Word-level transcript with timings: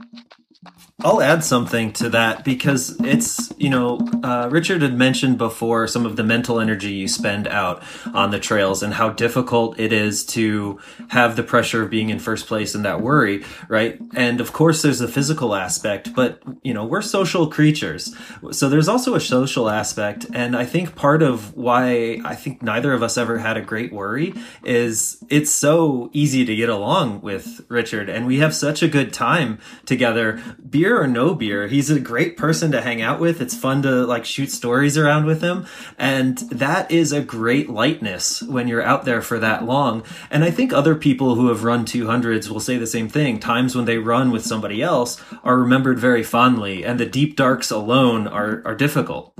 Thank 0.00 0.24
you. 0.97 0.97
I'll 1.04 1.22
add 1.22 1.44
something 1.44 1.92
to 1.92 2.08
that 2.08 2.44
because 2.44 2.98
it's, 3.02 3.52
you 3.56 3.70
know, 3.70 4.00
uh, 4.24 4.48
Richard 4.50 4.82
had 4.82 4.98
mentioned 4.98 5.38
before 5.38 5.86
some 5.86 6.04
of 6.04 6.16
the 6.16 6.24
mental 6.24 6.58
energy 6.58 6.90
you 6.90 7.06
spend 7.06 7.46
out 7.46 7.84
on 8.12 8.32
the 8.32 8.40
trails 8.40 8.82
and 8.82 8.92
how 8.92 9.10
difficult 9.10 9.78
it 9.78 9.92
is 9.92 10.26
to 10.26 10.80
have 11.10 11.36
the 11.36 11.44
pressure 11.44 11.84
of 11.84 11.90
being 11.90 12.10
in 12.10 12.18
first 12.18 12.48
place 12.48 12.74
and 12.74 12.84
that 12.84 13.00
worry, 13.00 13.44
right? 13.68 13.96
And 14.16 14.40
of 14.40 14.52
course, 14.52 14.82
there's 14.82 14.98
the 14.98 15.06
physical 15.06 15.54
aspect, 15.54 16.16
but, 16.16 16.42
you 16.64 16.74
know, 16.74 16.84
we're 16.84 17.02
social 17.02 17.46
creatures. 17.46 18.12
So 18.50 18.68
there's 18.68 18.88
also 18.88 19.14
a 19.14 19.20
social 19.20 19.70
aspect. 19.70 20.26
And 20.34 20.56
I 20.56 20.64
think 20.64 20.96
part 20.96 21.22
of 21.22 21.56
why 21.56 22.20
I 22.24 22.34
think 22.34 22.60
neither 22.60 22.92
of 22.92 23.04
us 23.04 23.16
ever 23.16 23.38
had 23.38 23.56
a 23.56 23.62
great 23.62 23.92
worry 23.92 24.34
is 24.64 25.22
it's 25.30 25.52
so 25.52 26.10
easy 26.12 26.44
to 26.44 26.56
get 26.56 26.68
along 26.68 27.20
with 27.20 27.64
Richard 27.68 28.08
and 28.08 28.26
we 28.26 28.38
have 28.40 28.52
such 28.52 28.82
a 28.82 28.88
good 28.88 29.12
time 29.12 29.60
together 29.86 30.42
beer 30.68 30.87
or 30.96 31.06
no 31.06 31.34
beer, 31.34 31.68
he's 31.68 31.90
a 31.90 32.00
great 32.00 32.36
person 32.36 32.72
to 32.72 32.80
hang 32.80 33.02
out 33.02 33.20
with. 33.20 33.40
It's 33.40 33.56
fun 33.56 33.82
to 33.82 34.06
like 34.06 34.24
shoot 34.24 34.50
stories 34.50 34.96
around 34.96 35.26
with 35.26 35.42
him. 35.42 35.66
And 35.98 36.38
that 36.50 36.90
is 36.90 37.12
a 37.12 37.20
great 37.20 37.68
lightness 37.68 38.42
when 38.42 38.68
you're 38.68 38.82
out 38.82 39.04
there 39.04 39.22
for 39.22 39.38
that 39.38 39.64
long. 39.64 40.02
And 40.30 40.44
I 40.44 40.50
think 40.50 40.72
other 40.72 40.94
people 40.94 41.34
who 41.34 41.48
have 41.48 41.64
run 41.64 41.84
200s 41.84 42.48
will 42.48 42.60
say 42.60 42.78
the 42.78 42.86
same 42.86 43.08
thing. 43.08 43.38
Times 43.38 43.74
when 43.74 43.84
they 43.84 43.98
run 43.98 44.30
with 44.30 44.46
somebody 44.46 44.82
else 44.82 45.20
are 45.44 45.58
remembered 45.58 45.98
very 45.98 46.22
fondly, 46.22 46.84
and 46.84 46.98
the 46.98 47.06
deep 47.06 47.36
darks 47.36 47.70
alone 47.70 48.26
are, 48.26 48.62
are 48.64 48.74
difficult. 48.74 49.34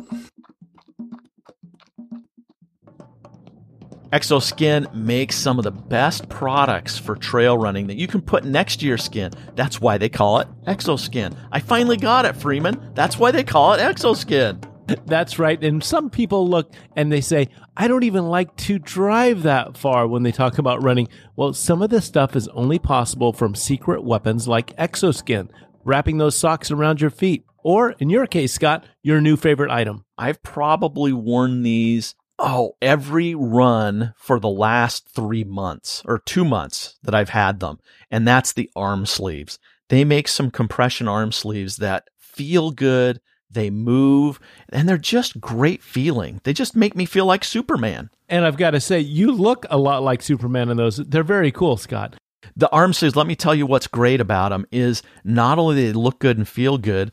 Xoskin 4.13 4.93
makes 4.95 5.37
some 5.37 5.59
of 5.59 5.65
the 5.65 5.71
best 5.71 6.29
products 6.29 6.99
for 6.99 7.15
trail 7.15 7.59
running 7.59 7.87
that 7.89 7.97
you 7.97 8.07
can 8.07 8.23
put 8.23 8.45
next 8.45 8.81
to 8.81 8.87
your 8.87 8.99
skin. 8.99 9.33
That's 9.55 9.81
why 9.81 9.99
they 9.99 10.09
call 10.09 10.41
it 10.41 10.49
Xoskin. 10.67 11.37
I 11.53 11.61
finally 11.61 11.97
got 11.97 12.25
it, 12.25 12.37
Freeman. 12.37 12.93
That's 12.95 13.19
why 13.19 13.31
they 13.31 13.45
call 13.45 13.75
it 13.75 13.81
Xoskin. 13.81 14.65
That's 15.07 15.39
right. 15.39 15.63
And 15.63 15.85
some 15.85 16.09
people 16.09 16.49
look 16.49 16.73
and 16.97 17.13
they 17.13 17.21
say, 17.21 17.49
I 17.77 17.89
don't 17.89 18.05
even 18.05 18.29
like 18.29 18.57
to 18.57 18.79
drive 18.79 19.43
that 19.43 19.77
far 19.77 20.07
when 20.07 20.23
they 20.23 20.33
talk 20.33 20.59
about 20.59 20.83
running. 20.83 21.09
Well, 21.37 21.53
some 21.53 21.83
of 21.83 21.91
this 21.91 22.07
stuff 22.07 22.35
is 22.35 22.49
only 22.49 22.79
possible 22.79 23.33
from 23.33 23.55
secret 23.55 24.03
weapons 24.03 24.49
like 24.49 24.75
Xoskin, 24.77 25.51
wrapping 25.85 26.19
those 26.19 26.37
socks 26.37 26.71
around 26.71 27.01
your 27.01 27.11
feet. 27.11 27.45
Or, 27.63 27.91
in 27.99 28.09
your 28.09 28.27
case, 28.27 28.53
Scott, 28.53 28.87
your 29.03 29.21
new 29.21 29.37
favorite 29.37 29.71
item. 29.71 30.05
I've 30.17 30.43
probably 30.43 31.13
worn 31.13 31.63
these 31.63 32.15
oh, 32.39 32.77
every 32.81 33.35
run 33.35 34.15
for 34.17 34.39
the 34.39 34.49
last 34.49 35.09
three 35.09 35.45
months 35.45 36.03
or 36.05 36.19
two 36.19 36.45
months 36.45 36.97
that 37.03 37.15
I've 37.15 37.31
had 37.31 37.61
them. 37.61 37.79
And 38.11 38.27
that's 38.27 38.53
the 38.53 38.71
arm 38.77 39.07
sleeves. 39.07 39.59
They 39.89 40.05
make 40.05 40.29
some 40.29 40.51
compression 40.51 41.09
arm 41.09 41.33
sleeves 41.33 41.77
that 41.77 42.09
feel 42.19 42.71
good. 42.71 43.21
They 43.51 43.71
move 43.71 44.39
and 44.69 44.89
they're 44.89 44.99
just 44.99 45.41
great 45.41 45.83
feeling. 45.83 46.41
They 46.45 46.53
just 46.53 46.77
make 46.77 46.95
me 46.95 47.07
feel 47.07 47.25
like 47.25 47.45
Superman. 47.45 48.11
And 48.29 48.45
I've 48.45 48.59
got 48.59 48.73
to 48.73 48.81
say, 48.81 49.01
you 49.01 49.33
look 49.33 49.65
a 49.71 49.79
lot 49.79 50.03
like 50.03 50.23
Superman 50.23 50.69
in 50.69 50.77
those. 50.77 50.99
They're 50.99 51.25
very 51.25 51.51
cool, 51.51 51.77
Scott. 51.79 52.17
The 52.57 52.71
arm 52.71 52.93
sleeves, 52.93 53.17
let 53.17 53.27
me 53.27 53.37
tell 53.37 53.55
you 53.55 53.67
what's 53.67 53.87
great 53.87 54.21
about 54.21 54.51
them 54.51 54.67
is 54.71 55.03
not 55.25 55.59
only 55.59 55.87
they 55.87 55.93
look 55.93 56.19
good 56.19 56.37
and 56.37 56.47
feel 56.47 56.77
good, 56.77 57.11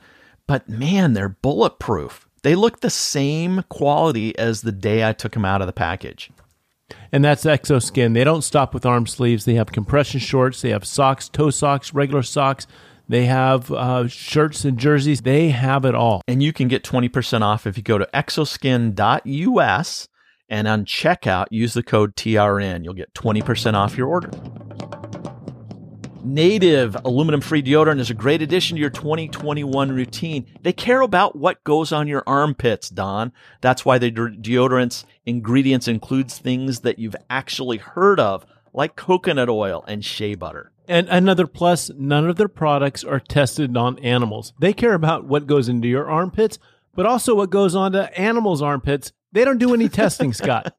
but 0.48 0.68
man, 0.68 1.14
they're 1.14 1.30
bulletproof. 1.30 2.25
They 2.46 2.54
look 2.54 2.82
the 2.82 2.92
same 2.92 3.64
quality 3.70 4.38
as 4.38 4.62
the 4.62 4.72
day 4.72 5.04
I 5.04 5.14
took 5.14 5.32
them 5.32 5.46
out 5.46 5.62
of 5.62 5.68
the 5.68 5.74
package. 5.74 6.30
And 7.12 7.26
that's 7.26 7.44
Xoskin. 7.44 8.14
They 8.14 8.24
don't 8.24 8.44
stop 8.44 8.72
with 8.72 8.86
arm 8.86 9.08
sleeves. 9.08 9.46
They 9.46 9.56
have 9.56 9.72
compression 9.72 10.20
shorts. 10.20 10.62
They 10.62 10.70
have 10.70 10.86
socks, 10.86 11.28
toe 11.28 11.50
socks, 11.50 11.92
regular 11.96 12.22
socks. 12.22 12.68
They 13.10 13.26
have 13.26 13.72
uh, 13.72 14.08
shirts 14.10 14.64
and 14.64 14.78
jerseys. 14.78 15.22
They 15.22 15.50
have 15.50 15.86
it 15.86 15.96
all. 15.96 16.22
And 16.28 16.44
you 16.44 16.54
can 16.54 16.68
get 16.68 16.84
20% 16.84 17.42
off 17.42 17.66
if 17.66 17.78
you 17.78 17.84
go 17.84 17.98
to 17.98 18.08
xoskin.us 18.14 20.08
and 20.48 20.68
on 20.68 20.86
checkout, 20.86 21.46
use 21.50 21.74
the 21.74 21.82
code 21.82 22.16
TRN. 22.16 22.84
You'll 22.84 22.94
get 22.94 23.12
20% 23.16 23.74
off 23.74 23.98
your 23.98 24.08
order. 24.08 24.30
Native 26.26 26.98
aluminum 27.06 27.40
free 27.40 27.62
deodorant 27.62 28.00
is 28.00 28.10
a 28.10 28.16
great 28.16 28.42
addition 28.42 28.78
to 28.78 28.82
your 28.82 28.90
2021 28.90 29.92
routine. 29.92 30.48
They 30.64 30.74
care 30.74 31.02
about 31.02 31.36
what 31.36 31.64
goes 31.64 31.92
on 31.92 32.08
your 32.08 32.24
armpits, 32.26 32.90
Don. 32.90 33.32
That's 33.62 33.86
why 33.86 34.00
the 34.00 34.10
deodorant's 34.10 35.06
ingredients 35.28 35.88
includes 35.88 36.40
things 36.40 36.80
that 36.80 36.98
you've 36.98 37.16
actually 37.30 37.78
heard 37.78 38.20
of, 38.20 38.44
like 38.74 38.96
coconut 38.96 39.50
oil 39.50 39.86
and 39.88 40.04
shea 40.04 40.34
butter. 40.34 40.72
And 40.88 41.08
another 41.10 41.46
plus, 41.46 41.92
none 41.96 42.28
of 42.28 42.38
their 42.38 42.48
products 42.48 43.04
are 43.04 43.20
tested 43.20 43.78
on 43.78 44.00
animals. 44.00 44.54
They 44.58 44.74
care 44.74 44.96
about 44.96 45.26
what 45.26 45.46
goes 45.46 45.70
into 45.70 45.88
your 45.88 46.10
armpits, 46.10 46.58
but 46.96 47.06
also 47.06 47.36
what 47.36 47.50
goes 47.50 47.76
on 47.76 47.92
to 47.92 48.18
animals' 48.20 48.62
armpits 48.62 49.12
they 49.36 49.44
don't 49.44 49.58
do 49.58 49.74
any 49.74 49.90
testing, 49.90 50.32
Scott. 50.34 50.74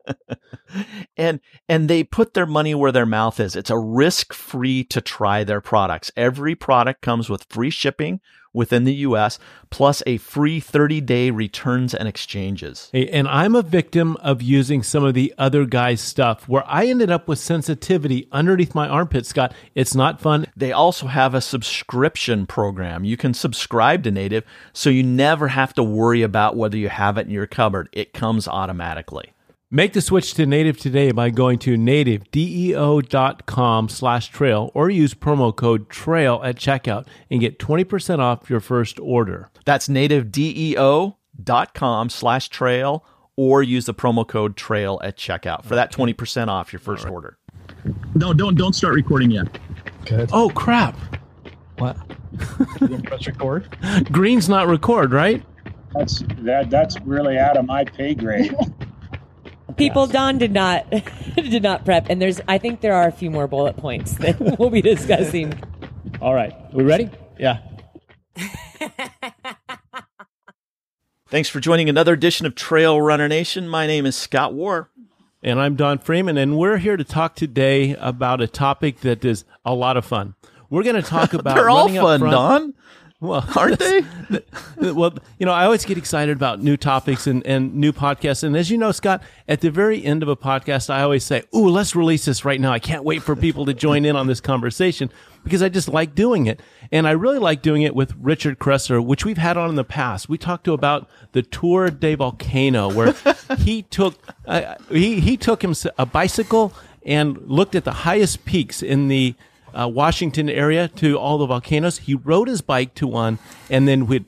and 1.16 1.40
and 1.68 1.90
they 1.90 2.02
put 2.02 2.32
their 2.32 2.46
money 2.46 2.74
where 2.74 2.90
their 2.90 3.06
mouth 3.06 3.38
is. 3.38 3.54
It's 3.54 3.70
a 3.70 3.78
risk-free 3.78 4.84
to 4.84 5.00
try 5.02 5.44
their 5.44 5.60
products. 5.60 6.10
Every 6.16 6.54
product 6.54 7.02
comes 7.02 7.28
with 7.28 7.46
free 7.50 7.68
shipping 7.70 8.20
within 8.56 8.84
the 8.84 8.94
US, 8.94 9.38
plus 9.70 10.02
a 10.06 10.16
free 10.16 10.58
30 10.58 11.00
day 11.02 11.30
returns 11.30 11.94
and 11.94 12.08
exchanges. 12.08 12.88
Hey, 12.90 13.06
and 13.08 13.28
I'm 13.28 13.54
a 13.54 13.62
victim 13.62 14.16
of 14.16 14.42
using 14.42 14.82
some 14.82 15.04
of 15.04 15.14
the 15.14 15.32
other 15.38 15.64
guys' 15.64 16.00
stuff 16.00 16.48
where 16.48 16.64
I 16.66 16.86
ended 16.86 17.10
up 17.10 17.28
with 17.28 17.38
sensitivity 17.38 18.26
underneath 18.32 18.74
my 18.74 18.88
armpit, 18.88 19.26
Scott. 19.26 19.54
It's 19.74 19.94
not 19.94 20.20
fun. 20.20 20.46
They 20.56 20.72
also 20.72 21.06
have 21.06 21.34
a 21.34 21.40
subscription 21.40 22.46
program. 22.46 23.04
You 23.04 23.16
can 23.16 23.34
subscribe 23.34 24.02
to 24.04 24.10
Native 24.10 24.44
so 24.72 24.90
you 24.90 25.02
never 25.02 25.48
have 25.48 25.74
to 25.74 25.82
worry 25.82 26.22
about 26.22 26.56
whether 26.56 26.76
you 26.76 26.88
have 26.88 27.18
it 27.18 27.26
in 27.26 27.32
your 27.32 27.46
cupboard, 27.46 27.88
it 27.92 28.12
comes 28.12 28.48
automatically. 28.48 29.32
Make 29.76 29.92
the 29.92 30.00
switch 30.00 30.32
to 30.32 30.46
native 30.46 30.78
today 30.78 31.12
by 31.12 31.28
going 31.28 31.58
to 31.58 31.76
nativedeo.com 31.76 33.88
slash 33.90 34.28
trail 34.28 34.70
or 34.72 34.88
use 34.88 35.12
promo 35.12 35.54
code 35.54 35.90
trail 35.90 36.40
at 36.42 36.56
checkout 36.56 37.06
and 37.30 37.42
get 37.42 37.58
20% 37.58 38.18
off 38.18 38.48
your 38.48 38.60
first 38.60 38.98
order. 38.98 39.50
That's 39.66 39.88
nativedeo.com 39.88 42.08
slash 42.08 42.48
trail 42.48 43.04
or 43.36 43.62
use 43.62 43.84
the 43.84 43.92
promo 43.92 44.26
code 44.26 44.56
trail 44.56 44.98
at 45.04 45.18
checkout 45.18 45.66
for 45.66 45.74
that 45.74 45.92
20% 45.92 46.48
off 46.48 46.72
your 46.72 46.80
first 46.80 47.04
right. 47.04 47.12
order. 47.12 47.36
No, 48.14 48.32
don't 48.32 48.56
don't 48.56 48.72
start 48.72 48.94
recording 48.94 49.30
yet. 49.30 49.58
Good. 50.06 50.30
Oh 50.32 50.48
crap. 50.48 50.98
What? 51.76 51.98
press 53.04 53.26
record? 53.26 53.68
Green's 54.10 54.48
not 54.48 54.68
record, 54.68 55.12
right? 55.12 55.44
That's 55.92 56.20
that 56.38 56.70
that's 56.70 56.98
really 57.02 57.38
out 57.38 57.58
of 57.58 57.66
my 57.66 57.84
pay 57.84 58.14
grade. 58.14 58.56
people 59.76 60.06
Don 60.06 60.38
did 60.38 60.52
not 60.52 60.90
did 61.36 61.62
not 61.62 61.84
prep, 61.84 62.08
and 62.08 62.20
there's 62.20 62.40
I 62.48 62.58
think 62.58 62.80
there 62.80 62.94
are 62.94 63.08
a 63.08 63.12
few 63.12 63.30
more 63.30 63.46
bullet 63.46 63.76
points 63.76 64.14
that 64.14 64.40
we'll 64.58 64.70
be 64.70 64.82
discussing. 64.82 65.54
All 66.20 66.34
right, 66.34 66.54
we 66.72 66.84
ready? 66.84 67.10
Yeah. 67.38 67.58
Thanks 71.28 71.48
for 71.48 71.58
joining 71.60 71.88
another 71.88 72.12
edition 72.12 72.46
of 72.46 72.54
Trail 72.54 73.00
Runner 73.00 73.26
Nation. 73.28 73.68
My 73.68 73.86
name 73.86 74.06
is 74.06 74.14
Scott 74.14 74.54
Warr. 74.54 74.90
And 75.42 75.60
I'm 75.60 75.76
Don 75.76 75.98
Freeman, 75.98 76.38
and 76.38 76.56
we're 76.56 76.78
here 76.78 76.96
to 76.96 77.04
talk 77.04 77.36
today 77.36 77.94
about 77.96 78.40
a 78.40 78.48
topic 78.48 79.00
that 79.00 79.24
is 79.24 79.44
a 79.64 79.74
lot 79.74 79.96
of 79.96 80.04
fun. 80.04 80.34
We're 80.70 80.82
going 80.82 80.96
to 80.96 81.02
talk 81.02 81.34
about. 81.34 81.54
They're 81.54 81.70
all 81.70 81.88
fun, 81.88 82.20
Don. 82.20 82.74
Well, 83.26 83.44
aren't 83.56 83.78
they? 83.78 84.04
well, 84.92 85.14
you 85.38 85.46
know, 85.46 85.52
I 85.52 85.64
always 85.64 85.84
get 85.84 85.98
excited 85.98 86.36
about 86.36 86.62
new 86.62 86.76
topics 86.76 87.26
and, 87.26 87.44
and 87.46 87.74
new 87.74 87.92
podcasts. 87.92 88.42
And 88.42 88.56
as 88.56 88.70
you 88.70 88.78
know, 88.78 88.92
Scott, 88.92 89.22
at 89.48 89.60
the 89.60 89.70
very 89.70 90.04
end 90.04 90.22
of 90.22 90.28
a 90.28 90.36
podcast, 90.36 90.90
I 90.90 91.02
always 91.02 91.24
say, 91.24 91.42
Ooh, 91.54 91.68
let's 91.68 91.96
release 91.96 92.24
this 92.24 92.44
right 92.44 92.60
now. 92.60 92.72
I 92.72 92.78
can't 92.78 93.04
wait 93.04 93.22
for 93.22 93.34
people 93.34 93.66
to 93.66 93.74
join 93.74 94.04
in 94.04 94.16
on 94.16 94.26
this 94.26 94.40
conversation 94.40 95.10
because 95.42 95.62
I 95.62 95.68
just 95.68 95.88
like 95.88 96.14
doing 96.14 96.46
it. 96.46 96.60
And 96.92 97.06
I 97.06 97.12
really 97.12 97.38
like 97.38 97.62
doing 97.62 97.82
it 97.82 97.94
with 97.94 98.14
Richard 98.20 98.58
Kresser, 98.58 99.04
which 99.04 99.24
we've 99.24 99.38
had 99.38 99.56
on 99.56 99.70
in 99.70 99.76
the 99.76 99.84
past. 99.84 100.28
We 100.28 100.38
talked 100.38 100.64
to 100.64 100.72
about 100.72 101.08
the 101.32 101.42
Tour 101.42 101.90
de 101.90 102.14
Volcano, 102.14 102.92
where 102.92 103.14
he 103.58 103.82
took, 103.82 104.14
uh, 104.46 104.76
he, 104.90 105.20
he 105.20 105.36
took 105.36 105.62
him 105.62 105.74
a 105.98 106.06
bicycle 106.06 106.72
and 107.04 107.38
looked 107.48 107.74
at 107.74 107.84
the 107.84 107.92
highest 107.92 108.44
peaks 108.44 108.82
in 108.82 109.08
the 109.08 109.34
uh, 109.76 109.88
Washington 109.88 110.48
area 110.48 110.88
to 110.88 111.18
all 111.18 111.38
the 111.38 111.46
volcanoes. 111.46 111.98
He 111.98 112.14
rode 112.14 112.48
his 112.48 112.62
bike 112.62 112.94
to 112.94 113.06
one 113.06 113.38
and 113.70 113.86
then 113.86 114.06
would 114.06 114.24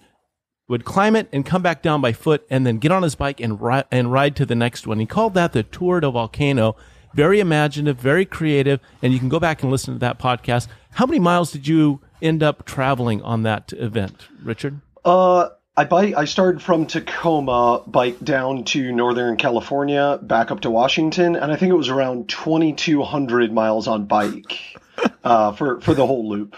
would 0.69 0.85
climb 0.85 1.17
it 1.17 1.29
and 1.33 1.47
come 1.47 1.62
back 1.62 1.83
down 1.83 2.03
by 2.03 2.12
foot 2.12 2.47
and 2.50 2.67
then 2.67 2.77
get 2.77 2.93
on 2.93 3.03
his 3.03 3.15
bike 3.15 3.41
and 3.41 3.61
ride 3.61 3.87
and 3.91 4.12
ride 4.12 4.37
to 4.37 4.45
the 4.45 4.55
next 4.55 4.87
one. 4.87 5.00
He 5.00 5.06
called 5.06 5.35
that 5.35 5.53
the 5.53 5.62
Tour 5.62 6.00
de 6.00 6.11
Volcano. 6.11 6.77
Very 7.15 7.41
imaginative, 7.41 7.97
very 7.97 8.27
creative, 8.27 8.81
and 9.00 9.15
you 9.15 9.19
can 9.19 9.31
go 9.31 9.41
back 9.41 9.62
and 9.62 9.73
listen 9.73 9.95
to 9.95 10.00
that 10.00 10.19
podcast. 10.19 10.69
How 10.93 11.06
many 11.06 11.19
miles 11.19 11.50
did 11.50 11.67
you 11.67 12.00
end 12.21 12.43
up 12.43 12.67
traveling 12.67 13.23
on 13.23 13.45
that 13.45 13.73
event, 13.73 14.29
Richard? 14.43 14.83
Uh, 15.06 15.49
I 15.75 15.85
bike. 15.85 16.15
I 16.17 16.27
started 16.27 16.61
from 16.61 16.87
Tacoma, 16.87 17.83
bike 17.87 18.23
down 18.23 18.65
to 18.65 18.93
Northern 18.93 19.39
California, 19.39 20.19
back 20.21 20.50
up 20.50 20.61
to 20.61 20.71
Washington, 20.71 21.35
and 21.35 21.50
I 21.50 21.56
think 21.56 21.71
it 21.71 21.77
was 21.77 21.89
around 21.89 22.29
2,200 22.29 23.53
miles 23.53 23.89
on 23.89 24.05
bike 24.05 24.79
uh, 25.25 25.53
for 25.53 25.81
for 25.81 25.95
the 25.95 26.06
whole 26.06 26.29
loop. 26.29 26.56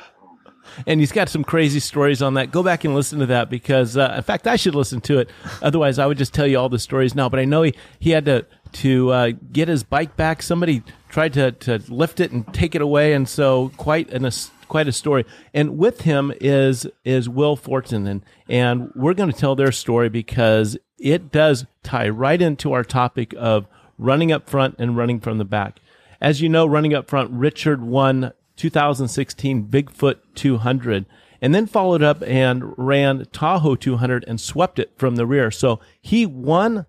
and 0.86 1.00
he's 1.00 1.12
got 1.12 1.28
some 1.28 1.44
crazy 1.44 1.80
stories 1.80 2.22
on 2.22 2.34
that. 2.34 2.50
Go 2.50 2.62
back 2.62 2.84
and 2.84 2.94
listen 2.94 3.18
to 3.20 3.26
that 3.26 3.50
because, 3.50 3.96
uh, 3.96 4.14
in 4.16 4.22
fact, 4.22 4.46
I 4.46 4.56
should 4.56 4.74
listen 4.74 5.00
to 5.02 5.18
it. 5.18 5.30
Otherwise, 5.62 5.98
I 5.98 6.06
would 6.06 6.18
just 6.18 6.32
tell 6.34 6.46
you 6.46 6.58
all 6.58 6.68
the 6.68 6.78
stories 6.78 7.14
now. 7.14 7.28
But 7.28 7.40
I 7.40 7.44
know 7.44 7.62
he, 7.62 7.74
he 7.98 8.10
had 8.10 8.24
to 8.26 8.46
to 8.72 9.10
uh, 9.10 9.32
get 9.52 9.68
his 9.68 9.82
bike 9.82 10.16
back. 10.16 10.42
Somebody 10.42 10.82
tried 11.08 11.32
to, 11.34 11.52
to 11.52 11.82
lift 11.88 12.20
it 12.20 12.30
and 12.30 12.52
take 12.54 12.74
it 12.74 12.82
away, 12.82 13.12
and 13.14 13.28
so 13.28 13.72
quite 13.76 14.10
an 14.10 14.24
a, 14.24 14.30
quite 14.68 14.86
a 14.86 14.92
story. 14.92 15.24
And 15.52 15.76
with 15.76 16.02
him 16.02 16.32
is 16.40 16.86
is 17.04 17.28
Will 17.28 17.56
Fortin, 17.56 18.06
and 18.06 18.24
and 18.48 18.92
we're 18.94 19.14
going 19.14 19.30
to 19.32 19.36
tell 19.38 19.56
their 19.56 19.72
story 19.72 20.08
because 20.08 20.76
it 20.98 21.32
does 21.32 21.66
tie 21.82 22.08
right 22.08 22.40
into 22.40 22.72
our 22.72 22.84
topic 22.84 23.34
of 23.36 23.66
running 23.98 24.32
up 24.32 24.48
front 24.48 24.76
and 24.78 24.96
running 24.96 25.20
from 25.20 25.38
the 25.38 25.44
back. 25.44 25.80
As 26.20 26.40
you 26.42 26.48
know, 26.48 26.66
running 26.66 26.94
up 26.94 27.08
front, 27.08 27.30
Richard 27.30 27.82
won 27.82 28.32
2016 28.56 29.68
Bigfoot 29.68 30.16
200 30.34 31.06
and 31.40 31.54
then 31.54 31.66
followed 31.66 32.02
up 32.02 32.22
and 32.26 32.76
ran 32.76 33.24
Tahoe 33.32 33.74
200 33.74 34.24
and 34.28 34.38
swept 34.40 34.78
it 34.78 34.92
from 34.96 35.16
the 35.16 35.24
rear. 35.24 35.50
So 35.50 35.80
he 36.00 36.26
won 36.26 36.84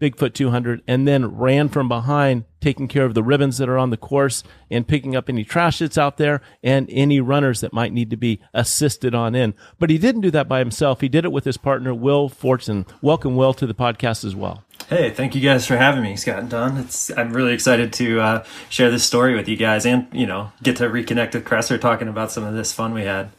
Bigfoot 0.00 0.32
200 0.32 0.82
and 0.86 1.06
then 1.06 1.36
ran 1.36 1.68
from 1.68 1.88
behind, 1.88 2.44
taking 2.60 2.88
care 2.88 3.04
of 3.04 3.14
the 3.14 3.22
ribbons 3.22 3.58
that 3.58 3.68
are 3.68 3.78
on 3.78 3.90
the 3.90 3.96
course 3.96 4.42
and 4.70 4.88
picking 4.88 5.14
up 5.14 5.28
any 5.28 5.44
trash 5.44 5.78
that's 5.78 5.98
out 5.98 6.16
there 6.16 6.40
and 6.62 6.88
any 6.90 7.20
runners 7.20 7.60
that 7.60 7.72
might 7.72 7.92
need 7.92 8.10
to 8.10 8.16
be 8.16 8.40
assisted 8.54 9.14
on 9.14 9.34
in. 9.34 9.54
But 9.78 9.90
he 9.90 9.98
didn't 9.98 10.22
do 10.22 10.30
that 10.30 10.48
by 10.48 10.58
himself. 10.58 11.00
He 11.00 11.08
did 11.08 11.24
it 11.24 11.32
with 11.32 11.44
his 11.44 11.56
partner, 11.56 11.94
Will 11.94 12.28
Fortin. 12.28 12.86
Welcome, 13.02 13.36
Will, 13.36 13.52
to 13.54 13.66
the 13.66 13.74
podcast 13.74 14.24
as 14.24 14.34
well. 14.34 14.64
Hey, 14.88 15.10
thank 15.10 15.34
you 15.34 15.40
guys 15.40 15.66
for 15.66 15.76
having 15.76 16.02
me, 16.02 16.16
Scott 16.16 16.38
and 16.38 16.50
Don. 16.50 16.76
It's 16.78 17.10
I'm 17.16 17.32
really 17.32 17.52
excited 17.52 17.92
to 17.94 18.20
uh, 18.20 18.44
share 18.70 18.90
this 18.90 19.04
story 19.04 19.36
with 19.36 19.48
you 19.48 19.56
guys 19.56 19.86
and 19.86 20.08
you 20.12 20.26
know 20.26 20.50
get 20.62 20.76
to 20.76 20.88
reconnect 20.88 21.34
with 21.34 21.44
Kresser 21.44 21.80
talking 21.80 22.08
about 22.08 22.32
some 22.32 22.42
of 22.42 22.54
this 22.54 22.72
fun 22.72 22.92
we 22.94 23.04
had. 23.04 23.30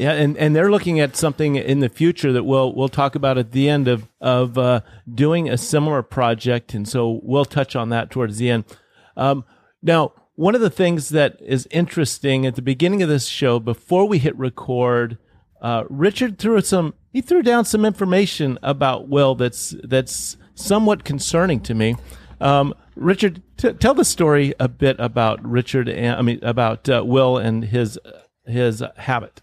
Yeah, 0.00 0.12
and, 0.12 0.34
and 0.38 0.56
they're 0.56 0.70
looking 0.70 0.98
at 0.98 1.14
something 1.14 1.56
in 1.56 1.80
the 1.80 1.90
future 1.90 2.32
that 2.32 2.44
we'll 2.44 2.74
we'll 2.74 2.88
talk 2.88 3.14
about 3.14 3.36
at 3.36 3.52
the 3.52 3.68
end 3.68 3.86
of 3.86 4.08
of 4.18 4.56
uh, 4.56 4.80
doing 5.14 5.50
a 5.50 5.58
similar 5.58 6.02
project, 6.02 6.72
and 6.72 6.88
so 6.88 7.20
we'll 7.22 7.44
touch 7.44 7.76
on 7.76 7.90
that 7.90 8.10
towards 8.10 8.38
the 8.38 8.48
end. 8.48 8.64
Um, 9.14 9.44
now, 9.82 10.14
one 10.36 10.54
of 10.54 10.62
the 10.62 10.70
things 10.70 11.10
that 11.10 11.36
is 11.42 11.68
interesting 11.70 12.46
at 12.46 12.54
the 12.54 12.62
beginning 12.62 13.02
of 13.02 13.10
this 13.10 13.26
show, 13.26 13.60
before 13.60 14.08
we 14.08 14.16
hit 14.16 14.34
record, 14.38 15.18
uh, 15.60 15.84
Richard 15.90 16.38
threw 16.38 16.62
some 16.62 16.94
he 17.12 17.20
threw 17.20 17.42
down 17.42 17.66
some 17.66 17.84
information 17.84 18.58
about 18.62 19.10
Will 19.10 19.34
that's 19.34 19.74
that's 19.84 20.38
somewhat 20.54 21.04
concerning 21.04 21.60
to 21.60 21.74
me. 21.74 21.96
Um, 22.40 22.72
Richard, 22.96 23.42
t- 23.58 23.74
tell 23.74 23.92
the 23.92 24.06
story 24.06 24.54
a 24.58 24.66
bit 24.66 24.96
about 24.98 25.46
Richard. 25.46 25.90
And, 25.90 26.16
I 26.16 26.22
mean 26.22 26.38
about 26.40 26.88
uh, 26.88 27.02
Will 27.04 27.36
and 27.36 27.66
his 27.66 27.98
his 28.46 28.82
habit. 28.96 29.42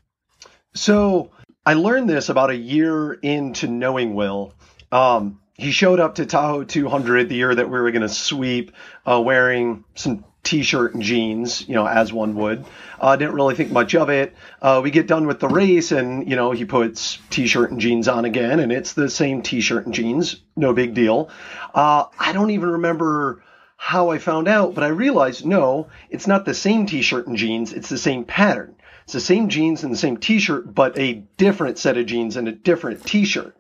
So 0.77 1.31
I 1.65 1.73
learned 1.73 2.09
this 2.09 2.29
about 2.29 2.51
a 2.51 2.55
year 2.55 3.13
into 3.13 3.67
knowing 3.67 4.13
Will. 4.13 4.53
Um, 4.91 5.39
he 5.55 5.71
showed 5.71 5.99
up 5.99 6.15
to 6.15 6.25
Tahoe 6.25 6.63
200 6.63 7.29
the 7.29 7.35
year 7.35 7.53
that 7.53 7.69
we 7.69 7.79
were 7.79 7.91
going 7.91 8.03
to 8.03 8.09
sweep, 8.09 8.71
uh, 9.05 9.19
wearing 9.19 9.83
some 9.95 10.23
t-shirt 10.43 10.93
and 10.93 11.03
jeans, 11.03 11.67
you 11.67 11.73
know, 11.73 11.85
as 11.85 12.13
one 12.13 12.35
would. 12.35 12.63
Uh, 13.01 13.15
didn't 13.15 13.33
really 13.33 13.55
think 13.55 13.71
much 13.71 13.95
of 13.95 14.09
it. 14.09 14.35
Uh, 14.61 14.79
we 14.83 14.91
get 14.91 15.07
done 15.07 15.27
with 15.27 15.39
the 15.39 15.49
race, 15.49 15.91
and 15.91 16.29
you 16.29 16.35
know, 16.35 16.51
he 16.51 16.63
puts 16.63 17.17
t-shirt 17.31 17.71
and 17.71 17.81
jeans 17.81 18.07
on 18.07 18.23
again, 18.23 18.59
and 18.59 18.71
it's 18.71 18.93
the 18.93 19.09
same 19.09 19.41
t-shirt 19.41 19.85
and 19.85 19.95
jeans. 19.95 20.37
No 20.55 20.73
big 20.73 20.93
deal. 20.93 21.29
Uh, 21.73 22.05
I 22.17 22.31
don't 22.33 22.51
even 22.51 22.69
remember 22.69 23.43
how 23.75 24.09
I 24.09 24.19
found 24.19 24.47
out, 24.47 24.73
but 24.73 24.83
I 24.83 24.87
realized 24.87 25.45
no, 25.45 25.87
it's 26.09 26.27
not 26.27 26.45
the 26.45 26.53
same 26.53 26.85
t-shirt 26.85 27.27
and 27.27 27.35
jeans. 27.35 27.73
It's 27.73 27.89
the 27.89 27.97
same 27.97 28.23
pattern. 28.23 28.76
It's 29.07 29.13
the 29.13 29.21
same 29.21 29.47
jeans 29.47 29.85
and 29.85 29.93
the 29.93 29.97
same 29.97 30.17
t-shirt, 30.17 30.75
but 30.75 30.99
a 30.99 31.23
different 31.37 31.77
set 31.77 31.95
of 31.95 32.07
jeans 32.07 32.35
and 32.35 32.45
a 32.45 32.51
different 32.51 33.05
t-shirt. 33.05 33.55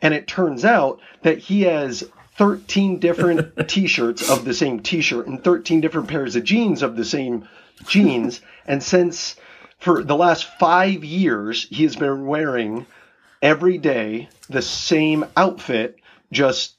And 0.00 0.14
it 0.14 0.28
turns 0.28 0.64
out 0.64 1.00
that 1.22 1.38
he 1.38 1.62
has 1.62 2.08
13 2.36 3.00
different 3.00 3.68
t-shirts 3.68 4.30
of 4.30 4.44
the 4.44 4.54
same 4.54 4.78
t-shirt 4.78 5.26
and 5.26 5.42
13 5.42 5.80
different 5.80 6.06
pairs 6.06 6.36
of 6.36 6.44
jeans 6.44 6.84
of 6.84 6.94
the 6.94 7.04
same 7.04 7.48
jeans. 7.88 8.40
And 8.66 8.80
since 8.80 9.34
for 9.80 10.04
the 10.04 10.14
last 10.14 10.46
five 10.60 11.02
years, 11.02 11.66
he 11.70 11.82
has 11.82 11.96
been 11.96 12.26
wearing 12.26 12.86
every 13.42 13.78
day 13.78 14.28
the 14.48 14.62
same 14.62 15.24
outfit, 15.36 15.96
just 16.30 16.76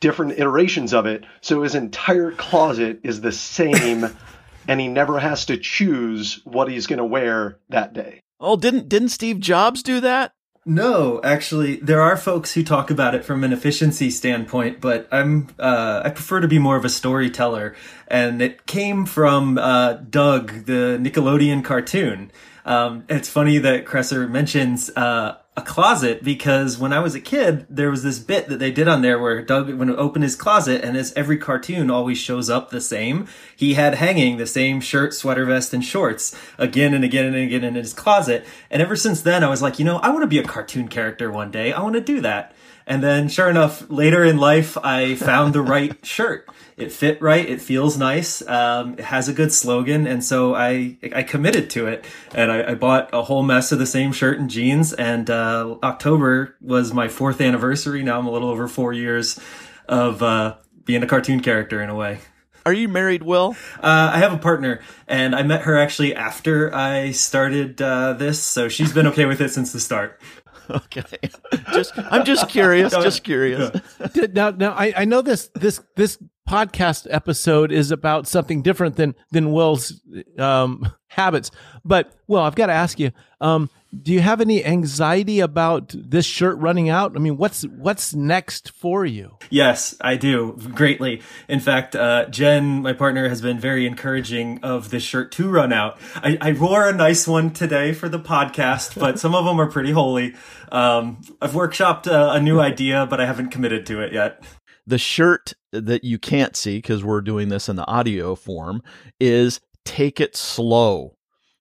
different 0.00 0.38
iterations 0.38 0.92
of 0.92 1.06
it. 1.06 1.24
So 1.40 1.62
his 1.62 1.74
entire 1.74 2.32
closet 2.32 3.00
is 3.04 3.22
the 3.22 3.32
same 3.32 4.04
and 4.68 4.80
he 4.80 4.86
never 4.86 5.18
has 5.18 5.46
to 5.46 5.56
choose 5.56 6.40
what 6.44 6.70
he's 6.70 6.86
going 6.86 6.98
to 6.98 7.04
wear 7.04 7.58
that 7.70 7.94
day. 7.94 8.20
Oh, 8.38 8.56
didn't 8.56 8.88
didn't 8.88 9.08
Steve 9.08 9.40
Jobs 9.40 9.82
do 9.82 10.00
that? 10.00 10.32
No, 10.64 11.18
actually, 11.24 11.76
there 11.76 12.02
are 12.02 12.14
folks 12.14 12.52
who 12.52 12.62
talk 12.62 12.90
about 12.90 13.14
it 13.14 13.24
from 13.24 13.42
an 13.42 13.54
efficiency 13.54 14.10
standpoint, 14.10 14.82
but 14.82 15.08
I'm 15.10 15.48
uh, 15.58 16.02
I 16.04 16.10
prefer 16.10 16.40
to 16.40 16.48
be 16.48 16.58
more 16.58 16.76
of 16.76 16.84
a 16.84 16.90
storyteller, 16.90 17.74
and 18.06 18.42
it 18.42 18.66
came 18.66 19.06
from 19.06 19.56
uh, 19.56 19.94
Doug, 19.94 20.66
the 20.66 20.98
Nickelodeon 21.00 21.64
cartoon. 21.64 22.30
Um, 22.66 23.06
it's 23.08 23.30
funny 23.30 23.56
that 23.56 23.86
Kresser 23.86 24.30
mentions 24.30 24.90
uh, 24.94 25.38
a 25.58 25.60
closet 25.60 26.22
because 26.22 26.78
when 26.78 26.92
I 26.92 27.00
was 27.00 27.16
a 27.16 27.20
kid, 27.20 27.66
there 27.68 27.90
was 27.90 28.04
this 28.04 28.20
bit 28.20 28.48
that 28.48 28.60
they 28.60 28.70
did 28.70 28.86
on 28.86 29.02
there 29.02 29.18
where 29.18 29.42
Doug 29.42 29.68
would 29.68 29.90
open 29.90 30.22
his 30.22 30.36
closet 30.36 30.84
and 30.84 30.96
as 30.96 31.12
every 31.14 31.36
cartoon 31.36 31.90
always 31.90 32.16
shows 32.16 32.48
up 32.48 32.70
the 32.70 32.80
same, 32.80 33.26
he 33.56 33.74
had 33.74 33.96
hanging 33.96 34.36
the 34.36 34.46
same 34.46 34.80
shirt, 34.80 35.12
sweater 35.14 35.44
vest, 35.44 35.74
and 35.74 35.84
shorts 35.84 36.32
again 36.58 36.94
and 36.94 37.02
again 37.02 37.26
and 37.26 37.34
again 37.34 37.64
in 37.64 37.74
his 37.74 37.92
closet. 37.92 38.46
And 38.70 38.80
ever 38.80 38.94
since 38.94 39.20
then, 39.20 39.42
I 39.42 39.48
was 39.48 39.60
like, 39.60 39.80
you 39.80 39.84
know, 39.84 39.98
I 39.98 40.10
want 40.10 40.22
to 40.22 40.28
be 40.28 40.38
a 40.38 40.44
cartoon 40.44 40.86
character 40.86 41.28
one 41.28 41.50
day. 41.50 41.72
I 41.72 41.82
want 41.82 41.96
to 41.96 42.00
do 42.00 42.20
that. 42.20 42.54
And 42.88 43.02
then, 43.02 43.28
sure 43.28 43.50
enough, 43.50 43.88
later 43.90 44.24
in 44.24 44.38
life, 44.38 44.78
I 44.78 45.14
found 45.14 45.54
the 45.54 45.60
right 45.60 45.94
shirt. 46.06 46.48
It 46.78 46.90
fit 46.90 47.20
right. 47.20 47.46
It 47.46 47.60
feels 47.60 47.98
nice. 47.98 48.40
Um, 48.48 48.94
it 48.94 49.04
has 49.04 49.28
a 49.28 49.34
good 49.34 49.52
slogan, 49.52 50.06
and 50.06 50.24
so 50.24 50.54
I 50.54 50.96
I 51.14 51.22
committed 51.22 51.68
to 51.70 51.86
it. 51.86 52.06
And 52.34 52.50
I, 52.50 52.70
I 52.70 52.74
bought 52.74 53.10
a 53.12 53.22
whole 53.22 53.42
mess 53.42 53.72
of 53.72 53.78
the 53.78 53.86
same 53.86 54.10
shirt 54.10 54.38
and 54.38 54.48
jeans. 54.48 54.94
And 54.94 55.28
uh, 55.28 55.76
October 55.82 56.56
was 56.62 56.94
my 56.94 57.08
fourth 57.08 57.42
anniversary. 57.42 58.02
Now 58.02 58.18
I'm 58.18 58.26
a 58.26 58.30
little 58.30 58.48
over 58.48 58.66
four 58.66 58.94
years 58.94 59.38
of 59.86 60.22
uh, 60.22 60.56
being 60.84 61.02
a 61.02 61.06
cartoon 61.06 61.40
character 61.40 61.82
in 61.82 61.90
a 61.90 61.94
way. 61.94 62.20
Are 62.68 62.72
you 62.74 62.86
married, 62.86 63.22
Will? 63.22 63.56
Uh, 63.80 64.10
I 64.12 64.18
have 64.18 64.34
a 64.34 64.38
partner, 64.38 64.80
and 65.06 65.34
I 65.34 65.42
met 65.42 65.62
her 65.62 65.78
actually 65.78 66.14
after 66.14 66.74
I 66.74 67.12
started 67.12 67.80
uh, 67.80 68.12
this, 68.12 68.42
so 68.42 68.68
she's 68.68 68.92
been 68.92 69.06
okay 69.06 69.24
with 69.24 69.40
it 69.40 69.50
since 69.50 69.72
the 69.72 69.80
start. 69.80 70.20
Okay, 70.84 71.30
just 71.72 71.92
I'm 71.96 72.24
just 72.24 72.48
curious, 72.48 72.92
just 72.92 73.24
curious. 73.24 73.70
now, 74.32 74.50
now 74.50 74.72
I, 74.72 74.92
I 74.98 75.04
know 75.04 75.22
this 75.22 75.50
this 75.54 75.80
this 75.96 76.18
podcast 76.48 77.06
episode 77.10 77.72
is 77.72 77.90
about 77.90 78.26
something 78.26 78.62
different 78.62 78.96
than 78.96 79.14
than 79.30 79.52
Will's 79.52 80.00
um, 80.38 80.90
habits, 81.08 81.50
but 81.84 82.12
well, 82.26 82.42
I've 82.42 82.54
got 82.54 82.66
to 82.66 82.72
ask 82.74 82.98
you. 82.98 83.12
Um, 83.40 83.70
do 84.02 84.12
you 84.12 84.20
have 84.20 84.40
any 84.40 84.64
anxiety 84.64 85.40
about 85.40 85.94
this 85.96 86.26
shirt 86.26 86.58
running 86.58 86.88
out? 86.88 87.16
I 87.16 87.20
mean, 87.20 87.36
what's 87.38 87.62
what's 87.62 88.14
next 88.14 88.70
for 88.70 89.06
you? 89.06 89.38
Yes, 89.50 89.96
I 90.00 90.16
do 90.16 90.58
greatly. 90.74 91.22
In 91.48 91.60
fact, 91.60 91.96
uh, 91.96 92.26
Jen, 92.26 92.82
my 92.82 92.92
partner, 92.92 93.28
has 93.28 93.40
been 93.40 93.58
very 93.58 93.86
encouraging 93.86 94.60
of 94.62 94.90
this 94.90 95.02
shirt 95.02 95.32
to 95.32 95.48
run 95.48 95.72
out. 95.72 95.98
I, 96.16 96.36
I 96.40 96.52
wore 96.52 96.88
a 96.88 96.92
nice 96.92 97.26
one 97.26 97.50
today 97.52 97.92
for 97.92 98.08
the 98.08 98.20
podcast, 98.20 98.98
but 98.98 99.18
some 99.18 99.34
of 99.34 99.44
them 99.46 99.60
are 99.60 99.70
pretty 99.70 99.92
holy. 99.92 100.34
Um, 100.70 101.22
I've 101.40 101.52
workshopped 101.52 102.06
a, 102.06 102.32
a 102.32 102.40
new 102.40 102.60
idea, 102.60 103.06
but 103.06 103.20
I 103.20 103.26
haven't 103.26 103.48
committed 103.48 103.86
to 103.86 104.02
it 104.02 104.12
yet. 104.12 104.44
The 104.86 104.98
shirt 104.98 105.54
that 105.72 106.04
you 106.04 106.18
can't 106.18 106.56
see 106.56 106.78
because 106.78 107.02
we're 107.02 107.20
doing 107.20 107.48
this 107.48 107.68
in 107.68 107.76
the 107.76 107.86
audio 107.86 108.34
form 108.34 108.82
is 109.18 109.60
"Take 109.84 110.20
It 110.20 110.36
Slow." 110.36 111.17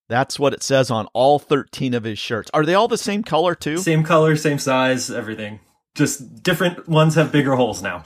That's 0.10 0.40
what 0.40 0.54
it 0.54 0.64
says 0.64 0.90
on 0.90 1.08
all 1.14 1.38
13 1.38 1.94
of 1.94 2.04
his 2.04 2.18
shirts. 2.18 2.50
Are 2.54 2.66
they 2.66 2.74
all 2.74 2.88
the 2.88 2.98
same 2.98 3.24
color 3.24 3.56
too? 3.56 3.78
Same 3.78 4.04
color, 4.04 4.36
same 4.36 4.58
size, 4.60 5.12
everything. 5.12 5.60
Just 5.96 6.44
different 6.44 6.88
ones 6.88 7.16
have 7.16 7.32
bigger 7.32 7.56
holes 7.56 7.82
now. 7.82 8.04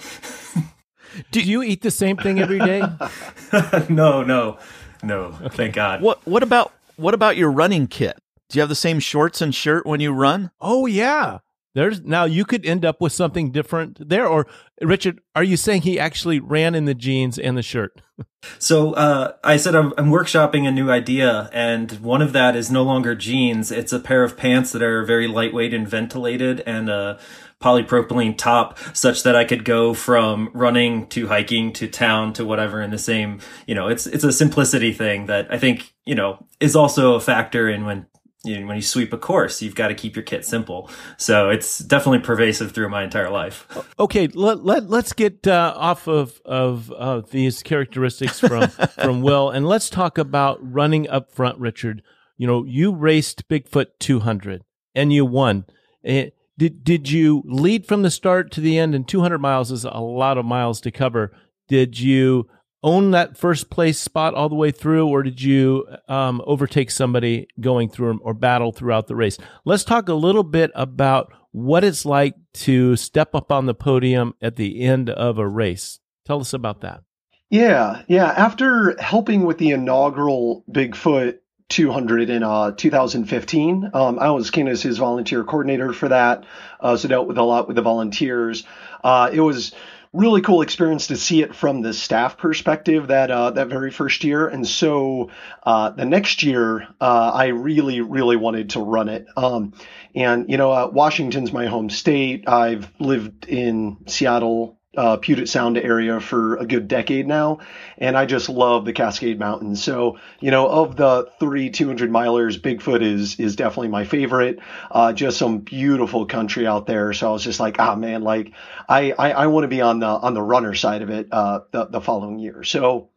Do 1.31 1.41
you 1.41 1.61
eat 1.61 1.81
the 1.81 1.91
same 1.91 2.17
thing 2.17 2.39
every 2.39 2.59
day? 2.59 2.79
no, 3.89 4.23
no, 4.23 4.57
no. 5.03 5.37
Okay. 5.41 5.49
Thank 5.57 5.75
God. 5.75 6.01
What 6.01 6.25
What 6.25 6.41
about 6.41 6.73
what 6.95 7.13
about 7.13 7.37
your 7.37 7.51
running 7.51 7.87
kit? 7.87 8.17
Do 8.49 8.57
you 8.57 8.61
have 8.61 8.69
the 8.69 8.75
same 8.75 8.99
shorts 8.99 9.41
and 9.41 9.53
shirt 9.53 9.85
when 9.85 9.99
you 9.99 10.11
run? 10.11 10.51
Oh 10.59 10.85
yeah. 10.85 11.39
There's 11.73 12.01
now 12.01 12.25
you 12.25 12.43
could 12.43 12.65
end 12.65 12.83
up 12.83 12.99
with 12.99 13.13
something 13.13 13.51
different 13.51 14.09
there. 14.09 14.27
Or 14.27 14.45
Richard, 14.81 15.21
are 15.35 15.43
you 15.43 15.55
saying 15.55 15.83
he 15.83 15.99
actually 15.99 16.39
ran 16.39 16.75
in 16.75 16.85
the 16.85 16.93
jeans 16.93 17.39
and 17.39 17.57
the 17.57 17.61
shirt? 17.61 18.01
so 18.59 18.93
uh, 18.93 19.33
I 19.43 19.57
said 19.57 19.75
I'm, 19.75 19.93
I'm, 19.97 20.09
workshopping 20.09 20.67
a 20.67 20.71
new 20.71 20.91
idea, 20.91 21.49
and 21.53 21.91
one 22.01 22.21
of 22.21 22.33
that 22.33 22.55
is 22.55 22.69
no 22.69 22.83
longer 22.83 23.15
jeans. 23.15 23.71
It's 23.71 23.93
a 23.93 23.99
pair 23.99 24.23
of 24.23 24.37
pants 24.37 24.73
that 24.73 24.81
are 24.81 25.05
very 25.05 25.27
lightweight 25.27 25.73
and 25.73 25.87
ventilated, 25.87 26.61
and 26.65 26.89
a 26.89 27.19
polypropylene 27.61 28.37
top, 28.37 28.77
such 28.93 29.23
that 29.23 29.35
I 29.35 29.45
could 29.45 29.63
go 29.63 29.93
from 29.93 30.49
running 30.53 31.07
to 31.07 31.27
hiking 31.27 31.71
to 31.73 31.87
town 31.87 32.33
to 32.33 32.43
whatever 32.43 32.81
in 32.81 32.89
the 32.89 32.97
same. 32.97 33.39
You 33.65 33.75
know, 33.75 33.87
it's 33.87 34.07
it's 34.07 34.25
a 34.25 34.33
simplicity 34.33 34.91
thing 34.91 35.27
that 35.27 35.47
I 35.49 35.57
think 35.57 35.93
you 36.05 36.15
know 36.15 36.45
is 36.59 36.75
also 36.75 37.13
a 37.13 37.21
factor 37.21 37.69
in 37.69 37.85
when 37.85 38.07
you 38.43 38.59
know, 38.59 38.67
when 38.67 38.75
you 38.75 38.81
sweep 38.81 39.13
a 39.13 39.17
course, 39.17 39.61
you've 39.61 39.75
got 39.75 39.89
to 39.89 39.95
keep 39.95 40.15
your 40.15 40.23
kit 40.23 40.45
simple. 40.45 40.89
So 41.17 41.49
it's 41.49 41.79
definitely 41.79 42.19
pervasive 42.19 42.71
through 42.71 42.89
my 42.89 43.03
entire 43.03 43.29
life. 43.29 43.67
Okay, 43.99 44.27
let, 44.27 44.63
let, 44.63 44.89
let's 44.89 45.13
get 45.13 45.45
uh, 45.47 45.73
off 45.75 46.07
of, 46.07 46.41
of 46.43 46.91
uh, 46.91 47.21
these 47.29 47.61
characteristics 47.61 48.39
from, 48.39 48.67
from 49.01 49.21
Will 49.21 49.49
and 49.49 49.67
let's 49.67 49.89
talk 49.89 50.17
about 50.17 50.59
running 50.61 51.07
up 51.09 51.31
front, 51.31 51.59
Richard. 51.59 52.01
You 52.37 52.47
know, 52.47 52.65
you 52.65 52.93
raced 52.93 53.47
Bigfoot 53.47 53.87
200 53.99 54.63
and 54.95 55.13
you 55.13 55.25
won. 55.25 55.65
Eh, 56.03 56.31
did, 56.57 56.83
did 56.83 57.11
you 57.11 57.43
lead 57.45 57.85
from 57.85 58.01
the 58.01 58.11
start 58.11 58.51
to 58.51 58.61
the 58.61 58.77
end? 58.77 58.95
And 58.95 59.07
200 59.07 59.37
miles 59.37 59.71
is 59.71 59.85
a 59.85 59.99
lot 59.99 60.39
of 60.39 60.45
miles 60.45 60.81
to 60.81 60.91
cover. 60.91 61.31
Did 61.67 61.99
you 61.99 62.47
own 62.83 63.11
that 63.11 63.37
first 63.37 63.69
place 63.69 63.99
spot 63.99 64.33
all 64.33 64.49
the 64.49 64.55
way 64.55 64.71
through, 64.71 65.07
or 65.07 65.23
did 65.23 65.41
you 65.41 65.87
um, 66.07 66.41
overtake 66.45 66.91
somebody 66.91 67.47
going 67.59 67.89
through 67.89 68.19
or 68.23 68.33
battle 68.33 68.71
throughout 68.71 69.07
the 69.07 69.15
race? 69.15 69.37
Let's 69.65 69.83
talk 69.83 70.09
a 70.09 70.13
little 70.13 70.43
bit 70.43 70.71
about 70.73 71.31
what 71.51 71.83
it's 71.83 72.05
like 72.05 72.35
to 72.53 72.95
step 72.95 73.35
up 73.35 73.51
on 73.51 73.65
the 73.65 73.73
podium 73.73 74.33
at 74.41 74.55
the 74.55 74.81
end 74.81 75.09
of 75.09 75.37
a 75.37 75.47
race. 75.47 75.99
Tell 76.25 76.39
us 76.39 76.53
about 76.53 76.81
that. 76.81 77.03
Yeah, 77.49 78.03
yeah. 78.07 78.27
After 78.27 78.95
helping 78.99 79.45
with 79.45 79.57
the 79.57 79.71
inaugural 79.71 80.63
Bigfoot 80.71 81.39
200 81.67 82.29
in 82.29 82.43
uh, 82.43 82.71
2015, 82.71 83.91
um, 83.93 84.19
I 84.19 84.31
was 84.31 84.51
kind 84.51 84.69
as 84.69 84.81
his 84.81 84.97
volunteer 84.97 85.43
coordinator 85.43 85.91
for 85.91 86.09
that, 86.09 86.45
uh, 86.79 86.95
so 86.95 87.09
dealt 87.09 87.27
with 87.27 87.37
a 87.37 87.43
lot 87.43 87.67
with 87.67 87.75
the 87.75 87.81
volunteers. 87.81 88.63
Uh, 89.03 89.29
it 89.33 89.41
was 89.41 89.73
really 90.13 90.41
cool 90.41 90.61
experience 90.61 91.07
to 91.07 91.15
see 91.15 91.41
it 91.41 91.55
from 91.55 91.81
the 91.81 91.93
staff 91.93 92.37
perspective 92.37 93.07
that 93.07 93.31
uh, 93.31 93.51
that 93.51 93.67
very 93.67 93.91
first 93.91 94.23
year. 94.23 94.47
And 94.47 94.67
so 94.67 95.29
uh, 95.63 95.91
the 95.91 96.05
next 96.05 96.43
year, 96.43 96.87
uh, 96.99 97.31
I 97.33 97.47
really 97.47 98.01
really 98.01 98.35
wanted 98.35 98.71
to 98.71 98.81
run 98.81 99.09
it. 99.09 99.27
Um, 99.37 99.73
and 100.13 100.49
you 100.49 100.57
know, 100.57 100.71
uh, 100.71 100.89
Washington's 100.91 101.53
my 101.53 101.67
home 101.67 101.89
state. 101.89 102.47
I've 102.47 102.91
lived 102.99 103.45
in 103.45 103.97
Seattle 104.07 104.80
uh, 104.95 105.17
Puget 105.17 105.47
Sound 105.47 105.77
area 105.77 106.19
for 106.19 106.57
a 106.57 106.65
good 106.65 106.87
decade 106.87 107.25
now, 107.25 107.59
and 107.97 108.17
I 108.17 108.25
just 108.25 108.49
love 108.49 108.83
the 108.83 108.91
Cascade 108.91 109.39
Mountains. 109.39 109.81
So, 109.81 110.19
you 110.41 110.51
know, 110.51 110.67
of 110.67 110.97
the 110.97 111.29
three 111.39 111.69
200 111.69 112.09
milers, 112.11 112.59
Bigfoot 112.59 113.01
is 113.01 113.39
is 113.39 113.55
definitely 113.55 113.87
my 113.87 114.03
favorite. 114.03 114.59
Uh, 114.89 115.13
just 115.13 115.37
some 115.37 115.59
beautiful 115.59 116.25
country 116.25 116.67
out 116.67 116.87
there. 116.87 117.13
So 117.13 117.29
I 117.29 117.31
was 117.31 117.43
just 117.43 117.59
like, 117.59 117.77
ah, 117.79 117.95
man, 117.95 118.21
like 118.23 118.51
I 118.89 119.13
I, 119.17 119.31
I 119.31 119.47
want 119.47 119.63
to 119.63 119.69
be 119.69 119.81
on 119.81 119.99
the 119.99 120.07
on 120.07 120.33
the 120.33 120.41
runner 120.43 120.75
side 120.75 121.01
of 121.01 121.09
it 121.09 121.29
uh, 121.31 121.61
the 121.71 121.85
the 121.85 122.01
following 122.01 122.39
year. 122.39 122.63
So. 122.63 123.09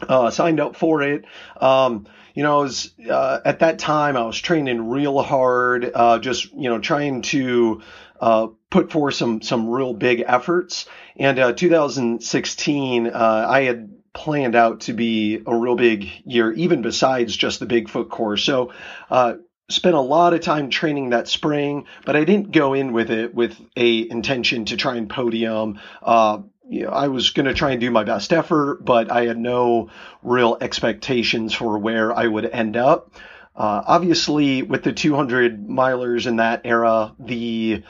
Uh, 0.00 0.30
signed 0.30 0.60
up 0.60 0.76
for 0.76 1.02
it. 1.02 1.24
Um, 1.60 2.06
you 2.32 2.44
know, 2.44 2.60
I 2.60 2.62
was, 2.62 2.92
uh, 3.10 3.40
at 3.44 3.58
that 3.58 3.80
time 3.80 4.16
I 4.16 4.22
was 4.22 4.38
training 4.38 4.90
real 4.90 5.20
hard, 5.20 5.90
uh, 5.92 6.20
just, 6.20 6.52
you 6.52 6.70
know, 6.70 6.78
trying 6.78 7.22
to, 7.22 7.82
uh, 8.20 8.46
put 8.70 8.92
forth 8.92 9.14
some 9.14 9.40
some 9.42 9.68
real 9.68 9.94
big 9.94 10.22
efforts. 10.26 10.86
And 11.16 11.38
uh, 11.38 11.52
2016, 11.52 13.06
uh, 13.06 13.46
I 13.48 13.62
had 13.62 13.90
planned 14.12 14.54
out 14.54 14.80
to 14.82 14.92
be 14.92 15.42
a 15.46 15.54
real 15.54 15.76
big 15.76 16.08
year, 16.24 16.52
even 16.52 16.82
besides 16.82 17.36
just 17.36 17.60
the 17.60 17.66
Bigfoot 17.66 18.08
course. 18.08 18.44
So. 18.44 18.72
Uh, 19.10 19.34
spent 19.70 19.94
a 19.94 20.00
lot 20.00 20.32
of 20.32 20.40
time 20.40 20.70
training 20.70 21.10
that 21.10 21.28
spring, 21.28 21.84
but 22.06 22.16
I 22.16 22.24
didn't 22.24 22.52
go 22.52 22.72
in 22.72 22.94
with 22.94 23.10
it 23.10 23.34
with 23.34 23.54
a 23.76 24.08
intention 24.08 24.64
to 24.64 24.78
try 24.78 24.96
and 24.96 25.10
podium. 25.10 25.78
Uh, 26.02 26.38
you 26.68 26.84
know, 26.84 26.90
I 26.90 27.08
was 27.08 27.30
going 27.30 27.46
to 27.46 27.54
try 27.54 27.72
and 27.72 27.80
do 27.80 27.90
my 27.90 28.04
best 28.04 28.32
effort, 28.32 28.84
but 28.84 29.10
I 29.10 29.26
had 29.26 29.38
no 29.38 29.90
real 30.22 30.56
expectations 30.60 31.54
for 31.54 31.78
where 31.78 32.14
I 32.14 32.26
would 32.26 32.46
end 32.46 32.76
up. 32.76 33.14
Uh, 33.56 33.82
obviously, 33.86 34.62
with 34.62 34.84
the 34.84 34.92
200 34.92 35.66
milers 35.66 36.26
in 36.26 36.36
that 36.36 36.62
era, 36.64 37.14
the 37.18 37.82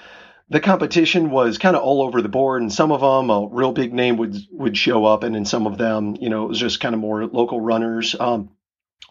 the 0.50 0.60
competition 0.60 1.30
was 1.30 1.58
kind 1.58 1.76
of 1.76 1.82
all 1.82 2.02
over 2.02 2.22
the 2.22 2.28
board, 2.28 2.62
and 2.62 2.72
some 2.72 2.92
of 2.92 3.00
them 3.00 3.30
a 3.30 3.48
real 3.50 3.72
big 3.72 3.92
name 3.92 4.16
would 4.16 4.36
would 4.50 4.76
show 4.76 5.04
up, 5.04 5.22
and 5.22 5.36
in 5.36 5.44
some 5.44 5.66
of 5.66 5.78
them, 5.78 6.16
you 6.20 6.30
know, 6.30 6.44
it 6.44 6.48
was 6.48 6.58
just 6.58 6.80
kind 6.80 6.94
of 6.94 7.00
more 7.00 7.26
local 7.26 7.60
runners. 7.60 8.16
Um, 8.18 8.50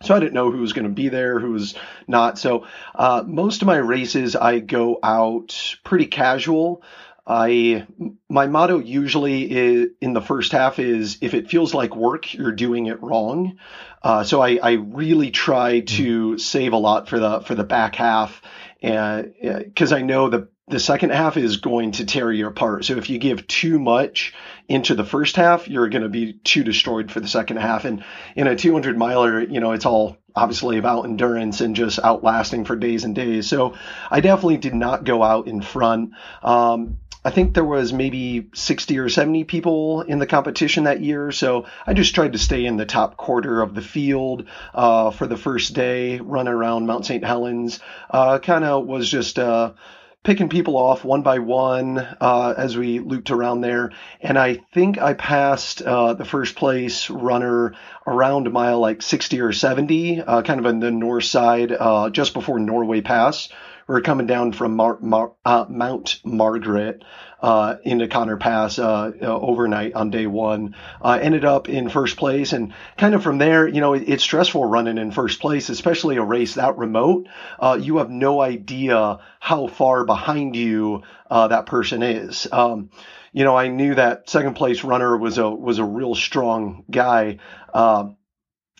so 0.01 0.15
I 0.15 0.20
didn't 0.20 0.34
know 0.34 0.51
who 0.51 0.60
was 0.60 0.74
going 0.74 0.88
to 0.88 0.94
be 0.94 1.10
there, 1.10 1.39
who 1.39 1.51
was 1.51 1.75
not. 2.08 2.38
So 2.38 2.67
uh, 2.94 3.24
most 3.25 3.62
of 3.62 3.67
my 3.67 3.77
races, 3.77 4.36
I 4.36 4.60
go 4.60 5.00
out 5.01 5.75
pretty 5.84 6.06
casual. 6.06 6.84
I 7.25 7.86
my 8.29 8.48
motto 8.48 8.79
usually 8.79 9.51
is, 9.51 9.89
in 10.00 10.13
the 10.13 10.22
first 10.22 10.53
half 10.53 10.79
is 10.79 11.17
if 11.22 11.34
it 11.34 11.50
feels 11.50 11.74
like 11.74 11.96
work, 11.96 12.34
you're 12.34 12.53
doing 12.53 12.86
it 12.86 13.01
wrong. 13.03 13.58
Uh, 14.01 14.24
so 14.24 14.41
I, 14.41 14.60
I 14.63 14.72
really 14.74 15.32
try 15.32 15.82
to 15.82 16.38
save 16.38 16.74
a 16.74 16.77
lot 16.77 17.10
for 17.10 17.20
the 17.20 17.41
for 17.41 17.53
the 17.53 17.65
back 17.65 17.96
half, 17.96 18.41
and 18.82 19.34
because 19.41 19.91
uh, 19.91 19.98
I 19.98 20.01
know 20.03 20.29
the 20.29 20.48
the 20.69 20.79
second 20.79 21.12
half 21.12 21.38
is 21.38 21.57
going 21.57 21.93
to 21.93 22.05
tear 22.05 22.31
you 22.31 22.47
apart. 22.47 22.83
So 22.83 22.97
if 22.97 23.09
you 23.09 23.19
give 23.19 23.47
too 23.47 23.79
much 23.79 24.33
into 24.67 24.95
the 24.95 25.05
first 25.05 25.38
half, 25.38 25.69
you're 25.69 25.88
going 25.88 26.03
to 26.03 26.09
be 26.09 26.33
too 26.33 26.63
destroyed 26.63 27.09
for 27.09 27.21
the 27.21 27.27
second 27.27 27.57
half. 27.57 27.86
And 27.86 28.03
in 28.36 28.47
a 28.47 28.55
200 28.55 28.97
miler, 28.97 29.41
you 29.41 29.62
know, 29.62 29.71
it's 29.71 29.86
all 29.86 30.17
obviously 30.36 30.77
about 30.77 31.05
endurance 31.05 31.62
and 31.62 31.74
just 31.74 32.00
outlasting 32.00 32.65
for 32.65 32.75
days 32.75 33.05
and 33.05 33.15
days. 33.15 33.47
So 33.47 33.75
I 34.12 34.19
definitely 34.19 34.57
did 34.57 34.75
not 34.75 35.05
go 35.05 35.24
out 35.24 35.47
in 35.47 35.62
front. 35.62 36.12
Um, 36.43 36.97
I 37.24 37.29
think 37.29 37.53
there 37.53 37.63
was 37.63 37.93
maybe 37.93 38.50
60 38.53 39.00
or 39.00 39.07
70 39.07 39.45
people 39.45 40.01
in 40.01 40.19
the 40.19 40.27
competition 40.27 40.83
that 40.83 41.01
year. 41.01 41.31
So 41.31 41.65
I 41.86 41.93
just 41.93 42.13
tried 42.13 42.33
to 42.33 42.39
stay 42.39 42.65
in 42.65 42.75
the 42.75 42.86
top 42.86 43.15
quarter 43.15 43.62
of 43.62 43.74
the 43.74 43.81
field 43.81 44.45
uh, 44.74 45.12
for 45.12 45.27
the 45.27 45.38
first 45.38 45.74
day, 45.74 46.19
run 46.19 46.50
around 46.50 46.88
Mount 46.88 47.05
St. 47.05 47.24
Helens. 47.24 47.79
Uh, 48.09 48.39
kind 48.39 48.65
of 48.65 48.86
was 48.86 49.09
just, 49.09 49.39
uh, 49.39 49.71
picking 50.27 50.50
people 50.50 50.75
off 50.75 51.05
one 51.05 51.22
by 51.22 51.39
one 51.39 51.98
uh, 51.98 52.53
as 52.57 52.75
we 52.75 53.00
looped 53.00 53.31
around 53.31 53.62
there. 53.62 53.93
And 54.19 54.38
I 54.38 54.55
think 54.74 54.98
I 54.98 55.13
passed 55.13 55.81
uh, 55.81 56.15
the 56.15 56.25
first 56.25 56.57
place 56.57 57.10
runner 57.10 57.75
around 58.05 58.51
mile 58.51 58.81
like 58.81 59.01
60 59.01 59.39
or 59.39 59.53
70, 59.53 60.19
uh, 60.19 60.41
kind 60.41 60.60
of 60.60 60.65
on 60.65 60.81
the 60.81 60.91
north 60.91 61.24
side, 61.24 61.72
uh, 61.72 62.10
just 62.10 62.34
before 62.34 62.60
Norway 62.60 63.00
Pass. 63.00 63.48
We 63.88 63.96
are 63.96 64.01
coming 64.01 64.27
down 64.27 64.51
from 64.51 64.75
Mar- 64.75 65.00
Mar- 65.00 65.32
uh, 65.46 65.65
Mount 65.70 66.20
Margaret 66.25 67.06
uh, 67.41 67.75
into 67.84 68.10
Connor 68.10 68.36
Pass 68.36 68.79
uh, 68.79 69.12
uh, 69.22 69.25
overnight 69.25 69.94
on 69.94 70.10
day 70.10 70.27
one. 70.27 70.75
Uh, 71.01 71.17
ended 71.22 71.46
up 71.46 71.70
in 71.70 71.88
first 71.88 72.17
place, 72.17 72.51
and 72.51 72.74
kind 72.98 73.15
of 73.15 73.24
from 73.24 73.38
there, 73.38 73.65
you 73.65 73.79
know, 73.79 73.94
it, 73.94 74.03
it's 74.10 74.24
stressful 74.24 74.65
running 74.65 74.98
in 74.98 75.12
first 75.12 75.39
place, 75.39 75.70
especially 75.70 76.17
a 76.17 76.24
race 76.24 76.56
that 76.56 76.77
remote. 76.77 77.27
Uh, 77.60 77.79
you 77.82 77.98
have 77.98 78.10
no 78.10 78.41
idea 78.41 79.20
how 79.39 79.67
far 79.67 80.03
behind 80.03 80.58
you 80.58 81.03
that 81.29 81.65
person 81.65 82.03
is. 82.03 82.46
Um, 82.51 82.89
you 83.32 83.46
know, 83.46 83.56
I 83.56 83.70
knew 83.70 83.96
that 83.96 84.29
second 84.29 84.56
place 84.56 84.84
runner 84.84 85.15
was 85.15 85.38
a 85.38 85.50
was 85.50 85.79
a 85.79 85.86
real 85.86 86.15
strong 86.15 86.84
guy. 86.91 87.38
Uh, 87.74 88.10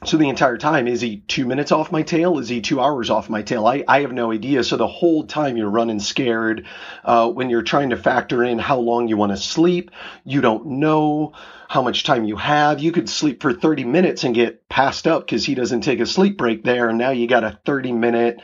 so 0.06 0.18
the 0.18 0.30
entire 0.30 0.58
time, 0.58 0.88
is 0.88 1.02
he 1.02 1.18
two 1.28 1.48
minutes 1.48 1.72
off 1.72 1.92
my 1.92 2.04
tail? 2.04 2.38
Is 2.38 2.48
he 2.48 2.62
two 2.62 2.80
hours 2.80 3.10
off 3.10 3.32
my 3.32 3.42
tail? 3.42 3.66
I, 3.66 3.84
I 3.88 4.02
have 4.02 4.12
no 4.12 4.32
idea. 4.32 4.64
So 4.64 4.78
the 4.78 4.88
whole 4.88 5.26
time 5.26 5.58
you're 5.58 5.72
running 5.72 6.00
scared. 6.00 6.68
Uh, 7.04 7.32
when 7.32 7.50
you're 7.50 7.64
trying 7.64 7.90
to 7.90 7.98
factor 7.98 8.44
in 8.44 8.60
how 8.60 8.78
long 8.78 9.08
you 9.08 9.18
want 9.18 9.32
to 9.32 9.38
sleep, 9.38 9.90
you 10.24 10.40
don't 10.40 10.68
know 10.68 11.34
how 11.68 11.82
much 11.82 12.04
time 12.04 12.26
you 12.26 12.36
have. 12.36 12.80
You 12.80 12.92
could 12.92 13.10
sleep 13.10 13.42
for 13.42 13.54
30 13.54 13.86
minutes 13.86 14.24
and 14.24 14.36
get 14.36 14.70
passed 14.70 15.08
up 15.08 15.26
because 15.26 15.44
he 15.44 15.56
doesn't 15.56 15.82
take 15.82 16.00
a 16.00 16.06
sleep 16.06 16.38
break 16.38 16.64
there. 16.64 16.90
And 16.90 17.00
now 17.00 17.10
you 17.10 17.28
got 17.28 17.44
a 17.44 17.60
30 17.66 17.92
minute, 17.94 18.40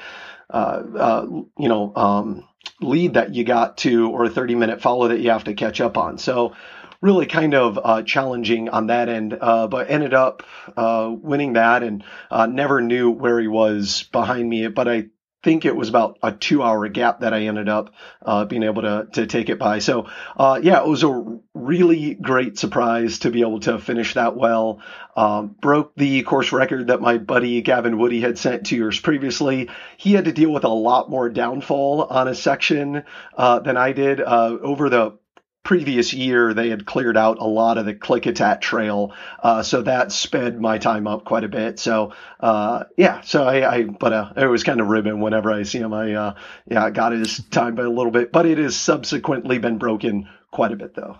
uh, 0.49 0.81
uh, 0.97 1.27
you 1.29 1.69
know, 1.69 1.95
um, 1.95 2.47
lead 2.81 3.13
that 3.13 3.35
you 3.35 3.43
got 3.43 3.77
to 3.77 4.09
or 4.09 4.25
a 4.25 4.29
30 4.29 4.55
minute 4.55 4.81
follow 4.81 5.09
that 5.09 5.19
you 5.19 5.29
have 5.29 5.43
to 5.43 5.53
catch 5.53 5.79
up 5.81 5.97
on. 5.97 6.17
So 6.17 6.55
really 7.03 7.25
kind 7.25 7.53
of 7.53 7.77
uh, 7.83 8.01
challenging 8.01 8.69
on 8.69 8.87
that 8.87 9.09
end, 9.09 9.37
uh, 9.39 9.67
but 9.67 9.89
ended 9.89 10.13
up 10.13 10.41
uh, 10.77 11.13
winning 11.13 11.53
that 11.53 11.83
and 11.83 12.01
uh, 12.31 12.45
never 12.45 12.79
knew 12.79 13.11
where 13.11 13.39
he 13.41 13.47
was 13.47 14.03
behind 14.13 14.49
me. 14.49 14.69
But 14.69 14.87
I 14.87 15.07
think 15.43 15.65
it 15.65 15.75
was 15.75 15.89
about 15.89 16.17
a 16.23 16.31
two 16.31 16.63
hour 16.63 16.87
gap 16.87 17.19
that 17.19 17.33
I 17.33 17.41
ended 17.41 17.67
up 17.67 17.93
uh, 18.25 18.45
being 18.45 18.63
able 18.63 18.83
to 18.83 19.07
to 19.11 19.27
take 19.27 19.49
it 19.49 19.59
by. 19.59 19.79
So 19.79 20.07
uh, 20.37 20.61
yeah, 20.63 20.81
it 20.81 20.87
was 20.87 21.03
a 21.03 21.39
really 21.53 22.13
great 22.13 22.57
surprise 22.57 23.19
to 23.19 23.31
be 23.31 23.41
able 23.41 23.59
to 23.61 23.77
finish 23.79 24.13
that 24.13 24.37
well. 24.37 24.79
Um, 25.17 25.55
broke 25.61 25.93
the 25.95 26.23
course 26.23 26.53
record 26.53 26.87
that 26.87 27.01
my 27.01 27.17
buddy 27.17 27.61
Gavin 27.61 27.97
Woody 27.97 28.21
had 28.21 28.39
sent 28.39 28.65
two 28.65 28.77
years 28.77 28.97
previously. 28.97 29.69
He 29.97 30.13
had 30.13 30.25
to 30.25 30.31
deal 30.31 30.53
with 30.53 30.63
a 30.63 30.69
lot 30.69 31.09
more 31.09 31.29
downfall 31.29 32.03
on 32.03 32.29
a 32.29 32.33
section 32.33 33.03
uh, 33.37 33.59
than 33.59 33.75
I 33.75 33.91
did 33.91 34.21
uh, 34.21 34.57
over 34.61 34.89
the 34.89 35.17
previous 35.63 36.13
year 36.13 36.53
they 36.53 36.69
had 36.69 36.85
cleared 36.85 37.15
out 37.15 37.39
a 37.39 37.45
lot 37.45 37.77
of 37.77 37.85
the 37.85 37.93
Klickitat 37.93 38.59
trail 38.59 39.13
uh, 39.41 39.63
so 39.63 39.81
that 39.81 40.11
sped 40.11 40.59
my 40.59 40.77
time 40.77 41.07
up 41.07 41.23
quite 41.23 41.45
a 41.45 41.49
bit 41.49 41.79
so 41.79 42.13
uh, 42.41 42.83
yeah 42.97 43.21
so 43.21 43.45
I, 43.45 43.75
I 43.75 43.83
but 43.83 44.13
uh, 44.13 44.33
it 44.35 44.47
was 44.47 44.63
kind 44.63 44.81
of 44.81 44.87
ribbon 44.87 45.21
whenever 45.21 45.51
I 45.51 45.63
see 45.63 45.79
him 45.79 45.93
I 45.93 46.13
uh, 46.13 46.35
yeah 46.69 46.89
got 46.89 47.13
his 47.13 47.41
time 47.49 47.75
by 47.75 47.83
a 47.83 47.89
little 47.89 48.11
bit 48.11 48.31
but 48.31 48.45
it 48.45 48.57
has 48.57 48.75
subsequently 48.75 49.57
been 49.57 49.77
broken 49.77 50.27
quite 50.51 50.73
a 50.73 50.75
bit 50.75 50.95
though 50.95 51.19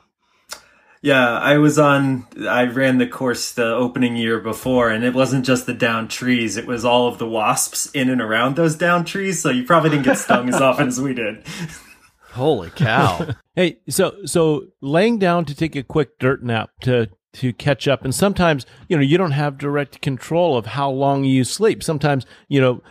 Yeah, 1.02 1.38
I 1.38 1.58
was 1.58 1.78
on. 1.78 2.26
I 2.48 2.64
ran 2.64 2.98
the 2.98 3.08
course 3.08 3.52
the 3.52 3.66
opening 3.66 4.16
year 4.16 4.40
before, 4.40 4.90
and 4.90 5.04
it 5.04 5.14
wasn't 5.14 5.46
just 5.46 5.66
the 5.66 5.74
down 5.74 6.08
trees; 6.08 6.56
it 6.56 6.66
was 6.66 6.86
all 6.86 7.10
of 7.10 7.18
the 7.18 7.28
wasps 7.28 7.92
in 7.92 8.10
and 8.10 8.22
around 8.22 8.56
those 8.56 8.78
down 8.78 9.04
trees. 9.04 9.42
So 9.42 9.50
you 9.50 9.66
probably 9.66 9.90
didn't 9.90 10.06
get 10.06 10.18
stung 10.18 10.48
as 10.48 10.62
often 10.62 10.88
as 10.88 11.02
we 11.02 11.14
did. 11.14 11.44
Holy 12.34 12.70
cow! 12.72 13.28
Hey, 13.56 13.78
so 13.88 14.16
so 14.26 14.70
laying 14.82 15.20
down 15.20 15.46
to 15.46 15.54
take 15.54 15.76
a 15.76 15.84
quick 15.84 16.18
dirt 16.18 16.44
nap 16.44 16.72
to 16.82 17.08
to 17.34 17.54
catch 17.54 17.88
up, 17.88 18.04
and 18.04 18.14
sometimes 18.14 18.66
you 18.90 18.98
know 18.98 19.04
you 19.04 19.16
don't 19.16 19.32
have 19.32 19.60
direct 19.60 20.02
control 20.02 20.58
of 20.58 20.66
how 20.66 20.90
long 20.90 21.24
you 21.24 21.44
sleep. 21.44 21.84
Sometimes 21.84 22.26
you 22.48 22.60
know, 22.60 22.82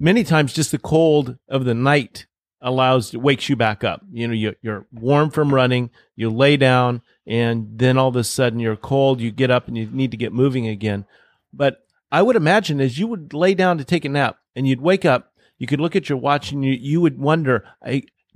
many 0.00 0.24
times 0.24 0.52
just 0.52 0.72
the 0.72 0.78
cold 0.78 1.38
of 1.48 1.64
the 1.64 1.74
night 1.74 2.26
allows 2.60 3.16
wakes 3.16 3.48
you 3.48 3.54
back 3.54 3.84
up. 3.84 4.02
You 4.10 4.26
know, 4.26 4.34
you, 4.34 4.56
you're 4.62 4.86
warm 4.90 5.30
from 5.30 5.54
running, 5.54 5.90
you 6.16 6.28
lay 6.28 6.56
down, 6.56 7.02
and 7.24 7.68
then 7.78 7.96
all 7.96 8.08
of 8.08 8.16
a 8.16 8.24
sudden 8.24 8.58
you're 8.58 8.74
cold. 8.74 9.20
You 9.20 9.30
get 9.30 9.52
up 9.52 9.68
and 9.68 9.78
you 9.78 9.86
need 9.92 10.10
to 10.10 10.16
get 10.16 10.32
moving 10.32 10.66
again. 10.66 11.04
But 11.52 11.86
I 12.10 12.22
would 12.22 12.34
imagine 12.34 12.80
as 12.80 12.98
you 12.98 13.06
would 13.06 13.32
lay 13.32 13.54
down 13.54 13.78
to 13.78 13.84
take 13.84 14.04
a 14.04 14.08
nap 14.08 14.38
and 14.56 14.66
you'd 14.66 14.80
wake 14.80 15.04
up, 15.04 15.32
you 15.58 15.68
could 15.68 15.80
look 15.80 15.94
at 15.94 16.08
your 16.08 16.18
watch 16.18 16.50
and 16.50 16.64
you 16.64 16.72
you 16.72 17.00
would 17.00 17.18
wonder, 17.20 17.64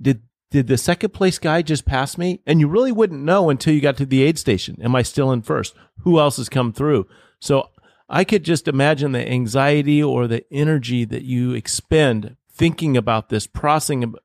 did 0.01 0.21
did 0.51 0.67
the 0.67 0.77
second 0.77 1.11
place 1.11 1.37
guy 1.37 1.61
just 1.61 1.85
pass 1.85 2.17
me? 2.17 2.41
And 2.45 2.59
you 2.59 2.67
really 2.67 2.91
wouldn't 2.91 3.23
know 3.23 3.49
until 3.49 3.73
you 3.73 3.81
got 3.81 3.97
to 3.97 4.05
the 4.05 4.23
aid 4.23 4.39
station. 4.39 4.77
Am 4.81 4.95
I 4.95 5.03
still 5.03 5.31
in 5.31 5.41
first? 5.41 5.75
Who 5.99 6.19
else 6.19 6.37
has 6.37 6.49
come 6.49 6.73
through? 6.73 7.07
So 7.39 7.69
I 8.09 8.23
could 8.23 8.43
just 8.43 8.67
imagine 8.67 9.11
the 9.11 9.27
anxiety 9.27 10.01
or 10.01 10.27
the 10.27 10.43
energy 10.51 11.05
that 11.05 11.23
you 11.23 11.53
expend 11.53 12.35
thinking 12.51 12.97
about 12.97 13.29
this, 13.29 13.45
processing, 13.45 14.15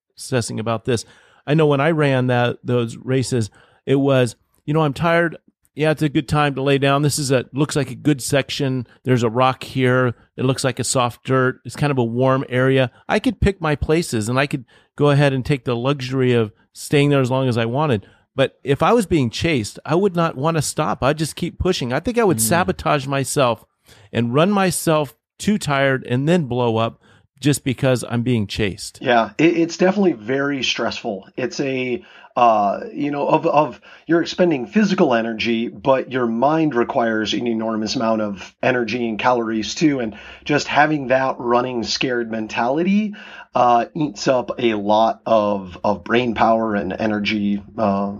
about 0.58 0.84
this. 0.86 1.04
I 1.46 1.54
know 1.54 1.66
when 1.66 1.80
I 1.80 1.90
ran 1.90 2.28
that 2.28 2.58
those 2.64 2.96
races, 2.96 3.50
it 3.84 3.96
was, 3.96 4.36
you 4.64 4.72
know, 4.72 4.80
I'm 4.80 4.94
tired. 4.94 5.36
Yeah, 5.74 5.90
it's 5.90 6.02
a 6.02 6.08
good 6.08 6.28
time 6.28 6.54
to 6.54 6.62
lay 6.62 6.78
down. 6.78 7.02
This 7.02 7.18
is 7.18 7.32
a 7.32 7.46
looks 7.52 7.74
like 7.74 7.90
a 7.90 7.96
good 7.96 8.22
section. 8.22 8.86
There's 9.02 9.24
a 9.24 9.30
rock 9.30 9.64
here. 9.64 10.14
It 10.36 10.44
looks 10.44 10.62
like 10.62 10.78
a 10.78 10.84
soft 10.84 11.24
dirt. 11.24 11.60
It's 11.64 11.74
kind 11.74 11.90
of 11.90 11.98
a 11.98 12.04
warm 12.04 12.44
area. 12.48 12.92
I 13.08 13.18
could 13.18 13.40
pick 13.40 13.60
my 13.60 13.74
places 13.74 14.28
and 14.28 14.38
I 14.38 14.46
could 14.46 14.64
go 14.96 15.10
ahead 15.10 15.32
and 15.32 15.44
take 15.44 15.64
the 15.64 15.74
luxury 15.74 16.32
of 16.32 16.52
staying 16.72 17.10
there 17.10 17.20
as 17.20 17.30
long 17.30 17.48
as 17.48 17.58
I 17.58 17.64
wanted. 17.64 18.06
But 18.36 18.58
if 18.62 18.82
I 18.82 18.92
was 18.92 19.06
being 19.06 19.30
chased, 19.30 19.78
I 19.84 19.94
would 19.94 20.14
not 20.14 20.36
want 20.36 20.56
to 20.56 20.62
stop. 20.62 21.02
I'd 21.02 21.18
just 21.18 21.36
keep 21.36 21.58
pushing. 21.58 21.92
I 21.92 22.00
think 22.00 22.18
I 22.18 22.24
would 22.24 22.38
hmm. 22.38 22.42
sabotage 22.42 23.06
myself 23.06 23.64
and 24.12 24.34
run 24.34 24.50
myself 24.50 25.14
too 25.38 25.58
tired 25.58 26.04
and 26.06 26.28
then 26.28 26.44
blow 26.44 26.76
up 26.76 27.00
just 27.40 27.64
because 27.64 28.04
I'm 28.08 28.22
being 28.22 28.46
chased. 28.46 28.98
Yeah, 29.02 29.32
it, 29.38 29.56
it's 29.56 29.76
definitely 29.76 30.12
very 30.12 30.62
stressful. 30.62 31.28
It's 31.36 31.60
a, 31.60 32.04
uh, 32.36 32.80
you 32.92 33.10
know, 33.10 33.28
of, 33.28 33.46
of 33.46 33.80
you're 34.06 34.20
expending 34.20 34.66
physical 34.66 35.14
energy, 35.14 35.68
but 35.68 36.10
your 36.10 36.26
mind 36.26 36.74
requires 36.74 37.32
an 37.32 37.46
enormous 37.46 37.94
amount 37.94 38.22
of 38.22 38.54
energy 38.62 39.08
and 39.08 39.18
calories 39.18 39.74
too. 39.74 40.00
And 40.00 40.18
just 40.44 40.66
having 40.66 41.08
that 41.08 41.36
running 41.38 41.84
scared 41.84 42.30
mentality 42.30 43.14
uh, 43.54 43.86
eats 43.94 44.26
up 44.26 44.50
a 44.58 44.74
lot 44.74 45.22
of, 45.26 45.78
of 45.84 46.02
brain 46.02 46.34
power 46.34 46.74
and 46.74 46.92
energy 46.92 47.62
uh, 47.78 48.12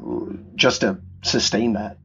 just 0.54 0.82
to 0.82 0.98
sustain 1.22 1.72
that. 1.72 1.98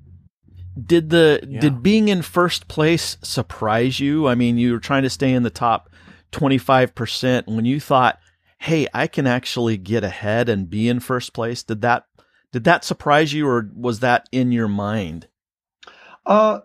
Did 0.83 1.09
the 1.09 1.45
Yeah. 1.47 1.59
did 1.59 1.83
being 1.83 2.07
in 2.07 2.21
first 2.21 2.67
place 2.67 3.17
surprise 3.21 3.99
you? 3.99 4.27
I 4.27 4.35
mean, 4.35 4.57
you 4.57 4.71
were 4.71 4.79
trying 4.79 5.03
to 5.03 5.09
stay 5.09 5.33
in 5.33 5.43
the 5.43 5.49
top 5.49 5.89
25% 6.31 7.47
when 7.47 7.65
you 7.65 7.79
thought, 7.79 8.19
"Hey, 8.59 8.87
I 8.93 9.07
can 9.07 9.27
actually 9.27 9.77
get 9.77 10.03
ahead 10.03 10.49
and 10.49 10.69
be 10.69 10.87
in 10.87 10.99
first 10.99 11.33
place." 11.33 11.63
Did 11.63 11.81
that 11.81 12.05
did 12.51 12.63
that 12.63 12.83
surprise 12.83 13.33
you 13.33 13.47
or 13.47 13.69
was 13.75 13.99
that 13.99 14.27
in 14.31 14.51
your 14.51 14.67
mind? 14.67 15.27
Uh, 16.25 16.61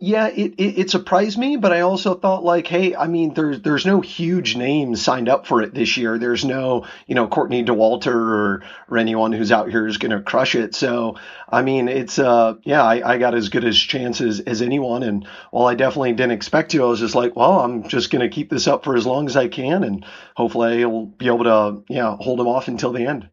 yeah, 0.00 0.28
it, 0.28 0.54
it, 0.58 0.78
it 0.78 0.90
surprised 0.90 1.36
me, 1.36 1.56
but 1.56 1.72
I 1.72 1.80
also 1.80 2.14
thought 2.14 2.44
like, 2.44 2.68
hey, 2.68 2.94
I 2.94 3.08
mean, 3.08 3.34
there's 3.34 3.62
there's 3.62 3.84
no 3.84 4.00
huge 4.00 4.54
names 4.54 5.02
signed 5.02 5.28
up 5.28 5.44
for 5.44 5.60
it 5.60 5.74
this 5.74 5.96
year. 5.96 6.18
There's 6.18 6.44
no, 6.44 6.86
you 7.08 7.16
know, 7.16 7.26
Courtney 7.26 7.64
Dauwalter 7.64 8.14
or 8.14 8.62
or 8.88 8.96
anyone 8.96 9.32
who's 9.32 9.50
out 9.50 9.70
here 9.70 9.88
is 9.88 9.98
going 9.98 10.12
to 10.12 10.20
crush 10.20 10.54
it. 10.54 10.76
So, 10.76 11.16
I 11.48 11.62
mean, 11.62 11.88
it's 11.88 12.16
uh, 12.16 12.54
yeah, 12.62 12.84
I, 12.84 13.14
I 13.14 13.18
got 13.18 13.34
as 13.34 13.48
good 13.48 13.64
as 13.64 13.76
chances 13.76 14.38
as 14.38 14.62
anyone, 14.62 15.02
and 15.02 15.26
while 15.50 15.66
I 15.66 15.74
definitely 15.74 16.12
didn't 16.12 16.30
expect 16.30 16.70
to, 16.70 16.84
I 16.84 16.86
was 16.86 17.00
just 17.00 17.16
like, 17.16 17.34
well, 17.34 17.58
I'm 17.58 17.88
just 17.88 18.12
going 18.12 18.22
to 18.22 18.32
keep 18.32 18.50
this 18.50 18.68
up 18.68 18.84
for 18.84 18.96
as 18.96 19.04
long 19.04 19.26
as 19.26 19.36
I 19.36 19.48
can, 19.48 19.82
and 19.82 20.04
hopefully 20.36 20.84
I'll 20.84 21.06
be 21.06 21.26
able 21.26 21.44
to, 21.44 21.82
yeah, 21.88 22.16
hold 22.20 22.38
them 22.38 22.46
off 22.46 22.68
until 22.68 22.92
the 22.92 23.04
end. 23.04 23.30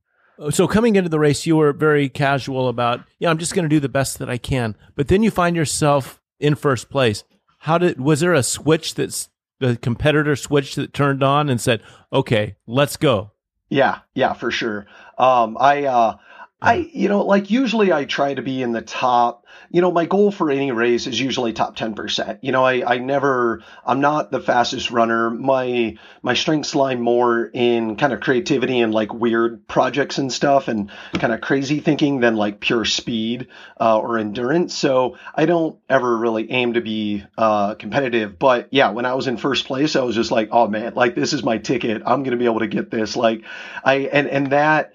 So 0.50 0.68
coming 0.68 0.96
into 0.96 1.10
the 1.10 1.20
race, 1.20 1.46
you 1.46 1.58
were 1.58 1.74
very 1.74 2.10
casual 2.10 2.68
about, 2.68 3.02
yeah, 3.20 3.30
I'm 3.30 3.38
just 3.38 3.54
going 3.54 3.64
to 3.64 3.70
do 3.70 3.80
the 3.80 3.88
best 3.88 4.18
that 4.20 4.30
I 4.30 4.38
can. 4.38 4.76
But 4.96 5.08
then 5.08 5.24
you 5.24 5.32
find 5.32 5.56
yourself 5.56 6.20
in 6.40 6.56
first 6.56 6.90
place. 6.90 7.24
How 7.60 7.78
did 7.78 8.00
was 8.00 8.20
there 8.20 8.34
a 8.34 8.44
switch 8.44 8.96
that's 8.96 9.30
the 9.60 9.78
competitor 9.78 10.36
switch 10.36 10.76
that 10.76 10.94
turned 10.94 11.24
on 11.24 11.50
and 11.50 11.60
said, 11.60 11.82
"Okay, 12.12 12.56
let's 12.68 12.98
go." 12.98 13.32
Yeah, 13.70 14.00
yeah, 14.14 14.34
for 14.34 14.52
sure. 14.52 14.86
Um, 15.18 15.58
I, 15.60 15.86
uh, 15.86 16.18
I, 16.66 16.90
you 16.94 17.10
know, 17.10 17.22
like 17.24 17.52
usually 17.52 17.94
I 17.94 18.06
try 18.06 18.34
to 18.34 18.42
be 18.42 18.62
in 18.62 18.72
the 18.72 18.82
top. 18.82 19.46
You 19.70 19.82
know, 19.82 19.92
my 19.92 20.06
goal 20.06 20.32
for 20.32 20.52
any 20.52 20.72
race 20.72 21.08
is 21.08 21.20
usually 21.20 21.54
top 21.54 21.76
ten 21.76 21.96
percent. 21.96 22.40
You 22.44 22.52
know, 22.52 22.64
I, 22.64 22.96
I 22.96 22.98
never, 22.98 23.64
I'm 23.86 24.00
not 24.00 24.32
the 24.32 24.40
fastest 24.40 24.92
runner. 24.92 25.30
My, 25.30 25.98
my 26.22 26.34
strengths 26.34 26.76
lie 26.76 26.96
more 26.96 27.50
in 27.54 27.96
kind 27.96 28.14
of 28.14 28.20
creativity 28.20 28.80
and 28.80 28.94
like 28.94 29.14
weird 29.14 29.68
projects 29.68 30.18
and 30.18 30.32
stuff, 30.32 30.68
and 30.68 30.92
kind 31.14 31.34
of 31.34 31.42
crazy 31.42 31.80
thinking 31.80 32.20
than 32.20 32.36
like 32.36 32.60
pure 32.60 32.86
speed 32.86 33.48
uh, 33.80 33.98
or 33.98 34.18
endurance. 34.18 34.76
So 34.76 35.18
I 35.34 35.46
don't 35.46 35.78
ever 35.90 36.18
really 36.18 36.52
aim 36.52 36.74
to 36.74 36.82
be 36.82 37.24
uh, 37.38 37.76
competitive. 37.76 38.38
But 38.40 38.70
yeah, 38.72 38.92
when 38.92 39.06
I 39.06 39.14
was 39.16 39.28
in 39.28 39.38
first 39.38 39.66
place, 39.66 39.96
I 39.96 40.04
was 40.04 40.16
just 40.16 40.32
like, 40.32 40.50
oh 40.52 40.68
man, 40.68 40.94
like 40.96 41.16
this 41.16 41.34
is 41.34 41.44
my 41.44 41.58
ticket. 41.58 42.02
I'm 42.06 42.24
gonna 42.24 42.38
be 42.38 42.46
able 42.46 42.60
to 42.60 42.68
get 42.68 42.92
this. 42.92 43.16
Like, 43.16 43.44
I 43.84 43.96
and 44.12 44.28
and 44.28 44.52
that 44.52 44.94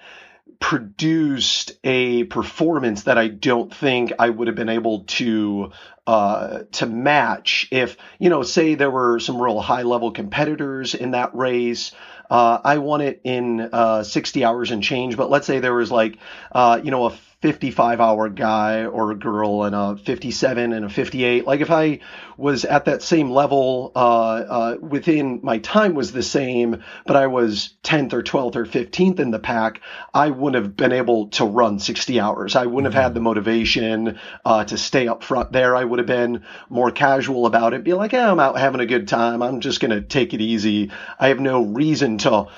produced 0.59 1.73
a 1.85 2.25
performance 2.25 3.05
that 3.05 3.19
I 3.19 3.29
don't 3.29 3.75
think 3.75 4.13
I 4.19 4.29
would 4.31 4.49
have 4.49 4.57
been 4.57 4.69
able 4.69 5.05
to 5.05 5.73
uh, 6.07 6.61
to 6.73 6.87
match 6.87 7.69
if 7.71 7.97
you 8.19 8.31
know, 8.31 8.43
say 8.43 8.75
there 8.75 8.91
were 8.91 9.21
some 9.21 9.41
real 9.41 9.61
high 9.61 9.83
level 9.83 10.11
competitors 10.11 10.95
in 10.95 11.13
that 11.13 11.35
race. 11.35 11.93
Uh, 12.29 12.59
I 12.65 12.79
won 12.79 13.01
it 13.01 13.21
in 13.25 13.61
uh, 13.61 14.03
60 14.03 14.45
hours 14.45 14.71
and 14.71 14.83
change, 14.83 15.17
but 15.17 15.31
let's 15.31 15.47
say 15.47 15.59
there 15.59 15.75
was 15.75 15.91
like, 15.91 16.19
uh, 16.53 16.81
you 16.83 16.91
know, 16.91 17.07
a 17.07 17.19
55 17.43 18.03
hour 18.03 18.29
guy 18.29 18.85
or 18.85 19.13
a 19.13 19.15
girl 19.15 19.65
and 19.65 19.75
a 19.75 19.97
57 19.97 20.73
and 20.75 20.85
a 20.85 20.91
58. 20.91 21.47
Like 21.47 21.63
if 21.63 21.71
I 21.71 22.01
was 22.37 22.67
at 22.67 22.85
that 22.85 23.03
same 23.03 23.31
level, 23.31 23.93
uh, 23.97 23.99
uh, 23.99 24.77
within 24.83 25.41
my 25.43 25.57
time 25.59 25.95
was 25.95 26.13
the 26.13 26.23
same, 26.23 26.83
but 27.07 27.17
I 27.17 27.29
was 27.29 27.75
10th 27.83 28.13
or 28.13 28.23
12th 28.23 28.57
or 28.57 28.67
15th 28.67 29.21
in 29.21 29.31
the 29.31 29.39
pack, 29.39 29.81
I 30.13 30.29
wouldn't 30.29 30.63
have 30.63 30.77
been 30.77 30.93
able 30.93 31.29
to 31.29 31.47
run 31.47 31.79
60 31.79 32.21
hours. 32.21 32.57
I 32.57 32.67
wouldn't 32.67 32.93
have 32.93 33.03
had 33.03 33.15
the 33.15 33.21
motivation 33.21 34.19
uh, 34.45 34.65
to 34.65 34.77
stay 34.77 35.09
up 35.09 35.25
front 35.25 35.51
there. 35.51 35.75
I 35.75 35.85
would 35.85 35.99
have 35.99 36.07
been 36.07 36.45
more 36.69 36.91
casual 36.91 37.47
about 37.47 37.73
it, 37.73 37.85
be 37.85 37.95
like, 37.95 38.13
I'm 38.13 38.39
out 38.39 38.59
having 38.59 38.83
a 38.83 38.87
good 38.87 39.09
time. 39.09 39.43
I'm 39.43 39.61
just 39.61 39.81
going 39.81 39.93
to 39.93 40.03
take 40.03 40.35
it 40.35 40.43
easy. 40.43 40.91
I 41.19 41.29
have 41.29 41.41
no 41.41 41.63
reason 41.65 42.19
to 42.19 42.49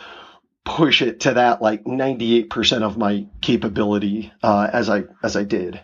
push 0.65 1.03
it 1.03 1.21
to 1.21 1.35
that 1.35 1.61
like 1.61 1.85
98% 1.85 2.83
of 2.83 2.97
my 2.97 3.27
capability 3.41 4.33
uh, 4.43 4.69
as 4.73 4.89
I 4.89 5.05
as 5.23 5.37
I 5.37 5.45
did. 5.45 5.81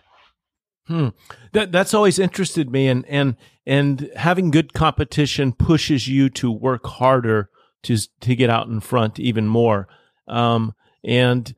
Hmm. 0.86 1.08
That 1.52 1.70
that's 1.70 1.92
always 1.92 2.18
interested 2.18 2.70
me, 2.70 2.88
and 2.88 3.04
and 3.06 3.36
and 3.66 4.10
having 4.16 4.50
good 4.50 4.72
competition 4.72 5.52
pushes 5.52 6.08
you 6.08 6.30
to 6.30 6.50
work 6.50 6.86
harder 6.86 7.50
to 7.82 7.96
to 8.20 8.34
get 8.34 8.48
out 8.48 8.68
in 8.68 8.80
front 8.80 9.20
even 9.20 9.46
more. 9.46 9.86
Um, 10.26 10.74
and 11.04 11.54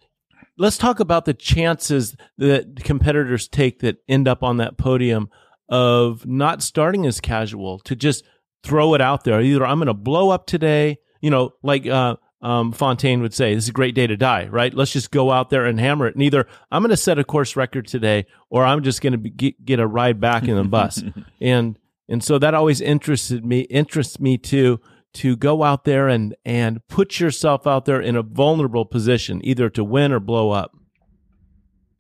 let's 0.58 0.78
talk 0.78 1.00
about 1.00 1.24
the 1.24 1.34
chances 1.34 2.16
that 2.38 2.82
competitors 2.82 3.48
take 3.48 3.80
that 3.80 3.98
end 4.08 4.26
up 4.26 4.42
on 4.42 4.56
that 4.58 4.76
podium 4.76 5.30
of 5.68 6.26
not 6.26 6.62
starting 6.62 7.06
as 7.06 7.20
casual 7.20 7.78
to 7.80 7.94
just 7.94 8.24
throw 8.62 8.94
it 8.94 9.00
out 9.00 9.24
there. 9.24 9.40
Either 9.40 9.64
I'm 9.64 9.78
going 9.78 9.86
to 9.86 9.94
blow 9.94 10.30
up 10.30 10.46
today, 10.46 10.98
you 11.20 11.30
know, 11.30 11.52
like 11.62 11.86
uh, 11.86 12.16
um, 12.42 12.72
Fontaine 12.72 13.20
would 13.20 13.34
say, 13.34 13.54
this 13.54 13.64
is 13.64 13.70
a 13.70 13.72
great 13.72 13.94
day 13.94 14.06
to 14.06 14.16
die, 14.16 14.46
right? 14.46 14.72
Let's 14.72 14.92
just 14.92 15.10
go 15.10 15.30
out 15.30 15.50
there 15.50 15.66
and 15.66 15.78
hammer 15.78 16.06
it. 16.06 16.16
Neither 16.16 16.46
I'm 16.70 16.82
going 16.82 16.90
to 16.90 16.96
set 16.96 17.18
a 17.18 17.24
course 17.24 17.56
record 17.56 17.86
today, 17.86 18.26
or 18.48 18.64
I'm 18.64 18.82
just 18.82 19.02
going 19.02 19.12
to 19.12 19.30
get, 19.30 19.64
get 19.64 19.80
a 19.80 19.86
ride 19.86 20.20
back 20.20 20.48
in 20.48 20.56
the 20.56 20.64
bus. 20.64 21.02
and 21.40 21.78
and 22.08 22.24
so 22.24 22.38
that 22.38 22.54
always 22.54 22.80
interested 22.80 23.44
me, 23.44 23.60
interests 23.60 24.18
me 24.18 24.36
too, 24.36 24.80
to 25.12 25.36
go 25.36 25.62
out 25.62 25.84
there 25.84 26.08
and 26.08 26.34
and 26.44 26.86
put 26.88 27.20
yourself 27.20 27.66
out 27.66 27.84
there 27.84 28.00
in 28.00 28.16
a 28.16 28.22
vulnerable 28.22 28.84
position, 28.84 29.40
either 29.44 29.68
to 29.70 29.84
win 29.84 30.12
or 30.12 30.20
blow 30.20 30.50
up. 30.50 30.76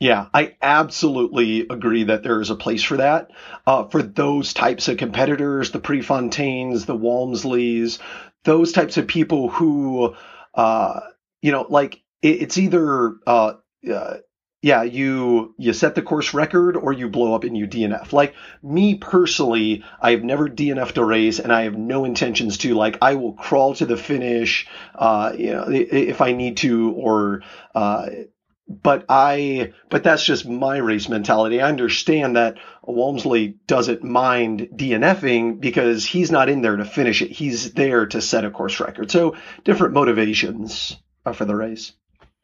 Yeah, 0.00 0.28
I 0.32 0.56
absolutely 0.62 1.66
agree 1.68 2.04
that 2.04 2.22
there 2.22 2.40
is 2.40 2.48
a 2.48 2.56
place 2.56 2.82
for 2.82 2.96
that. 2.96 3.30
Uh, 3.66 3.84
for 3.84 4.02
those 4.02 4.54
types 4.54 4.88
of 4.88 4.96
competitors, 4.96 5.72
the 5.72 5.78
Prefontaines, 5.78 6.86
the 6.86 6.96
Walmsleys, 6.96 7.98
those 8.44 8.72
types 8.72 8.96
of 8.96 9.06
people 9.06 9.50
who, 9.50 10.14
uh, 10.54 11.00
you 11.42 11.52
know, 11.52 11.66
like 11.68 12.02
it, 12.22 12.42
it's 12.42 12.56
either 12.56 13.16
uh, 13.26 13.52
uh, 13.92 14.16
yeah, 14.62 14.82
you 14.84 15.54
you 15.58 15.74
set 15.74 15.94
the 15.94 16.02
course 16.02 16.32
record 16.32 16.78
or 16.78 16.94
you 16.94 17.10
blow 17.10 17.34
up 17.34 17.44
and 17.44 17.56
you 17.56 17.66
DNF. 17.66 18.14
Like 18.14 18.34
me 18.62 18.94
personally, 18.94 19.84
I 20.00 20.12
have 20.12 20.24
never 20.24 20.48
DNF'd 20.48 20.96
a 20.96 21.04
race, 21.04 21.40
and 21.40 21.52
I 21.52 21.64
have 21.64 21.76
no 21.76 22.06
intentions 22.06 22.56
to. 22.58 22.74
Like 22.74 22.96
I 23.02 23.16
will 23.16 23.34
crawl 23.34 23.74
to 23.74 23.84
the 23.84 23.98
finish, 23.98 24.66
uh, 24.94 25.32
you 25.36 25.52
know, 25.52 25.66
if 25.68 26.22
I 26.22 26.32
need 26.32 26.56
to, 26.58 26.92
or. 26.92 27.42
Uh, 28.70 28.74
but 28.82 29.04
I, 29.08 29.72
but 29.88 30.02
that's 30.02 30.24
just 30.24 30.46
my 30.46 30.76
race 30.78 31.08
mentality. 31.08 31.60
I 31.60 31.68
understand 31.68 32.36
that 32.36 32.58
Walmsley 32.82 33.56
doesn't 33.66 34.04
mind 34.04 34.68
DNFing 34.74 35.60
because 35.60 36.04
he's 36.04 36.30
not 36.30 36.48
in 36.48 36.62
there 36.62 36.76
to 36.76 36.84
finish 36.84 37.22
it. 37.22 37.30
He's 37.30 37.72
there 37.72 38.06
to 38.06 38.20
set 38.20 38.44
a 38.44 38.50
course 38.50 38.80
record. 38.80 39.10
So 39.10 39.36
different 39.64 39.94
motivations 39.94 40.96
for 41.34 41.44
the 41.44 41.56
race. 41.56 41.92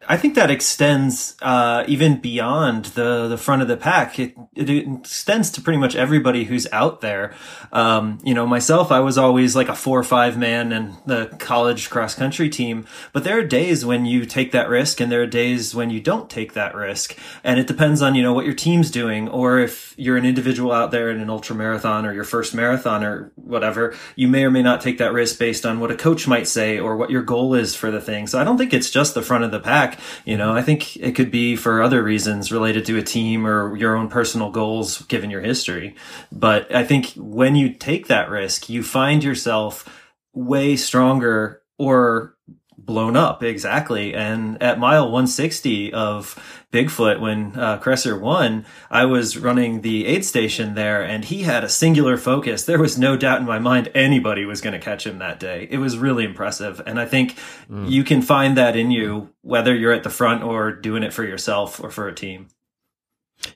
I 0.09 0.17
think 0.17 0.35
that 0.35 0.51
extends 0.51 1.37
uh, 1.41 1.85
even 1.89 2.21
beyond 2.21 2.87
the 2.87 3.29
the 3.29 3.39
front 3.39 3.63
of 3.63 3.69
the 3.69 3.77
pack. 3.77 4.19
It, 4.19 4.35
it 4.55 4.69
extends 4.69 5.51
to 5.53 5.61
pretty 5.61 5.79
much 5.79 5.97
everybody 5.97 6.45
who's 6.45 6.67
out 6.71 7.01
there. 7.01 7.35
Um, 7.73 8.19
you 8.23 8.35
know, 8.35 8.47
myself, 8.47 8.93
I 8.93 9.01
was 9.01 9.17
always 9.17 9.57
like 9.57 9.69
a 9.69 9.75
four 9.75 9.99
or 9.99 10.05
five 10.05 10.37
man 10.37 10.71
in 10.71 10.97
the 11.07 11.35
college 11.39 11.89
cross 11.89 12.15
country 12.15 12.49
team. 12.51 12.87
But 13.13 13.25
there 13.25 13.39
are 13.39 13.45
days 13.45 13.85
when 13.87 14.05
you 14.05 14.27
take 14.27 14.53
that 14.53 14.69
risk, 14.69 15.01
and 15.01 15.11
there 15.11 15.23
are 15.23 15.27
days 15.27 15.75
when 15.75 15.91
you 15.91 16.01
don't 16.01 16.29
take 16.29 16.53
that 16.53 16.75
risk. 16.75 17.17
And 17.43 17.59
it 17.59 17.67
depends 17.67 18.03
on 18.03 18.15
you 18.15 18.23
know 18.23 18.35
what 18.35 18.45
your 18.45 18.55
team's 18.55 18.91
doing, 18.91 19.29
or 19.29 19.59
if 19.59 19.95
you're 19.97 20.19
an 20.19 20.27
individual 20.27 20.73
out 20.73 20.91
there 20.91 21.11
in 21.11 21.21
an 21.21 21.31
ultra 21.31 21.57
marathon 21.57 22.05
or 22.05 22.13
your 22.13 22.25
first 22.25 22.55
marathon 22.55 23.03
or 23.03 23.33
whatever, 23.35 23.97
you 24.15 24.29
may 24.29 24.45
or 24.45 24.51
may 24.51 24.63
not 24.63 24.83
take 24.83 24.99
that 24.99 25.15
risk 25.15 25.39
based 25.39 25.65
on 25.65 25.81
what 25.81 25.91
a 25.91 25.97
coach 25.97 26.29
might 26.29 26.47
say 26.47 26.79
or 26.79 26.97
what 26.97 27.11
your 27.11 27.23
goal 27.23 27.55
is 27.55 27.75
for 27.75 27.91
the 27.91 28.01
thing. 28.01 28.27
So 28.27 28.39
I 28.39 28.45
don't 28.45 28.59
think 28.59 28.75
it's 28.75 28.91
just 28.91 29.15
the 29.15 29.23
front 29.23 29.45
of 29.45 29.51
the 29.51 29.61
pack. 29.61 29.86
You 30.25 30.37
know, 30.37 30.53
I 30.53 30.63
think 30.63 30.97
it 30.97 31.15
could 31.15 31.31
be 31.31 31.57
for 31.57 31.83
other 31.83 32.03
reasons 32.03 32.51
related 32.51 32.85
to 32.87 32.99
a 32.99 33.03
team 33.03 33.47
or 33.47 33.77
your 33.77 33.97
own 33.97 34.09
personal 34.09 34.51
goals 34.51 35.03
given 35.03 35.31
your 35.31 35.41
history. 35.41 35.95
But 36.33 36.75
I 36.75 36.85
think 36.85 37.13
when 37.17 37.57
you 37.57 37.73
take 37.73 38.09
that 38.09 38.31
risk, 38.31 38.69
you 38.69 38.83
find 38.83 39.23
yourself 39.23 39.89
way 40.33 40.77
stronger 40.77 41.63
or 41.79 42.37
blown 42.79 43.17
up 43.17 43.43
exactly 43.43 44.15
and 44.15 44.63
at 44.63 44.79
mile 44.79 45.07
160 45.07 45.93
of 45.93 46.66
bigfoot 46.77 47.21
when 47.21 47.59
uh, 47.59 47.79
Kresser 47.79 48.21
won 48.21 48.67
i 48.91 49.05
was 49.05 49.39
running 49.39 49.81
the 49.81 50.07
aid 50.07 50.25
station 50.25 50.75
there 50.75 51.03
and 51.03 51.25
he 51.25 51.43
had 51.43 51.65
a 51.65 51.69
singular 51.69 52.17
focus. 52.17 52.65
There 52.65 52.79
was 52.79 52.99
no 52.99 53.17
doubt 53.17 53.41
in 53.41 53.47
my 53.47 53.59
mind 53.59 53.91
anybody 53.95 54.45
was 54.45 54.61
going 54.61 54.75
to 54.75 54.79
catch 54.79 55.07
him 55.07 55.19
that 55.19 55.41
day. 55.41 55.67
It 55.71 55.79
was 55.79 55.97
really 55.97 56.25
impressive 56.25 56.83
and 56.87 57.01
i 57.01 57.07
think 57.07 57.37
mm. 57.71 57.91
you 57.91 58.05
can 58.05 58.23
find 58.23 58.57
that 58.57 58.77
in 58.77 58.91
you 58.91 59.31
whether 59.43 59.75
you're 59.75 59.93
at 59.93 60.03
the 60.03 60.11
front 60.11 60.43
or 60.43 60.73
doing 60.73 61.03
it 61.03 61.15
for 61.15 61.25
yourself 61.25 61.83
or 61.83 61.91
for 61.91 62.09
a 62.09 62.15
team. 62.15 62.49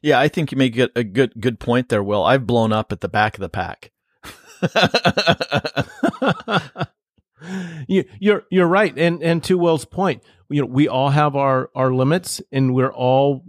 Yeah 0.01 0.19
i 0.19 0.29
think 0.29 0.53
you 0.53 0.59
make 0.59 0.79
a 0.79 1.05
good 1.05 1.33
good 1.39 1.61
point 1.61 1.89
there 1.89 2.03
will. 2.03 2.25
I've 2.25 2.47
blown 2.47 2.73
up 2.73 2.93
at 2.93 3.01
the 3.01 3.09
back 3.09 3.35
of 3.35 3.41
the 3.41 3.49
pack. 3.49 3.93
You, 7.87 8.05
you're 8.19 8.45
you're 8.51 8.67
right, 8.67 8.97
and 8.97 9.23
and 9.23 9.43
to 9.45 9.57
Will's 9.57 9.85
point, 9.85 10.23
you 10.51 10.61
know, 10.61 10.67
we 10.67 10.89
all 10.89 11.11
have 11.11 11.37
our 11.37 11.71
our 11.75 11.93
limits, 11.93 12.43
and 12.53 12.75
we're 12.75 12.93
all 12.93 13.45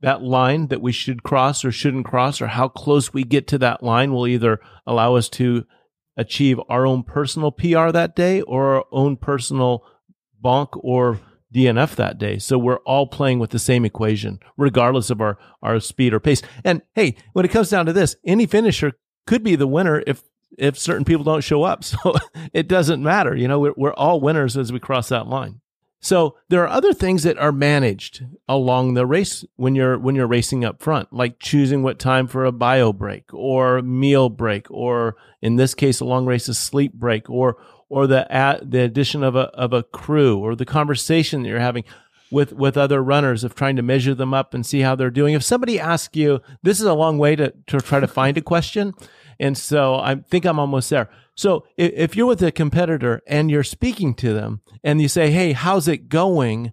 that 0.00 0.22
line 0.22 0.68
that 0.68 0.82
we 0.82 0.92
should 0.92 1.22
cross 1.22 1.64
or 1.64 1.72
shouldn't 1.72 2.06
cross, 2.06 2.40
or 2.40 2.46
how 2.46 2.68
close 2.68 3.12
we 3.12 3.24
get 3.24 3.46
to 3.48 3.58
that 3.58 3.82
line 3.82 4.12
will 4.12 4.26
either 4.26 4.60
allow 4.86 5.16
us 5.16 5.28
to 5.30 5.64
achieve 6.16 6.60
our 6.68 6.86
own 6.86 7.02
personal 7.02 7.50
PR 7.50 7.90
that 7.90 8.14
day 8.14 8.40
or 8.42 8.76
our 8.76 8.84
own 8.92 9.16
personal 9.16 9.84
bonk 10.42 10.68
or 10.74 11.18
DNF 11.54 11.94
that 11.96 12.18
day. 12.18 12.38
So 12.38 12.58
we're 12.58 12.78
all 12.78 13.06
playing 13.06 13.38
with 13.38 13.50
the 13.50 13.58
same 13.58 13.84
equation, 13.84 14.40
regardless 14.56 15.10
of 15.10 15.20
our, 15.20 15.38
our 15.62 15.80
speed 15.80 16.12
or 16.12 16.20
pace. 16.20 16.42
And 16.64 16.82
hey, 16.94 17.16
when 17.32 17.44
it 17.44 17.50
comes 17.50 17.70
down 17.70 17.86
to 17.86 17.92
this, 17.92 18.16
any 18.24 18.46
finisher 18.46 18.92
could 19.26 19.42
be 19.42 19.56
the 19.56 19.66
winner 19.66 20.02
if 20.06 20.22
if 20.56 20.78
certain 20.78 21.04
people 21.04 21.24
don't 21.24 21.42
show 21.42 21.62
up. 21.62 21.84
So 21.94 22.14
it 22.52 22.68
doesn't 22.68 23.02
matter. 23.02 23.34
You 23.34 23.48
know, 23.48 23.58
we're, 23.58 23.74
we're 23.76 23.94
all 23.94 24.20
winners 24.20 24.56
as 24.56 24.72
we 24.72 24.78
cross 24.78 25.08
that 25.08 25.26
line. 25.26 25.60
So 26.04 26.36
there 26.50 26.62
are 26.62 26.68
other 26.68 26.92
things 26.92 27.22
that 27.22 27.38
are 27.38 27.50
managed 27.50 28.26
along 28.46 28.92
the 28.92 29.06
race 29.06 29.42
when 29.56 29.74
you're 29.74 29.98
when 29.98 30.14
you're 30.14 30.26
racing 30.26 30.62
up 30.62 30.82
front, 30.82 31.14
like 31.14 31.40
choosing 31.40 31.82
what 31.82 31.98
time 31.98 32.26
for 32.26 32.44
a 32.44 32.52
bio 32.52 32.92
break 32.92 33.32
or 33.32 33.80
meal 33.80 34.28
break, 34.28 34.70
or 34.70 35.16
in 35.40 35.56
this 35.56 35.72
case, 35.74 36.00
a 36.00 36.04
long 36.04 36.26
race, 36.26 36.46
a 36.46 36.52
sleep 36.52 36.92
break, 36.92 37.30
or 37.30 37.56
or 37.88 38.06
the 38.06 38.30
at, 38.30 38.70
the 38.70 38.80
addition 38.80 39.22
of 39.22 39.34
a 39.34 39.44
of 39.54 39.72
a 39.72 39.82
crew, 39.82 40.36
or 40.36 40.54
the 40.54 40.66
conversation 40.66 41.42
that 41.42 41.48
you're 41.48 41.58
having 41.58 41.84
with 42.30 42.52
with 42.52 42.76
other 42.76 43.02
runners 43.02 43.42
of 43.42 43.54
trying 43.54 43.76
to 43.76 43.82
measure 43.82 44.14
them 44.14 44.34
up 44.34 44.52
and 44.52 44.66
see 44.66 44.80
how 44.80 44.94
they're 44.94 45.08
doing. 45.08 45.32
If 45.32 45.42
somebody 45.42 45.80
asks 45.80 46.14
you, 46.14 46.42
this 46.62 46.80
is 46.80 46.86
a 46.86 46.92
long 46.92 47.16
way 47.16 47.34
to 47.36 47.54
to 47.68 47.80
try 47.80 48.00
to 48.00 48.06
find 48.08 48.36
a 48.36 48.42
question. 48.42 48.92
And 49.38 49.56
so 49.56 49.96
I 49.96 50.16
think 50.16 50.44
I'm 50.44 50.58
almost 50.58 50.90
there. 50.90 51.08
So 51.36 51.66
if, 51.76 51.92
if 51.94 52.16
you're 52.16 52.26
with 52.26 52.42
a 52.42 52.52
competitor 52.52 53.22
and 53.26 53.50
you're 53.50 53.64
speaking 53.64 54.14
to 54.14 54.32
them 54.32 54.60
and 54.82 55.00
you 55.00 55.08
say, 55.08 55.30
Hey, 55.30 55.52
how's 55.52 55.88
it 55.88 56.08
going? 56.08 56.72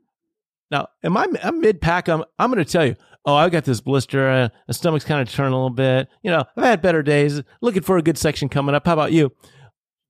Now, 0.70 0.88
am 1.04 1.18
I, 1.18 1.28
I'm 1.44 1.60
mid 1.60 1.82
pack. 1.82 2.08
I'm, 2.08 2.24
I'm 2.40 2.52
going 2.52 2.64
to 2.64 2.72
tell 2.72 2.86
you, 2.86 2.96
Oh, 3.24 3.36
I 3.36 3.50
got 3.50 3.66
this 3.66 3.82
blister. 3.82 4.28
Uh, 4.28 4.50
the 4.68 4.74
stomach's 4.74 5.06
kind 5.06 5.22
of 5.22 5.32
turning 5.32 5.54
a 5.54 5.56
little 5.56 5.70
bit. 5.70 6.08
You 6.24 6.32
know, 6.32 6.44
I've 6.58 6.64
had 6.64 6.82
better 6.82 7.04
days 7.04 7.44
looking 7.62 7.84
for 7.84 7.98
a 7.98 8.02
good 8.02 8.18
section 8.18 8.50
coming 8.50 8.74
up. 8.74 8.88
How 8.88 8.94
about 8.94 9.12
you? 9.12 9.32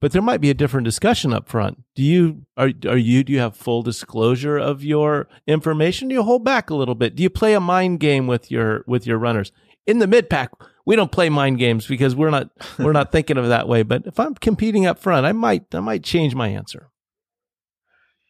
but 0.02 0.10
there 0.10 0.20
might 0.20 0.40
be 0.40 0.50
a 0.50 0.54
different 0.54 0.84
discussion 0.84 1.32
up 1.32 1.48
front. 1.48 1.80
Do 1.94 2.02
you 2.02 2.44
are 2.56 2.72
are 2.86 2.96
you 2.96 3.22
do 3.22 3.32
you 3.32 3.38
have 3.38 3.56
full 3.56 3.82
disclosure 3.82 4.58
of 4.58 4.82
your 4.82 5.28
information? 5.46 6.08
Do 6.08 6.14
you 6.16 6.24
hold 6.24 6.44
back 6.44 6.68
a 6.68 6.74
little 6.74 6.96
bit? 6.96 7.14
Do 7.14 7.22
you 7.22 7.30
play 7.30 7.54
a 7.54 7.60
mind 7.60 8.00
game 8.00 8.26
with 8.26 8.50
your 8.50 8.82
with 8.88 9.06
your 9.06 9.16
runners? 9.16 9.52
In 9.86 10.00
the 10.00 10.08
mid 10.08 10.28
pack, 10.28 10.50
we 10.84 10.96
don't 10.96 11.12
play 11.12 11.28
mind 11.28 11.58
games 11.58 11.86
because 11.86 12.14
we're 12.14 12.30
not 12.30 12.50
we're 12.78 12.92
not 12.92 13.12
thinking 13.12 13.36
of 13.36 13.44
it 13.44 13.48
that 13.48 13.68
way. 13.68 13.82
But 13.82 14.06
if 14.06 14.18
I'm 14.18 14.34
competing 14.34 14.86
up 14.86 14.98
front, 14.98 15.26
I 15.26 15.32
might 15.32 15.74
I 15.74 15.80
might 15.80 16.02
change 16.02 16.34
my 16.34 16.48
answer. 16.48 16.90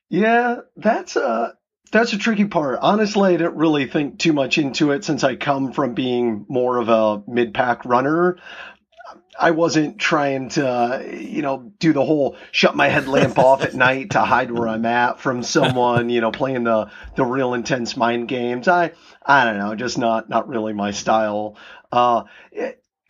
Yeah, 0.08 0.56
that's 0.76 1.16
a 1.16 1.54
that's 1.90 2.12
a 2.12 2.18
tricky 2.18 2.46
part. 2.46 2.78
Honestly, 2.82 3.34
I 3.34 3.36
didn't 3.36 3.56
really 3.56 3.86
think 3.86 4.18
too 4.18 4.32
much 4.32 4.58
into 4.58 4.90
it 4.90 5.04
since 5.04 5.24
I 5.24 5.36
come 5.36 5.72
from 5.72 5.94
being 5.94 6.46
more 6.48 6.78
of 6.78 6.88
a 6.88 7.22
mid 7.30 7.54
pack 7.54 7.84
runner. 7.84 8.38
I 9.38 9.52
wasn't 9.52 9.98
trying 9.98 10.50
to, 10.50 11.18
you 11.18 11.40
know, 11.40 11.72
do 11.78 11.94
the 11.94 12.04
whole 12.04 12.36
shut 12.50 12.76
my 12.76 12.88
headlamp 12.88 13.38
off 13.38 13.62
at 13.62 13.74
night 13.88 14.10
to 14.10 14.20
hide 14.20 14.50
where 14.50 14.68
I'm 14.68 14.84
at 14.84 15.20
from 15.20 15.42
someone, 15.42 16.10
you 16.10 16.20
know, 16.20 16.30
playing 16.30 16.64
the 16.64 16.90
the 17.16 17.24
real 17.24 17.54
intense 17.54 17.96
mind 17.96 18.28
games. 18.28 18.68
I 18.68 18.92
I 19.24 19.44
don't 19.44 19.58
know, 19.58 19.74
just 19.74 19.96
not 19.96 20.28
not 20.28 20.48
really 20.48 20.72
my 20.72 20.90
style. 20.90 21.56
Uh, 21.92 22.24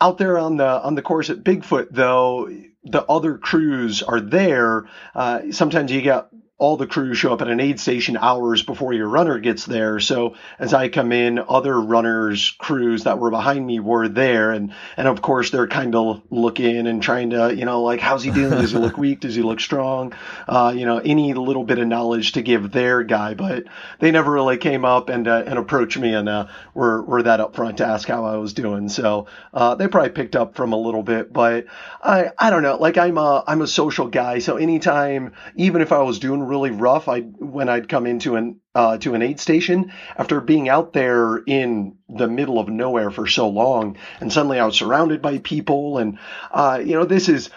out 0.01 0.19
there 0.19 0.37
on 0.39 0.57
the 0.57 0.67
on 0.83 0.97
the 0.97 1.03
course 1.03 1.31
at 1.31 1.45
Bigfoot, 1.45 1.89
though, 1.91 2.49
the 2.85 3.05
other 3.05 3.39
crews 3.39 4.03
are 4.03 4.21
there. 4.21 4.89
Uh, 5.15 5.53
sometimes 5.53 5.93
you 5.93 6.03
get 6.03 6.27
all 6.63 6.77
the 6.77 6.87
crews 6.87 7.19
show 7.19 7.33
up 7.33 7.43
at 7.43 7.49
an 7.49 7.59
aid 7.59 7.81
station 7.81 8.17
hours 8.17 8.63
before 8.63 8.93
your 8.93 9.09
runner 9.09 9.41
gets 9.41 9.67
there. 9.67 9.99
So 9.99 10.37
as 10.61 10.73
I 10.73 10.89
come 10.89 11.11
in, 11.11 11.41
other 11.41 11.81
runners, 11.81 12.55
crews 12.57 13.03
that 13.03 13.19
were 13.19 13.33
behind 13.33 13.67
me 13.67 13.81
were 13.81 14.07
there. 14.07 14.53
And, 14.53 14.73
and 14.97 15.09
of 15.09 15.21
course, 15.21 15.51
they're 15.51 15.67
kind 15.67 15.97
of 15.97 16.23
looking 16.31 16.87
and 16.87 17.03
trying 17.03 17.31
to, 17.31 17.53
you 17.53 17.65
know, 17.65 17.83
like, 17.83 17.99
how's 17.99 18.23
he 18.23 18.31
doing? 18.31 18.51
Does 18.51 18.71
he 18.71 18.79
look 18.79 18.97
weak? 18.97 19.19
Does 19.19 19.35
he 19.35 19.43
look 19.43 19.59
strong? 19.59 20.13
Uh, 20.47 20.73
you 20.77 20.87
know, 20.87 20.99
any 20.99 21.35
little 21.35 21.65
bit 21.65 21.81
of 21.81 21.89
knowledge 21.89 22.31
to 22.33 22.43
give 22.43 22.71
their 22.71 23.03
guy. 23.03 23.35
But 23.35 23.65
they 23.99 24.13
never 24.13 24.31
really 24.31 24.57
came 24.57 24.85
up 24.85 25.09
and, 25.09 25.27
uh, 25.27 25.43
and 25.45 25.59
approached 25.59 25.99
me 25.99 26.15
and 26.15 26.29
uh, 26.29 26.47
were, 26.75 27.03
were 27.03 27.25
that 27.25 27.41
upfront 27.41 27.79
to 27.79 27.87
ask 27.87 28.07
how 28.07 28.25
I 28.25 28.37
was 28.37 28.53
doing. 28.53 28.89
So 28.89 29.27
uh, 29.53 29.75
they 29.75 29.89
probably 29.89 30.11
picked 30.11 30.37
up 30.37 30.55
from 30.55 30.73
a 30.73 30.79
little 30.79 31.03
bit. 31.03 31.33
But 31.33 31.67
I, 32.01 32.31
I 32.39 32.51
don't 32.51 32.63
know. 32.63 32.77
Like, 32.77 32.99
I'm 32.99 33.19
a, 33.19 33.43
I'm 33.49 33.63
a 33.63 33.67
social 33.67 34.07
guy. 34.07 34.39
So 34.39 34.59
anytime, 34.59 35.33
even 35.57 35.83
if 35.83 35.91
I 35.91 36.03
was 36.03 36.21
doing 36.21 36.52
really 36.53 36.71
rough. 36.71 37.09
I 37.09 37.21
when 37.21 37.69
I'd 37.69 37.89
come 37.89 38.07
into 38.07 38.37
an 38.37 38.61
uh, 38.75 38.99
to 38.99 39.15
an 39.15 39.23
aid 39.23 39.41
station 39.41 39.93
after 40.17 40.41
being 40.41 40.69
out 40.69 40.93
there 40.93 41.39
in 41.39 41.97
the 42.09 42.29
middle 42.29 42.59
of 42.61 42.69
nowhere 42.69 43.11
for 43.11 43.27
so 43.27 43.49
long, 43.49 43.97
and 44.21 44.33
suddenly 44.33 44.61
I 44.61 44.67
was 44.67 44.77
surrounded 44.77 45.23
by 45.23 45.39
people, 45.39 45.99
and 45.99 46.19
uh, 46.53 46.81
you 46.85 46.95
know 46.95 47.05
this 47.05 47.29
is 47.29 47.51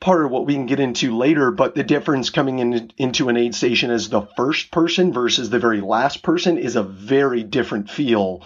part 0.00 0.24
of 0.24 0.30
what 0.30 0.46
we 0.46 0.54
can 0.54 0.66
get 0.66 0.80
into 0.80 1.16
later, 1.16 1.50
but 1.50 1.74
the 1.74 1.84
difference 1.84 2.30
coming 2.30 2.58
in, 2.58 2.90
into 2.96 3.28
an 3.28 3.36
aid 3.36 3.54
station 3.54 3.90
as 3.90 4.08
the 4.08 4.26
first 4.36 4.70
person 4.70 5.12
versus 5.12 5.50
the 5.50 5.58
very 5.58 5.80
last 5.80 6.22
person 6.22 6.58
is 6.58 6.74
a 6.74 6.82
very 6.82 7.42
different 7.42 7.90
feel 7.90 8.42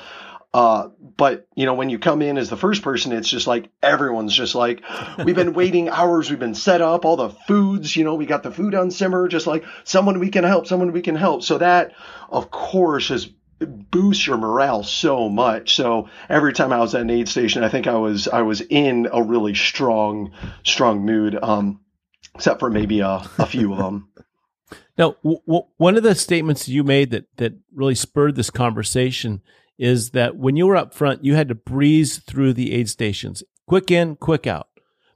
uh, 0.55 0.89
but 1.17 1.49
you 1.57 1.67
know, 1.67 1.75
when 1.75 1.91
you 1.91 1.99
come 1.99 2.23
in 2.23 2.39
as 2.39 2.49
the 2.49 2.57
first 2.57 2.83
person, 2.83 3.11
it's 3.11 3.29
just 3.29 3.49
like 3.49 3.71
everyone's 3.83 4.33
just 4.33 4.55
like, 4.55 4.85
we've 5.25 5.35
been 5.35 5.53
waiting 5.63 5.89
hours, 5.89 6.31
we've 6.31 6.39
been 6.39 6.55
set 6.55 6.81
up, 6.81 7.05
all 7.05 7.17
the 7.17 7.31
foods, 7.31 7.97
you 7.97 8.05
know, 8.05 8.15
we 8.15 8.25
got 8.25 8.45
the 8.45 8.53
food 8.53 8.73
on 8.73 8.93
simmer, 8.93 9.27
just 9.27 9.49
like 9.49 9.65
someone 9.83 10.21
we 10.21 10.31
can 10.31 10.45
help, 10.45 10.69
someone 10.69 10.93
we 10.93 11.03
can 11.03 11.17
help. 11.17 11.43
So 11.43 11.59
that, 11.59 11.93
of 12.31 12.53
course, 12.53 13.11
is 13.11 13.29
boosts 13.59 14.29
your 14.29 14.37
morale 14.37 14.85
so 14.85 15.29
much. 15.29 15.75
So 15.75 16.09
every 16.29 16.53
time 16.53 16.73
I 16.73 16.79
was 16.79 16.95
at 16.95 17.01
an 17.01 17.11
aid 17.11 17.29
station, 17.29 17.65
I 17.65 17.69
think 17.69 17.89
I 17.89 17.97
was 17.97 18.29
I 18.29 18.43
was 18.43 18.61
in 18.61 19.09
a 19.13 19.23
really 19.23 19.55
strong 19.55 20.33
strong 20.63 21.05
mood. 21.05 21.37
Um, 21.43 21.81
except 22.37 22.61
for 22.61 22.71
maybe 22.71 23.01
a, 23.01 23.23
a 23.39 23.47
few 23.47 23.73
of 23.73 23.79
them. 23.79 24.09
Now, 24.97 25.17
w- 25.25 25.41
w- 25.45 25.67
one 25.77 25.97
of 25.97 26.05
the 26.05 26.15
statements 26.15 26.69
you 26.69 26.85
made 26.85 27.11
that 27.11 27.25
that 27.39 27.55
really 27.75 27.97
spurred 27.97 28.37
this 28.37 28.51
conversation 28.51 29.43
is 29.79 30.11
that 30.11 30.37
when 30.37 30.57
you 30.57 30.67
were 30.67 30.77
up 30.77 30.95
front, 30.95 31.25
you 31.25 31.35
had 31.35 31.49
to 31.49 31.55
breeze 31.55 32.19
through 32.19 32.53
the 32.53 32.73
aid 32.73 32.89
stations, 32.89 33.43
quick 33.67 33.91
in, 33.91 34.17
quick 34.17 34.47
out. 34.47 34.69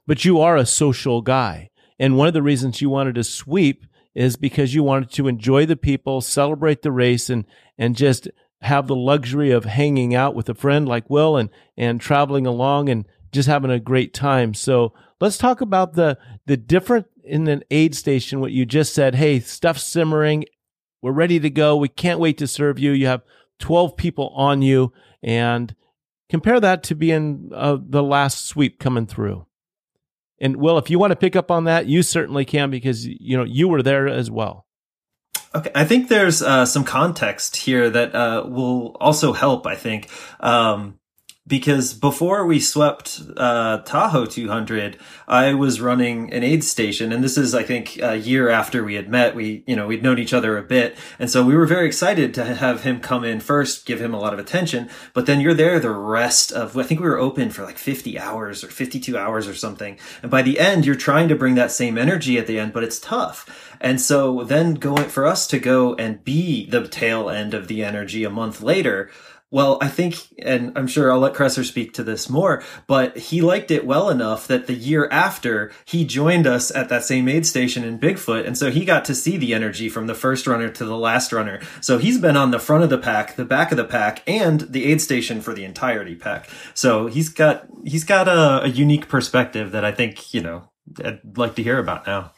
But 0.05 0.25
you 0.25 0.39
are 0.39 0.57
a 0.57 0.65
social 0.65 1.21
guy. 1.21 1.69
And 1.99 2.17
one 2.17 2.27
of 2.27 2.33
the 2.33 2.41
reasons 2.41 2.81
you 2.81 2.89
wanted 2.89 3.15
to 3.15 3.23
sweep 3.23 3.85
is 4.15 4.35
because 4.35 4.73
you 4.73 4.83
wanted 4.83 5.11
to 5.11 5.27
enjoy 5.27 5.65
the 5.65 5.77
people, 5.77 6.21
celebrate 6.21 6.81
the 6.81 6.91
race, 6.91 7.29
and, 7.29 7.45
and 7.77 7.95
just 7.95 8.27
have 8.61 8.87
the 8.87 8.95
luxury 8.95 9.51
of 9.51 9.65
hanging 9.65 10.15
out 10.15 10.35
with 10.35 10.49
a 10.49 10.53
friend 10.53 10.87
like 10.87 11.09
Will 11.09 11.37
and, 11.37 11.49
and 11.77 12.01
traveling 12.01 12.45
along 12.45 12.89
and 12.89 13.05
just 13.31 13.47
having 13.47 13.71
a 13.71 13.79
great 13.79 14.13
time. 14.13 14.53
So 14.53 14.93
let's 15.21 15.37
talk 15.37 15.61
about 15.61 15.93
the, 15.93 16.17
the 16.45 16.57
different 16.57 17.07
in 17.23 17.47
an 17.47 17.63
aid 17.69 17.95
station, 17.95 18.39
what 18.39 18.51
you 18.51 18.65
just 18.65 18.93
said. 18.93 19.15
Hey, 19.15 19.39
stuff's 19.39 19.83
simmering. 19.83 20.45
We're 21.01 21.11
ready 21.11 21.39
to 21.39 21.49
go. 21.49 21.77
We 21.77 21.87
can't 21.87 22.19
wait 22.19 22.37
to 22.39 22.47
serve 22.47 22.79
you. 22.79 22.91
You 22.91 23.07
have 23.07 23.21
12 23.59 23.95
people 23.95 24.29
on 24.35 24.61
you 24.61 24.91
and 25.21 25.75
compare 26.29 26.59
that 26.59 26.83
to 26.83 26.95
being 26.95 27.51
uh, 27.53 27.77
the 27.81 28.03
last 28.03 28.45
sweep 28.45 28.79
coming 28.79 29.05
through. 29.05 29.45
And 30.41 30.57
Will, 30.57 30.77
if 30.77 30.89
you 30.89 30.99
want 30.99 31.11
to 31.11 31.17
pick 31.17 31.35
up 31.35 31.51
on 31.51 31.65
that, 31.65 31.85
you 31.85 32.01
certainly 32.01 32.45
can 32.45 32.69
because 32.69 33.05
you 33.05 33.37
know 33.37 33.43
you 33.43 33.67
were 33.67 33.83
there 33.83 34.07
as 34.07 34.31
well. 34.31 34.65
Okay, 35.53 35.71
I 35.73 35.83
think 35.83 36.09
there's 36.09 36.41
uh, 36.41 36.65
some 36.65 36.83
context 36.83 37.55
here 37.55 37.89
that 37.89 38.13
uh, 38.13 38.45
will 38.47 38.95
also 38.99 39.33
help. 39.33 39.65
I 39.65 39.75
think 39.75 40.09
um, 40.39 40.98
because 41.49 41.95
before 41.95 42.45
we 42.45 42.59
swept 42.59 43.21
uh, 43.35 43.79
Tahoe 43.79 44.27
200, 44.27 44.97
I 45.27 45.55
was 45.55 45.81
running 45.81 46.31
an 46.31 46.43
aid 46.43 46.63
station, 46.63 47.11
and 47.11 47.23
this 47.23 47.39
is, 47.39 47.55
I 47.55 47.63
think, 47.63 47.97
a 47.97 48.15
year 48.15 48.49
after 48.49 48.83
we 48.83 48.93
had 48.93 49.09
met. 49.09 49.35
We, 49.35 49.63
you 49.65 49.75
know, 49.75 49.87
we'd 49.87 50.03
known 50.03 50.19
each 50.19 50.31
other 50.31 50.59
a 50.59 50.63
bit, 50.63 50.95
and 51.17 51.29
so 51.29 51.43
we 51.43 51.55
were 51.57 51.65
very 51.65 51.87
excited 51.87 52.35
to 52.35 52.45
have 52.45 52.83
him 52.83 52.99
come 52.99 53.23
in 53.23 53.39
first, 53.39 53.87
give 53.87 53.99
him 53.99 54.13
a 54.13 54.19
lot 54.19 54.31
of 54.31 54.39
attention. 54.39 54.89
But 55.13 55.25
then 55.25 55.41
you're 55.41 55.55
there 55.55 55.79
the 55.79 55.89
rest 55.89 56.51
of, 56.51 56.77
I 56.77 56.83
think 56.83 57.01
we 57.01 57.09
were 57.09 57.17
open 57.17 57.49
for 57.49 57.63
like 57.63 57.79
50 57.79 58.19
hours 58.19 58.63
or 58.63 58.67
52 58.67 59.17
hours 59.17 59.47
or 59.47 59.55
something, 59.55 59.97
and 60.21 60.29
by 60.29 60.43
the 60.43 60.59
end, 60.59 60.85
you're 60.85 60.93
trying 60.93 61.29
to 61.29 61.35
bring 61.35 61.55
that 61.55 61.71
same 61.71 61.97
energy 61.97 62.37
at 62.37 62.45
the 62.45 62.59
end, 62.59 62.73
but 62.73 62.83
it's 62.83 62.99
tough. 62.99 63.75
And 63.81 63.99
so 63.99 64.43
then 64.43 64.75
going 64.75 65.09
for 65.09 65.25
us 65.25 65.47
to 65.47 65.57
go 65.57 65.95
and 65.95 66.23
be 66.23 66.69
the 66.69 66.87
tail 66.87 67.29
end 67.29 67.53
of 67.53 67.67
the 67.67 67.83
energy 67.83 68.23
a 68.23 68.29
month 68.29 68.61
later 68.61 69.09
well, 69.51 69.79
I 69.81 69.87
think, 69.87 70.15
and 70.37 70.71
I'm 70.77 70.85
sure 70.85 71.11
I'll 71.11 71.19
let 71.19 71.33
Kresser 71.33 71.65
speak 71.65 71.93
to 71.93 72.03
this 72.03 72.29
more, 72.29 72.63
but 72.85 73.17
he 73.17 73.41
liked 73.41 73.71
it 73.71 73.85
well 73.85 74.09
enough 74.09 74.45
that 74.45 74.67
the 74.67 74.75
year 74.75 75.07
after 75.11 75.71
he 75.85 76.05
joined 76.05 76.45
us 76.45 76.73
at 76.75 76.89
that 76.89 77.03
same 77.03 77.27
aid 77.27 77.47
station 77.47 77.83
in 77.83 77.97
Bigfoot. 77.97 78.45
And 78.45 78.55
so 78.55 78.69
he 78.69 78.85
got 78.85 79.05
to 79.05 79.15
see 79.15 79.37
the 79.37 79.55
energy 79.55 79.89
from 79.89 80.05
the 80.05 80.13
first 80.13 80.45
runner 80.45 80.69
to 80.69 80.85
the 80.85 80.97
last 80.97 81.33
runner. 81.33 81.61
So 81.81 81.97
he's 81.97 82.19
been 82.19 82.37
on 82.37 82.51
the 82.51 82.59
front 82.59 82.83
of 82.83 82.91
the 82.91 82.99
pack, 82.99 83.37
the 83.37 83.45
back 83.45 83.71
of 83.71 83.77
the 83.77 83.85
pack, 83.85 84.21
and 84.27 84.61
the 84.61 84.85
aid 84.85 85.01
station 85.01 85.41
for 85.41 85.55
the 85.55 85.63
entirety 85.63 86.15
pack. 86.15 86.47
So 86.75 87.07
he's 87.07 87.29
got, 87.29 87.65
he's 87.83 88.03
got 88.03 88.27
a, 88.27 88.65
a 88.65 88.67
unique 88.67 89.07
perspective 89.07 89.71
that 89.71 89.83
I 89.83 89.91
think, 89.91 90.31
you 90.31 90.41
know, 90.41 90.69
I'd 91.03 91.37
like 91.37 91.55
to 91.55 91.63
hear 91.63 91.79
about 91.79 92.05
now. 92.05 92.33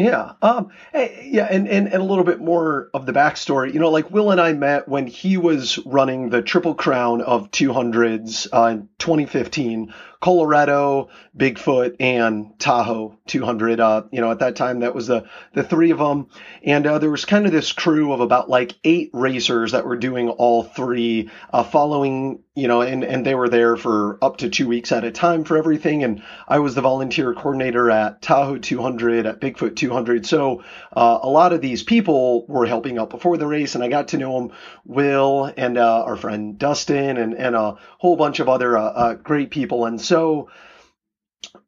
Yeah. 0.00 0.32
Um, 0.42 0.70
yeah, 0.94 1.46
and, 1.50 1.68
and, 1.68 1.86
and 1.86 2.02
a 2.02 2.04
little 2.04 2.24
bit 2.24 2.40
more 2.40 2.90
of 2.94 3.06
the 3.06 3.12
backstory. 3.12 3.72
You 3.72 3.80
know, 3.80 3.90
like 3.90 4.10
Will 4.10 4.30
and 4.30 4.40
I 4.40 4.52
met 4.52 4.88
when 4.88 5.06
he 5.06 5.36
was 5.36 5.78
running 5.84 6.30
the 6.30 6.42
Triple 6.42 6.74
Crown 6.74 7.20
of 7.22 7.50
200s 7.50 8.48
uh, 8.52 8.66
in 8.66 8.88
2015 8.98 9.92
Colorado, 10.20 11.08
Bigfoot, 11.36 11.96
and 11.98 12.58
Tahoe 12.58 13.16
200. 13.26 13.80
Uh, 13.80 14.02
you 14.10 14.20
know, 14.20 14.30
at 14.30 14.40
that 14.40 14.54
time, 14.54 14.80
that 14.80 14.94
was 14.94 15.06
the, 15.06 15.24
the 15.54 15.62
three 15.62 15.90
of 15.92 15.98
them. 15.98 16.28
And 16.62 16.86
uh, 16.86 16.98
there 16.98 17.10
was 17.10 17.24
kind 17.24 17.46
of 17.46 17.52
this 17.52 17.72
crew 17.72 18.12
of 18.12 18.20
about 18.20 18.50
like 18.50 18.74
eight 18.84 19.10
racers 19.14 19.72
that 19.72 19.86
were 19.86 19.96
doing 19.96 20.28
all 20.28 20.62
three, 20.62 21.30
uh, 21.52 21.62
following, 21.62 22.42
you 22.54 22.68
know, 22.68 22.82
and, 22.82 23.02
and 23.02 23.24
they 23.24 23.34
were 23.34 23.48
there 23.48 23.76
for 23.76 24.18
up 24.22 24.38
to 24.38 24.50
two 24.50 24.68
weeks 24.68 24.92
at 24.92 25.04
a 25.04 25.10
time 25.10 25.44
for 25.44 25.56
everything. 25.56 26.04
And 26.04 26.22
I 26.46 26.58
was 26.58 26.74
the 26.74 26.82
volunteer 26.82 27.32
coordinator 27.32 27.90
at 27.90 28.20
Tahoe 28.20 28.58
200, 28.58 29.24
at 29.24 29.40
Bigfoot 29.40 29.76
200. 29.76 30.26
So 30.26 30.62
uh, 30.94 31.20
a 31.22 31.28
lot 31.30 31.54
of 31.54 31.62
these 31.62 31.82
people 31.82 32.44
were 32.46 32.66
helping 32.66 32.98
out 32.98 33.08
before 33.08 33.38
the 33.38 33.46
race, 33.46 33.74
and 33.74 33.82
I 33.82 33.88
got 33.88 34.08
to 34.08 34.18
know 34.18 34.38
them, 34.38 34.52
Will 34.84 35.50
and 35.56 35.78
uh, 35.78 36.04
our 36.04 36.16
friend 36.16 36.58
Dustin, 36.58 37.16
and, 37.16 37.32
and 37.34 37.54
a 37.54 37.76
whole 37.98 38.16
bunch 38.16 38.40
of 38.40 38.48
other 38.48 38.76
uh, 38.76 39.14
great 39.14 39.50
people. 39.50 39.86
And 39.86 40.00
so 40.10 40.48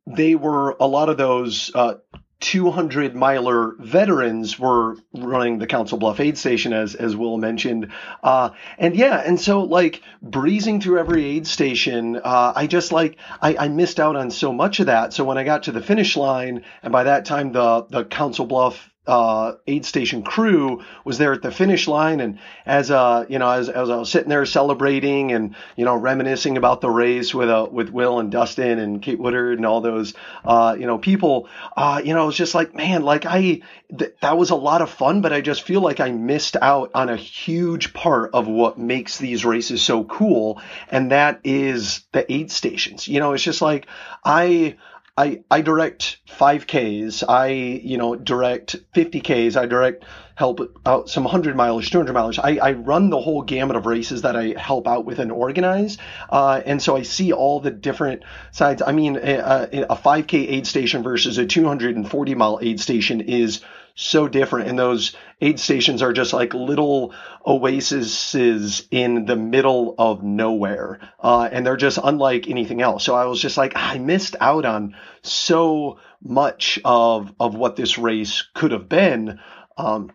they 0.04 0.34
were 0.34 0.76
a 0.80 0.86
lot 0.86 1.08
of 1.08 1.16
those 1.16 1.70
uh, 1.76 1.94
200 2.40 3.14
miler 3.14 3.76
veterans 3.78 4.58
were 4.58 4.96
running 5.14 5.58
the 5.58 5.66
Council 5.68 5.96
Bluff 5.96 6.18
aid 6.18 6.36
station, 6.36 6.72
as 6.72 6.96
as 6.96 7.14
Will 7.14 7.38
mentioned, 7.38 7.92
uh, 8.24 8.50
and 8.78 8.96
yeah, 8.96 9.22
and 9.24 9.40
so 9.40 9.62
like 9.62 10.02
breezing 10.20 10.80
through 10.80 10.98
every 10.98 11.24
aid 11.24 11.46
station, 11.46 12.16
uh, 12.16 12.52
I 12.56 12.66
just 12.66 12.90
like 12.90 13.16
I, 13.40 13.56
I 13.56 13.68
missed 13.68 14.00
out 14.00 14.16
on 14.16 14.32
so 14.32 14.52
much 14.52 14.80
of 14.80 14.86
that. 14.86 15.12
So 15.12 15.22
when 15.22 15.38
I 15.38 15.44
got 15.44 15.62
to 15.64 15.72
the 15.72 15.80
finish 15.80 16.16
line, 16.16 16.64
and 16.82 16.90
by 16.90 17.04
that 17.04 17.24
time 17.24 17.52
the 17.52 17.86
the 17.88 18.04
Council 18.04 18.44
Bluff 18.44 18.91
uh, 19.06 19.54
aid 19.66 19.84
station 19.84 20.22
crew 20.22 20.82
was 21.04 21.18
there 21.18 21.32
at 21.32 21.42
the 21.42 21.50
finish 21.50 21.88
line, 21.88 22.20
and 22.20 22.38
as 22.64 22.90
uh, 22.90 23.24
you 23.28 23.38
know, 23.38 23.50
as, 23.50 23.68
as 23.68 23.90
I 23.90 23.96
was 23.96 24.10
sitting 24.10 24.28
there 24.28 24.46
celebrating 24.46 25.32
and 25.32 25.56
you 25.76 25.84
know 25.84 25.96
reminiscing 25.96 26.56
about 26.56 26.80
the 26.80 26.90
race 26.90 27.34
with 27.34 27.48
uh, 27.48 27.66
with 27.70 27.90
Will 27.90 28.20
and 28.20 28.30
Dustin 28.30 28.78
and 28.78 29.02
Kate 29.02 29.18
Woodard 29.18 29.58
and 29.58 29.66
all 29.66 29.80
those 29.80 30.14
uh, 30.44 30.76
you 30.78 30.86
know 30.86 30.98
people, 30.98 31.48
uh, 31.76 32.00
you 32.04 32.14
know, 32.14 32.22
it 32.22 32.26
was 32.26 32.36
just 32.36 32.54
like 32.54 32.76
man, 32.76 33.02
like 33.02 33.26
I 33.26 33.62
th- 33.96 34.14
that 34.20 34.38
was 34.38 34.50
a 34.50 34.56
lot 34.56 34.82
of 34.82 34.90
fun, 34.90 35.20
but 35.20 35.32
I 35.32 35.40
just 35.40 35.62
feel 35.62 35.80
like 35.80 35.98
I 35.98 36.12
missed 36.12 36.56
out 36.62 36.92
on 36.94 37.08
a 37.08 37.16
huge 37.16 37.92
part 37.94 38.30
of 38.34 38.46
what 38.46 38.78
makes 38.78 39.18
these 39.18 39.44
races 39.44 39.82
so 39.82 40.04
cool, 40.04 40.62
and 40.90 41.10
that 41.10 41.40
is 41.42 42.02
the 42.12 42.30
aid 42.32 42.52
stations. 42.52 43.08
You 43.08 43.18
know, 43.18 43.32
it's 43.32 43.42
just 43.42 43.62
like 43.62 43.86
I. 44.24 44.76
I, 45.16 45.42
I 45.50 45.60
direct 45.60 46.20
5Ks. 46.26 47.22
I, 47.28 47.48
you 47.48 47.98
know, 47.98 48.16
direct 48.16 48.76
50Ks. 48.94 49.56
I 49.56 49.66
direct 49.66 50.04
help 50.36 50.60
out 50.86 51.10
some 51.10 51.24
100 51.24 51.54
miles, 51.54 51.90
200 51.90 52.14
miles. 52.14 52.38
I, 52.38 52.56
I 52.56 52.72
run 52.72 53.10
the 53.10 53.20
whole 53.20 53.42
gamut 53.42 53.76
of 53.76 53.84
races 53.84 54.22
that 54.22 54.36
I 54.36 54.54
help 54.58 54.88
out 54.88 55.04
with 55.04 55.18
and 55.18 55.30
organize. 55.30 55.98
Uh, 56.30 56.62
and 56.64 56.80
so 56.80 56.96
I 56.96 57.02
see 57.02 57.32
all 57.32 57.60
the 57.60 57.70
different 57.70 58.22
sides. 58.52 58.80
I 58.80 58.92
mean, 58.92 59.16
a, 59.16 59.84
a 59.90 59.96
5K 59.96 60.50
aid 60.50 60.66
station 60.66 61.02
versus 61.02 61.36
a 61.36 61.44
240 61.44 62.34
mile 62.34 62.58
aid 62.62 62.80
station 62.80 63.20
is 63.20 63.60
so 63.94 64.28
different. 64.28 64.68
And 64.68 64.78
those 64.78 65.14
aid 65.40 65.60
stations 65.60 66.02
are 66.02 66.12
just 66.12 66.32
like 66.32 66.54
little 66.54 67.14
oases 67.46 68.86
in 68.90 69.26
the 69.26 69.36
middle 69.36 69.94
of 69.98 70.22
nowhere. 70.22 71.00
Uh, 71.20 71.48
and 71.50 71.66
they're 71.66 71.76
just 71.76 71.98
unlike 72.02 72.48
anything 72.48 72.80
else. 72.80 73.04
So 73.04 73.14
I 73.14 73.26
was 73.26 73.40
just 73.40 73.56
like, 73.56 73.72
I 73.74 73.98
missed 73.98 74.36
out 74.40 74.64
on 74.64 74.96
so 75.22 75.98
much 76.22 76.78
of, 76.84 77.32
of 77.38 77.54
what 77.54 77.76
this 77.76 77.98
race 77.98 78.44
could 78.54 78.72
have 78.72 78.88
been. 78.88 79.40
Um, 79.76 80.12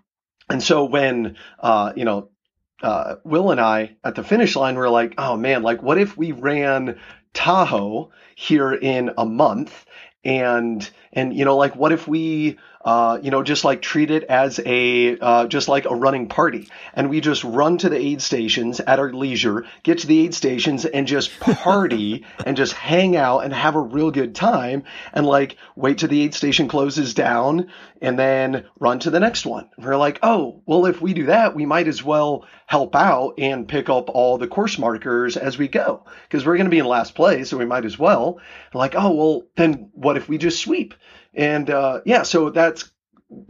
and 0.49 0.63
so 0.63 0.85
when, 0.85 1.37
uh, 1.59 1.93
you 1.95 2.05
know, 2.05 2.29
uh, 2.81 3.15
Will 3.23 3.51
and 3.51 3.59
I 3.59 3.97
at 4.03 4.15
the 4.15 4.23
finish 4.23 4.55
line 4.55 4.75
were 4.75 4.89
like, 4.89 5.15
oh 5.17 5.35
man, 5.35 5.63
like 5.63 5.81
what 5.81 5.97
if 5.97 6.15
we 6.15 6.31
ran 6.31 6.99
Tahoe 7.33 8.11
here 8.35 8.71
in 8.71 9.11
a 9.17 9.25
month 9.25 9.85
and 10.23 10.89
and 11.13 11.35
you 11.35 11.45
know 11.45 11.55
like 11.55 11.75
what 11.75 11.91
if 11.91 12.07
we 12.07 12.57
uh, 12.83 13.19
you 13.21 13.31
know, 13.31 13.43
just 13.43 13.63
like 13.63 13.81
treat 13.81 14.11
it 14.11 14.23
as 14.23 14.59
a 14.65 15.17
uh, 15.19 15.47
just 15.47 15.67
like 15.67 15.85
a 15.85 15.95
running 15.95 16.27
party, 16.27 16.69
and 16.93 17.09
we 17.09 17.21
just 17.21 17.43
run 17.43 17.77
to 17.77 17.89
the 17.89 17.97
aid 17.97 18.21
stations 18.21 18.79
at 18.79 18.99
our 18.99 19.11
leisure, 19.11 19.65
get 19.83 19.99
to 19.99 20.07
the 20.07 20.25
aid 20.25 20.33
stations, 20.33 20.85
and 20.85 21.07
just 21.07 21.39
party 21.39 22.25
and 22.45 22.57
just 22.57 22.73
hang 22.73 23.15
out 23.15 23.39
and 23.39 23.53
have 23.53 23.75
a 23.75 23.81
real 23.81 24.11
good 24.11 24.35
time, 24.35 24.83
and 25.13 25.25
like 25.25 25.57
wait 25.75 25.97
till 25.97 26.09
the 26.09 26.21
aid 26.21 26.33
station 26.33 26.67
closes 26.67 27.13
down, 27.13 27.69
and 28.01 28.17
then 28.17 28.65
run 28.79 28.99
to 28.99 29.09
the 29.09 29.19
next 29.19 29.45
one. 29.45 29.69
we're 29.77 29.97
like, 29.97 30.19
oh, 30.23 30.61
well, 30.65 30.85
if 30.85 31.01
we 31.01 31.13
do 31.13 31.27
that, 31.27 31.55
we 31.55 31.65
might 31.65 31.87
as 31.87 32.03
well 32.03 32.45
help 32.65 32.95
out 32.95 33.33
and 33.37 33.67
pick 33.67 33.89
up 33.89 34.09
all 34.09 34.37
the 34.37 34.47
course 34.47 34.77
markers 34.77 35.37
as 35.37 35.57
we 35.57 35.67
go, 35.67 36.05
because 36.23 36.45
we're 36.45 36.57
going 36.57 36.65
to 36.65 36.71
be 36.71 36.79
in 36.79 36.85
last 36.85 37.15
place, 37.15 37.49
so 37.49 37.57
we 37.57 37.65
might 37.65 37.85
as 37.85 37.97
well. 37.97 38.39
like, 38.73 38.95
oh, 38.95 39.11
well, 39.11 39.43
then 39.55 39.89
what 39.93 40.17
if 40.17 40.29
we 40.29 40.37
just 40.37 40.59
sweep? 40.61 40.93
And 41.38 41.69
uh, 41.69 42.02
yeah, 42.04 42.23
so 42.23 42.50
that's 42.50 42.91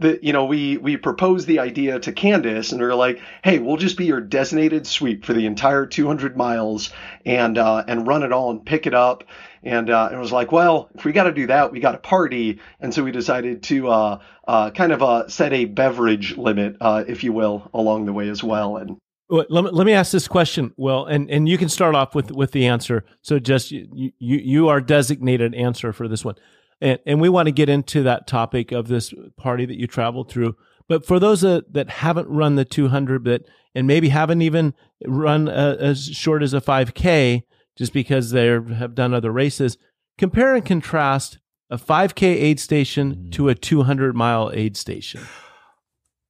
the 0.00 0.18
you 0.22 0.32
know 0.32 0.44
we 0.44 0.76
we 0.76 0.96
proposed 0.96 1.46
the 1.46 1.60
idea 1.60 1.98
to 2.00 2.12
Candice 2.12 2.72
and 2.72 2.80
we 2.80 2.86
are 2.86 2.94
like, 2.94 3.20
hey, 3.42 3.58
we'll 3.58 3.76
just 3.76 3.96
be 3.96 4.04
your 4.04 4.20
designated 4.20 4.86
sweep 4.86 5.24
for 5.24 5.32
the 5.32 5.46
entire 5.46 5.86
200 5.86 6.36
miles 6.36 6.92
and 7.24 7.56
uh, 7.56 7.84
and 7.88 8.06
run 8.06 8.22
it 8.22 8.32
all 8.32 8.50
and 8.50 8.64
pick 8.64 8.86
it 8.86 8.94
up. 8.94 9.24
And 9.62 9.90
uh, 9.90 10.10
it 10.12 10.16
was 10.16 10.32
like, 10.32 10.52
well, 10.52 10.90
if 10.94 11.04
we 11.04 11.12
got 11.12 11.24
to 11.24 11.32
do 11.32 11.46
that, 11.48 11.72
we 11.72 11.80
got 11.80 11.92
to 11.92 11.98
party. 11.98 12.60
And 12.80 12.92
so 12.92 13.02
we 13.02 13.10
decided 13.10 13.62
to 13.64 13.88
uh, 13.88 14.18
uh, 14.46 14.70
kind 14.70 14.92
of 14.92 15.02
uh, 15.02 15.28
set 15.28 15.52
a 15.52 15.64
beverage 15.64 16.36
limit, 16.36 16.76
uh, 16.80 17.04
if 17.08 17.24
you 17.24 17.32
will, 17.32 17.68
along 17.74 18.06
the 18.06 18.12
way 18.12 18.28
as 18.28 18.42
well. 18.44 18.76
And 18.76 18.98
let 19.28 19.50
me, 19.50 19.70
let 19.70 19.84
me 19.84 19.92
ask 19.92 20.12
this 20.12 20.28
question, 20.28 20.72
Will, 20.76 21.04
and, 21.04 21.28
and 21.30 21.48
you 21.48 21.58
can 21.58 21.68
start 21.68 21.94
off 21.94 22.14
with, 22.14 22.30
with 22.30 22.52
the 22.52 22.66
answer. 22.66 23.04
So 23.20 23.38
just 23.38 23.72
you, 23.72 24.12
you, 24.18 24.38
you 24.38 24.68
are 24.68 24.80
designated 24.80 25.54
answer 25.54 25.92
for 25.92 26.08
this 26.08 26.24
one. 26.24 26.36
And, 26.80 26.98
and 27.06 27.20
we 27.20 27.28
want 27.28 27.46
to 27.46 27.52
get 27.52 27.68
into 27.68 28.02
that 28.04 28.26
topic 28.26 28.72
of 28.72 28.88
this 28.88 29.12
party 29.36 29.66
that 29.66 29.78
you 29.78 29.86
traveled 29.86 30.30
through. 30.30 30.56
But 30.88 31.04
for 31.04 31.18
those 31.18 31.42
that, 31.42 31.72
that 31.72 31.90
haven't 31.90 32.28
run 32.28 32.56
the 32.56 32.64
200 32.64 33.24
but 33.24 33.42
and 33.74 33.86
maybe 33.86 34.08
haven't 34.08 34.42
even 34.42 34.74
run 35.06 35.48
a, 35.48 35.76
as 35.78 36.06
short 36.06 36.42
as 36.42 36.54
a 36.54 36.60
5K 36.60 37.42
just 37.76 37.92
because 37.92 38.30
they 38.30 38.46
have 38.46 38.94
done 38.94 39.14
other 39.14 39.30
races, 39.30 39.76
compare 40.16 40.54
and 40.54 40.64
contrast 40.64 41.38
a 41.70 41.76
5K 41.76 42.22
aid 42.22 42.58
station 42.58 43.12
hmm. 43.12 43.30
to 43.30 43.48
a 43.48 43.54
200 43.54 44.16
mile 44.16 44.50
aid 44.54 44.76
station. 44.76 45.20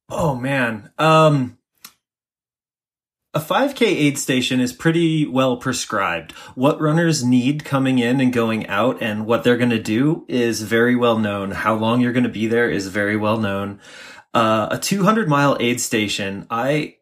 Oh 0.09 0.35
man. 0.35 0.91
Um 0.97 1.58
a 3.33 3.39
5K 3.39 3.83
aid 3.83 4.17
station 4.17 4.59
is 4.59 4.73
pretty 4.73 5.25
well 5.25 5.57
prescribed. 5.57 6.31
What 6.55 6.81
runners 6.81 7.23
need 7.23 7.63
coming 7.63 7.99
in 7.99 8.19
and 8.19 8.33
going 8.33 8.65
out 8.67 9.01
and 9.03 9.27
what 9.27 9.43
they're 9.43 9.57
going 9.57 9.69
to 9.69 9.81
do 9.81 10.25
is 10.27 10.63
very 10.63 10.95
well 10.95 11.19
known. 11.19 11.51
How 11.51 11.75
long 11.75 12.01
you're 12.01 12.13
going 12.13 12.23
to 12.23 12.29
be 12.29 12.47
there 12.47 12.69
is 12.69 12.87
very 12.87 13.15
well 13.15 13.37
known. 13.37 13.79
Uh, 14.33 14.69
a 14.71 14.79
200 14.79 15.29
mile 15.29 15.57
aid 15.59 15.79
station, 15.79 16.47
I, 16.49 16.95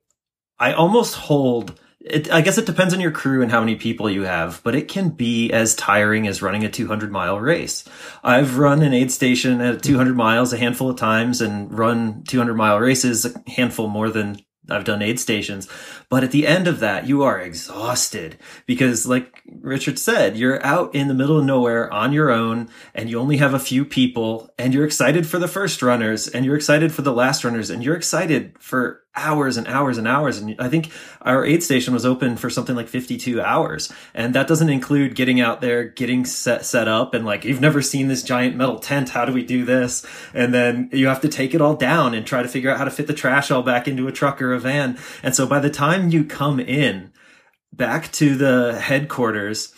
I 0.60 0.74
almost 0.74 1.16
hold, 1.16 1.80
it, 2.02 2.30
I 2.30 2.42
guess 2.42 2.58
it 2.58 2.66
depends 2.66 2.94
on 2.94 3.00
your 3.00 3.12
crew 3.12 3.42
and 3.42 3.50
how 3.50 3.62
many 3.62 3.76
people 3.76 4.10
you 4.10 4.24
have, 4.24 4.62
but 4.66 4.76
it 4.76 4.90
can 4.90 5.10
be 5.10 5.50
as 5.52 5.76
tiring 5.76 6.28
as 6.28 6.42
running 6.42 6.66
a 6.66 6.70
200 6.70 7.10
mile 7.10 7.40
race. 7.40 7.86
I've 8.22 8.58
run 8.58 8.82
an 8.82 8.94
aid 8.94 9.14
station 9.14 9.62
at 9.62 9.82
200 9.82 10.18
miles 10.18 10.52
a 10.52 10.58
handful 10.58 10.90
of 10.90 10.98
times 10.98 11.40
and 11.40 11.72
run 11.78 12.24
200 12.24 12.56
mile 12.56 12.80
races 12.80 13.26
a 13.26 13.50
handful 13.50 13.88
more 13.88 14.10
than 14.10 14.42
I've 14.70 14.84
done 14.84 15.02
aid 15.02 15.20
stations. 15.20 15.68
But 16.10 16.24
at 16.24 16.32
the 16.32 16.48
end 16.48 16.68
of 16.68 16.80
that, 16.80 17.06
you 17.06 17.24
are 17.24 17.40
exhausted 17.40 18.38
because 18.66 19.06
like 19.06 19.42
Richard 19.60 20.00
said, 20.00 20.38
you're 20.38 20.66
out 20.66 20.96
in 20.96 21.10
the 21.10 21.14
middle 21.14 21.38
of 21.38 21.44
nowhere 21.44 21.92
on 21.92 22.14
your 22.14 22.32
own 22.32 22.70
and 22.96 23.10
you 23.10 23.20
only 23.20 23.38
have 23.38 23.54
a 23.54 23.60
few 23.60 23.84
people 23.84 24.50
and 24.58 24.74
you're 24.74 24.86
excited 24.86 25.28
for 25.28 25.38
the 25.38 25.50
first 25.50 25.82
runners 25.82 26.28
and 26.30 26.46
you're 26.46 26.56
excited 26.56 26.94
for 26.94 27.02
the 27.02 27.12
last 27.12 27.44
runners 27.44 27.70
and 27.70 27.84
you're 27.84 27.96
excited 27.96 28.56
for 28.58 29.04
hours 29.18 29.58
and 29.58 29.68
hours 29.68 29.98
and 29.98 30.08
hours. 30.08 30.38
And 30.38 30.56
I 30.60 30.70
think 30.70 30.92
our 31.22 31.44
aid 31.44 31.64
station 31.64 31.94
was 31.94 32.06
open 32.06 32.38
for 32.38 32.50
something 32.50 32.76
like 32.76 32.88
52 32.88 33.42
hours. 33.42 33.92
And 34.14 34.36
that 34.36 34.48
doesn't 34.48 34.70
include 34.70 35.16
getting 35.16 35.42
out 35.42 35.60
there, 35.60 35.84
getting 35.84 36.24
set, 36.24 36.66
set 36.66 36.88
up 36.88 37.14
and 37.14 37.26
like, 37.26 37.44
you've 37.44 37.60
never 37.60 37.82
seen 37.82 38.08
this 38.08 38.24
giant 38.24 38.56
metal 38.56 38.80
tent. 38.80 39.10
How 39.10 39.26
do 39.26 39.34
we 39.34 39.44
do 39.44 39.66
this? 39.66 40.06
And 40.34 40.54
then 40.54 40.90
you 40.94 41.08
have 41.08 41.22
to 41.22 41.30
take 41.30 41.54
it 41.54 41.62
all 41.62 41.76
down 41.76 42.14
and 42.14 42.26
try 42.26 42.44
to 42.44 42.48
figure 42.48 42.70
out 42.70 42.78
how 42.78 42.86
to 42.86 42.92
fit 42.92 43.08
the 43.08 43.14
trash 43.14 43.52
all 43.52 43.64
back 43.64 43.88
into 43.88 44.08
a 44.08 44.12
truck 44.12 44.42
or 44.42 44.54
a 44.54 44.60
van. 44.60 44.98
And 45.24 45.36
so 45.36 45.48
by 45.48 45.60
the 45.60 45.70
time 45.70 45.97
you 46.12 46.24
come 46.24 46.60
in 46.60 47.12
back 47.74 48.12
to 48.14 48.36
the 48.36 48.80
headquarters, 48.80 49.74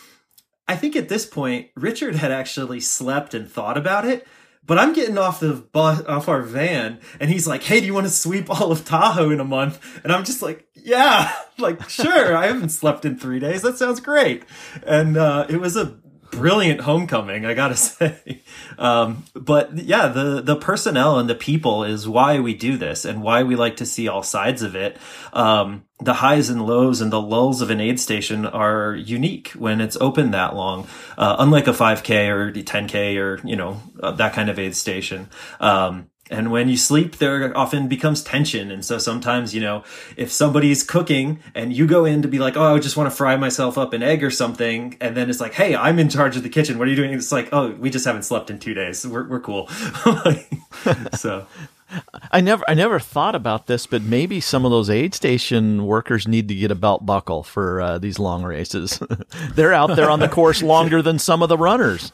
I 0.67 0.75
think 0.75 0.95
at 0.95 1.09
this 1.09 1.25
point, 1.25 1.69
Richard 1.75 2.15
had 2.15 2.31
actually 2.31 2.79
slept 2.79 3.33
and 3.33 3.49
thought 3.49 3.77
about 3.77 4.05
it 4.05 4.27
but 4.69 4.77
I'm 4.77 4.93
getting 4.93 5.17
off 5.17 5.39
the 5.39 5.53
bus, 5.53 6.03
off 6.05 6.29
our 6.29 6.43
van, 6.43 6.99
and 7.19 7.31
he's 7.31 7.47
like, 7.47 7.63
"Hey, 7.63 7.79
do 7.79 7.87
you 7.87 7.93
want 7.95 8.05
to 8.05 8.13
sweep 8.13 8.51
all 8.51 8.71
of 8.71 8.85
Tahoe 8.85 9.31
in 9.31 9.39
a 9.39 9.43
month?" 9.43 9.99
And 10.03 10.13
I'm 10.13 10.23
just 10.23 10.43
like, 10.43 10.67
"Yeah, 10.75 11.33
like 11.57 11.89
sure. 11.89 12.37
I 12.37 12.45
haven't 12.45 12.69
slept 12.69 13.03
in 13.03 13.17
three 13.17 13.39
days. 13.39 13.63
That 13.63 13.79
sounds 13.79 13.99
great." 13.99 14.43
And 14.85 15.17
uh, 15.17 15.47
it 15.49 15.59
was 15.59 15.75
a 15.75 15.97
brilliant 16.31 16.81
homecoming, 16.81 17.45
I 17.45 17.53
gotta 17.53 17.75
say. 17.75 18.43
Um, 18.77 19.25
but 19.33 19.77
yeah, 19.77 20.07
the 20.07 20.41
the 20.41 20.55
personnel 20.55 21.19
and 21.19 21.29
the 21.29 21.35
people 21.35 21.83
is 21.83 22.07
why 22.07 22.39
we 22.39 22.53
do 22.53 22.77
this 22.77 23.05
and 23.05 23.21
why 23.21 23.43
we 23.43 23.55
like 23.55 23.77
to 23.77 23.85
see 23.85 24.07
all 24.07 24.23
sides 24.23 24.61
of 24.61 24.75
it. 24.75 24.97
Um, 25.33 25.83
the 25.99 26.13
highs 26.13 26.49
and 26.49 26.65
lows 26.65 27.01
and 27.01 27.11
the 27.11 27.21
lulls 27.21 27.61
of 27.61 27.69
an 27.69 27.81
aid 27.81 27.99
station 27.99 28.45
are 28.45 28.95
unique 28.95 29.49
when 29.49 29.81
it's 29.81 29.97
open 29.99 30.31
that 30.31 30.55
long, 30.55 30.87
uh, 31.17 31.35
unlike 31.39 31.67
a 31.67 31.71
5K 31.71 32.29
or 32.29 32.51
10K 32.51 33.17
or 33.17 33.45
you 33.45 33.55
know 33.55 33.81
uh, 34.01 34.11
that 34.11 34.33
kind 34.33 34.49
of 34.49 34.57
aid 34.57 34.75
station. 34.75 35.29
Um, 35.59 36.09
and 36.29 36.51
when 36.51 36.69
you 36.69 36.77
sleep, 36.77 37.17
there 37.17 37.55
often 37.57 37.87
becomes 37.87 38.23
tension. 38.23 38.71
And 38.71 38.85
so 38.85 38.97
sometimes, 38.97 39.55
you 39.55 39.61
know, 39.61 39.83
if 40.15 40.31
somebody's 40.31 40.83
cooking 40.83 41.39
and 41.55 41.73
you 41.73 41.87
go 41.87 42.05
in 42.05 42.21
to 42.21 42.27
be 42.27 42.39
like, 42.39 42.55
oh, 42.55 42.75
I 42.75 42.79
just 42.79 42.95
want 42.95 43.09
to 43.09 43.15
fry 43.15 43.35
myself 43.35 43.77
up 43.77 43.93
an 43.93 44.03
egg 44.03 44.23
or 44.23 44.29
something. 44.29 44.95
And 45.01 45.17
then 45.17 45.29
it's 45.29 45.39
like, 45.39 45.53
hey, 45.53 45.75
I'm 45.75 45.97
in 45.97 46.09
charge 46.09 46.37
of 46.37 46.43
the 46.43 46.49
kitchen. 46.49 46.77
What 46.77 46.87
are 46.87 46.91
you 46.91 46.95
doing? 46.95 47.13
It's 47.13 47.31
like, 47.31 47.49
oh, 47.51 47.71
we 47.71 47.89
just 47.89 48.05
haven't 48.05 48.23
slept 48.23 48.49
in 48.49 48.59
two 48.59 48.73
days. 48.73 49.05
We're, 49.07 49.27
we're 49.27 49.39
cool. 49.39 49.67
so. 51.13 51.47
I 52.31 52.41
never, 52.41 52.63
I 52.67 52.73
never 52.73 52.99
thought 52.99 53.35
about 53.35 53.67
this, 53.67 53.87
but 53.87 54.03
maybe 54.03 54.39
some 54.39 54.65
of 54.65 54.71
those 54.71 54.89
aid 54.89 55.15
station 55.15 55.85
workers 55.85 56.27
need 56.27 56.47
to 56.49 56.55
get 56.55 56.69
a 56.69 56.75
belt 56.75 57.05
buckle 57.05 57.43
for 57.43 57.81
uh, 57.81 57.97
these 57.97 58.19
long 58.19 58.43
races. 58.43 59.01
They're 59.53 59.73
out 59.73 59.95
there 59.95 60.09
on 60.09 60.19
the 60.19 60.29
course 60.29 60.61
longer 60.61 61.01
than 61.01 61.17
some 61.17 61.41
of 61.41 61.49
the 61.49 61.57
runners. 61.57 62.11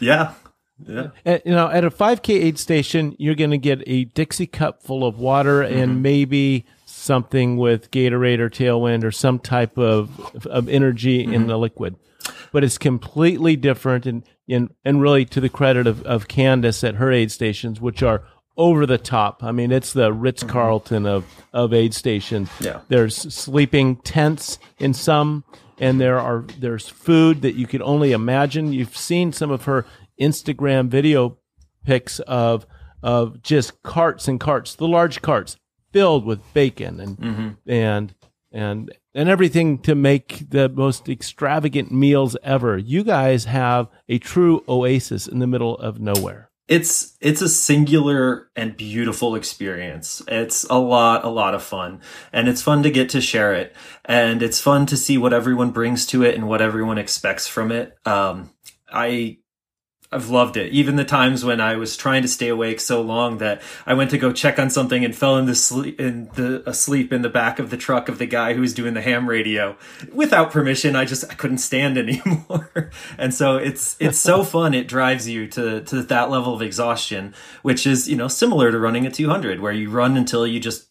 yeah, 0.00 0.34
yeah. 0.86 1.08
At, 1.24 1.46
you 1.46 1.52
know, 1.52 1.68
at 1.68 1.84
a 1.84 1.90
5K 1.90 2.42
aid 2.42 2.58
station, 2.58 3.16
you're 3.18 3.34
going 3.34 3.50
to 3.50 3.58
get 3.58 3.82
a 3.86 4.04
Dixie 4.04 4.46
cup 4.46 4.82
full 4.82 5.04
of 5.04 5.18
water 5.18 5.62
mm-hmm. 5.62 5.78
and 5.78 6.02
maybe 6.02 6.66
something 6.86 7.56
with 7.56 7.90
Gatorade 7.90 8.38
or 8.38 8.50
Tailwind 8.50 9.04
or 9.04 9.10
some 9.10 9.38
type 9.38 9.76
of 9.78 10.46
of 10.46 10.68
energy 10.68 11.24
mm-hmm. 11.24 11.34
in 11.34 11.46
the 11.46 11.58
liquid. 11.58 11.96
But 12.52 12.64
it's 12.64 12.78
completely 12.78 13.56
different, 13.56 14.06
and 14.06 14.22
and, 14.48 14.74
and 14.84 15.00
really 15.00 15.24
to 15.26 15.40
the 15.40 15.48
credit 15.48 15.86
of, 15.86 16.02
of 16.02 16.28
Candice 16.28 16.86
at 16.86 16.96
her 16.96 17.10
aid 17.10 17.32
stations, 17.32 17.80
which 17.80 18.02
are 18.02 18.22
over 18.56 18.86
the 18.86 18.98
top. 18.98 19.42
I 19.42 19.52
mean, 19.52 19.72
it's 19.72 19.92
the 19.92 20.12
Ritz 20.12 20.42
Carlton 20.42 21.06
of, 21.06 21.24
of 21.52 21.72
aid 21.72 21.94
stations. 21.94 22.50
Yeah. 22.60 22.80
There's 22.88 23.16
sleeping 23.16 23.96
tents 23.96 24.58
in 24.78 24.94
some, 24.94 25.44
and 25.78 26.00
there 26.00 26.18
are 26.18 26.44
there's 26.58 26.88
food 26.88 27.42
that 27.42 27.54
you 27.54 27.66
could 27.66 27.82
only 27.82 28.12
imagine. 28.12 28.72
You've 28.72 28.96
seen 28.96 29.32
some 29.32 29.50
of 29.50 29.64
her 29.64 29.86
Instagram 30.22 30.88
video 30.88 31.38
pics 31.84 32.20
of 32.20 32.66
of 33.02 33.42
just 33.42 33.82
carts 33.82 34.28
and 34.28 34.38
carts, 34.38 34.76
the 34.76 34.86
large 34.86 35.22
carts 35.22 35.56
filled 35.92 36.24
with 36.24 36.40
bacon 36.54 37.00
and 37.00 37.18
mm-hmm. 37.18 37.48
and 37.66 38.14
and 38.52 38.92
and 39.14 39.28
everything 39.28 39.78
to 39.78 39.94
make 39.94 40.48
the 40.50 40.68
most 40.68 41.08
extravagant 41.08 41.92
meals 41.92 42.36
ever. 42.42 42.78
You 42.78 43.04
guys 43.04 43.44
have 43.44 43.88
a 44.08 44.18
true 44.18 44.64
oasis 44.68 45.26
in 45.26 45.38
the 45.38 45.46
middle 45.46 45.76
of 45.78 46.00
nowhere. 46.00 46.50
It's 46.68 47.16
it's 47.20 47.42
a 47.42 47.48
singular 47.48 48.48
and 48.56 48.76
beautiful 48.76 49.34
experience. 49.34 50.22
It's 50.28 50.64
a 50.64 50.78
lot 50.78 51.24
a 51.24 51.28
lot 51.28 51.54
of 51.54 51.62
fun 51.62 52.00
and 52.32 52.48
it's 52.48 52.62
fun 52.62 52.82
to 52.84 52.90
get 52.90 53.10
to 53.10 53.20
share 53.20 53.52
it 53.54 53.74
and 54.04 54.42
it's 54.42 54.60
fun 54.60 54.86
to 54.86 54.96
see 54.96 55.18
what 55.18 55.32
everyone 55.32 55.72
brings 55.72 56.06
to 56.06 56.22
it 56.22 56.34
and 56.34 56.48
what 56.48 56.62
everyone 56.62 56.98
expects 56.98 57.46
from 57.46 57.72
it. 57.72 57.98
Um, 58.06 58.50
I 58.90 59.38
I've 60.12 60.28
loved 60.28 60.56
it. 60.56 60.72
Even 60.72 60.96
the 60.96 61.04
times 61.04 61.44
when 61.44 61.60
I 61.60 61.76
was 61.76 61.96
trying 61.96 62.22
to 62.22 62.28
stay 62.28 62.48
awake 62.48 62.80
so 62.80 63.00
long 63.00 63.38
that 63.38 63.62
I 63.86 63.94
went 63.94 64.10
to 64.10 64.18
go 64.18 64.30
check 64.30 64.58
on 64.58 64.68
something 64.68 65.04
and 65.04 65.16
fell 65.16 65.38
in 65.38 65.46
the 65.46 65.54
sleep 65.54 65.98
in 65.98 66.28
the 66.34 66.62
asleep 66.68 67.12
in 67.12 67.22
the 67.22 67.30
back 67.30 67.58
of 67.58 67.70
the 67.70 67.76
truck 67.78 68.08
of 68.08 68.18
the 68.18 68.26
guy 68.26 68.52
who 68.52 68.60
was 68.60 68.74
doing 68.74 68.94
the 68.94 69.00
ham 69.00 69.28
radio 69.28 69.76
without 70.12 70.50
permission. 70.50 70.94
I 70.94 71.06
just 71.06 71.24
I 71.30 71.34
couldn't 71.34 71.58
stand 71.58 71.96
anymore. 71.98 72.90
and 73.16 73.32
so 73.32 73.56
it's 73.56 73.96
it's 74.00 74.18
so 74.18 74.44
fun. 74.44 74.74
It 74.74 74.86
drives 74.86 75.28
you 75.28 75.46
to 75.48 75.80
to 75.82 76.02
that 76.02 76.30
level 76.30 76.54
of 76.54 76.62
exhaustion, 76.62 77.34
which 77.62 77.86
is 77.86 78.08
you 78.08 78.16
know 78.16 78.28
similar 78.28 78.70
to 78.70 78.78
running 78.78 79.06
a 79.06 79.10
200, 79.10 79.60
where 79.60 79.72
you 79.72 79.88
run 79.90 80.16
until 80.16 80.46
you 80.46 80.60
just 80.60 80.88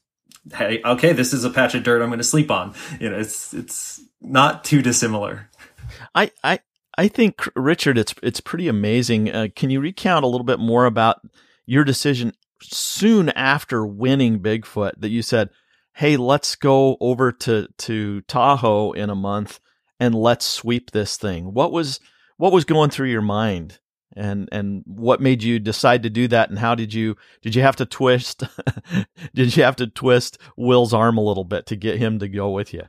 hey 0.55 0.81
okay 0.83 1.13
this 1.13 1.33
is 1.33 1.43
a 1.43 1.51
patch 1.51 1.75
of 1.75 1.83
dirt 1.83 2.01
I'm 2.01 2.09
going 2.09 2.17
to 2.17 2.23
sleep 2.23 2.49
on. 2.49 2.73
You 2.99 3.11
know 3.11 3.19
it's 3.19 3.53
it's 3.53 4.01
not 4.19 4.63
too 4.63 4.81
dissimilar. 4.81 5.49
I, 6.15 6.31
I 6.43 6.59
I 6.97 7.07
think 7.07 7.47
Richard, 7.55 7.97
it's 7.97 8.13
it's 8.21 8.41
pretty 8.41 8.67
amazing. 8.67 9.31
Uh, 9.31 9.47
can 9.55 9.69
you 9.69 9.79
recount 9.79 10.25
a 10.25 10.27
little 10.27 10.45
bit 10.45 10.59
more 10.59 10.85
about 10.85 11.21
your 11.65 11.83
decision 11.83 12.33
soon 12.61 13.29
after 13.29 13.85
winning 13.85 14.39
Bigfoot 14.39 14.93
that 14.99 15.09
you 15.09 15.21
said, 15.21 15.49
"Hey, 15.93 16.17
let's 16.17 16.55
go 16.55 16.97
over 16.99 17.31
to 17.31 17.67
to 17.79 18.21
Tahoe 18.21 18.91
in 18.91 19.09
a 19.09 19.15
month 19.15 19.59
and 19.99 20.13
let's 20.13 20.45
sweep 20.45 20.91
this 20.91 21.17
thing." 21.17 21.53
What 21.53 21.71
was 21.71 21.99
what 22.37 22.51
was 22.51 22.65
going 22.65 22.89
through 22.89 23.09
your 23.09 23.21
mind? 23.21 23.79
and 24.15 24.49
and 24.51 24.83
what 24.85 25.21
made 25.21 25.43
you 25.43 25.59
decide 25.59 26.03
to 26.03 26.09
do 26.09 26.27
that 26.27 26.49
and 26.49 26.59
how 26.59 26.75
did 26.75 26.93
you 26.93 27.15
did 27.41 27.55
you 27.55 27.61
have 27.61 27.75
to 27.75 27.85
twist 27.85 28.43
did 29.33 29.55
you 29.55 29.63
have 29.63 29.75
to 29.75 29.87
twist 29.87 30.37
Will's 30.57 30.93
arm 30.93 31.17
a 31.17 31.23
little 31.23 31.43
bit 31.43 31.65
to 31.67 31.75
get 31.75 31.97
him 31.97 32.19
to 32.19 32.27
go 32.27 32.49
with 32.49 32.73
you 32.73 32.83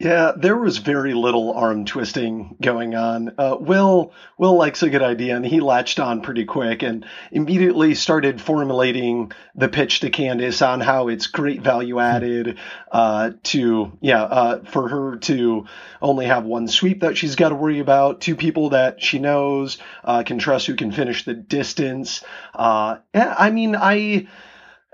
yeah, 0.00 0.32
there 0.34 0.56
was 0.56 0.78
very 0.78 1.12
little 1.12 1.52
arm 1.52 1.84
twisting 1.84 2.56
going 2.58 2.94
on. 2.94 3.34
Uh, 3.36 3.58
Will 3.60 4.14
Will 4.38 4.56
likes 4.56 4.82
a 4.82 4.88
good 4.88 5.02
idea, 5.02 5.36
and 5.36 5.44
he 5.44 5.60
latched 5.60 6.00
on 6.00 6.22
pretty 6.22 6.46
quick 6.46 6.82
and 6.82 7.04
immediately 7.30 7.94
started 7.94 8.40
formulating 8.40 9.30
the 9.54 9.68
pitch 9.68 10.00
to 10.00 10.10
Candice 10.10 10.66
on 10.66 10.80
how 10.80 11.08
it's 11.08 11.26
great 11.26 11.60
value 11.60 12.00
added 12.00 12.58
uh, 12.90 13.32
to 13.42 13.92
yeah 14.00 14.22
uh, 14.22 14.64
for 14.64 14.88
her 14.88 15.16
to 15.18 15.66
only 16.00 16.24
have 16.24 16.46
one 16.46 16.66
sweep 16.66 17.00
that 17.00 17.18
she's 17.18 17.36
got 17.36 17.50
to 17.50 17.54
worry 17.54 17.80
about, 17.80 18.22
two 18.22 18.36
people 18.36 18.70
that 18.70 19.02
she 19.02 19.18
knows 19.18 19.76
uh, 20.02 20.22
can 20.22 20.38
trust 20.38 20.66
who 20.66 20.76
can 20.76 20.92
finish 20.92 21.26
the 21.26 21.34
distance. 21.34 22.24
Uh, 22.54 22.96
yeah, 23.14 23.34
I 23.38 23.50
mean, 23.50 23.76
I 23.76 24.28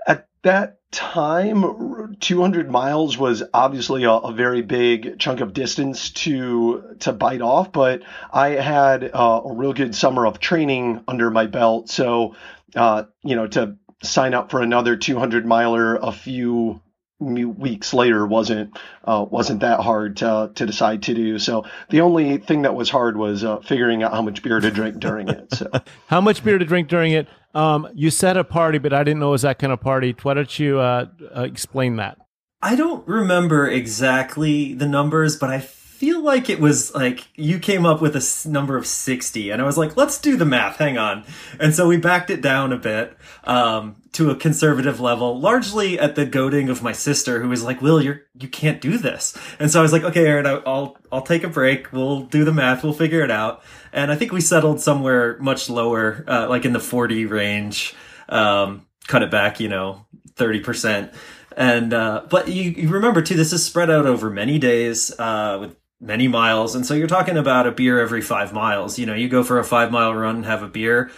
at 0.05 0.27
that 0.43 0.76
time 0.91 2.15
200 2.19 2.71
miles 2.71 3.17
was 3.17 3.43
obviously 3.53 4.05
a, 4.05 4.11
a, 4.11 4.31
very 4.31 4.61
big 4.61 5.19
chunk 5.19 5.41
of 5.41 5.53
distance 5.53 6.11
to 6.11 6.95
to 6.99 7.11
bite 7.11 7.41
off 7.41 7.73
but 7.73 8.03
i 8.31 8.49
had 8.51 9.03
uh, 9.13 9.41
a 9.43 9.53
real 9.53 9.73
good 9.73 9.93
summer 9.93 10.25
of 10.25 10.39
training 10.39 11.03
under 11.07 11.29
my 11.29 11.45
belt. 11.45 11.89
So 11.89 12.35
uh, 12.75 13.03
you 13.23 13.35
know 13.35 13.47
to 13.47 13.75
sign 14.03 14.33
up 14.33 14.51
for 14.51 14.61
another 14.61 14.95
200 14.95 15.45
miler 15.45 15.95
a 15.95 16.11
few 16.11 16.81
weeks 17.19 17.93
later 17.93 18.25
wasn't 18.25 18.77
uh, 19.03 19.25
wasn't 19.29 19.61
that 19.61 19.79
hard 19.79 20.17
to 20.17 20.51
to 20.55 20.65
decide 20.65 21.03
to 21.03 21.13
do. 21.13 21.39
So 21.39 21.65
the 21.89 22.01
only 22.01 22.37
thing 22.37 22.63
that 22.63 22.75
was 22.75 22.89
hard 22.89 23.17
was 23.17 23.43
uh, 23.43 23.59
figuring 23.59 24.03
out 24.03 24.13
how 24.13 24.21
much 24.21 24.43
beer 24.43 24.59
to 24.59 24.71
drink 24.71 24.99
during 24.99 25.29
it. 25.29 25.53
So 25.53 25.71
how 26.07 26.21
much 26.21 26.43
beer 26.43 26.57
to 26.57 26.65
drink 26.65 26.89
during 26.89 27.13
it? 27.13 27.27
Um, 27.55 27.87
you 27.95 28.11
said 28.11 28.37
a 28.37 28.43
party, 28.43 28.77
but 28.77 28.93
I 28.93 29.03
didn't 29.03 29.19
know 29.19 29.29
it 29.29 29.31
was 29.31 29.41
that 29.41 29.57
kind 29.57 29.73
of 29.73 29.81
party. 29.81 30.15
Why 30.21 30.35
don't 30.35 30.59
you 30.59 30.79
uh, 30.79 31.07
uh 31.35 31.41
explain 31.43 31.95
that? 31.95 32.17
I 32.61 32.75
don't 32.75 33.07
remember 33.07 33.67
exactly 33.67 34.73
the 34.73 34.87
numbers, 34.87 35.37
but 35.37 35.49
I 35.49 35.59
feel 35.97 36.21
like 36.21 36.47
it 36.47 36.59
was 36.59 36.93
like 36.93 37.27
you 37.33 37.57
came 37.57 37.83
up 37.83 38.01
with 38.01 38.15
a 38.15 38.47
number 38.47 38.77
of 38.77 38.85
60 38.85 39.49
and 39.49 39.59
i 39.59 39.65
was 39.65 39.79
like 39.79 39.97
let's 39.97 40.19
do 40.21 40.37
the 40.37 40.45
math 40.45 40.77
hang 40.77 40.95
on. 40.95 41.25
And 41.59 41.73
so 41.73 41.87
we 41.87 41.97
backed 41.97 42.29
it 42.29 42.39
down 42.39 42.71
a 42.71 42.77
bit 42.77 43.17
um, 43.45 43.95
to 44.11 44.29
a 44.29 44.35
conservative 44.35 44.99
level 44.99 45.39
largely 45.39 45.97
at 45.99 46.13
the 46.13 46.27
goading 46.27 46.69
of 46.69 46.83
my 46.83 46.91
sister 46.91 47.41
who 47.41 47.49
was 47.49 47.63
like 47.63 47.81
will 47.81 47.99
you're 47.99 48.21
you 48.39 48.47
can't 48.47 48.79
do 48.79 48.99
this. 48.99 49.35
And 49.59 49.71
so 49.71 49.79
i 49.79 49.81
was 49.81 49.91
like 49.91 50.03
okay 50.03 50.27
aaron 50.27 50.45
i'll 50.45 50.97
i'll 51.11 51.23
take 51.23 51.43
a 51.43 51.49
break. 51.49 51.91
We'll 51.91 52.21
do 52.21 52.45
the 52.45 52.53
math. 52.53 52.83
We'll 52.83 52.93
figure 52.93 53.21
it 53.21 53.31
out. 53.31 53.63
And 53.91 54.11
i 54.11 54.15
think 54.15 54.31
we 54.31 54.41
settled 54.41 54.79
somewhere 54.79 55.39
much 55.39 55.67
lower 55.67 56.23
uh, 56.27 56.47
like 56.47 56.63
in 56.63 56.73
the 56.73 56.79
40 56.79 57.25
range 57.25 57.95
um, 58.29 58.85
cut 59.07 59.23
it 59.23 59.31
back 59.31 59.59
you 59.59 59.67
know 59.67 60.05
30% 60.35 61.11
and 61.57 61.91
uh, 61.91 62.21
but 62.29 62.49
you, 62.49 62.69
you, 62.69 62.89
remember 62.89 63.23
too 63.23 63.35
this 63.35 63.51
is 63.51 63.65
spread 63.65 63.89
out 63.89 64.05
over 64.05 64.29
many 64.29 64.59
days 64.59 65.11
uh, 65.19 65.57
with 65.59 65.75
many 65.99 66.27
miles. 66.27 66.75
And 66.75 66.85
so 66.85 66.93
you're 66.93 67.07
talking 67.07 67.37
about 67.37 67.67
a 67.67 67.71
beer 67.71 67.99
every 67.99 68.21
five 68.21 68.53
miles. 68.53 68.99
You 68.99 69.05
know, 69.05 69.13
you 69.13 69.29
go 69.29 69.43
for 69.43 69.59
a 69.59 69.63
five 69.63 69.91
mile 69.91 70.13
run 70.13 70.37
and 70.37 70.45
have 70.45 70.63
a 70.63 70.67
beer. 70.67 71.11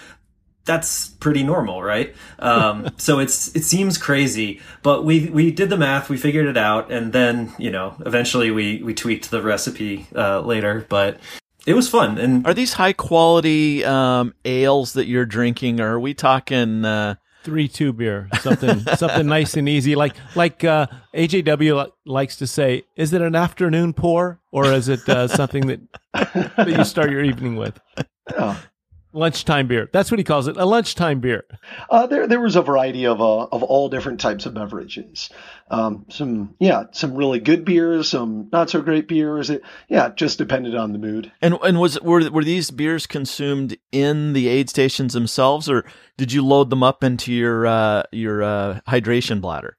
That's 0.65 1.09
pretty 1.09 1.43
normal, 1.43 1.81
right? 1.81 2.15
Um, 2.37 2.89
so 2.97 3.19
it's 3.19 3.55
it 3.55 3.63
seems 3.63 3.97
crazy, 3.97 4.61
but 4.83 5.03
we 5.03 5.29
we 5.29 5.51
did 5.51 5.69
the 5.69 5.77
math, 5.77 6.09
we 6.09 6.17
figured 6.17 6.45
it 6.45 6.57
out, 6.57 6.91
and 6.91 7.11
then 7.11 7.53
you 7.57 7.71
know 7.71 7.95
eventually 8.05 8.51
we 8.51 8.81
we 8.83 8.93
tweaked 8.93 9.31
the 9.31 9.41
recipe 9.41 10.07
uh, 10.15 10.41
later. 10.41 10.85
But 10.87 11.19
it 11.65 11.73
was 11.73 11.89
fun. 11.89 12.17
And 12.17 12.45
are 12.45 12.53
these 12.53 12.73
high 12.73 12.93
quality 12.93 13.83
um, 13.83 14.33
ales 14.45 14.93
that 14.93 15.07
you're 15.07 15.25
drinking? 15.25 15.79
Or 15.79 15.95
are 15.95 15.99
we 15.99 16.13
talking? 16.13 16.85
Uh, 16.85 17.15
three 17.49 17.67
two 17.67 17.91
beer, 17.91 18.29
something 18.41 18.79
something 18.95 19.25
nice 19.25 19.57
and 19.57 19.67
easy. 19.67 19.95
Like 19.95 20.15
like 20.35 20.63
uh, 20.63 20.87
AJW 21.15 21.91
likes 22.05 22.35
to 22.37 22.47
say, 22.47 22.83
is 22.95 23.11
it 23.11 23.21
an 23.21 23.35
afternoon 23.35 23.93
pour 23.93 24.39
or 24.51 24.65
is 24.65 24.87
it 24.87 25.07
uh, 25.09 25.27
something 25.27 25.67
that 25.67 25.79
that 26.13 26.67
you 26.69 26.83
start 26.83 27.09
your 27.09 27.23
evening 27.23 27.55
with? 27.55 27.79
Oh 28.37 28.61
lunchtime 29.13 29.67
beer. 29.67 29.89
That's 29.91 30.11
what 30.11 30.19
he 30.19 30.23
calls 30.23 30.47
it, 30.47 30.57
a 30.57 30.65
lunchtime 30.65 31.19
beer. 31.19 31.45
Uh, 31.89 32.07
there, 32.07 32.27
there 32.27 32.39
was 32.39 32.55
a 32.55 32.61
variety 32.61 33.05
of 33.05 33.21
uh, 33.21 33.45
of 33.45 33.63
all 33.63 33.89
different 33.89 34.19
types 34.19 34.45
of 34.45 34.53
beverages. 34.53 35.29
Um, 35.71 36.05
some, 36.09 36.55
yeah, 36.59 36.85
some 36.91 37.15
really 37.15 37.39
good 37.39 37.65
beers, 37.65 38.09
some 38.09 38.49
not 38.51 38.69
so 38.69 38.81
great 38.81 39.07
beers. 39.07 39.49
It, 39.49 39.61
yeah, 39.87 40.09
just 40.09 40.37
depended 40.37 40.75
on 40.75 40.93
the 40.93 40.99
mood. 40.99 41.31
And 41.41 41.57
and 41.63 41.79
was 41.79 41.99
were 42.01 42.29
were 42.29 42.43
these 42.43 42.71
beers 42.71 43.07
consumed 43.07 43.77
in 43.91 44.33
the 44.33 44.47
aid 44.47 44.69
stations 44.69 45.13
themselves, 45.13 45.69
or 45.69 45.85
did 46.17 46.31
you 46.31 46.45
load 46.45 46.69
them 46.69 46.83
up 46.83 47.03
into 47.03 47.33
your 47.33 47.65
uh, 47.65 48.03
your 48.11 48.43
uh, 48.43 48.79
hydration 48.87 49.41
bladder? 49.41 49.77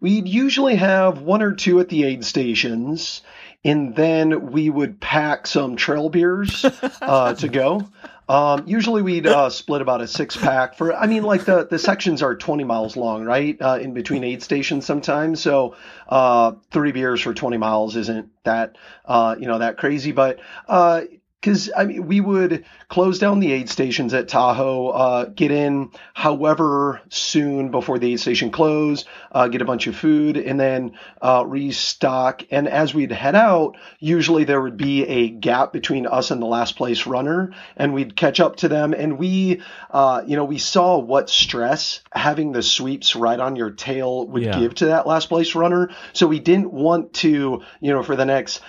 We'd 0.00 0.26
usually 0.26 0.74
have 0.74 1.22
one 1.22 1.42
or 1.42 1.52
two 1.52 1.78
at 1.78 1.88
the 1.88 2.02
aid 2.02 2.24
stations 2.24 3.22
and 3.64 3.94
then 3.94 4.50
we 4.50 4.70
would 4.70 5.00
pack 5.00 5.46
some 5.46 5.76
trail 5.76 6.08
beers 6.08 6.64
uh, 7.02 7.34
to 7.34 7.48
go. 7.48 7.88
Um, 8.28 8.64
usually 8.66 9.02
we'd 9.02 9.26
uh, 9.26 9.50
split 9.50 9.82
about 9.82 10.00
a 10.00 10.06
six 10.06 10.36
pack 10.36 10.76
for. 10.76 10.94
I 10.94 11.06
mean, 11.06 11.22
like 11.22 11.44
the 11.44 11.66
the 11.66 11.78
sections 11.78 12.22
are 12.22 12.34
20 12.34 12.64
miles 12.64 12.96
long, 12.96 13.24
right? 13.24 13.60
Uh, 13.60 13.78
in 13.80 13.94
between 13.94 14.24
aid 14.24 14.42
stations 14.42 14.86
sometimes, 14.86 15.40
so 15.40 15.76
uh, 16.08 16.52
three 16.70 16.92
beers 16.92 17.20
for 17.20 17.34
20 17.34 17.56
miles 17.56 17.96
isn't 17.96 18.28
that 18.44 18.78
uh, 19.04 19.36
you 19.38 19.46
know 19.46 19.58
that 19.58 19.76
crazy, 19.76 20.12
but 20.12 20.38
uh, 20.68 21.02
because 21.42 21.70
I 21.76 21.84
mean, 21.84 22.06
we 22.06 22.20
would 22.20 22.64
close 22.88 23.18
down 23.18 23.40
the 23.40 23.50
aid 23.50 23.68
stations 23.68 24.14
at 24.14 24.28
Tahoe, 24.28 24.88
uh, 24.88 25.24
get 25.24 25.50
in 25.50 25.90
however 26.14 27.00
soon 27.08 27.72
before 27.72 27.98
the 27.98 28.12
aid 28.12 28.20
station 28.20 28.52
closed, 28.52 29.08
uh, 29.32 29.48
get 29.48 29.60
a 29.60 29.64
bunch 29.64 29.88
of 29.88 29.96
food, 29.96 30.36
and 30.36 30.58
then 30.58 30.92
uh, 31.20 31.44
restock. 31.44 32.44
And 32.52 32.68
as 32.68 32.94
we'd 32.94 33.10
head 33.10 33.34
out, 33.34 33.76
usually 33.98 34.44
there 34.44 34.62
would 34.62 34.76
be 34.76 35.04
a 35.04 35.30
gap 35.30 35.72
between 35.72 36.06
us 36.06 36.30
and 36.30 36.40
the 36.40 36.46
last 36.46 36.76
place 36.76 37.08
runner, 37.08 37.52
and 37.76 37.92
we'd 37.92 38.14
catch 38.14 38.38
up 38.38 38.56
to 38.56 38.68
them. 38.68 38.94
And 38.94 39.18
we, 39.18 39.62
uh, 39.90 40.22
you 40.24 40.36
know, 40.36 40.44
we 40.44 40.58
saw 40.58 40.98
what 40.98 41.28
stress 41.28 42.02
having 42.12 42.52
the 42.52 42.62
sweeps 42.62 43.16
right 43.16 43.40
on 43.40 43.56
your 43.56 43.72
tail 43.72 44.28
would 44.28 44.44
yeah. 44.44 44.60
give 44.60 44.76
to 44.76 44.86
that 44.86 45.08
last 45.08 45.28
place 45.28 45.56
runner. 45.56 45.90
So 46.12 46.28
we 46.28 46.38
didn't 46.38 46.72
want 46.72 47.14
to, 47.14 47.62
you 47.80 47.92
know, 47.92 48.04
for 48.04 48.14
the 48.14 48.26
next 48.26 48.60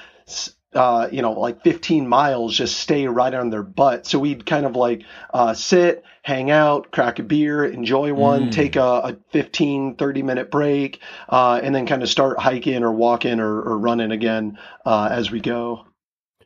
uh, 0.76 1.08
you 1.12 1.22
know, 1.22 1.34
like 1.34 1.64
15 1.64 2.08
miles, 2.08 2.56
just 2.56 2.78
stay 2.78 3.08
right 3.08 3.34
on 3.34 3.50
their 3.50 3.64
butt. 3.64 4.06
So 4.06 4.20
we'd 4.20 4.46
kind 4.46 4.66
of 4.66 4.76
like 4.76 5.04
uh, 5.34 5.54
sit, 5.54 6.04
hang 6.22 6.52
out, 6.52 6.92
crack 6.92 7.20
a 7.20 7.24
beer, 7.24 7.66
enjoy 7.66 8.14
one, 8.14 8.48
mm. 8.48 8.52
take 8.52 8.76
a, 8.76 8.82
a, 8.82 9.18
15, 9.32 9.96
30 9.96 10.24
minute 10.24 10.52
break, 10.52 11.00
uh, 11.30 11.60
and 11.62 11.74
then 11.74 11.86
kind 11.86 12.04
of 12.04 12.10
start 12.10 12.40
hiking 12.40 12.84
or 12.84 12.92
walking 12.92 13.40
or, 13.40 13.62
or 13.62 13.78
running 13.78 14.12
again 14.12 14.58
uh, 14.86 15.10
as 15.12 15.32
we 15.32 15.40
go. 15.40 15.86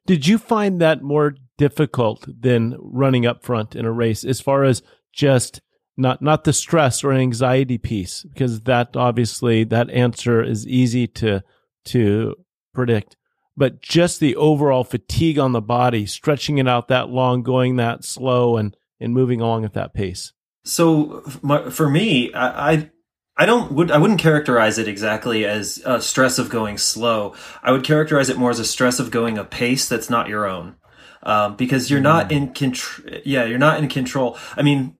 Did 0.05 0.27
you 0.27 0.37
find 0.37 0.79
that 0.81 1.01
more 1.01 1.35
difficult 1.57 2.25
than 2.27 2.77
running 2.79 3.25
up 3.25 3.43
front 3.43 3.75
in 3.75 3.85
a 3.85 3.91
race 3.91 4.23
as 4.23 4.39
far 4.39 4.63
as 4.63 4.81
just 5.11 5.61
not 5.97 6.21
not 6.21 6.43
the 6.43 6.53
stress 6.53 7.03
or 7.03 7.11
anxiety 7.11 7.77
piece 7.77 8.23
because 8.23 8.61
that 8.61 8.95
obviously 8.95 9.63
that 9.63 9.89
answer 9.89 10.43
is 10.43 10.67
easy 10.67 11.07
to 11.07 11.43
to 11.83 12.35
predict 12.73 13.17
but 13.57 13.81
just 13.81 14.19
the 14.19 14.35
overall 14.35 14.83
fatigue 14.83 15.39
on 15.39 15.51
the 15.51 15.61
body, 15.61 16.05
stretching 16.05 16.59
it 16.59 16.67
out 16.67 16.87
that 16.87 17.09
long, 17.09 17.41
going 17.41 17.77
that 17.77 18.03
slow, 18.03 18.55
and 18.55 18.77
and 18.99 19.13
moving 19.13 19.41
along 19.41 19.65
at 19.65 19.73
that 19.73 19.93
pace. 19.93 20.31
So 20.63 21.21
for 21.21 21.89
me, 21.89 22.31
I, 22.33 22.71
I 22.71 22.91
I 23.35 23.45
don't 23.45 23.71
would 23.71 23.91
I 23.91 23.97
wouldn't 23.97 24.19
characterize 24.19 24.77
it 24.77 24.87
exactly 24.87 25.45
as 25.45 25.81
a 25.85 26.01
stress 26.01 26.39
of 26.39 26.49
going 26.49 26.77
slow. 26.77 27.35
I 27.63 27.71
would 27.71 27.83
characterize 27.83 28.29
it 28.29 28.37
more 28.37 28.51
as 28.51 28.59
a 28.59 28.65
stress 28.65 28.99
of 28.99 29.11
going 29.11 29.37
a 29.37 29.43
pace 29.43 29.89
that's 29.89 30.09
not 30.09 30.27
your 30.27 30.45
own, 30.45 30.75
um, 31.23 31.55
because 31.55 31.89
you're 31.89 31.99
mm. 31.99 32.03
not 32.03 32.31
in 32.31 32.53
control. 32.53 33.19
Yeah, 33.25 33.45
you're 33.45 33.57
not 33.57 33.79
in 33.79 33.89
control. 33.89 34.37
I 34.55 34.61
mean, 34.61 34.97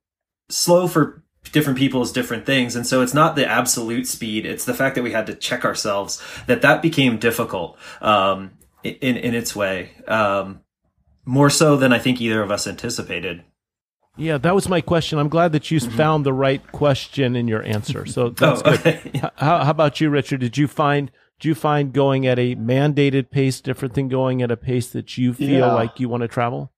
slow 0.48 0.88
for 0.88 1.22
different 1.52 1.78
people 1.78 2.02
is 2.02 2.12
different 2.12 2.46
things, 2.46 2.76
and 2.76 2.86
so 2.86 3.02
it's 3.02 3.14
not 3.14 3.36
the 3.36 3.46
absolute 3.46 4.06
speed. 4.06 4.46
It's 4.46 4.64
the 4.64 4.74
fact 4.74 4.94
that 4.94 5.02
we 5.02 5.12
had 5.12 5.26
to 5.26 5.34
check 5.34 5.64
ourselves 5.64 6.22
that 6.46 6.62
that 6.62 6.82
became 6.82 7.18
difficult 7.18 7.78
um, 8.00 8.52
in 8.82 9.16
in 9.16 9.34
its 9.34 9.54
way, 9.54 9.92
um, 10.06 10.60
more 11.24 11.50
so 11.50 11.76
than 11.76 11.92
I 11.92 11.98
think 11.98 12.20
either 12.20 12.42
of 12.42 12.50
us 12.50 12.66
anticipated. 12.66 13.44
Yeah, 14.18 14.36
that 14.38 14.54
was 14.54 14.68
my 14.68 14.80
question. 14.80 15.18
I'm 15.18 15.28
glad 15.28 15.52
that 15.52 15.70
you 15.70 15.78
mm-hmm. 15.78 15.96
found 15.96 16.26
the 16.26 16.32
right 16.32 16.60
question 16.72 17.36
in 17.36 17.46
your 17.46 17.62
answer. 17.62 18.04
So 18.04 18.30
that's 18.30 18.62
oh, 18.64 18.72
okay. 18.72 19.00
good. 19.12 19.30
How, 19.36 19.64
how, 19.64 19.70
about 19.70 20.00
you, 20.00 20.10
Richard? 20.10 20.40
Did 20.40 20.58
you 20.58 20.66
find 20.66 21.10
did 21.38 21.48
you 21.48 21.54
find 21.54 21.92
going 21.92 22.26
at 22.26 22.38
a 22.38 22.56
mandated 22.56 23.30
pace 23.30 23.60
different 23.60 23.94
than 23.94 24.08
going 24.08 24.42
at 24.42 24.50
a 24.50 24.56
pace 24.56 24.88
that 24.90 25.16
you 25.16 25.32
feel 25.32 25.60
yeah. 25.60 25.72
like 25.72 26.00
you 26.00 26.08
want 26.08 26.22
to 26.22 26.28
travel? 26.28 26.72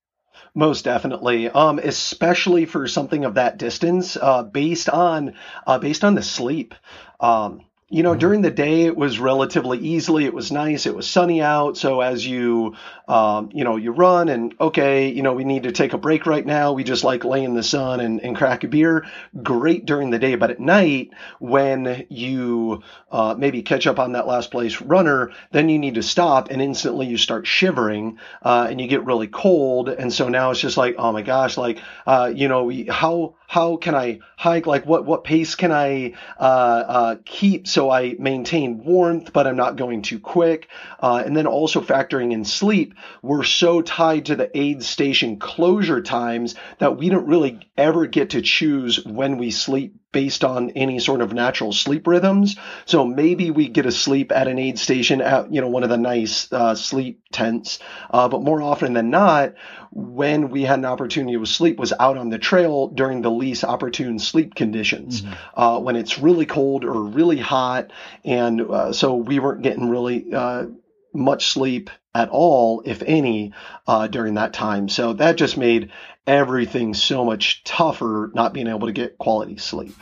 Most 0.55 0.85
definitely, 0.85 1.49
um, 1.49 1.79
especially 1.79 2.67
for 2.67 2.89
something 2.89 3.25
of 3.25 3.35
that 3.35 3.57
distance, 3.59 4.17
uh, 4.17 4.43
based 4.43 4.89
on 4.89 5.35
uh, 5.67 5.79
based 5.79 6.03
on 6.05 6.15
the 6.15 6.23
sleep. 6.23 6.75
Um, 7.21 7.63
you 7.93 8.05
know, 8.05 8.11
mm-hmm. 8.11 8.21
during 8.21 8.43
the 8.43 8.53
day 8.53 8.83
it 8.83 8.97
was 8.97 9.19
relatively 9.19 9.79
easily. 9.79 10.25
It 10.25 10.33
was 10.33 10.53
nice. 10.53 10.87
It 10.87 10.95
was 10.95 11.11
sunny 11.11 11.43
out. 11.43 11.77
So 11.77 12.01
as 12.01 12.25
you, 12.25 12.77
um, 13.09 13.51
you 13.53 13.65
know, 13.65 13.77
you 13.77 13.91
run 13.91 14.29
and 14.29 14.55
okay, 14.61 15.09
you 15.09 15.23
know, 15.23 15.33
we 15.33 15.43
need 15.43 15.65
to 15.65 15.73
take 15.73 15.93
a 15.93 15.99
break 15.99 16.25
right 16.25 16.47
now. 16.47 16.73
We 16.73 16.85
just 16.85 17.03
like 17.03 17.25
lay 17.25 17.43
in 17.43 17.55
the 17.55 17.65
sun 17.65 17.99
and, 17.99 18.21
and 18.21 18.37
crack 18.37 18.63
a 18.63 18.69
beer. 18.69 19.07
Great 19.43 19.87
during 19.87 20.11
the 20.11 20.21
day, 20.21 20.37
but 20.37 20.53
at 20.53 20.61
night 20.61 21.11
when 21.41 22.07
you 22.09 22.85
uh, 23.11 23.35
maybe 23.37 23.63
catch 23.63 23.89
up 23.89 23.99
on 23.99 24.13
that 24.13 24.29
last 24.29 24.53
place 24.53 24.81
runner, 24.81 25.33
then 25.51 25.69
you 25.69 25.79
need 25.81 25.97
to 25.97 26.03
stop 26.03 26.51
and 26.51 26.63
instantly 26.63 27.09
you 27.09 27.17
start 27.17 27.45
shivering 27.45 28.19
uh, 28.43 28.69
and 28.71 28.81
you 28.81 28.87
get 28.87 29.05
really 29.05 29.27
cold. 29.27 29.89
And 29.89 30.13
so 30.13 30.29
now 30.29 30.53
it's 30.53 30.61
just 30.61 30.77
like, 30.77 30.95
oh 30.97 31.11
my 31.11 31.23
gosh, 31.23 31.57
like, 31.57 31.81
uh, 32.07 32.31
you 32.33 32.47
know, 32.47 32.71
how 32.89 33.35
how 33.49 33.79
can 33.79 33.97
I 33.97 34.21
hike? 34.37 34.69
Like 34.69 34.87
what 34.87 35.05
what 35.05 35.25
pace 35.25 35.57
can 35.57 35.73
I 35.73 36.15
uh, 36.39 36.85
uh, 36.87 37.17
keep 37.25 37.67
so 37.67 37.80
I 37.89 38.17
maintain 38.19 38.83
warmth, 38.85 39.33
but 39.33 39.47
I'm 39.47 39.57
not 39.57 39.77
going 39.77 40.03
too 40.03 40.19
quick? 40.19 40.69
Uh, 40.99 41.23
and 41.25 41.37
then 41.37 41.47
also 41.47 41.81
factoring 41.81 42.33
in 42.33 42.45
sleep, 42.45 42.95
we're 43.23 43.45
so 43.45 43.81
tied 43.81 44.27
to 44.27 44.37
the 44.37 44.51
aid 44.59 44.83
station 44.83 45.39
closure 45.39 46.03
times 46.03 46.57
that 46.79 46.99
we 46.99 47.09
don't 47.09 47.29
really 47.29 47.61
ever 47.79 48.07
get 48.07 48.31
to 48.31 48.43
choose 48.43 49.05
when 49.05 49.39
we 49.39 49.53
sleep 49.53 50.00
based 50.13 50.45
on 50.45 50.71
any 50.71 50.99
sort 50.99 51.21
of 51.21 51.33
natural 51.33 51.73
sleep 51.73 52.07
rhythms. 52.07 52.57
So 52.85 53.05
maybe 53.05 53.51
we 53.51 53.69
get 53.69 53.87
a 53.87 53.93
sleep 53.93 54.33
at 54.33 54.49
an 54.49 54.59
aid 54.59 54.79
station 54.79 55.21
at 55.21 55.53
you 55.53 55.61
know 55.61 55.69
one 55.69 55.83
of 55.83 55.89
the 55.89 55.99
nice 55.99 56.53
uh, 56.53 56.75
sleep 56.75 57.23
tents, 57.33 57.79
uh, 58.11 58.29
but 58.29 58.43
more 58.43 58.63
often 58.63 58.93
than 58.93 59.11
not, 59.11 59.55
when 59.93 60.51
we 60.51 60.63
had 60.63 60.79
an 60.79 60.85
opportunity 60.85 61.37
to 61.37 61.47
sleep 61.47 61.79
was 61.79 61.93
out 61.99 62.17
on 62.17 62.29
the 62.29 62.39
trail 62.39 62.89
during 62.89 63.23
the 63.23 63.31
least 63.31 63.65
opportune 63.65 64.19
sleep 64.19 64.55
conditions, 64.55 65.23
mm-hmm. 65.23 65.61
uh, 65.61 65.79
when 65.79 65.97
it's 65.97 66.19
really 66.19 66.47
cold 66.47 66.85
or 66.85 67.03
really 67.03 67.39
hot, 67.39 67.91
and 68.25 68.61
uh, 68.61 68.93
so 68.93 69.15
we 69.15 69.39
weren't 69.39 69.63
getting 69.63 69.89
really 69.89 70.33
uh, 70.33 70.67
much 71.13 71.47
sleep 71.47 71.91
at 72.15 72.29
all, 72.29 72.83
if 72.85 73.03
any, 73.03 73.53
uh, 73.87 74.09
during 74.09 74.35
that 74.35 74.53
time. 74.53 74.89
So 74.89 75.13
that 75.15 75.37
just 75.37 75.57
made 75.57 75.91
everything 76.31 76.95
so 76.95 77.25
much 77.25 77.65
tougher 77.65 78.31
not 78.35 78.53
being 78.53 78.69
able 78.69 78.87
to 78.87 78.93
get 78.93 79.19
quality 79.19 79.57
sleep. 79.57 79.97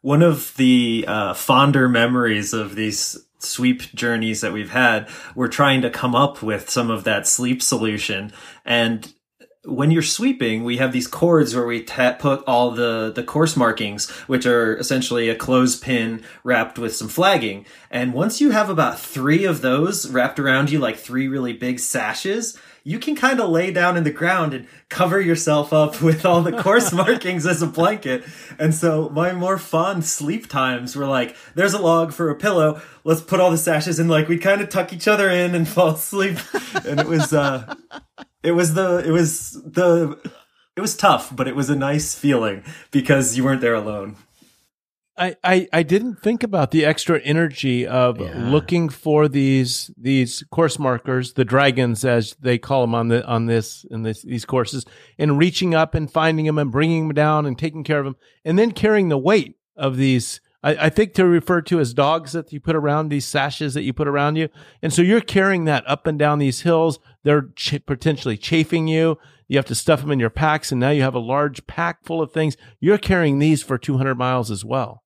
One 0.00 0.22
of 0.22 0.52
the 0.56 1.04
uh, 1.06 1.34
fonder 1.34 1.88
memories 1.88 2.52
of 2.52 2.74
these 2.74 3.24
sweep 3.38 3.82
journeys 3.94 4.40
that 4.40 4.52
we've 4.52 4.70
had, 4.70 5.08
we're 5.36 5.46
trying 5.48 5.82
to 5.82 5.90
come 5.90 6.16
up 6.16 6.42
with 6.42 6.68
some 6.68 6.90
of 6.90 7.04
that 7.04 7.28
sleep 7.28 7.62
solution. 7.62 8.32
And 8.64 9.12
when 9.64 9.92
you're 9.92 10.02
sweeping, 10.02 10.64
we 10.64 10.78
have 10.78 10.92
these 10.92 11.06
cords 11.06 11.54
where 11.54 11.66
we 11.66 11.84
ta- 11.84 12.16
put 12.18 12.42
all 12.48 12.72
the, 12.72 13.12
the 13.14 13.22
course 13.22 13.56
markings, 13.56 14.10
which 14.26 14.44
are 14.44 14.76
essentially 14.76 15.28
a 15.28 15.36
clothespin 15.36 16.24
wrapped 16.42 16.80
with 16.80 16.96
some 16.96 17.08
flagging. 17.08 17.64
And 17.88 18.12
once 18.12 18.40
you 18.40 18.50
have 18.50 18.68
about 18.68 18.98
three 18.98 19.44
of 19.44 19.60
those 19.60 20.10
wrapped 20.10 20.40
around 20.40 20.70
you, 20.70 20.80
like 20.80 20.96
three 20.96 21.28
really 21.28 21.52
big 21.52 21.78
sashes, 21.78 22.58
you 22.84 22.98
can 22.98 23.14
kind 23.14 23.40
of 23.40 23.50
lay 23.50 23.70
down 23.70 23.96
in 23.96 24.04
the 24.04 24.10
ground 24.10 24.54
and 24.54 24.66
cover 24.88 25.20
yourself 25.20 25.72
up 25.72 26.00
with 26.02 26.24
all 26.24 26.42
the 26.42 26.62
course 26.62 26.92
markings 26.92 27.46
as 27.46 27.62
a 27.62 27.66
blanket. 27.66 28.24
And 28.58 28.74
so 28.74 29.08
my 29.10 29.32
more 29.32 29.58
fond 29.58 30.04
sleep 30.04 30.48
times 30.48 30.96
were 30.96 31.06
like, 31.06 31.36
there's 31.54 31.74
a 31.74 31.80
log 31.80 32.12
for 32.12 32.30
a 32.30 32.34
pillow. 32.34 32.80
Let's 33.04 33.20
put 33.20 33.40
all 33.40 33.50
the 33.50 33.58
sashes 33.58 33.98
in. 33.98 34.08
Like 34.08 34.28
we'd 34.28 34.42
kind 34.42 34.60
of 34.60 34.68
tuck 34.68 34.92
each 34.92 35.08
other 35.08 35.28
in 35.28 35.54
and 35.54 35.68
fall 35.68 35.90
asleep. 35.90 36.38
And 36.86 37.00
it 37.00 37.06
was, 37.06 37.32
uh, 37.32 37.74
it 38.42 38.52
was 38.52 38.74
the, 38.74 38.98
it 39.06 39.10
was 39.10 39.52
the, 39.52 40.18
it 40.76 40.80
was 40.80 40.96
tough, 40.96 41.34
but 41.34 41.46
it 41.46 41.54
was 41.54 41.68
a 41.68 41.76
nice 41.76 42.14
feeling 42.14 42.64
because 42.90 43.36
you 43.36 43.44
weren't 43.44 43.60
there 43.60 43.74
alone. 43.74 44.16
I, 45.16 45.36
I, 45.44 45.68
I 45.72 45.82
didn't 45.82 46.22
think 46.22 46.42
about 46.42 46.70
the 46.70 46.86
extra 46.86 47.20
energy 47.20 47.86
of 47.86 48.18
yeah. 48.18 48.32
looking 48.50 48.88
for 48.88 49.28
these 49.28 49.90
these 49.98 50.42
course 50.50 50.78
markers, 50.78 51.34
the 51.34 51.44
dragons 51.44 52.04
as 52.04 52.34
they 52.40 52.56
call 52.56 52.80
them 52.80 52.94
on 52.94 53.08
the 53.08 53.24
on 53.26 53.46
this 53.46 53.84
in 53.90 54.02
this, 54.02 54.22
these 54.22 54.46
courses, 54.46 54.86
and 55.18 55.38
reaching 55.38 55.74
up 55.74 55.94
and 55.94 56.10
finding 56.10 56.46
them 56.46 56.58
and 56.58 56.72
bringing 56.72 57.08
them 57.08 57.14
down 57.14 57.44
and 57.44 57.58
taking 57.58 57.84
care 57.84 57.98
of 57.98 58.06
them, 58.06 58.16
and 58.44 58.58
then 58.58 58.72
carrying 58.72 59.10
the 59.10 59.18
weight 59.18 59.56
of 59.76 59.96
these. 59.96 60.40
I, 60.64 60.86
I 60.86 60.88
think 60.88 61.12
they're 61.12 61.26
referred 61.26 61.66
to 61.66 61.80
as 61.80 61.92
dogs 61.92 62.32
that 62.32 62.52
you 62.52 62.60
put 62.60 62.76
around 62.76 63.08
these 63.08 63.26
sashes 63.26 63.74
that 63.74 63.82
you 63.82 63.92
put 63.92 64.08
around 64.08 64.36
you, 64.36 64.48
and 64.80 64.94
so 64.94 65.02
you're 65.02 65.20
carrying 65.20 65.66
that 65.66 65.84
up 65.86 66.06
and 66.06 66.18
down 66.18 66.38
these 66.38 66.62
hills. 66.62 66.98
They're 67.22 67.50
ch- 67.54 67.84
potentially 67.84 68.38
chafing 68.38 68.88
you. 68.88 69.18
You 69.46 69.58
have 69.58 69.66
to 69.66 69.74
stuff 69.74 70.00
them 70.00 70.10
in 70.10 70.20
your 70.20 70.30
packs, 70.30 70.72
and 70.72 70.80
now 70.80 70.88
you 70.88 71.02
have 71.02 71.14
a 71.14 71.18
large 71.18 71.66
pack 71.66 72.02
full 72.02 72.22
of 72.22 72.32
things. 72.32 72.56
You're 72.80 72.96
carrying 72.96 73.38
these 73.38 73.62
for 73.62 73.76
200 73.76 74.14
miles 74.14 74.50
as 74.50 74.64
well. 74.64 75.01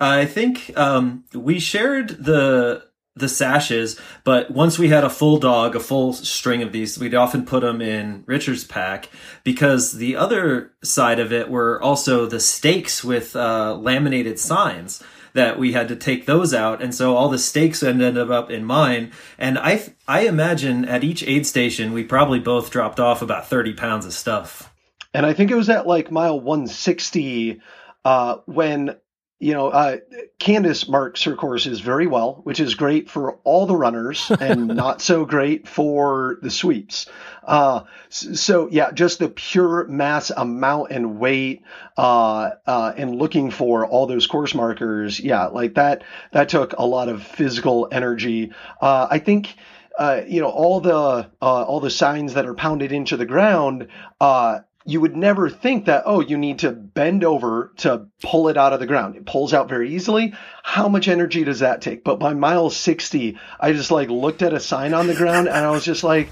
I 0.00 0.24
think 0.24 0.76
um, 0.76 1.24
we 1.34 1.60
shared 1.60 2.24
the 2.24 2.84
the 3.16 3.28
sashes, 3.28 4.00
but 4.24 4.50
once 4.50 4.78
we 4.78 4.88
had 4.88 5.04
a 5.04 5.10
full 5.10 5.38
dog, 5.38 5.76
a 5.76 5.80
full 5.80 6.12
string 6.12 6.62
of 6.62 6.72
these, 6.72 6.98
we'd 6.98 7.14
often 7.14 7.44
put 7.44 7.60
them 7.60 7.82
in 7.82 8.22
Richard's 8.26 8.64
pack 8.64 9.10
because 9.44 9.92
the 9.92 10.16
other 10.16 10.72
side 10.82 11.18
of 11.18 11.32
it 11.32 11.50
were 11.50 11.82
also 11.82 12.26
the 12.26 12.40
stakes 12.40 13.04
with 13.04 13.34
uh, 13.36 13.74
laminated 13.74 14.38
signs 14.38 15.02
that 15.32 15.58
we 15.58 15.72
had 15.72 15.88
to 15.88 15.96
take 15.96 16.26
those 16.26 16.54
out, 16.54 16.82
and 16.82 16.94
so 16.94 17.14
all 17.14 17.28
the 17.28 17.38
stakes 17.38 17.82
ended 17.82 18.16
up 18.16 18.50
in 18.50 18.64
mine. 18.64 19.12
And 19.38 19.58
I 19.58 19.92
I 20.08 20.22
imagine 20.22 20.84
at 20.84 21.04
each 21.04 21.22
aid 21.22 21.46
station 21.46 21.92
we 21.92 22.04
probably 22.04 22.40
both 22.40 22.70
dropped 22.70 22.98
off 22.98 23.22
about 23.22 23.48
thirty 23.48 23.74
pounds 23.74 24.06
of 24.06 24.12
stuff. 24.12 24.72
And 25.12 25.26
I 25.26 25.34
think 25.34 25.50
it 25.50 25.56
was 25.56 25.68
at 25.68 25.86
like 25.86 26.10
mile 26.10 26.40
one 26.40 26.66
sixty 26.66 27.60
uh, 28.04 28.36
when 28.46 28.96
you 29.40 29.54
know, 29.54 29.68
uh, 29.68 29.96
Candice 30.38 30.86
marks 30.86 31.22
her 31.22 31.34
courses 31.34 31.80
very 31.80 32.06
well, 32.06 32.42
which 32.44 32.60
is 32.60 32.74
great 32.74 33.08
for 33.08 33.36
all 33.42 33.66
the 33.66 33.74
runners 33.74 34.30
and 34.40 34.68
not 34.68 35.00
so 35.00 35.24
great 35.24 35.66
for 35.66 36.38
the 36.42 36.50
sweeps. 36.50 37.06
Uh, 37.42 37.84
so 38.10 38.68
yeah, 38.70 38.92
just 38.92 39.18
the 39.18 39.30
pure 39.30 39.86
mass 39.86 40.30
amount 40.30 40.92
and 40.92 41.18
weight, 41.18 41.62
uh, 41.96 42.50
uh, 42.66 42.92
and 42.94 43.16
looking 43.16 43.50
for 43.50 43.86
all 43.86 44.06
those 44.06 44.26
course 44.26 44.54
markers. 44.54 45.18
Yeah, 45.18 45.46
like 45.46 45.74
that, 45.74 46.04
that 46.32 46.50
took 46.50 46.74
a 46.74 46.84
lot 46.84 47.08
of 47.08 47.22
physical 47.22 47.88
energy. 47.90 48.52
Uh, 48.78 49.08
I 49.10 49.20
think, 49.20 49.54
uh, 49.98 50.20
you 50.28 50.42
know, 50.42 50.50
all 50.50 50.80
the, 50.80 50.92
uh, 50.92 51.30
all 51.40 51.80
the 51.80 51.90
signs 51.90 52.34
that 52.34 52.44
are 52.44 52.54
pounded 52.54 52.92
into 52.92 53.16
the 53.16 53.26
ground, 53.26 53.88
uh, 54.20 54.60
you 54.86 55.00
would 55.00 55.14
never 55.14 55.50
think 55.50 55.84
that, 55.86 56.04
oh, 56.06 56.20
you 56.20 56.38
need 56.38 56.60
to 56.60 56.72
bend 56.72 57.22
over 57.22 57.72
to 57.78 58.06
pull 58.22 58.48
it 58.48 58.56
out 58.56 58.72
of 58.72 58.80
the 58.80 58.86
ground. 58.86 59.16
It 59.16 59.26
pulls 59.26 59.52
out 59.52 59.68
very 59.68 59.94
easily. 59.94 60.34
How 60.62 60.88
much 60.88 61.06
energy 61.06 61.44
does 61.44 61.60
that 61.60 61.82
take? 61.82 62.02
But 62.02 62.18
by 62.18 62.32
mile 62.32 62.70
60, 62.70 63.38
I 63.58 63.72
just 63.72 63.90
like 63.90 64.08
looked 64.08 64.42
at 64.42 64.54
a 64.54 64.60
sign 64.60 64.94
on 64.94 65.06
the 65.06 65.14
ground 65.14 65.48
and 65.48 65.56
I 65.56 65.70
was 65.70 65.84
just 65.84 66.02
like, 66.02 66.30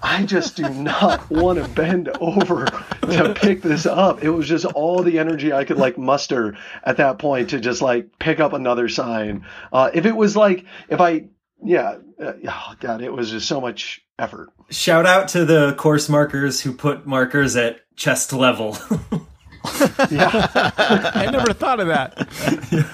I 0.00 0.24
just 0.24 0.56
do 0.56 0.68
not 0.68 1.28
want 1.30 1.58
to 1.58 1.68
bend 1.68 2.08
over 2.20 2.66
to 2.66 3.34
pick 3.34 3.62
this 3.62 3.84
up. 3.84 4.22
It 4.22 4.30
was 4.30 4.46
just 4.46 4.64
all 4.64 5.02
the 5.02 5.18
energy 5.18 5.52
I 5.52 5.64
could 5.64 5.78
like 5.78 5.98
muster 5.98 6.56
at 6.84 6.98
that 6.98 7.18
point 7.18 7.50
to 7.50 7.58
just 7.58 7.82
like 7.82 8.18
pick 8.20 8.38
up 8.38 8.52
another 8.52 8.88
sign. 8.88 9.44
Uh, 9.72 9.90
if 9.92 10.06
it 10.06 10.14
was 10.14 10.36
like, 10.36 10.64
if 10.88 11.00
I, 11.00 11.26
yeah, 11.62 11.98
uh, 12.22 12.32
oh 12.48 12.74
God, 12.80 13.02
it 13.02 13.12
was 13.12 13.30
just 13.30 13.48
so 13.48 13.60
much 13.60 14.00
effort. 14.18 14.50
Shout 14.70 15.06
out 15.06 15.28
to 15.28 15.44
the 15.44 15.74
course 15.74 16.08
markers 16.08 16.60
who 16.60 16.72
put 16.72 17.06
markers 17.06 17.56
at 17.56 17.80
chest 17.96 18.32
level. 18.32 18.76
yeah, 20.10 20.70
I 21.14 21.28
never 21.30 21.52
thought 21.52 21.80
of 21.80 21.88
that. 21.88 22.28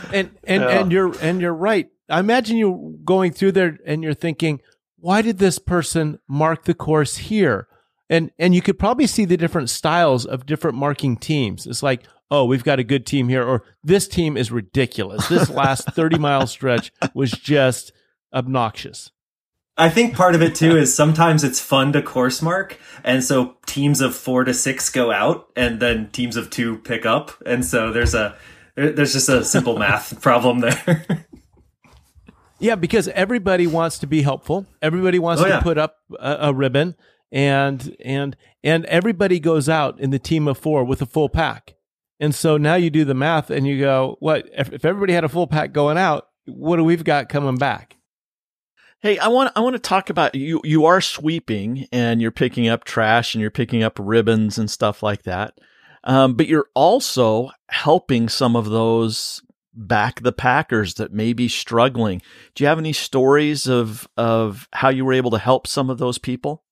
And 0.13 0.31
and 0.45 0.63
yeah. 0.63 0.69
and 0.69 0.93
you're 0.93 1.19
and 1.23 1.41
you're 1.41 1.55
right. 1.55 1.89
I 2.11 2.21
imagine 2.21 2.59
you 2.59 2.99
going 3.03 3.33
through 3.33 3.53
there 3.53 3.79
and 3.87 4.03
you're 4.03 4.13
thinking, 4.13 4.61
why 4.99 5.23
did 5.23 5.39
this 5.39 5.59
person 5.59 6.19
mark 6.29 6.65
the 6.65 6.75
course 6.75 7.17
here? 7.17 7.67
And 8.11 8.31
and 8.39 8.55
you 8.55 8.61
could 8.61 8.79
probably 8.79 9.07
see 9.07 9.25
the 9.25 9.39
different 9.39 9.71
styles 9.71 10.27
of 10.27 10.45
different 10.45 10.77
marking 10.77 11.17
teams. 11.17 11.67
It's 11.67 11.83
like, 11.83 12.03
oh, 12.31 12.45
we've 12.45 12.65
got 12.65 12.79
a 12.79 12.85
good 12.85 13.07
team 13.07 13.31
here, 13.31 13.43
or 13.43 13.65
this 13.83 14.07
team 14.07 14.37
is 14.37 14.53
ridiculous. 14.53 15.29
This 15.29 15.49
last 15.49 15.91
30 15.95 16.19
mile 16.19 16.47
stretch 16.47 16.93
was 17.15 17.31
just 17.31 17.93
obnoxious. 18.33 19.11
I 19.76 19.89
think 19.89 20.14
part 20.14 20.35
of 20.35 20.43
it 20.43 20.55
too 20.55 20.76
is 20.76 20.95
sometimes 20.95 21.45
it's 21.45 21.61
fun 21.61 21.93
to 21.95 22.03
course 22.03 22.43
mark, 22.43 22.78
and 23.05 23.24
so 23.24 23.57
teams 23.66 24.01
of 24.01 24.14
four 24.14 24.45
to 24.45 24.53
six 24.53 24.91
go 24.91 25.11
out, 25.11 25.49
and 25.57 25.80
then 25.80 26.11
teams 26.11 26.37
of 26.37 26.51
two 26.51 26.78
pick 26.78 27.07
up, 27.07 27.33
and 27.47 27.64
so 27.64 27.91
there's 27.91 28.14
a 28.14 28.37
there's 28.74 29.14
just 29.14 29.28
a 29.28 29.45
simple 29.45 29.78
math 29.78 30.20
problem 30.22 30.61
there. 30.61 31.26
yeah, 32.59 32.74
because 32.74 33.09
everybody 33.09 33.66
wants 33.66 33.99
to 34.01 34.07
be 34.07 34.22
helpful. 34.22 34.66
Everybody 34.83 35.18
wants 35.18 35.43
oh, 35.43 35.49
to 35.49 35.62
put 35.62 35.78
up 35.78 35.97
a, 36.20 36.39
a, 36.41 36.55
ribbon, 36.55 36.95
and 37.30 37.97
and 38.05 38.37
and 38.62 38.85
everybody 38.87 39.41
goes 39.41 39.70
out 39.70 39.99
in 39.99 40.11
the 40.11 40.18
team 40.18 40.49
of 40.49 40.59
four 40.59 40.85
with 40.85 41.01
a 41.01 41.07
full 41.07 41.30
pack. 41.30 41.76
And 42.20 42.35
so 42.35 42.57
now 42.57 42.74
you 42.74 42.91
do 42.91 43.05
the 43.07 43.14
math, 43.14 43.51
and 43.51 43.66
you 43.66 43.80
go, 43.80 44.16
what 44.20 44.49
if, 44.57 44.70
if 44.70 44.85
everybody 44.85 45.14
had 45.14 45.24
a 45.24 45.30
full 45.30 45.47
pack 45.47 45.72
going 45.72 45.97
out? 45.97 46.28
What 46.45 46.76
do 46.76 46.85
we've 46.85 47.05
got 47.05 47.30
coming 47.30 47.57
back? 47.57 47.97
Hey, 49.03 49.18
I 49.18 49.26
want 49.26 49.50
I 49.57 49.61
want 49.61 49.74
to 49.74 49.80
talk 49.80 50.11
about 50.11 50.36
you. 50.36 50.61
You 50.62 50.84
are 50.84 51.00
sweeping 51.00 51.88
and 51.90 52.22
you're 52.22 52.30
picking 52.30 52.68
up 52.68 52.84
trash 52.84 53.34
and 53.34 53.40
you're 53.42 53.50
picking 53.50 53.82
up 53.82 53.98
ribbons 54.00 54.59
and 54.59 54.70
stuff 54.70 55.03
like 55.03 55.24
that. 55.24 55.59
Um, 56.05 56.34
but 56.34 56.46
you're 56.46 56.68
also 56.74 57.50
helping 57.68 58.28
some 58.28 58.55
of 58.55 58.70
those 58.70 59.42
back 59.74 60.22
the 60.22 60.30
Packers 60.30 60.94
that 60.94 61.12
may 61.12 61.32
be 61.32 61.48
struggling. 61.48 62.22
Do 62.55 62.62
you 62.62 62.68
have 62.68 62.78
any 62.78 62.92
stories 62.92 63.66
of 63.66 64.07
of 64.16 64.68
how 64.72 64.90
you 64.90 65.05
were 65.05 65.14
able 65.14 65.32
to 65.32 65.38
help 65.38 65.66
some 65.66 65.90
of 65.90 65.98
those 65.98 66.18
people? 66.18 66.62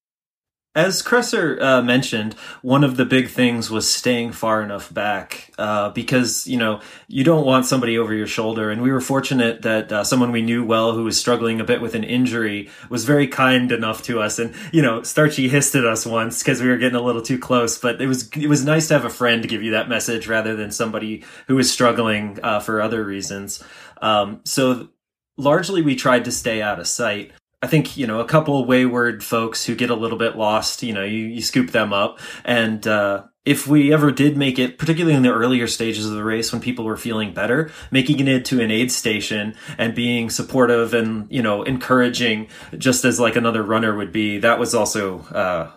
As 0.73 1.03
Kresser 1.03 1.61
uh, 1.61 1.83
mentioned, 1.83 2.35
one 2.63 2.85
of 2.85 2.97
the 2.97 3.05
big 3.05 3.29
things 3.29 3.73
was 3.73 3.93
staying 3.93 4.31
far 4.31 4.63
enough 4.63 4.95
back 4.95 5.53
uh, 5.59 5.91
because 5.91 6.47
you 6.47 6.57
know 6.57 6.81
you 7.09 7.25
don't 7.25 7.45
want 7.45 7.67
somebody 7.67 7.99
over 7.99 8.15
your 8.15 8.29
shoulder. 8.29 8.71
And 8.71 8.81
we 8.81 8.93
were 8.93 9.01
fortunate 9.01 9.63
that 9.63 9.91
uh, 9.91 10.05
someone 10.05 10.31
we 10.31 10.43
knew 10.43 10.65
well 10.65 10.93
who 10.93 11.03
was 11.03 11.19
struggling 11.19 11.61
a 11.61 11.65
bit 11.65 11.81
with 11.81 11.97
an 11.97 12.05
injury 12.05 12.71
was 12.89 13.05
very 13.05 13.27
kind 13.27 13.73
enough 13.73 14.05
to 14.05 14.21
us. 14.21 14.39
And 14.39 14.55
you 14.73 14.81
know, 14.81 15.03
Starchy 15.03 15.49
hissed 15.49 15.75
at 15.75 15.85
us 15.85 16.07
once 16.07 16.39
because 16.39 16.63
we 16.63 16.69
were 16.69 16.77
getting 16.77 16.99
a 16.99 17.03
little 17.03 17.23
too 17.23 17.39
close. 17.39 17.77
But 17.77 18.01
it 18.01 18.07
was 18.07 18.29
it 18.37 18.49
was 18.49 18.65
nice 18.65 18.87
to 18.89 18.95
have 18.95 19.05
a 19.05 19.11
friend 19.11 19.49
give 19.49 19.65
you 19.65 19.73
that 19.73 19.89
message 19.89 20.29
rather 20.29 20.55
than 20.55 20.71
somebody 20.71 21.25
who 21.49 21.57
was 21.57 21.73
struggling 21.73 22.39
uh, 22.45 22.61
for 22.61 22.81
other 22.81 23.03
reasons. 23.03 23.61
Um, 24.01 24.41
so 24.45 24.91
largely, 25.37 25.83
we 25.83 25.97
tried 25.97 26.27
to 26.27 26.31
stay 26.31 26.63
out 26.63 26.79
of 26.79 26.87
sight. 26.87 27.33
I 27.63 27.67
think 27.67 27.97
you 27.97 28.07
know 28.07 28.21
a 28.21 28.25
couple 28.25 28.65
wayward 28.65 29.23
folks 29.23 29.65
who 29.65 29.75
get 29.75 29.91
a 29.91 29.95
little 29.95 30.19
bit 30.19 30.37
lost. 30.37 30.83
You 30.83 30.93
know, 30.93 31.05
you, 31.05 31.27
you 31.27 31.43
scoop 31.43 31.71
them 31.71 31.93
up, 31.93 32.19
and 32.45 32.87
uh, 32.87 33.25
if 33.45 33.67
we 33.67 33.93
ever 33.93 34.13
did 34.13 34.37
make 34.37 34.59
it, 34.59 34.79
particularly 34.79 35.17
in 35.17 35.23
the 35.23 35.33
earlier 35.33 35.67
stages 35.67 36.07
of 36.07 36.13
the 36.13 36.23
race 36.23 36.53
when 36.53 36.61
people 36.61 36.85
were 36.85 36.97
feeling 36.97 37.33
better, 37.33 37.71
making 37.91 38.27
it 38.29 38.45
to 38.47 38.61
an 38.61 38.71
aid 38.71 38.93
station 38.93 39.55
and 39.79 39.95
being 39.95 40.29
supportive 40.29 40.93
and, 40.93 41.27
you 41.31 41.43
know, 41.43 41.63
encouraging 41.63 42.49
just 42.77 43.05
as 43.05 43.19
like 43.19 43.37
another 43.37 43.63
runner 43.63 43.97
would 43.97 44.13
be, 44.13 44.39
that 44.39 44.59
was 44.59 44.75
also, 44.75 45.21
uh, 45.21 45.71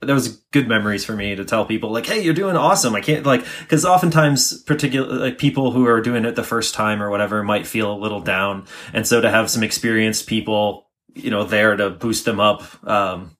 that 0.00 0.12
was 0.12 0.36
good 0.52 0.68
memories 0.68 1.04
for 1.04 1.16
me 1.16 1.34
to 1.34 1.44
tell 1.44 1.64
people 1.64 1.90
like, 1.90 2.06
Hey, 2.06 2.22
you're 2.22 2.34
doing 2.34 2.56
awesome. 2.56 2.94
I 2.94 3.00
can't 3.00 3.24
like, 3.24 3.44
cause 3.68 3.84
oftentimes 3.86 4.62
particular 4.62 5.08
like 5.08 5.38
people 5.38 5.72
who 5.72 5.86
are 5.86 6.02
doing 6.02 6.26
it 6.26 6.36
the 6.36 6.44
first 6.44 6.74
time 6.74 7.02
or 7.02 7.10
whatever 7.10 7.42
might 7.42 7.66
feel 7.66 7.90
a 7.90 7.98
little 7.98 8.20
down. 8.20 8.66
And 8.92 9.06
so 9.06 9.20
to 9.20 9.30
have 9.30 9.50
some 9.50 9.62
experienced 9.62 10.26
people, 10.26 10.87
you 11.18 11.30
know, 11.30 11.44
there 11.44 11.76
to 11.76 11.90
boost 11.90 12.24
them 12.24 12.40
up, 12.40 12.62
um, 12.86 13.36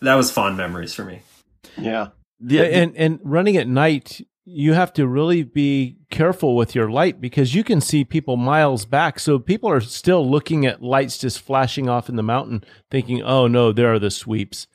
that 0.00 0.14
was 0.14 0.30
fond 0.30 0.56
memories 0.56 0.94
for 0.94 1.04
me. 1.04 1.22
Yeah. 1.78 2.08
Yeah, 2.44 2.62
and 2.62 2.96
and 2.96 3.20
running 3.22 3.56
at 3.56 3.68
night, 3.68 4.20
you 4.44 4.72
have 4.72 4.92
to 4.94 5.06
really 5.06 5.44
be 5.44 5.98
careful 6.10 6.56
with 6.56 6.74
your 6.74 6.90
light 6.90 7.20
because 7.20 7.54
you 7.54 7.62
can 7.62 7.80
see 7.80 8.04
people 8.04 8.36
miles 8.36 8.84
back. 8.84 9.20
So 9.20 9.38
people 9.38 9.70
are 9.70 9.80
still 9.80 10.28
looking 10.28 10.66
at 10.66 10.82
lights 10.82 11.18
just 11.18 11.40
flashing 11.40 11.88
off 11.88 12.08
in 12.08 12.16
the 12.16 12.22
mountain, 12.22 12.64
thinking, 12.90 13.22
"Oh 13.22 13.46
no, 13.46 13.72
there 13.72 13.92
are 13.92 14.00
the 14.00 14.10
sweeps." 14.10 14.66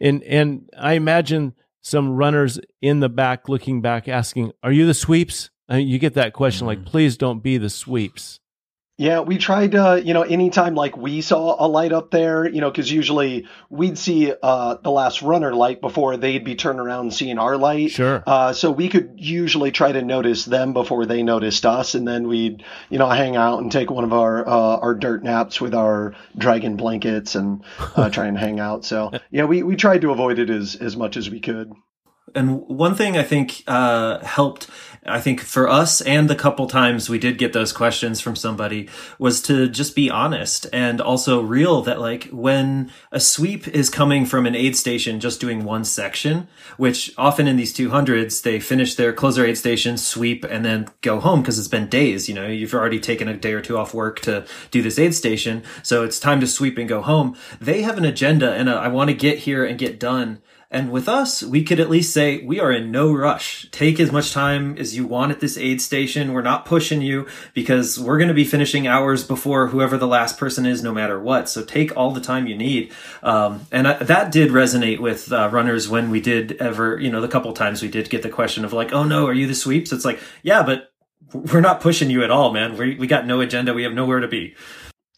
and 0.00 0.22
and 0.22 0.70
I 0.78 0.94
imagine 0.94 1.54
some 1.82 2.16
runners 2.16 2.58
in 2.80 3.00
the 3.00 3.08
back 3.08 3.48
looking 3.48 3.82
back, 3.82 4.08
asking, 4.08 4.52
"Are 4.62 4.72
you 4.72 4.86
the 4.86 4.94
sweeps?" 4.94 5.50
I 5.68 5.78
mean, 5.78 5.88
you 5.88 5.98
get 5.98 6.14
that 6.14 6.32
question, 6.32 6.66
mm-hmm. 6.66 6.84
like, 6.84 6.90
"Please 6.90 7.18
don't 7.18 7.42
be 7.42 7.58
the 7.58 7.70
sweeps." 7.70 8.40
Yeah, 9.00 9.20
we 9.20 9.38
tried, 9.38 9.76
uh, 9.76 10.00
you 10.04 10.12
know, 10.12 10.22
anytime 10.22 10.74
like 10.74 10.96
we 10.96 11.20
saw 11.20 11.64
a 11.64 11.68
light 11.68 11.92
up 11.92 12.10
there, 12.10 12.48
you 12.48 12.60
know, 12.60 12.68
because 12.68 12.90
usually 12.90 13.46
we'd 13.70 13.96
see 13.96 14.34
uh, 14.42 14.74
the 14.82 14.90
last 14.90 15.22
runner 15.22 15.54
light 15.54 15.80
before 15.80 16.16
they'd 16.16 16.42
be 16.42 16.56
turning 16.56 16.80
around 16.80 17.00
and 17.02 17.14
seeing 17.14 17.38
our 17.38 17.56
light. 17.56 17.92
Sure. 17.92 18.24
Uh, 18.26 18.52
so 18.52 18.72
we 18.72 18.88
could 18.88 19.12
usually 19.16 19.70
try 19.70 19.92
to 19.92 20.02
notice 20.02 20.44
them 20.44 20.72
before 20.72 21.06
they 21.06 21.22
noticed 21.22 21.64
us, 21.64 21.94
and 21.94 22.08
then 22.08 22.26
we'd, 22.26 22.64
you 22.90 22.98
know, 22.98 23.08
hang 23.08 23.36
out 23.36 23.62
and 23.62 23.70
take 23.70 23.88
one 23.88 24.02
of 24.02 24.12
our 24.12 24.44
uh, 24.44 24.78
our 24.78 24.96
dirt 24.96 25.22
naps 25.22 25.60
with 25.60 25.76
our 25.76 26.16
dragon 26.36 26.76
blankets 26.76 27.36
and 27.36 27.62
uh, 27.94 28.10
try 28.10 28.26
and 28.26 28.36
hang 28.36 28.58
out. 28.58 28.84
So 28.84 29.12
yeah, 29.30 29.44
we, 29.44 29.62
we 29.62 29.76
tried 29.76 30.00
to 30.00 30.10
avoid 30.10 30.40
it 30.40 30.50
as 30.50 30.74
as 30.74 30.96
much 30.96 31.16
as 31.16 31.30
we 31.30 31.38
could. 31.38 31.72
And 32.34 32.62
one 32.62 32.94
thing 32.94 33.16
I 33.16 33.22
think 33.22 33.62
uh, 33.66 34.18
helped 34.24 34.68
I 35.08 35.20
think 35.20 35.40
for 35.40 35.68
us 35.68 36.00
and 36.00 36.28
the 36.28 36.34
couple 36.34 36.66
times 36.66 37.08
we 37.08 37.18
did 37.18 37.38
get 37.38 37.52
those 37.52 37.72
questions 37.72 38.20
from 38.20 38.36
somebody 38.36 38.88
was 39.18 39.40
to 39.42 39.68
just 39.68 39.96
be 39.96 40.10
honest 40.10 40.66
and 40.72 41.00
also 41.00 41.40
real 41.40 41.82
that 41.82 42.00
like 42.00 42.24
when 42.26 42.90
a 43.10 43.20
sweep 43.20 43.66
is 43.68 43.90
coming 43.90 44.26
from 44.26 44.46
an 44.46 44.54
aid 44.54 44.76
station 44.76 45.20
just 45.20 45.40
doing 45.40 45.64
one 45.64 45.84
section, 45.84 46.48
which 46.76 47.12
often 47.16 47.46
in 47.46 47.56
these 47.56 47.74
200s, 47.74 48.42
they 48.42 48.60
finish 48.60 48.94
their 48.94 49.12
close 49.12 49.36
their 49.36 49.46
aid 49.46 49.58
station, 49.58 49.96
sweep, 49.96 50.44
and 50.44 50.64
then 50.64 50.88
go 51.00 51.20
home 51.20 51.40
because 51.40 51.58
it's 51.58 51.68
been 51.68 51.88
days. 51.88 52.28
You 52.28 52.34
know, 52.34 52.46
you've 52.46 52.74
already 52.74 53.00
taken 53.00 53.28
a 53.28 53.36
day 53.36 53.52
or 53.52 53.60
two 53.60 53.78
off 53.78 53.94
work 53.94 54.20
to 54.20 54.46
do 54.70 54.82
this 54.82 54.98
aid 54.98 55.14
station. 55.14 55.62
So 55.82 56.04
it's 56.04 56.20
time 56.20 56.40
to 56.40 56.46
sweep 56.46 56.78
and 56.78 56.88
go 56.88 57.02
home. 57.02 57.36
They 57.60 57.82
have 57.82 57.98
an 57.98 58.04
agenda 58.04 58.52
and 58.52 58.68
a, 58.68 58.74
I 58.74 58.88
want 58.88 59.08
to 59.08 59.14
get 59.14 59.40
here 59.40 59.64
and 59.64 59.78
get 59.78 59.98
done 59.98 60.40
and 60.70 60.92
with 60.92 61.08
us, 61.08 61.42
we 61.42 61.64
could 61.64 61.80
at 61.80 61.88
least 61.88 62.12
say 62.12 62.44
we 62.44 62.60
are 62.60 62.70
in 62.70 62.90
no 62.90 63.10
rush. 63.10 63.70
Take 63.70 63.98
as 63.98 64.12
much 64.12 64.32
time 64.32 64.76
as 64.76 64.94
you 64.94 65.06
want 65.06 65.32
at 65.32 65.40
this 65.40 65.56
aid 65.56 65.80
station. 65.80 66.34
We're 66.34 66.42
not 66.42 66.66
pushing 66.66 67.00
you 67.00 67.26
because 67.54 67.98
we're 67.98 68.18
going 68.18 68.28
to 68.28 68.34
be 68.34 68.44
finishing 68.44 68.86
hours 68.86 69.24
before 69.24 69.68
whoever 69.68 69.96
the 69.96 70.06
last 70.06 70.36
person 70.36 70.66
is, 70.66 70.82
no 70.82 70.92
matter 70.92 71.18
what. 71.18 71.48
So 71.48 71.64
take 71.64 71.96
all 71.96 72.10
the 72.10 72.20
time 72.20 72.46
you 72.46 72.54
need. 72.54 72.92
Um, 73.22 73.66
and 73.72 73.88
I, 73.88 73.94
that 73.94 74.30
did 74.30 74.50
resonate 74.50 75.00
with 75.00 75.32
uh, 75.32 75.48
runners 75.50 75.88
when 75.88 76.10
we 76.10 76.20
did 76.20 76.52
ever, 76.60 77.00
you 77.00 77.10
know, 77.10 77.22
the 77.22 77.28
couple 77.28 77.50
times 77.54 77.80
we 77.80 77.88
did 77.88 78.10
get 78.10 78.22
the 78.22 78.28
question 78.28 78.66
of 78.66 78.74
like, 78.74 78.92
oh 78.92 79.04
no, 79.04 79.26
are 79.26 79.32
you 79.32 79.46
the 79.46 79.54
sweeps? 79.54 79.90
It's 79.90 80.04
like, 80.04 80.20
yeah, 80.42 80.62
but 80.62 80.92
we're 81.32 81.60
not 81.62 81.80
pushing 81.80 82.10
you 82.10 82.22
at 82.24 82.30
all, 82.30 82.52
man. 82.52 82.76
We, 82.76 82.94
we 82.96 83.06
got 83.06 83.26
no 83.26 83.40
agenda. 83.40 83.72
We 83.72 83.84
have 83.84 83.94
nowhere 83.94 84.20
to 84.20 84.28
be. 84.28 84.54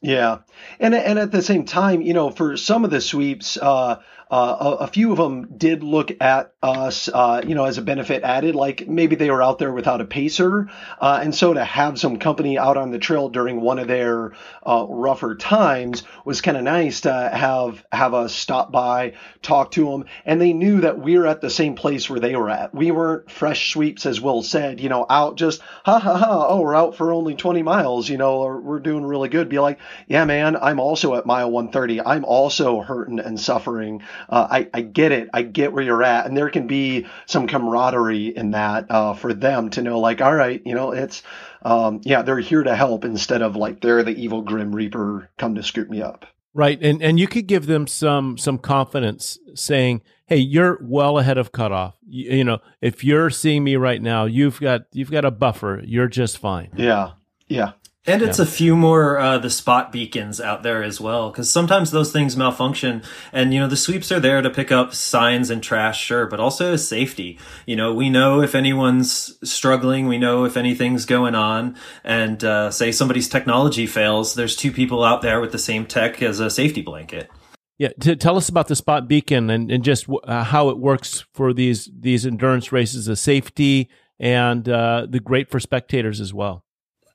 Yeah. 0.01 0.39
And, 0.79 0.95
and 0.95 1.19
at 1.19 1.33
the 1.33 1.43
same 1.43 1.65
time, 1.65 2.03
you 2.03 2.15
know, 2.15 2.31
for 2.31 2.57
some 2.57 2.85
of 2.85 2.91
the 2.91 3.01
sweeps, 3.01 3.57
uh, 3.57 4.01
uh, 4.31 4.77
a, 4.81 4.85
a, 4.85 4.87
few 4.87 5.11
of 5.11 5.19
them 5.19 5.57
did 5.57 5.83
look 5.83 6.13
at 6.21 6.53
us, 6.63 7.09
uh, 7.13 7.43
you 7.45 7.55
know, 7.57 7.65
as 7.65 7.79
a 7.79 7.83
benefit 7.83 8.23
added, 8.23 8.55
like 8.55 8.87
maybe 8.87 9.17
they 9.17 9.31
were 9.31 9.43
out 9.43 9.59
there 9.59 9.73
without 9.73 10.01
a 10.01 10.05
pacer. 10.05 10.69
Uh, 11.01 11.19
and 11.23 11.35
so 11.35 11.53
to 11.53 11.65
have 11.65 11.99
some 11.99 12.19
company 12.19 12.57
out 12.57 12.77
on 12.77 12.93
the 12.93 12.99
trail 12.99 13.29
during 13.29 13.61
one 13.61 13.81
of 13.81 13.89
their 13.89 14.33
uh, 14.65 14.87
rougher 14.89 15.35
times 15.35 16.05
was 16.25 16.41
kind 16.43 16.57
of 16.57 16.63
nice 16.63 17.01
to 17.01 17.13
have, 17.13 17.85
have 17.91 18.15
us 18.15 18.33
stop 18.33 18.71
by, 18.71 19.15
talk 19.43 19.73
to 19.73 19.91
them. 19.91 20.05
And 20.25 20.41
they 20.41 20.53
knew 20.53 20.83
that 20.83 21.01
we 21.01 21.19
were 21.19 21.27
at 21.27 21.41
the 21.41 21.51
same 21.51 21.75
place 21.75 22.09
where 22.09 22.21
they 22.21 22.37
were 22.37 22.51
at. 22.51 22.73
We 22.73 22.93
weren't 22.93 23.31
fresh 23.31 23.73
sweeps, 23.73 24.07
as 24.07 24.21
Will 24.21 24.45
said, 24.45 24.81
you 24.81 24.89
know, 24.89 25.07
out 25.11 25.37
just, 25.37 25.61
ha 25.85 25.99
ha 25.99 26.17
ha, 26.17 26.47
oh, 26.49 26.61
we're 26.61 26.77
out 26.77 26.95
for 26.95 27.13
only 27.13 27.35
20 27.35 27.63
miles, 27.63 28.09
you 28.09 28.17
know, 28.19 28.37
or 28.37 28.61
we're 28.61 28.79
doing 28.79 29.05
really 29.05 29.29
good. 29.29 29.49
Be 29.49 29.59
like, 29.59 29.81
yeah, 30.07 30.25
man, 30.25 30.57
I'm 30.57 30.79
also 30.79 31.17
at 31.17 31.27
mile 31.27 31.51
130. 31.51 32.01
I'm 32.01 32.25
also 32.25 32.81
hurting 32.81 33.19
and 33.19 33.41
suffering 33.41 34.03
uh, 34.29 34.47
I, 34.51 34.69
I 34.75 34.83
get 34.83 35.13
it. 35.13 35.29
I 35.33 35.43
get 35.43 35.73
where 35.73 35.83
you're 35.83 36.03
at. 36.03 36.27
And 36.27 36.37
there 36.37 36.51
can 36.51 36.67
be 36.67 37.07
some 37.27 37.47
camaraderie 37.47 38.37
in 38.37 38.53
that 38.53 38.91
uh, 38.91 39.15
for 39.15 39.33
them 39.33 39.71
to 39.71 39.83
know, 39.83 40.01
like, 40.01 40.21
all 40.21 40.35
right, 40.35 40.63
you 40.65 40.75
know, 40.75 40.93
it's, 40.93 41.23
um, 41.63 42.01
yeah, 42.05 42.23
they're 42.23 42.39
here 42.39 42.63
to 42.63 42.75
help 42.75 43.05
instead 43.05 43.43
of 43.43 43.57
like 43.57 43.81
they're 43.81 44.03
the 44.03 44.13
evil 44.13 44.43
Grim 44.43 44.75
Reaper 44.75 45.31
come 45.39 45.55
to 45.55 45.63
scoop 45.63 45.89
me 45.89 46.03
up. 46.03 46.27
Right, 46.53 46.83
and 46.83 47.01
and 47.01 47.21
you 47.21 47.29
could 47.29 47.47
give 47.47 47.67
them 47.67 47.87
some 47.87 48.37
some 48.37 48.59
confidence, 48.59 49.39
saying, 49.55 50.03
"Hey, 50.27 50.39
you're 50.39 50.79
well 50.83 51.19
ahead 51.19 51.39
of 51.39 51.53
cutoff. 51.53 51.95
You, 52.09 52.39
you 52.39 52.45
know, 52.45 52.59
if 52.81 53.05
you're 53.05 53.31
seeing 53.31 53.63
me 53.63 53.77
right 53.77 54.03
now, 54.03 54.25
you've 54.25 54.59
got 54.59 54.83
you've 54.93 55.13
got 55.13 55.25
a 55.25 55.31
buffer. 55.31 55.81
You're 55.85 56.09
just 56.09 56.39
fine." 56.39 56.71
Yeah, 56.75 57.13
yeah. 57.47 57.73
And 58.15 58.23
it's 58.23 58.39
yeah. 58.39 58.45
a 58.45 58.49
few 58.49 58.77
more 58.77 59.19
uh, 59.19 59.39
the 59.39 59.51
spot 59.51 59.93
beacons 59.93 60.41
out 60.41 60.63
there 60.63 60.83
as 60.83 61.01
well, 61.01 61.31
because 61.31 61.51
sometimes 61.51 61.91
those 61.91 62.13
things 62.13 62.37
malfunction. 62.37 63.03
And 63.33 63.55
you 63.55 63.61
know 63.61 63.69
the 63.69 63.77
sweeps 63.77 64.11
are 64.11 64.21
there 64.21 64.43
to 64.43 64.51
pick 64.51 64.73
up 64.73 64.95
signs 64.95 65.51
and 65.51 65.63
trash, 65.63 66.03
sure, 66.03 66.27
but 66.27 66.41
also 66.41 66.77
safety. 66.77 67.39
You 67.67 67.77
know 67.77 67.95
we 67.95 68.11
know 68.11 68.43
if 68.43 68.55
anyone's 68.55 69.39
struggling, 69.49 70.09
we 70.09 70.19
know 70.19 70.45
if 70.45 70.57
anything's 70.57 71.05
going 71.05 71.35
on, 71.35 71.77
and 72.05 72.43
uh, 72.43 72.71
say 72.71 72.93
somebody's 72.93 73.29
technology 73.29 73.87
fails, 73.87 74.35
there's 74.35 74.57
two 74.57 74.73
people 74.73 75.05
out 75.05 75.23
there 75.23 75.41
with 75.41 75.53
the 75.53 75.59
same 75.59 75.87
tech 75.87 76.23
as 76.23 76.41
a 76.41 76.51
safety 76.51 76.83
blanket. 76.83 77.31
Yeah, 77.79 77.89
to 78.01 78.15
tell 78.15 78.37
us 78.37 78.51
about 78.51 78.69
the 78.69 78.77
spot 78.77 79.09
beacon 79.09 79.49
and, 79.49 79.71
and 79.71 79.83
just 79.83 80.07
uh, 80.25 80.45
how 80.45 80.69
it 80.69 80.79
works 80.79 81.25
for 81.33 81.55
these 81.55 81.91
these 81.99 82.27
endurance 82.27 82.73
races, 82.73 83.07
the 83.07 83.17
safety 83.17 83.89
and 84.19 84.69
uh, 84.69 85.07
the 85.09 85.19
great 85.19 85.51
for 85.51 85.59
spectators 85.59 86.21
as 86.21 86.35
well. 86.35 86.63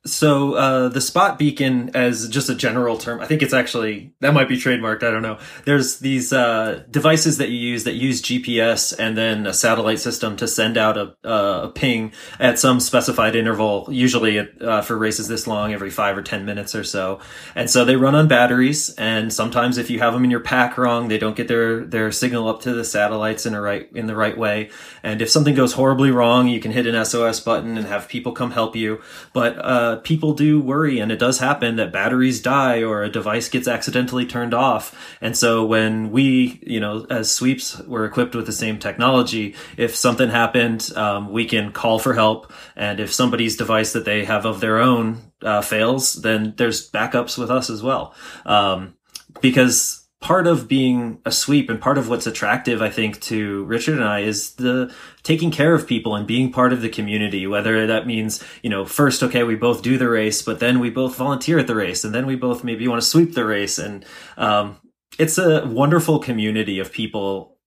So 0.06 0.54
uh, 0.54 0.90
the 0.90 1.02
spot 1.02 1.40
beacon, 1.40 1.90
as 1.96 2.30
just 2.30 2.48
a 2.48 2.54
general 2.54 2.96
term, 2.98 3.22
I 3.22 3.26
think 3.26 3.42
it's 3.42 3.54
actually 3.54 4.14
that 4.20 4.36
might 4.36 4.48
be 4.48 4.56
trademarked. 4.56 5.02
I 5.02 5.10
don't 5.10 5.24
know. 5.24 5.40
There's 5.66 5.98
these 5.98 6.32
uh, 6.32 6.84
devices 6.92 7.40
that 7.40 7.50
you 7.50 7.58
use 7.58 7.86
that 7.86 7.96
use 7.96 8.22
GPS 8.22 8.94
and 8.98 9.18
then 9.18 9.48
a 9.48 9.54
satellite 9.54 10.00
system 10.00 10.36
to 10.38 10.48
send 10.48 10.78
out 10.78 10.96
a, 10.96 11.16
a 11.28 11.72
ping 11.74 12.12
at 12.40 12.60
some 12.60 12.80
specified 12.80 13.36
interval, 13.36 13.88
usually 13.90 14.40
uh, 14.40 14.84
for 14.84 14.96
races 14.96 15.28
this 15.28 15.48
long, 15.48 15.74
every 15.74 15.90
five 15.90 16.16
or 16.16 16.22
ten 16.22 16.46
minutes 16.46 16.76
or 16.76 16.84
so. 16.84 17.20
And 17.56 17.68
so 17.68 17.84
they 17.84 17.96
run 17.96 18.14
on 18.14 18.28
batteries. 18.28 18.94
And 19.00 19.34
sometimes 19.34 19.80
if 19.80 19.90
you 19.90 19.98
have 20.00 20.14
them 20.14 20.24
in 20.24 20.30
your 20.30 20.40
pack 20.40 20.78
wrong, 20.78 21.08
they 21.08 21.18
don't 21.18 21.36
get 21.36 21.48
their 21.48 21.84
their 21.84 22.12
signal 22.12 22.48
up 22.48 22.62
to 22.62 22.74
the 22.74 22.86
satellites 22.86 23.48
in 23.48 23.56
a 23.56 23.62
right 23.62 23.90
in 23.96 24.06
the 24.06 24.16
right 24.16 24.38
way. 24.38 24.70
And 25.02 25.20
if 25.24 25.32
something 25.32 25.56
goes 25.56 25.74
horribly 25.74 26.12
wrong, 26.12 26.48
you 26.48 26.60
can 26.60 26.72
hit 26.72 26.86
an 26.86 27.04
SOS 27.06 27.40
button 27.40 27.76
and 27.76 27.88
have 27.88 28.08
people 28.08 28.34
come 28.34 28.52
help 28.52 28.76
you. 28.76 29.02
But 29.34 29.58
people 30.04 30.34
do 30.34 30.60
worry, 30.60 31.00
and 31.00 31.12
it 31.12 31.20
does 31.20 31.40
happen 31.40 31.76
that 31.78 31.92
batteries 31.92 32.42
die 32.42 32.84
or 32.84 33.04
a 33.04 33.10
device 33.10 33.50
gets 33.50 33.68
accidentally 33.68 34.26
turned 34.26 34.54
off. 34.54 34.96
And 35.22 35.38
so 35.38 35.66
when 35.66 36.12
we, 36.12 36.60
you 36.66 36.80
know, 36.80 37.06
as 37.10 37.32
sweeps 37.32 37.80
were 37.82 38.06
equipped 38.06 38.36
with 38.36 38.46
the 38.46 38.52
same 38.52 38.80
technology, 38.80 39.56
if 39.78 39.96
something 39.96 40.30
happened, 40.30 40.92
um, 40.96 41.32
we 41.32 41.46
can 41.46 41.72
call 41.72 42.00
for 42.00 42.14
help. 42.14 42.52
And 42.76 43.00
if 43.00 43.14
somebody's 43.14 43.58
device 43.58 43.94
that 43.94 44.06
they 44.06 44.26
have 44.26 44.46
of 44.46 44.60
their 44.60 44.80
own 44.80 45.32
uh, 45.42 45.62
fails, 45.62 46.14
then 46.14 46.54
there's 46.58 46.90
backups 46.90 47.38
with 47.38 47.52
us 47.52 47.70
as 47.70 47.84
well. 47.84 48.14
Um, 48.46 48.96
because 49.42 50.05
part 50.22 50.48
of 50.48 50.68
being 50.68 51.20
a 51.26 51.32
sweep 51.32 51.70
and 51.70 51.80
part 51.80 51.98
of 51.98 52.10
what's 52.10 52.26
attractive, 52.26 52.82
I 52.82 52.90
think, 52.90 53.22
to 53.22 53.64
Richard 53.66 53.96
and 53.96 54.04
I 54.04 54.22
is 54.22 54.54
the 54.54 54.94
taking 55.24 55.52
care 55.52 55.74
of 55.74 55.88
people 55.88 56.16
and 56.16 56.26
being 56.26 56.52
part 56.52 56.74
of 56.74 56.82
the 56.82 56.90
community. 56.90 57.46
Whether 57.46 57.88
that 57.88 58.08
means, 58.08 58.44
you 58.64 58.70
know, 58.70 58.86
first, 58.86 59.22
okay, 59.24 59.44
we 59.44 59.56
both 59.56 59.82
do 59.84 59.98
the 59.98 60.10
race, 60.10 60.42
but 60.42 60.60
then 60.60 60.80
we 60.80 60.90
both 60.90 61.16
volunteer 61.16 61.60
at 61.60 61.68
the 61.68 61.76
race, 61.76 62.04
and 62.04 62.16
then 62.16 62.26
we 62.26 62.36
both 62.36 62.64
maybe 62.64 62.88
want 62.88 63.02
to 63.02 63.08
sweep 63.08 63.34
the 63.34 63.46
race, 63.46 63.78
and 63.78 64.06
um, 64.38 64.78
it's 65.20 65.38
a 65.38 65.66
wonderful 65.66 66.20
community 66.20 66.80
of 66.80 66.92
people. 66.92 67.58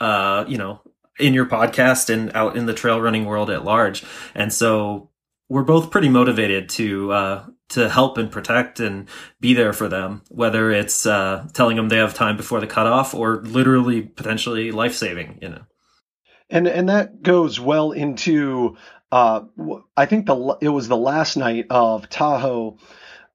Uh, 0.00 0.44
you 0.46 0.56
know, 0.56 0.80
in 1.18 1.34
your 1.34 1.46
podcast 1.46 2.08
and 2.08 2.30
out 2.36 2.56
in 2.56 2.66
the 2.66 2.74
trail 2.74 3.00
running 3.00 3.24
world 3.24 3.50
at 3.50 3.64
large, 3.64 4.04
and 4.34 4.52
so 4.52 5.10
we're 5.48 5.64
both 5.64 5.90
pretty 5.90 6.08
motivated 6.08 6.68
to 6.70 7.12
uh, 7.12 7.46
to 7.70 7.88
help 7.88 8.18
and 8.18 8.30
protect 8.30 8.80
and 8.80 9.08
be 9.40 9.54
there 9.54 9.72
for 9.72 9.88
them, 9.88 10.22
whether 10.28 10.70
it's 10.70 11.06
uh, 11.06 11.48
telling 11.52 11.76
them 11.76 11.88
they 11.88 11.96
have 11.96 12.14
time 12.14 12.36
before 12.36 12.60
the 12.60 12.66
cutoff 12.66 13.14
or 13.14 13.42
literally 13.42 14.02
potentially 14.02 14.70
life 14.72 14.94
saving. 14.94 15.38
You 15.42 15.48
know. 15.50 15.62
and 16.50 16.66
and 16.66 16.88
that 16.88 17.22
goes 17.22 17.58
well 17.60 17.92
into 17.92 18.76
uh, 19.10 19.42
I 19.96 20.06
think 20.06 20.26
the 20.26 20.58
it 20.60 20.68
was 20.68 20.88
the 20.88 20.96
last 20.96 21.36
night 21.36 21.66
of 21.70 22.08
Tahoe 22.08 22.78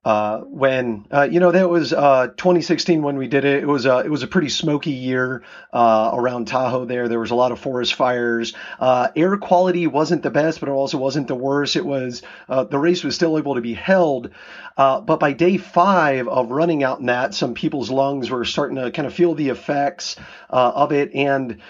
uh, 0.04 0.40
when 0.40 1.06
uh, 1.10 1.26
you 1.30 1.40
know 1.40 1.50
that 1.50 1.70
was 1.70 1.92
uh, 1.92 2.28
2016 2.36 3.02
when 3.02 3.16
we 3.16 3.26
did 3.26 3.44
it. 3.44 3.62
It 3.62 3.66
was 3.66 3.86
a 3.86 4.00
it 4.00 4.10
was 4.10 4.22
a 4.22 4.26
pretty 4.26 4.50
smoky 4.50 4.92
year 4.92 5.42
uh, 5.72 6.10
around 6.12 6.46
Tahoe. 6.46 6.84
There, 6.84 7.08
there 7.08 7.20
was 7.20 7.30
a 7.30 7.34
lot 7.34 7.52
of 7.52 7.60
forest 7.60 7.94
fires. 7.94 8.52
Uh, 8.78 9.08
air 9.16 9.36
quality 9.38 9.86
wasn't 9.86 10.22
the 10.22 10.30
best, 10.30 10.60
but 10.60 10.68
it 10.68 10.72
also 10.72 10.98
wasn't 10.98 11.28
the 11.28 11.34
worst. 11.34 11.76
It 11.76 11.86
was 11.86 12.22
uh, 12.48 12.64
the 12.64 12.78
race 12.78 13.02
was 13.02 13.14
still 13.14 13.38
able 13.38 13.54
to 13.54 13.62
be 13.62 13.74
held, 13.74 14.30
but 14.76 15.16
by 15.16 15.32
day 15.32 15.56
five 15.56 16.28
of 16.28 16.50
running 16.50 16.84
out 16.84 17.00
in 17.00 17.06
that, 17.06 17.32
some 17.32 17.54
people's 17.54 17.90
lungs 17.90 18.30
were 18.30 18.44
starting 18.44 18.76
to 18.76 18.90
kind 18.90 19.06
of 19.06 19.14
feel 19.14 19.34
the 19.34 19.48
effects 19.48 20.16
of 20.50 20.92
it, 20.92 21.14
and 21.14 21.62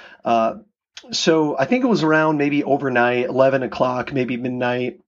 so 1.13 1.57
I 1.59 1.67
think 1.67 1.85
it 1.85 1.89
was 1.89 2.03
around 2.03 2.39
maybe 2.39 2.65
overnight, 2.65 3.27
11 3.27 3.63
o'clock, 3.63 4.13
maybe 4.13 4.37
midnight 4.39 5.01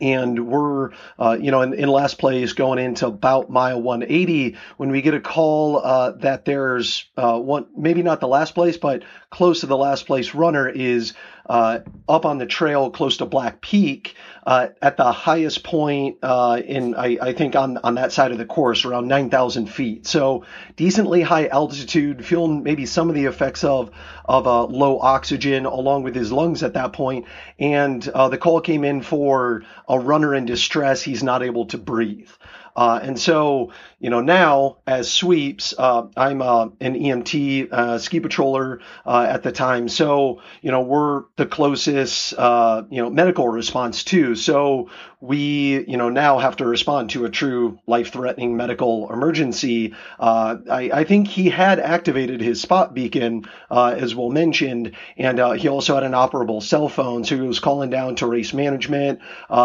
and 0.00 0.46
we're 0.46 0.90
uh, 1.18 1.36
you 1.40 1.50
know 1.50 1.62
in, 1.62 1.72
in, 1.72 1.88
last 1.88 2.18
place 2.18 2.52
going 2.52 2.78
into 2.78 3.06
about 3.06 3.50
mile 3.50 3.80
180 3.80 4.56
when 4.76 4.90
we 4.90 5.02
get 5.02 5.14
a 5.14 5.20
call 5.20 5.78
uh, 5.78 6.12
that 6.12 6.44
there's 6.44 7.06
uh, 7.16 7.38
one 7.38 7.66
maybe 7.76 8.02
not 8.02 8.20
the 8.20 8.28
last 8.28 8.54
place 8.54 8.76
but 8.76 9.02
close 9.30 9.60
to 9.60 9.66
the 9.66 9.76
last 9.76 10.06
place 10.06 10.34
runner 10.34 10.68
is 10.68 11.14
uh, 11.48 11.80
up 12.08 12.26
on 12.26 12.38
the 12.38 12.46
trail 12.46 12.90
close 12.90 13.18
to 13.18 13.26
Black 13.26 13.60
Peak 13.60 14.14
uh, 14.46 14.68
at 14.82 14.96
the 14.96 15.12
highest 15.12 15.62
point 15.64 16.18
uh, 16.22 16.60
in 16.64 16.94
I, 16.94 17.18
I, 17.20 17.32
think 17.32 17.56
on 17.56 17.78
on 17.78 17.94
that 17.96 18.12
side 18.12 18.32
of 18.32 18.38
the 18.38 18.44
course 18.44 18.84
around 18.84 19.08
9,000 19.08 19.66
feet. 19.66 20.06
So 20.06 20.44
decently 20.76 21.22
high 21.22 21.48
altitude, 21.48 22.24
feeling 22.24 22.62
maybe 22.62 22.86
some 22.86 23.08
of 23.08 23.14
the 23.14 23.26
effects 23.26 23.64
of 23.64 23.90
of 24.24 24.46
uh, 24.46 24.64
low 24.64 25.00
oxygen 25.00 25.66
along 25.66 26.02
with 26.02 26.14
his 26.14 26.32
lungs 26.32 26.62
at 26.62 26.74
that 26.74 26.92
point. 26.92 27.26
And 27.58 28.06
uh, 28.08 28.28
the 28.28 28.38
call 28.38 28.60
came 28.60 28.84
in 28.84 29.02
for 29.02 29.64
a 29.88 29.98
runner 29.98 30.34
in 30.34 30.44
distress. 30.44 31.02
He's 31.02 31.22
not 31.22 31.42
able 31.42 31.66
to 31.66 31.78
breathe. 31.78 32.30
Uh, 32.78 33.00
and 33.02 33.18
so, 33.18 33.72
you 33.98 34.08
know, 34.08 34.20
now 34.20 34.76
as 34.86 35.10
sweeps, 35.10 35.74
uh, 35.76 36.06
I'm 36.16 36.40
uh, 36.40 36.66
an 36.80 36.94
EMT 36.94 37.72
uh, 37.72 37.98
ski 37.98 38.20
patroller 38.20 38.78
uh, 39.04 39.26
at 39.28 39.42
the 39.42 39.50
time. 39.50 39.88
So, 39.88 40.40
you 40.62 40.70
know, 40.70 40.82
we're 40.82 41.24
the 41.34 41.46
closest, 41.46 42.34
uh, 42.38 42.84
you 42.88 43.02
know, 43.02 43.10
medical 43.10 43.48
response 43.48 44.04
too. 44.04 44.36
So 44.36 44.90
we, 45.20 45.84
you 45.88 45.96
know, 45.96 46.10
now 46.10 46.38
have 46.38 46.54
to 46.58 46.66
respond 46.66 47.10
to 47.10 47.24
a 47.24 47.30
true 47.30 47.80
life-threatening 47.88 48.56
medical 48.56 49.12
emergency. 49.12 49.96
I, 50.20 50.90
I, 50.94 51.02
think 51.02 51.26
he 51.26 51.50
had 51.50 51.80
activated 51.80 52.40
his 52.40 52.60
spot 52.60 52.94
beacon, 52.94 53.46
as 53.68 54.14
Will 54.14 54.30
mentioned, 54.30 54.92
and 55.16 55.58
he 55.58 55.66
also 55.66 55.94
had 55.94 56.04
an 56.04 56.12
operable 56.12 56.62
cell 56.62 56.88
phone. 56.88 57.24
So 57.24 57.34
he 57.34 57.42
was 57.42 57.58
calling 57.58 57.90
down 57.90 58.14
to 58.16 58.28
race 58.28 58.54
management. 58.54 59.18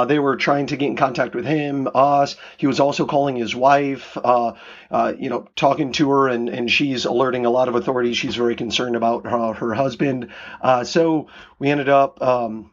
they 0.08 0.18
were 0.18 0.38
trying 0.38 0.66
to 0.68 0.76
get 0.76 0.88
in 0.88 0.96
contact 0.96 1.36
with 1.36 1.46
him, 1.46 1.88
us. 1.94 2.36
He 2.58 2.66
was 2.66 2.80
also 2.80 3.03
calling 3.06 3.36
his 3.36 3.56
wife, 3.56 4.18
uh, 4.18 4.54
uh, 4.92 5.14
you 5.18 5.30
know, 5.30 5.48
talking 5.56 5.92
to 5.94 6.10
her, 6.12 6.28
and, 6.28 6.50
and 6.50 6.70
she's 6.70 7.06
alerting 7.06 7.46
a 7.46 7.50
lot 7.50 7.68
of 7.68 7.76
authorities. 7.76 8.18
She's 8.18 8.36
very 8.36 8.56
concerned 8.56 8.96
about 8.96 9.26
her, 9.26 9.54
her 9.54 9.74
husband. 9.74 10.30
Uh, 10.62 10.84
so 10.84 11.28
we 11.60 11.70
ended 11.70 11.90
up. 11.90 12.22
Um, 12.22 12.72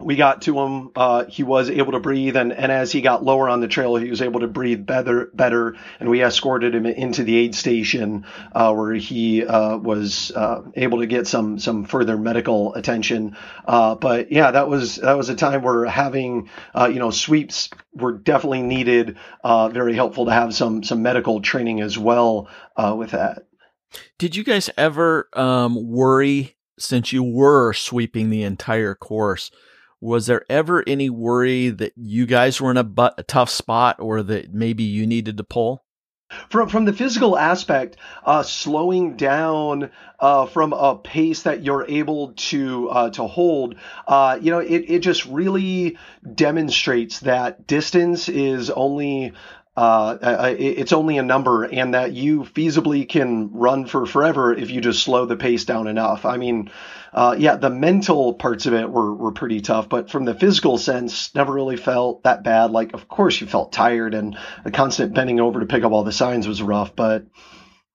we 0.00 0.16
got 0.16 0.42
to 0.42 0.58
him. 0.58 0.90
Uh, 0.96 1.24
he 1.26 1.42
was 1.42 1.70
able 1.70 1.92
to 1.92 2.00
breathe, 2.00 2.36
and, 2.36 2.52
and 2.52 2.72
as 2.72 2.90
he 2.90 3.00
got 3.00 3.24
lower 3.24 3.48
on 3.48 3.60
the 3.60 3.68
trail, 3.68 3.96
he 3.96 4.10
was 4.10 4.22
able 4.22 4.40
to 4.40 4.48
breathe 4.48 4.84
better. 4.86 5.30
Better, 5.34 5.76
and 5.98 6.08
we 6.08 6.22
escorted 6.22 6.74
him 6.74 6.86
into 6.86 7.22
the 7.22 7.36
aid 7.36 7.54
station 7.54 8.26
uh, 8.52 8.72
where 8.74 8.94
he 8.94 9.44
uh, 9.44 9.76
was 9.76 10.32
uh, 10.32 10.62
able 10.74 11.00
to 11.00 11.06
get 11.06 11.26
some 11.26 11.58
some 11.58 11.84
further 11.84 12.16
medical 12.16 12.74
attention. 12.74 13.36
Uh, 13.66 13.94
but 13.94 14.32
yeah, 14.32 14.50
that 14.50 14.68
was 14.68 14.96
that 14.96 15.16
was 15.16 15.28
a 15.28 15.36
time 15.36 15.62
where 15.62 15.84
having 15.84 16.48
uh, 16.74 16.90
you 16.92 16.98
know 16.98 17.10
sweeps 17.10 17.70
were 17.94 18.12
definitely 18.12 18.62
needed. 18.62 19.16
very 19.44 19.94
helpful 19.94 20.26
to 20.26 20.32
have 20.32 20.54
some 20.54 20.82
some 20.82 21.02
medical 21.02 21.40
training 21.40 21.80
as 21.80 21.98
well 21.98 22.48
with 22.96 23.10
that. 23.10 23.42
Did 24.18 24.36
you 24.36 24.44
guys 24.44 24.70
ever 24.76 25.28
um, 25.32 25.90
worry 25.90 26.56
since 26.78 27.12
you 27.12 27.22
were 27.22 27.72
sweeping 27.72 28.30
the 28.30 28.42
entire 28.42 28.94
course? 28.94 29.50
Was 30.00 30.26
there 30.26 30.44
ever 30.48 30.82
any 30.86 31.10
worry 31.10 31.68
that 31.68 31.92
you 31.96 32.26
guys 32.26 32.60
were 32.60 32.70
in 32.70 32.76
a, 32.76 32.84
but, 32.84 33.14
a 33.18 33.22
tough 33.22 33.50
spot 33.50 33.96
or 33.98 34.22
that 34.22 34.52
maybe 34.52 34.82
you 34.82 35.06
needed 35.06 35.36
to 35.36 35.44
pull? 35.44 35.84
From 36.48 36.68
from 36.68 36.84
the 36.84 36.92
physical 36.92 37.36
aspect, 37.36 37.96
uh, 38.24 38.44
slowing 38.44 39.16
down 39.16 39.90
uh, 40.20 40.46
from 40.46 40.72
a 40.72 40.94
pace 40.94 41.42
that 41.42 41.64
you're 41.64 41.84
able 41.88 42.34
to 42.34 42.88
uh, 42.88 43.10
to 43.10 43.26
hold, 43.26 43.74
uh, 44.06 44.38
you 44.40 44.52
know, 44.52 44.60
it, 44.60 44.84
it 44.86 44.98
just 45.00 45.26
really 45.26 45.98
demonstrates 46.32 47.18
that 47.20 47.66
distance 47.66 48.28
is 48.28 48.70
only 48.70 49.32
uh, 49.80 50.54
it's 50.58 50.92
only 50.92 51.16
a 51.16 51.22
number 51.22 51.64
and 51.64 51.94
that 51.94 52.12
you 52.12 52.42
feasibly 52.42 53.08
can 53.08 53.50
run 53.52 53.86
for 53.86 54.04
forever 54.04 54.52
if 54.52 54.70
you 54.70 54.82
just 54.82 55.02
slow 55.02 55.24
the 55.24 55.36
pace 55.36 55.64
down 55.64 55.86
enough. 55.86 56.26
I 56.26 56.36
mean, 56.36 56.70
uh, 57.14 57.34
yeah, 57.38 57.56
the 57.56 57.70
mental 57.70 58.34
parts 58.34 58.66
of 58.66 58.74
it 58.74 58.90
were, 58.90 59.14
were 59.14 59.32
pretty 59.32 59.62
tough, 59.62 59.88
but 59.88 60.10
from 60.10 60.26
the 60.26 60.34
physical 60.34 60.76
sense, 60.76 61.34
never 61.34 61.52
really 61.52 61.78
felt 61.78 62.24
that 62.24 62.44
bad. 62.44 62.72
Like, 62.72 62.92
of 62.92 63.08
course, 63.08 63.40
you 63.40 63.46
felt 63.46 63.72
tired 63.72 64.12
and 64.12 64.36
the 64.64 64.70
constant 64.70 65.14
bending 65.14 65.40
over 65.40 65.60
to 65.60 65.66
pick 65.66 65.82
up 65.82 65.92
all 65.92 66.04
the 66.04 66.12
signs 66.12 66.46
was 66.46 66.60
rough, 66.60 66.94
but 66.94 67.24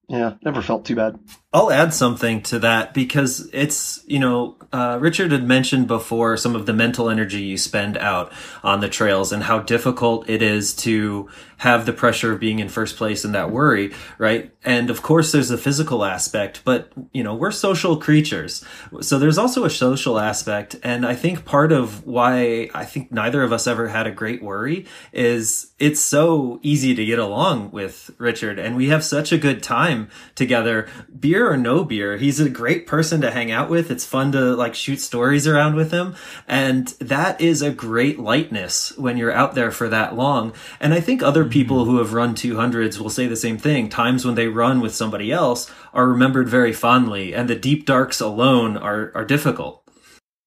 yeah, 0.10 0.34
never 0.44 0.64
felt 0.64 0.86
too 0.86 0.96
bad. 0.96 1.20
I'll 1.56 1.72
add 1.72 1.94
something 1.94 2.42
to 2.44 2.60
that 2.60 2.94
because 2.94 3.50
it's, 3.54 4.04
you 4.06 4.20
know, 4.20 4.58
uh, 4.74 4.98
Richard 5.00 5.32
had 5.32 5.48
mentioned 5.48 5.88
before 5.88 6.36
some 6.36 6.54
of 6.54 6.66
the 6.66 6.74
mental 6.74 7.10
energy 7.10 7.44
you 7.44 7.58
spend 7.58 7.98
out 7.98 8.34
on 8.62 8.82
the 8.82 8.90
trails 8.90 9.32
and 9.32 9.42
how 9.42 9.60
difficult 9.60 10.30
it 10.30 10.42
is 10.42 10.76
to 10.76 11.30
have 11.58 11.86
the 11.86 11.94
pressure 11.94 12.34
of 12.34 12.42
being 12.42 12.60
in 12.60 12.68
first 12.68 12.98
place 12.98 13.24
and 13.24 13.34
that 13.34 13.52
worry, 13.52 13.94
right? 14.18 14.54
And 14.66 14.90
of 14.90 15.02
course, 15.02 15.32
there's 15.32 15.52
a 15.52 15.58
physical 15.58 16.04
aspect, 16.04 16.62
but, 16.66 16.92
you 17.14 17.24
know, 17.24 17.34
we're 17.34 17.52
social 17.52 17.96
creatures. 17.96 18.66
So 19.00 19.18
there's 19.18 19.38
also 19.38 19.64
a 19.64 19.70
social 19.70 20.20
aspect. 20.20 20.76
And 20.84 21.06
I 21.06 21.16
think 21.16 21.46
part 21.46 21.72
of 21.72 22.06
why 22.06 22.70
I 22.74 22.84
think 22.84 23.14
neither 23.14 23.44
of 23.44 23.54
us 23.54 23.68
ever 23.68 23.88
had 23.88 24.08
a 24.08 24.12
great 24.12 24.44
worry 24.44 24.86
is 25.14 25.72
it's 25.80 26.02
so 26.02 26.60
easy 26.62 26.94
to 26.96 27.06
get 27.06 27.20
along 27.20 27.72
with 27.72 28.12
Richard 28.18 28.60
and 28.60 28.76
we 28.76 28.90
have 28.90 29.06
such 29.06 29.32
a 29.32 29.38
good 29.38 29.64
time 29.64 30.10
together. 30.36 30.90
Beer 31.18 31.45
beer 31.46 31.54
or 31.54 31.58
no 31.58 31.84
beer, 31.84 32.18
he's 32.18 32.40
a 32.40 32.50
great 32.50 32.88
person 32.88 33.22
to 33.22 33.32
hang 33.32 33.52
out 33.52 33.70
with. 33.70 33.92
It's 33.92 34.06
fun 34.06 34.32
to 34.32 34.56
like 34.56 34.74
shoot 34.74 35.00
stories 35.00 35.48
around 35.48 35.76
with 35.76 35.92
him. 35.92 36.16
And 36.48 36.88
that 37.00 37.40
is 37.40 37.62
a 37.62 37.72
great 37.72 38.20
lightness 38.20 38.98
when 38.98 39.18
you're 39.18 39.32
out 39.32 39.54
there 39.54 39.72
for 39.72 39.88
that 39.90 40.16
long. 40.16 40.54
And 40.80 40.94
I 40.94 41.00
think 41.00 41.22
other 41.22 41.44
mm-hmm. 41.44 41.52
people 41.52 41.86
who 41.86 41.98
have 42.00 42.14
run 42.14 42.36
200s 42.36 43.00
will 43.00 43.10
say 43.10 43.28
the 43.28 43.36
same 43.36 43.58
thing. 43.58 43.90
Times 43.90 44.26
when 44.26 44.36
they 44.36 44.48
run 44.48 44.82
with 44.82 44.96
somebody 44.96 45.32
else 45.32 45.72
are 45.94 46.08
remembered 46.08 46.50
very 46.50 46.74
fondly, 46.74 47.34
and 47.34 47.50
the 47.50 47.56
deep 47.56 47.86
darks 47.86 48.20
alone 48.20 48.76
are, 48.78 49.12
are 49.16 49.26
difficult. 49.26 49.84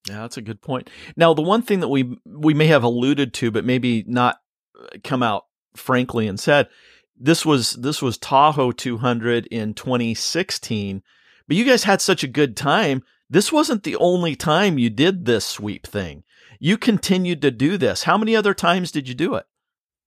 Yeah, 0.09 0.23
that's 0.23 0.37
a 0.37 0.43
good 0.43 0.61
point. 0.61 0.91
Now, 1.17 1.35
the 1.35 1.43
one 1.43 1.63
thing 1.63 1.81
that 1.81 1.89
we 1.89 2.19
we 2.25 2.55
may 2.55 2.67
have 2.69 2.83
alluded 2.83 3.35
to, 3.35 3.51
but 3.51 3.65
maybe 3.65 4.05
not 4.07 4.39
come 5.05 5.23
out 5.23 5.45
frankly 5.77 6.27
and 6.27 6.41
said 6.41 6.69
this 7.19 7.45
was 7.45 7.73
this 7.73 8.01
was 8.01 8.19
Tahoe 8.19 8.73
200 8.73 9.47
in 9.47 9.75
2016. 9.75 11.03
But 11.47 11.57
you 11.57 11.64
guys 11.64 11.85
had 11.85 12.01
such 12.01 12.23
a 12.23 12.29
good 12.29 12.57
time. 12.57 13.03
This 13.31 13.53
wasn't 13.53 13.83
the 13.83 13.97
only 13.97 14.37
time 14.37 14.79
you 14.79 14.91
did 14.91 15.25
this 15.25 15.45
sweep 15.45 15.87
thing. 15.87 16.25
You 16.59 16.77
continued 16.77 17.43
to 17.43 17.51
do 17.51 17.77
this. 17.77 18.05
How 18.05 18.19
many 18.19 18.35
other 18.35 18.55
times 18.55 18.91
did 18.91 19.09
you 19.09 19.14
do 19.14 19.35
it? 19.35 19.47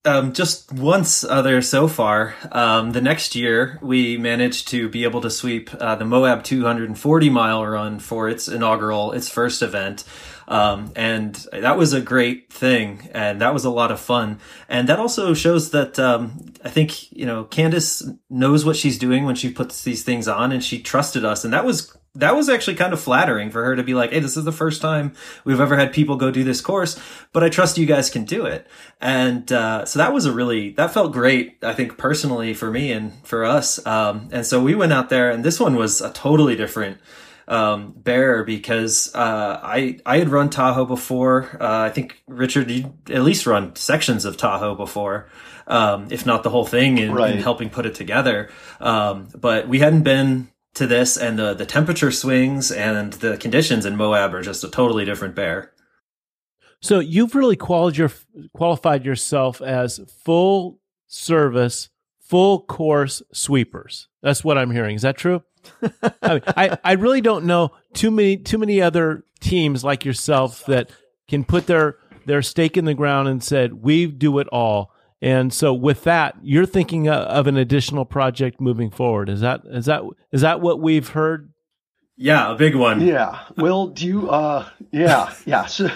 Um, 0.04 0.34
just 0.34 0.72
once 0.74 1.24
other 1.24 1.62
so 1.62 1.88
far. 1.88 2.34
Um, 2.52 2.92
the 2.92 3.02
next 3.02 3.36
year, 3.36 3.78
we 3.84 4.18
managed 4.18 4.68
to 4.70 4.90
be 4.90 5.04
able 5.04 5.22
to 5.22 5.30
sweep 5.30 5.70
uh, 5.80 5.96
the 5.96 6.06
Moab 6.06 6.44
240 6.44 7.30
mile 7.30 7.66
run 7.66 8.00
for 8.00 8.28
its 8.28 8.48
inaugural, 8.48 9.12
its 9.12 9.30
first 9.30 9.62
event. 9.62 10.04
Um, 10.48 10.92
and 10.96 11.36
that 11.52 11.78
was 11.78 11.94
a 11.94 12.02
great 12.02 12.52
thing. 12.52 13.10
And 13.14 13.42
that 13.42 13.54
was 13.54 13.66
a 13.66 13.70
lot 13.70 13.92
of 13.92 14.00
fun. 14.00 14.40
And 14.68 14.90
that 14.90 15.00
also 15.00 15.34
shows 15.34 15.72
that, 15.72 16.00
um, 16.00 16.54
I 16.64 16.70
think, 16.70 17.12
you 17.12 17.26
know, 17.26 17.46
Candice 17.46 18.18
knows 18.30 18.66
what 18.66 18.76
she's 18.76 18.98
doing 18.98 19.26
when 19.26 19.36
she 19.36 19.52
puts 19.52 19.84
these 19.84 20.04
things 20.04 20.28
on 20.28 20.52
and 20.52 20.64
she 20.64 20.82
trusted 20.82 21.26
us. 21.26 21.44
And 21.44 21.54
that 21.54 21.66
was 21.66 21.96
that 22.16 22.36
was 22.36 22.50
actually 22.50 22.76
kind 22.76 22.92
of 22.92 23.00
flattering 23.00 23.50
for 23.50 23.64
her 23.64 23.76
to 23.76 23.84
be 23.84 23.94
like, 23.94 24.12
Hey, 24.12 24.20
this 24.20 24.36
is 24.36 24.44
the 24.44 24.52
first 24.52 24.82
time 24.82 25.14
we've 25.46 25.62
ever 25.62 25.78
had 25.78 25.94
people 25.94 26.18
go 26.18 26.30
do 26.30 26.44
this 26.44 26.60
course, 26.60 27.00
but 27.32 27.44
I 27.44 27.50
trust 27.50 27.78
you 27.78 27.86
guys 27.86 28.10
can 28.10 28.26
do 28.26 28.46
it. 28.46 28.68
And, 29.00 29.50
uh, 29.52 29.86
so 29.86 30.00
that 30.00 30.14
was 30.14 30.26
a 30.26 30.34
really, 30.34 30.72
that 30.72 30.94
felt 30.94 31.14
great, 31.14 31.58
I 31.64 31.74
think 31.74 31.98
personally 31.98 32.54
for 32.54 32.70
me 32.70 32.92
and 32.92 33.14
for 33.26 33.46
us. 33.46 33.86
Um, 33.86 34.28
and 34.32 34.46
so 34.46 34.62
we 34.62 34.76
went 34.76 34.94
out 34.94 35.10
there 35.10 35.32
and 35.32 35.44
this 35.44 35.60
one 35.60 35.76
was 35.76 36.02
a 36.02 36.12
totally 36.12 36.56
different, 36.56 36.98
um, 37.52 37.92
bear 37.98 38.46
because 38.46 39.14
uh, 39.14 39.60
I 39.62 40.00
I 40.06 40.18
had 40.18 40.30
run 40.30 40.50
Tahoe 40.50 40.86
before. 40.86 41.58
Uh, 41.60 41.82
I 41.82 41.90
think 41.90 42.24
Richard, 42.28 42.72
you 42.72 42.94
at 43.10 43.24
least 43.24 43.46
run 43.46 43.76
sections 43.76 44.24
of 44.24 44.38
Tahoe 44.38 44.74
before, 44.74 45.30
um, 45.68 46.08
if 46.10 46.26
not 46.26 46.44
the 46.44 46.50
whole 46.50 46.66
thing, 46.66 46.98
in, 46.98 47.14
right. 47.14 47.36
in 47.36 47.42
helping 47.42 47.70
put 47.70 47.86
it 47.86 47.94
together. 47.94 48.50
Um, 48.80 49.28
but 49.36 49.68
we 49.68 49.80
hadn't 49.80 50.04
been 50.04 50.50
to 50.76 50.88
this, 50.88 51.18
and 51.18 51.38
the 51.38 51.54
the 51.54 51.66
temperature 51.66 52.10
swings 52.10 52.72
and 52.72 53.14
the 53.14 53.36
conditions 53.36 53.86
in 53.86 53.98
Moab 53.98 54.34
are 54.34 54.42
just 54.42 54.64
a 54.64 54.70
totally 54.70 55.04
different 55.04 55.36
bear. 55.36 55.74
So 56.84 57.00
you've 57.00 57.36
really 57.36 57.58
qualified, 57.58 57.98
your, 57.98 58.12
qualified 58.56 59.06
yourself 59.06 59.62
as 59.62 60.00
full 60.24 60.80
service, 61.06 61.90
full 62.22 62.62
course 62.62 63.22
sweepers. 63.34 64.08
That's 64.24 64.44
what 64.44 64.58
I'm 64.58 64.72
hearing. 64.72 64.96
Is 64.96 65.04
that 65.04 65.18
true? 65.18 65.44
I, 66.22 66.34
mean, 66.34 66.42
I, 66.48 66.78
I 66.84 66.92
really 66.94 67.22
don't 67.22 67.46
know 67.46 67.72
too 67.94 68.12
many 68.12 68.38
too 68.38 68.58
many 68.58 68.82
other 68.82 69.24
teams 69.40 69.84
like 69.84 70.06
yourself 70.06 70.66
that 70.66 70.92
can 71.28 71.44
put 71.44 71.68
their 71.68 71.98
their 72.26 72.42
stake 72.42 72.78
in 72.78 72.86
the 72.86 72.94
ground 72.94 73.28
and 73.28 73.44
said 73.44 73.74
we 73.74 74.06
do 74.06 74.40
it 74.40 74.48
all. 74.50 74.92
And 75.22 75.54
so 75.54 75.74
with 75.74 76.04
that, 76.06 76.36
you're 76.42 76.66
thinking 76.66 77.08
of 77.08 77.46
an 77.46 77.56
additional 77.56 78.06
project 78.06 78.60
moving 78.60 78.90
forward. 78.90 79.30
Is 79.30 79.42
that 79.42 79.62
is 79.66 79.86
that 79.86 80.04
is 80.32 80.42
that 80.42 80.62
what 80.62 80.80
we've 80.80 81.10
heard? 81.10 81.54
Yeah, 82.18 82.52
a 82.52 82.56
big 82.56 82.76
one. 82.76 83.02
Yeah. 83.02 83.40
Well, 83.58 83.88
do 83.88 84.06
you? 84.06 84.30
Uh, 84.30 84.68
yeah, 84.92 85.34
yeah. 85.46 85.66
So, 85.66 85.90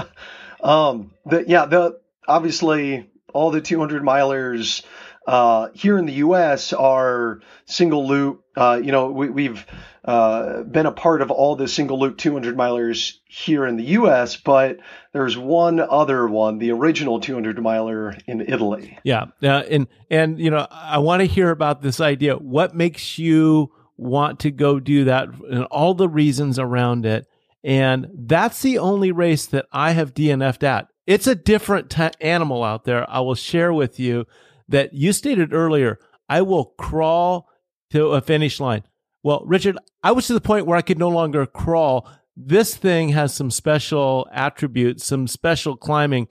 um, 0.62 1.12
the 1.24 1.44
yeah, 1.46 1.66
the 1.66 2.00
obviously 2.28 3.08
all 3.32 3.50
the 3.50 3.60
200 3.60 4.02
milers 4.02 4.82
uh, 5.26 5.68
here 5.74 5.98
in 5.98 6.06
the 6.06 6.14
U.S. 6.14 6.72
are 6.72 7.40
single 7.64 8.06
loop. 8.06 8.44
Uh, 8.56 8.80
you 8.82 8.92
know, 8.92 9.10
we, 9.10 9.28
we've 9.28 9.66
uh, 10.04 10.62
been 10.62 10.86
a 10.86 10.92
part 10.92 11.20
of 11.20 11.30
all 11.30 11.56
the 11.56 11.66
single 11.66 11.98
loop 11.98 12.16
200 12.16 12.56
milers 12.56 13.18
here 13.26 13.66
in 13.66 13.76
the 13.76 13.84
U.S., 13.84 14.36
but 14.36 14.78
there's 15.12 15.36
one 15.36 15.80
other 15.80 16.28
one, 16.28 16.58
the 16.58 16.70
original 16.70 17.20
200 17.20 17.60
miler 17.60 18.16
in 18.26 18.40
Italy. 18.40 18.98
Yeah, 19.02 19.26
and 19.42 19.88
and 20.10 20.38
you 20.38 20.50
know, 20.50 20.66
I 20.70 20.98
want 20.98 21.20
to 21.20 21.26
hear 21.26 21.50
about 21.50 21.82
this 21.82 22.00
idea. 22.00 22.36
What 22.36 22.74
makes 22.74 23.18
you 23.18 23.72
want 23.96 24.40
to 24.40 24.50
go 24.50 24.78
do 24.78 25.04
that, 25.04 25.28
and 25.50 25.64
all 25.64 25.94
the 25.94 26.08
reasons 26.08 26.58
around 26.58 27.04
it. 27.04 27.26
And 27.64 28.06
that's 28.14 28.62
the 28.62 28.78
only 28.78 29.10
race 29.10 29.46
that 29.46 29.66
I 29.72 29.90
have 29.90 30.14
DNF'd 30.14 30.62
at. 30.62 30.86
It's 31.04 31.26
a 31.26 31.34
different 31.34 31.90
t- 31.90 32.10
animal 32.20 32.62
out 32.62 32.84
there. 32.84 33.10
I 33.10 33.18
will 33.20 33.34
share 33.34 33.72
with 33.72 33.98
you 33.98 34.26
that 34.68 34.94
you 34.94 35.12
stated 35.12 35.52
earlier. 35.52 35.98
I 36.28 36.42
will 36.42 36.74
crawl 36.78 37.48
to 37.90 38.08
a 38.08 38.20
finish 38.20 38.60
line. 38.60 38.82
Well, 39.22 39.42
Richard, 39.44 39.76
I 40.02 40.12
was 40.12 40.26
to 40.28 40.34
the 40.34 40.40
point 40.40 40.66
where 40.66 40.78
I 40.78 40.82
could 40.82 40.98
no 40.98 41.08
longer 41.08 41.46
crawl. 41.46 42.08
This 42.36 42.76
thing 42.76 43.10
has 43.10 43.34
some 43.34 43.50
special 43.50 44.28
attributes, 44.32 45.04
some 45.04 45.26
special 45.26 45.76
climbing. 45.76 46.28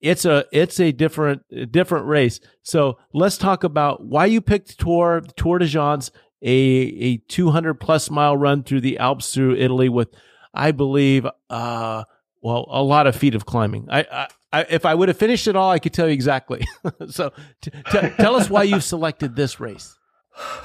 It's 0.00 0.24
a 0.24 0.44
it's 0.52 0.78
a 0.78 0.92
different 0.92 1.42
different 1.72 2.06
race. 2.06 2.40
So 2.62 2.98
let's 3.12 3.36
talk 3.36 3.64
about 3.64 4.04
why 4.04 4.26
you 4.26 4.40
picked 4.40 4.78
Tour 4.78 5.22
Tor 5.36 5.58
des 5.58 5.66
Géants, 5.66 6.10
a 6.40 6.48
a 6.48 7.16
200 7.28 7.74
plus 7.74 8.08
mile 8.10 8.36
run 8.36 8.62
through 8.62 8.82
the 8.82 8.98
Alps 8.98 9.34
through 9.34 9.56
Italy 9.56 9.88
with, 9.88 10.08
I 10.54 10.70
believe, 10.70 11.26
uh, 11.50 12.04
well, 12.40 12.66
a 12.70 12.82
lot 12.82 13.06
of 13.06 13.16
feet 13.16 13.34
of 13.34 13.44
climbing. 13.44 13.88
I, 13.90 14.28
I 14.52 14.62
if 14.68 14.86
I 14.86 14.94
would 14.94 15.08
have 15.08 15.18
finished 15.18 15.46
it 15.46 15.56
all, 15.56 15.70
I 15.70 15.78
could 15.78 15.92
tell 15.92 16.06
you 16.06 16.14
exactly. 16.14 16.66
so 17.08 17.32
t- 17.60 17.70
t- 17.70 18.08
tell 18.18 18.36
us 18.36 18.48
why 18.48 18.62
you 18.62 18.80
selected 18.80 19.36
this 19.36 19.60
race. 19.60 19.96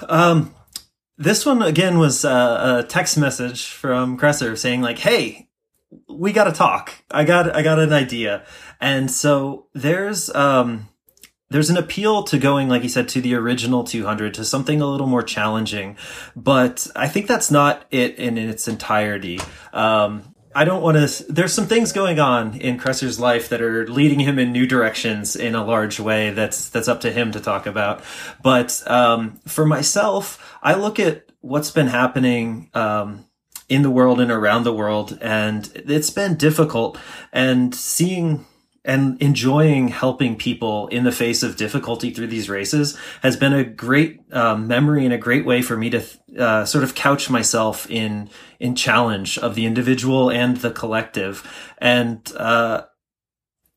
Um, 0.07 0.53
this 1.17 1.45
one 1.45 1.61
again 1.61 1.99
was 1.99 2.23
a, 2.25 2.79
a 2.79 2.85
text 2.87 3.17
message 3.17 3.67
from 3.67 4.17
Kresser 4.17 4.57
saying 4.57 4.81
like, 4.81 4.99
"Hey, 4.99 5.49
we 6.09 6.31
got 6.31 6.45
to 6.45 6.51
talk. 6.51 7.03
I 7.11 7.23
got 7.23 7.55
I 7.55 7.61
got 7.61 7.79
an 7.79 7.93
idea." 7.93 8.45
And 8.79 9.11
so 9.11 9.67
there's 9.73 10.33
um 10.33 10.89
there's 11.49 11.69
an 11.69 11.77
appeal 11.77 12.23
to 12.23 12.39
going 12.39 12.67
like 12.67 12.83
you 12.83 12.89
said 12.89 13.07
to 13.09 13.21
the 13.21 13.35
original 13.35 13.83
200 13.83 14.33
to 14.35 14.45
something 14.45 14.81
a 14.81 14.87
little 14.87 15.07
more 15.07 15.23
challenging, 15.23 15.97
but 16.35 16.87
I 16.95 17.07
think 17.07 17.27
that's 17.27 17.51
not 17.51 17.85
it 17.91 18.17
in, 18.17 18.37
in 18.37 18.49
its 18.49 18.67
entirety. 18.67 19.39
Um 19.71 20.32
I 20.55 20.65
don't 20.65 20.81
want 20.81 20.97
to. 20.97 21.31
There's 21.31 21.53
some 21.53 21.67
things 21.67 21.91
going 21.91 22.19
on 22.19 22.55
in 22.55 22.77
Kresser's 22.77 23.19
life 23.19 23.49
that 23.49 23.61
are 23.61 23.87
leading 23.87 24.19
him 24.19 24.39
in 24.39 24.51
new 24.51 24.67
directions 24.67 25.35
in 25.35 25.55
a 25.55 25.65
large 25.65 25.99
way. 25.99 26.31
That's 26.31 26.69
that's 26.69 26.87
up 26.87 27.01
to 27.01 27.11
him 27.11 27.31
to 27.31 27.39
talk 27.39 27.65
about. 27.65 28.03
But 28.41 28.81
um, 28.89 29.39
for 29.47 29.65
myself, 29.65 30.57
I 30.61 30.75
look 30.75 30.99
at 30.99 31.29
what's 31.41 31.71
been 31.71 31.87
happening 31.87 32.69
um, 32.73 33.25
in 33.69 33.81
the 33.81 33.89
world 33.89 34.19
and 34.19 34.31
around 34.31 34.63
the 34.63 34.73
world, 34.73 35.17
and 35.21 35.69
it's 35.73 36.09
been 36.09 36.35
difficult. 36.35 36.97
And 37.31 37.73
seeing 37.73 38.45
and 38.85 39.21
enjoying 39.21 39.87
helping 39.87 40.35
people 40.35 40.87
in 40.87 41.03
the 41.03 41.11
face 41.11 41.43
of 41.43 41.55
difficulty 41.55 42.11
through 42.11 42.27
these 42.27 42.49
races 42.49 42.97
has 43.21 43.37
been 43.37 43.53
a 43.53 43.63
great 43.63 44.21
um, 44.33 44.67
memory 44.67 45.05
and 45.05 45.13
a 45.13 45.17
great 45.17 45.45
way 45.45 45.61
for 45.61 45.77
me 45.77 45.89
to 45.89 46.03
uh, 46.37 46.65
sort 46.65 46.83
of 46.83 46.95
couch 46.95 47.29
myself 47.29 47.89
in 47.89 48.29
in 48.59 48.75
challenge 48.75 49.37
of 49.37 49.55
the 49.55 49.65
individual 49.65 50.29
and 50.29 50.57
the 50.57 50.71
collective. 50.71 51.47
And 51.77 52.29
uh, 52.35 52.83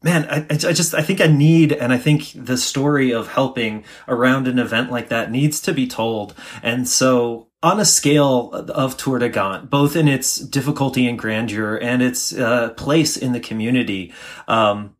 man 0.02 0.26
I, 0.28 0.46
I 0.50 0.72
just 0.72 0.94
i 0.94 1.00
think 1.00 1.22
i 1.22 1.26
need 1.26 1.72
and 1.72 1.90
i 1.90 1.96
think 1.96 2.32
the 2.34 2.58
story 2.58 3.12
of 3.12 3.28
helping 3.28 3.82
around 4.06 4.46
an 4.46 4.58
event 4.58 4.90
like 4.90 5.08
that 5.08 5.30
needs 5.30 5.60
to 5.62 5.72
be 5.72 5.86
told. 5.86 6.34
And 6.62 6.86
so 6.86 7.48
on 7.62 7.80
a 7.80 7.84
scale 7.84 8.52
of 8.52 8.96
Tor 8.96 9.18
des 9.18 9.30
Géants, 9.30 9.68
both 9.68 9.96
in 9.96 10.06
its 10.06 10.38
difficulty 10.38 11.06
and 11.08 11.18
grandeur 11.18 11.76
and 11.76 12.02
its 12.02 12.32
uh, 12.32 12.70
place 12.70 13.16
in 13.16 13.32
the 13.32 13.40
community, 13.40 14.12
um, 14.46 14.95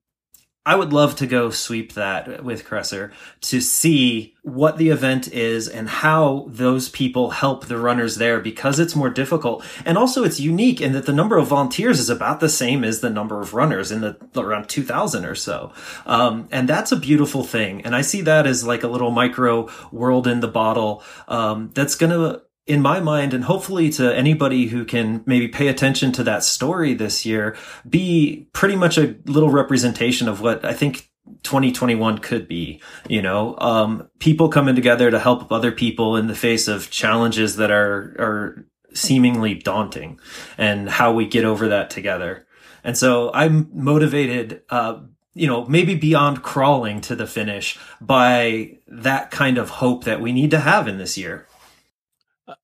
I 0.67 0.75
would 0.75 0.93
love 0.93 1.15
to 1.17 1.29
go 1.29 1.51
sweep 1.51 1.93
that 1.93 2.43
with 2.43 2.65
Kresser 2.65 3.13
to 3.43 3.61
see 3.61 4.35
what 4.43 4.79
the 4.79 4.89
event 4.89 5.33
is 5.33 5.69
and 5.69 5.89
how 5.89 6.47
those 6.49 6.89
people 6.89 7.31
help 7.31 7.67
the 7.67 7.79
runners 7.79 8.17
there 8.17 8.41
because 8.41 8.81
it's 8.81 8.97
more 8.97 9.09
difficult. 9.09 9.65
And 9.85 9.97
also 9.97 10.25
it's 10.25 10.41
unique 10.41 10.81
in 10.81 10.93
that 10.93 11.07
the 11.07 11.13
number 11.13 11.39
of 11.39 11.47
volunteers 11.47 12.01
is 12.01 12.11
about 12.11 12.41
the 12.41 12.49
same 12.49 12.83
as 12.83 13.01
the 13.01 13.11
number 13.11 13.41
of 13.41 13.55
runners 13.55 13.93
in 13.93 14.01
the 14.01 14.17
around 14.37 14.69
2000 14.69 15.25
or 15.25 15.37
so. 15.37 15.73
Um, 16.05 16.49
and 16.51 16.69
that's 16.69 16.91
a 16.91 16.97
beautiful 16.97 17.45
thing. 17.45 17.83
And 17.83 17.95
I 17.95 18.01
see 18.01 18.23
that 18.23 18.45
as 18.45 18.67
like 18.67 18.83
a 18.83 18.89
little 18.89 19.13
micro 19.13 19.71
world 19.93 20.27
in 20.27 20.41
the 20.41 20.49
bottle, 20.49 21.05
um, 21.29 21.71
that's 21.75 21.95
going 21.95 22.11
to 22.11 22.43
in 22.67 22.83
my 22.83 22.99
mind, 23.01 23.33
and 23.33 23.45
hopefully 23.45 23.91
to 23.91 24.15
anybody 24.15 24.67
who 24.67 24.85
can 24.85 25.23
maybe 25.25 25.47
pay 25.47 25.69
attention 25.69 26.11
to 26.13 26.25
that 26.25 26.43
story 26.43 26.95
this 26.95 27.25
year, 27.25 27.57
be 27.89 28.49
pretty 28.53 28.75
much 28.75 28.99
a 28.99 29.17
little 29.25 29.51
representation 29.51 30.29
of 30.29 30.41
what 30.41 30.65
I 30.65 30.73
think 30.73 31.09
2021 31.45 32.19
could 32.19 32.49
be. 32.49 32.83
You 33.09 33.23
know, 33.23 33.57
um, 33.59 34.11
people 34.19 34.49
coming 34.49 34.75
together 34.75 35.11
to 35.11 35.19
help 35.19 35.51
other 35.53 35.71
people 35.71 36.17
in 36.17 36.27
the 36.27 36.35
face 36.35 36.67
of 36.67 36.91
challenges 36.91 37.57
that 37.57 37.71
are 37.71 38.17
are 38.19 38.67
seemingly 38.93 39.55
daunting, 39.55 40.19
and 40.59 40.89
how 40.89 41.13
we 41.13 41.27
get 41.27 41.45
over 41.45 41.69
that 41.69 41.91
together. 41.91 42.47
And 42.83 42.99
so 42.99 43.31
I'm 43.33 43.71
motivated. 43.73 44.63
Uh, 44.69 45.03
you 45.35 45.47
know, 45.47 45.67
maybe 45.67 45.95
beyond 45.95 46.43
crawling 46.43 47.03
to 47.03 47.15
the 47.15 47.27
finish 47.27 47.79
by 48.01 48.79
that 48.89 49.31
kind 49.31 49.59
of 49.59 49.69
hope 49.69 50.05
that 50.05 50.19
we 50.19 50.33
need 50.33 50.51
to 50.51 50.59
have 50.59 50.89
in 50.89 50.97
this 50.97 51.19
year. 51.19 51.47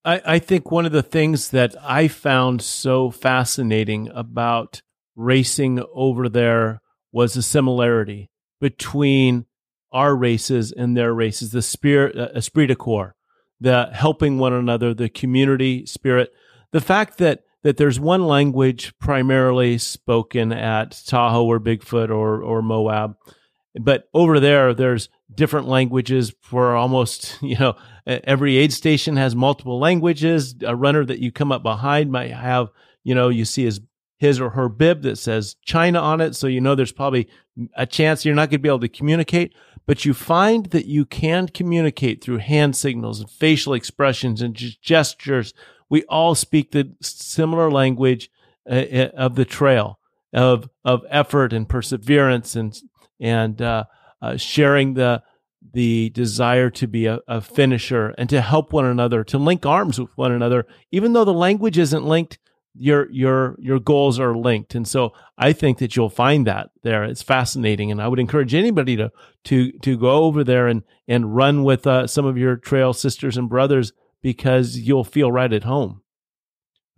I, 0.04 0.22
I 0.24 0.38
think 0.38 0.70
one 0.70 0.86
of 0.86 0.92
the 0.92 1.02
things 1.02 1.50
that 1.50 1.74
I 1.82 2.08
found 2.08 2.62
so 2.62 3.10
fascinating 3.10 4.08
about 4.14 4.82
racing 5.16 5.82
over 5.92 6.28
there 6.28 6.80
was 7.10 7.34
the 7.34 7.42
similarity 7.42 8.30
between 8.60 9.46
our 9.92 10.16
races 10.16 10.72
and 10.72 10.96
their 10.96 11.12
races, 11.12 11.50
the 11.50 11.62
spirit, 11.62 12.16
uh, 12.16 12.28
esprit 12.34 12.68
de 12.68 12.76
corps, 12.76 13.14
the 13.60 13.90
helping 13.92 14.38
one 14.38 14.52
another, 14.52 14.94
the 14.94 15.08
community 15.08 15.84
spirit, 15.84 16.32
the 16.70 16.80
fact 16.80 17.18
that 17.18 17.44
that 17.62 17.76
there's 17.76 18.00
one 18.00 18.26
language 18.26 18.92
primarily 18.98 19.78
spoken 19.78 20.52
at 20.52 21.00
Tahoe 21.06 21.44
or 21.44 21.60
Bigfoot 21.60 22.08
or 22.08 22.42
or 22.42 22.62
Moab, 22.62 23.16
but 23.80 24.08
over 24.14 24.40
there 24.40 24.74
there's 24.74 25.08
different 25.34 25.68
languages 25.68 26.34
for 26.40 26.74
almost 26.76 27.38
you 27.42 27.56
know 27.58 27.74
every 28.06 28.56
aid 28.56 28.72
station 28.72 29.16
has 29.16 29.34
multiple 29.34 29.78
languages. 29.78 30.54
A 30.64 30.76
runner 30.76 31.04
that 31.04 31.18
you 31.18 31.32
come 31.32 31.52
up 31.52 31.62
behind 31.62 32.10
might 32.10 32.32
have 32.32 32.68
you 33.04 33.14
know 33.14 33.28
you 33.28 33.44
see 33.44 33.64
his 33.64 33.80
his 34.18 34.40
or 34.40 34.50
her 34.50 34.68
bib 34.68 35.02
that 35.02 35.16
says 35.16 35.56
china 35.64 36.00
on 36.00 36.20
it. 36.20 36.34
So 36.34 36.46
you 36.46 36.60
know 36.60 36.74
there's 36.74 36.92
probably 36.92 37.28
a 37.76 37.86
chance 37.86 38.24
you're 38.24 38.34
not 38.34 38.48
going 38.48 38.58
to 38.60 38.62
be 38.62 38.68
able 38.68 38.80
to 38.80 38.88
communicate 38.88 39.52
but 39.86 40.04
you 40.04 40.14
find 40.14 40.66
that 40.66 40.86
you 40.86 41.04
can 41.04 41.48
communicate 41.48 42.22
through 42.22 42.38
hand 42.38 42.76
signals 42.76 43.20
and 43.20 43.30
facial 43.30 43.74
expressions 43.74 44.40
and 44.40 44.54
gestures. 44.54 45.52
We 45.88 46.04
all 46.04 46.34
speak 46.34 46.70
the 46.70 46.94
similar 47.00 47.70
language 47.70 48.30
uh, 48.70 48.74
uh, 48.74 49.10
of 49.14 49.34
the 49.34 49.44
trail 49.44 49.98
of 50.32 50.68
of 50.84 51.04
effort 51.10 51.52
and 51.52 51.68
perseverance 51.68 52.54
and 52.56 52.78
and 53.20 53.60
uh, 53.60 53.84
uh, 54.22 54.36
sharing 54.36 54.94
the 54.94 55.22
the 55.72 56.10
desire 56.10 56.70
to 56.70 56.88
be 56.88 57.06
a, 57.06 57.20
a, 57.28 57.40
finisher 57.40 58.14
and 58.18 58.28
to 58.28 58.40
help 58.40 58.72
one 58.72 58.84
another, 58.84 59.22
to 59.22 59.38
link 59.38 59.64
arms 59.64 59.98
with 59.98 60.10
one 60.16 60.32
another, 60.32 60.66
even 60.90 61.12
though 61.12 61.24
the 61.24 61.32
language 61.32 61.78
isn't 61.78 62.04
linked, 62.04 62.38
your 62.74 63.10
your 63.10 63.56
your 63.58 63.78
goals 63.78 64.18
are 64.18 64.36
linked. 64.36 64.74
And 64.74 64.88
so 64.88 65.12
I 65.36 65.52
think 65.52 65.78
that 65.78 65.94
you'll 65.94 66.08
find 66.08 66.46
that 66.46 66.70
there. 66.82 67.04
It's 67.04 67.22
fascinating, 67.22 67.90
and 67.90 68.00
I 68.00 68.08
would 68.08 68.18
encourage 68.18 68.54
anybody 68.54 68.96
to 68.96 69.10
to 69.44 69.72
to 69.72 69.98
go 69.98 70.24
over 70.24 70.42
there 70.42 70.68
and 70.68 70.82
and 71.06 71.34
run 71.34 71.64
with 71.64 71.86
uh, 71.86 72.06
some 72.06 72.24
of 72.24 72.38
your 72.38 72.56
trail 72.56 72.92
sisters 72.92 73.36
and 73.36 73.48
brothers 73.48 73.92
because 74.22 74.78
you'll 74.78 75.04
feel 75.04 75.30
right 75.30 75.52
at 75.52 75.64
home. 75.64 76.01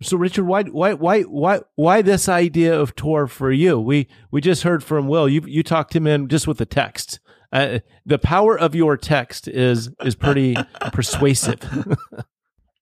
So, 0.01 0.17
Richard, 0.17 0.45
why, 0.45 0.63
why, 0.63 0.93
why, 0.93 1.21
why, 1.21 1.61
why 1.75 2.01
this 2.01 2.27
idea 2.27 2.77
of 2.77 2.95
tour 2.95 3.27
for 3.27 3.51
you? 3.51 3.79
We 3.79 4.07
we 4.29 4.41
just 4.41 4.63
heard 4.63 4.83
from 4.83 5.07
Will. 5.07 5.29
You 5.29 5.41
you 5.47 5.63
talked 5.63 5.95
him 5.95 6.05
in 6.05 6.27
just 6.27 6.47
with 6.47 6.57
the 6.57 6.65
text. 6.65 7.19
Uh, 7.53 7.79
the 8.05 8.19
power 8.19 8.59
of 8.59 8.75
your 8.75 8.97
text 8.97 9.47
is 9.47 9.89
is 10.03 10.15
pretty 10.15 10.55
persuasive. 10.91 11.59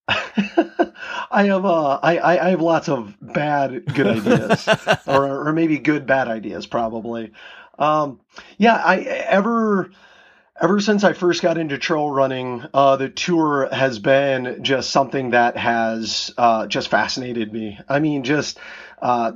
I 0.08 1.46
have 1.46 1.66
uh, 1.66 2.00
I, 2.02 2.40
I 2.40 2.50
have 2.50 2.62
lots 2.62 2.90
of 2.90 3.16
bad 3.22 3.86
good 3.94 4.08
ideas, 4.08 4.68
or 5.08 5.48
or 5.48 5.54
maybe 5.54 5.78
good 5.78 6.08
bad 6.08 6.28
ideas, 6.28 6.66
probably. 6.66 7.32
Um, 7.78 8.22
yeah, 8.58 8.76
I 8.76 8.98
ever 9.02 9.92
ever 10.62 10.80
since 10.80 11.04
I 11.04 11.14
first 11.14 11.42
got 11.42 11.58
into 11.58 11.78
trail 11.78 12.10
running, 12.10 12.64
uh, 12.74 12.98
the 12.98 13.10
tour 13.10 13.68
has 13.72 14.00
been 14.00 14.64
just 14.64 14.92
something 14.92 15.32
that 15.32 15.58
has 15.58 16.32
uh, 16.38 16.68
just 16.68 16.90
fascinated 16.90 17.52
me. 17.52 17.80
I 17.90 18.00
mean, 18.00 18.24
just 18.24 18.60
uh, 19.02 19.34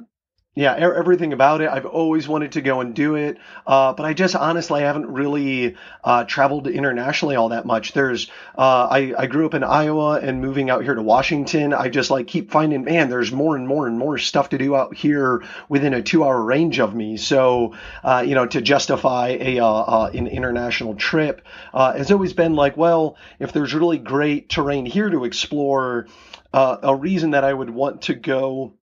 yeah, 0.58 0.74
everything 0.76 1.34
about 1.34 1.62
it. 1.62 1.70
I've 1.70 1.86
always 1.86 2.28
wanted 2.28 2.54
to 2.54 2.64
go 2.64 2.82
and 2.82 2.96
do 2.96 3.14
it, 3.14 3.38
uh, 3.68 3.94
but 3.94 4.08
I 4.08 4.14
just 4.14 4.36
honestly 4.36 4.82
haven't 4.82 5.06
really 5.06 5.76
uh, 6.04 6.24
traveled 6.24 6.66
internationally 6.66 7.36
all 7.36 7.50
that 7.50 7.68
much. 7.68 7.94
There's, 7.94 8.28
uh, 8.58 8.88
I, 8.90 9.14
I 9.16 9.28
grew 9.28 9.46
up 9.46 9.54
in 9.54 9.64
Iowa 9.64 10.20
and 10.20 10.42
moving 10.42 10.72
out 10.72 10.82
here 10.82 10.96
to 10.96 11.02
Washington, 11.04 11.76
I 11.76 11.90
just 11.90 12.10
like 12.10 12.26
keep 12.26 12.50
finding, 12.50 12.84
man, 12.84 13.12
there's 13.12 13.32
more 13.32 13.56
and 13.56 13.68
more 13.68 13.86
and 13.86 14.00
more 14.00 14.18
stuff 14.18 14.50
to 14.50 14.58
do 14.58 14.76
out 14.76 14.96
here 14.96 15.44
within 15.70 15.94
a 15.94 16.02
two 16.02 16.24
hour 16.24 16.42
range 16.42 16.80
of 16.80 16.96
me. 16.96 17.18
So, 17.18 17.76
uh, 18.04 18.24
you 18.26 18.34
know, 18.34 18.48
to 18.48 18.60
justify 18.60 19.38
a 19.40 19.60
uh, 19.60 19.68
uh, 19.68 20.12
an 20.12 20.26
international 20.26 20.96
trip 20.96 21.44
has 21.72 22.10
always 22.10 22.34
been 22.34 22.56
like, 22.56 22.76
well, 22.76 23.16
if 23.38 23.52
there's 23.52 23.76
really 23.76 24.00
great 24.00 24.50
terrain 24.50 24.88
here 24.88 25.12
to 25.12 25.24
explore, 25.24 26.08
a 26.52 26.96
reason 26.96 27.32
that 27.32 27.44
I 27.44 27.54
would 27.54 27.70
want 27.70 28.02
to 28.04 28.16
go 28.16 28.74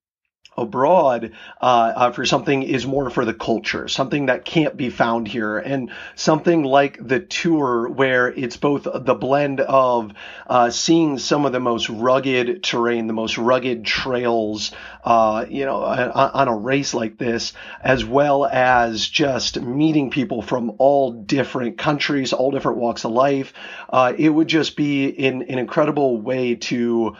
abroad 0.58 1.32
uh, 1.62 1.66
uh, 1.66 2.12
for 2.12 2.26
something 2.26 2.64
is 2.64 2.86
more 2.86 3.10
for 3.10 3.26
the 3.26 3.34
culture, 3.34 3.88
something 3.88 4.28
that 4.28 4.46
can't 4.46 4.78
be 4.78 4.90
found 4.90 5.28
here, 5.28 5.58
and 5.58 5.92
something 6.16 6.64
like 6.64 6.98
the 7.06 7.20
tour 7.20 7.90
where 7.90 8.28
it's 8.28 8.58
both 8.58 8.88
the 8.94 9.16
blend 9.16 9.60
of 9.60 10.14
uh, 10.48 10.70
seeing 10.70 11.18
some 11.18 11.46
of 11.46 11.52
the 11.52 11.60
most 11.60 11.90
rugged 11.90 12.64
terrain, 12.64 13.08
the 13.08 13.14
most 13.14 13.38
rugged 13.38 13.86
trails, 13.86 14.72
uh, 15.04 15.46
you 15.50 15.66
know, 15.66 15.84
on, 15.84 16.48
a 16.48 16.56
race 16.56 16.94
like 16.94 17.18
this, 17.18 17.54
as 17.82 18.06
well 18.06 18.46
as 18.46 19.08
just 19.08 19.62
meeting 19.62 20.10
people 20.10 20.42
from 20.42 20.74
all 20.78 21.12
different 21.12 21.78
countries, 21.78 22.34
all 22.34 22.52
different 22.52 22.78
walks 22.78 23.04
of 23.04 23.12
life. 23.12 23.54
Uh, 23.90 24.14
it 24.18 24.30
would 24.30 24.48
just 24.48 24.76
be 24.76 25.28
an 25.28 25.42
incredible 25.42 26.22
way 26.22 26.56
to 26.56 27.16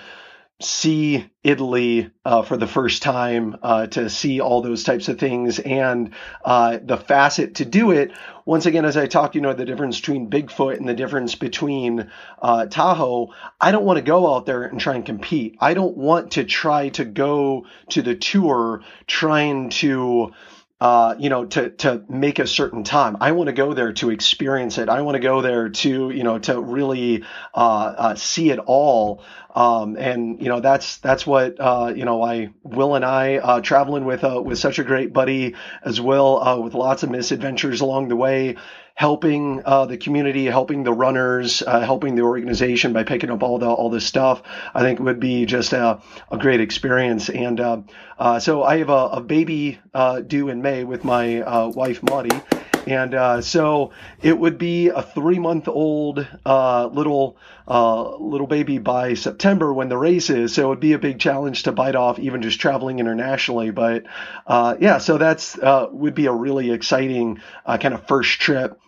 see 0.62 1.30
Italy 1.44 2.10
uh, 2.24 2.42
for 2.42 2.56
the 2.56 2.68
first 2.68 3.04
time, 3.04 3.58
uh, 3.62 3.88
to 3.88 4.10
see 4.10 4.40
all 4.40 4.62
those 4.62 4.84
types 4.84 5.10
of 5.10 5.20
things, 5.20 5.60
and 5.60 6.12
uh, 6.46 6.80
the 6.82 6.98
facet 6.98 7.56
to 7.56 7.66
do 7.66 7.92
it. 7.92 8.12
Once 8.46 8.66
again, 8.66 8.86
as 8.86 8.96
I 8.96 9.08
talked, 9.08 9.36
you 9.36 9.42
know, 9.42 9.54
the 9.54 9.66
difference 9.66 10.00
between 10.00 10.30
Bigfoot 10.30 10.78
and 10.78 10.88
the 10.88 10.94
difference 10.94 11.36
between 11.36 12.10
uh, 12.42 12.68
Tahoe. 12.68 13.34
I 13.60 13.72
don't 13.72 13.86
want 13.86 13.98
to 13.98 14.04
go 14.04 14.34
out 14.34 14.46
there 14.46 14.64
and 14.64 14.80
try 14.80 14.96
and 14.96 15.06
compete. 15.06 15.58
I 15.60 15.74
don't 15.74 15.98
want 15.98 16.32
to 16.34 16.46
try 16.46 16.90
to 16.90 17.04
go 17.04 17.66
to 17.90 18.02
the 18.02 18.16
tour 18.16 18.82
trying 19.08 19.70
to 19.72 20.34
uh, 20.82 21.16
you 21.18 21.30
know, 21.30 21.46
to 21.46 21.70
to 21.70 22.04
make 22.10 22.40
a 22.40 22.48
certain 22.48 22.84
time. 22.84 23.18
I 23.22 23.32
want 23.32 23.48
to 23.48 23.54
go 23.54 23.74
there 23.74 23.94
to 23.94 24.10
experience 24.10 24.78
it. 24.78 24.90
I 24.90 25.02
want 25.02 25.16
to 25.16 25.22
go 25.22 25.42
there 25.42 25.70
to 25.70 26.10
you 26.10 26.24
know 26.24 26.40
to 26.40 26.60
really 26.60 27.24
uh, 27.54 27.94
uh, 27.98 28.16
see 28.16 28.52
it 28.52 28.60
all. 28.60 29.24
Um, 29.56 29.96
and 29.96 30.42
you 30.42 30.50
know 30.50 30.60
that's 30.60 30.98
that's 30.98 31.26
what 31.26 31.62
uh, 31.62 31.94
you 31.96 32.04
know 32.04 32.22
I 32.22 32.50
Will 32.64 32.96
and 32.96 33.06
I 33.06 33.38
uh, 33.38 33.62
traveling 33.62 34.04
with 34.04 34.26
uh, 34.26 34.42
with 34.44 34.60
such 34.60 34.80
a 34.80 34.84
great 34.84 35.14
buddy 35.14 35.56
as 35.82 36.02
well 36.02 36.62
with 36.62 36.74
lots 36.74 37.04
of 37.04 37.10
misadventures 37.10 37.80
along 37.80 38.10
the 38.10 38.18
way 38.18 38.58
helping 38.96 39.62
uh, 39.66 39.86
the 39.86 39.98
community, 39.98 40.46
helping 40.46 40.84
the 40.84 40.94
runners, 40.94 41.62
uh, 41.62 41.82
helping 41.82 42.16
the 42.16 42.22
organization 42.22 42.94
by 42.94 43.04
picking 43.04 43.30
up 43.30 43.44
all 43.44 43.60
the 43.60 43.68
all 43.68 43.90
this 43.90 44.06
stuff. 44.06 44.42
I 44.74 44.82
think 44.82 45.00
would 45.00 45.20
be 45.20 45.46
just 45.46 45.74
a, 45.74 46.02
a 46.32 46.38
great 46.38 46.62
experience. 46.62 47.30
And 47.30 47.60
uh, 47.60 47.82
uh 48.18 48.40
so 48.40 48.64
I 48.64 48.78
have 48.78 48.90
a, 48.90 49.08
a 49.12 49.22
baby 49.22 49.80
uh, 49.94 50.22
due 50.22 50.48
in 50.48 50.62
May 50.62 50.86
with 50.86 51.04
my 51.04 51.42
uh, 51.42 51.68
wife 51.68 52.02
Maudie. 52.04 52.42
And 52.88 53.16
uh, 53.16 53.42
so 53.42 53.92
it 54.22 54.38
would 54.38 54.60
be 54.60 54.90
a 54.90 55.02
three 55.02 55.40
month 55.40 55.68
old 55.68 56.26
uh, 56.46 56.86
little 56.86 57.36
uh, 57.68 58.16
little 58.18 58.48
baby 58.48 58.78
by 58.78 59.16
September 59.16 59.74
when 59.74 59.90
the 59.90 59.98
race 59.98 60.30
is. 60.30 60.54
So 60.54 60.68
it 60.68 60.70
would 60.70 60.80
be 60.80 60.94
a 60.94 61.00
big 61.00 61.20
challenge 61.20 61.64
to 61.64 61.74
bite 61.74 61.96
off 61.96 62.18
even 62.20 62.44
just 62.44 62.62
traveling 62.62 63.00
internationally. 63.00 63.72
But 63.72 64.06
yeah, 64.48 65.00
so 65.00 65.18
that's 65.18 65.58
would 65.92 66.16
be 66.16 66.28
a 66.28 66.32
really 66.32 66.72
exciting 66.72 67.42
kind 67.66 67.94
of 67.94 68.08
first 68.08 68.40
trip 68.40 68.80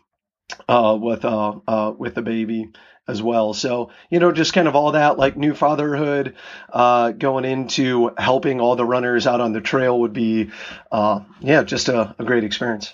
uh, 0.68 0.98
with 1.00 1.26
uh, 1.26 1.60
uh, 1.68 1.94
with 1.98 2.16
the 2.16 2.22
baby 2.22 2.72
as 3.08 3.22
well. 3.22 3.54
So 3.54 3.92
you 4.10 4.20
know, 4.20 4.32
just 4.32 4.54
kind 4.54 4.68
of 4.68 4.76
all 4.76 4.94
that 4.94 5.18
like 5.18 5.38
new 5.38 5.54
fatherhood 5.54 6.36
uh, 6.72 7.12
going 7.12 7.46
into 7.46 8.12
helping 8.18 8.60
all 8.60 8.76
the 8.76 8.86
runners 8.86 9.28
out 9.28 9.42
on 9.42 9.54
the 9.54 9.62
trail 9.62 10.00
would 10.02 10.14
be, 10.14 10.52
uh, 10.92 11.22
yeah, 11.40 11.64
just 11.64 11.90
a, 11.90 12.16
a 12.20 12.24
great 12.24 12.44
experience. 12.44 12.94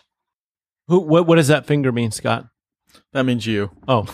Who? 0.87 0.99
What? 0.99 1.27
What 1.27 1.35
does 1.35 1.47
that 1.47 1.65
finger 1.65 1.91
mean, 1.91 2.11
Scott? 2.11 2.47
That 3.13 3.23
means 3.23 3.45
you. 3.45 3.71
Oh. 3.87 4.07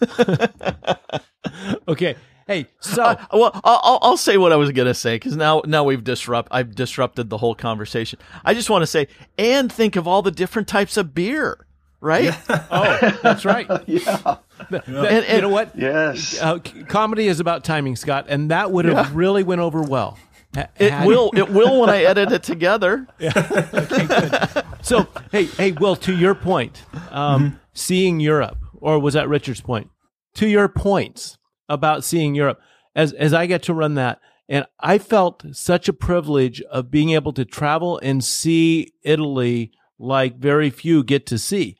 okay. 1.88 2.16
Hey, 2.46 2.66
so 2.80 3.02
uh, 3.02 3.26
well, 3.32 3.60
I'll, 3.62 3.98
I'll 4.02 4.16
say 4.16 4.36
what 4.36 4.52
I 4.52 4.56
was 4.56 4.72
gonna 4.72 4.94
say 4.94 5.14
because 5.14 5.36
now 5.36 5.62
now 5.64 5.84
we've 5.84 6.02
disrupt 6.02 6.48
I've 6.50 6.74
disrupted 6.74 7.30
the 7.30 7.38
whole 7.38 7.54
conversation. 7.54 8.18
I 8.44 8.52
just 8.52 8.68
want 8.68 8.82
to 8.82 8.86
say 8.86 9.06
and 9.38 9.72
think 9.72 9.96
of 9.96 10.08
all 10.08 10.22
the 10.22 10.32
different 10.32 10.66
types 10.66 10.96
of 10.96 11.14
beer 11.14 11.66
right? 12.02 12.24
Yeah. 12.24 12.66
oh, 12.70 13.18
that's 13.22 13.46
right. 13.46 13.66
yeah. 13.86 14.36
And, 14.68 14.84
and, 14.86 15.36
you 15.36 15.40
know 15.40 15.48
what? 15.48 15.78
Yes. 15.78 16.38
Uh, 16.38 16.58
comedy 16.88 17.28
is 17.28 17.40
about 17.40 17.64
timing, 17.64 17.96
Scott, 17.96 18.26
and 18.28 18.50
that 18.50 18.70
would 18.70 18.84
have 18.84 19.08
yeah. 19.08 19.10
really 19.14 19.42
went 19.42 19.62
over 19.62 19.80
well. 19.80 20.18
it 20.78 21.06
will. 21.06 21.30
It 21.34 21.48
will 21.48 21.80
when 21.80 21.88
I 21.88 22.02
edit 22.02 22.30
it 22.30 22.42
together. 22.42 23.06
Yeah. 23.18 23.32
Okay, 23.72 24.06
good. 24.06 24.64
So, 24.82 25.08
hey, 25.30 25.44
hey, 25.44 25.72
Will, 25.72 25.96
to 25.96 26.14
your 26.14 26.34
point, 26.34 26.84
um, 27.10 27.42
mm-hmm. 27.42 27.56
seeing 27.72 28.20
Europe, 28.20 28.58
or 28.74 28.98
was 28.98 29.14
that 29.14 29.30
Richard's 29.30 29.62
point? 29.62 29.88
To 30.34 30.46
your 30.46 30.68
points 30.68 31.38
about 31.70 32.04
seeing 32.04 32.34
Europe, 32.34 32.60
as 32.94 33.14
as 33.14 33.32
I 33.32 33.46
get 33.46 33.62
to 33.62 33.72
run 33.72 33.94
that, 33.94 34.20
and 34.46 34.66
I 34.78 34.98
felt 34.98 35.42
such 35.52 35.88
a 35.88 35.94
privilege 35.94 36.60
of 36.62 36.90
being 36.90 37.10
able 37.10 37.32
to 37.32 37.46
travel 37.46 37.98
and 38.02 38.22
see 38.22 38.92
Italy 39.02 39.72
like 39.98 40.36
very 40.36 40.68
few 40.68 41.02
get 41.02 41.24
to 41.26 41.38
see. 41.38 41.76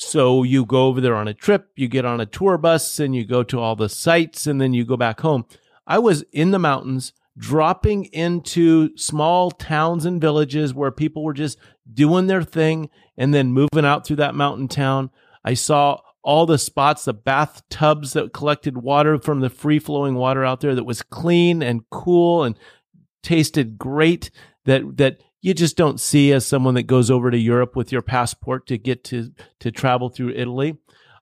So 0.00 0.44
you 0.44 0.64
go 0.64 0.86
over 0.86 1.00
there 1.00 1.14
on 1.14 1.28
a 1.28 1.34
trip, 1.34 1.68
you 1.76 1.86
get 1.86 2.06
on 2.06 2.20
a 2.20 2.26
tour 2.26 2.56
bus, 2.56 2.98
and 2.98 3.14
you 3.14 3.26
go 3.26 3.42
to 3.42 3.60
all 3.60 3.76
the 3.76 3.90
sites, 3.90 4.46
and 4.46 4.58
then 4.58 4.72
you 4.72 4.84
go 4.84 4.96
back 4.96 5.20
home. 5.20 5.44
I 5.86 5.98
was 5.98 6.24
in 6.32 6.52
the 6.52 6.58
mountains, 6.58 7.12
dropping 7.36 8.06
into 8.06 8.96
small 8.96 9.50
towns 9.50 10.06
and 10.06 10.18
villages 10.20 10.72
where 10.72 10.90
people 10.90 11.22
were 11.22 11.34
just 11.34 11.58
doing 11.92 12.28
their 12.28 12.42
thing 12.42 12.88
and 13.18 13.34
then 13.34 13.52
moving 13.52 13.84
out 13.84 14.06
through 14.06 14.16
that 14.16 14.34
mountain 14.34 14.68
town. 14.68 15.10
I 15.44 15.52
saw 15.52 16.00
all 16.22 16.46
the 16.46 16.58
spots, 16.58 17.04
the 17.04 17.12
bathtubs 17.12 18.14
that 18.14 18.32
collected 18.32 18.78
water 18.78 19.18
from 19.18 19.40
the 19.40 19.50
free 19.50 19.78
flowing 19.78 20.14
water 20.14 20.44
out 20.44 20.60
there 20.60 20.74
that 20.74 20.84
was 20.84 21.02
clean 21.02 21.62
and 21.62 21.88
cool 21.90 22.44
and 22.44 22.58
tasted 23.22 23.78
great. 23.78 24.30
That, 24.64 24.96
that 24.96 25.20
you 25.42 25.54
just 25.54 25.76
don't 25.76 26.00
see 26.00 26.32
as 26.32 26.46
someone 26.46 26.74
that 26.74 26.84
goes 26.84 27.10
over 27.10 27.30
to 27.30 27.38
Europe 27.38 27.76
with 27.76 27.92
your 27.92 28.02
passport 28.02 28.66
to 28.66 28.78
get 28.78 29.04
to 29.04 29.32
to 29.60 29.70
travel 29.70 30.08
through 30.08 30.30
Italy. 30.30 30.76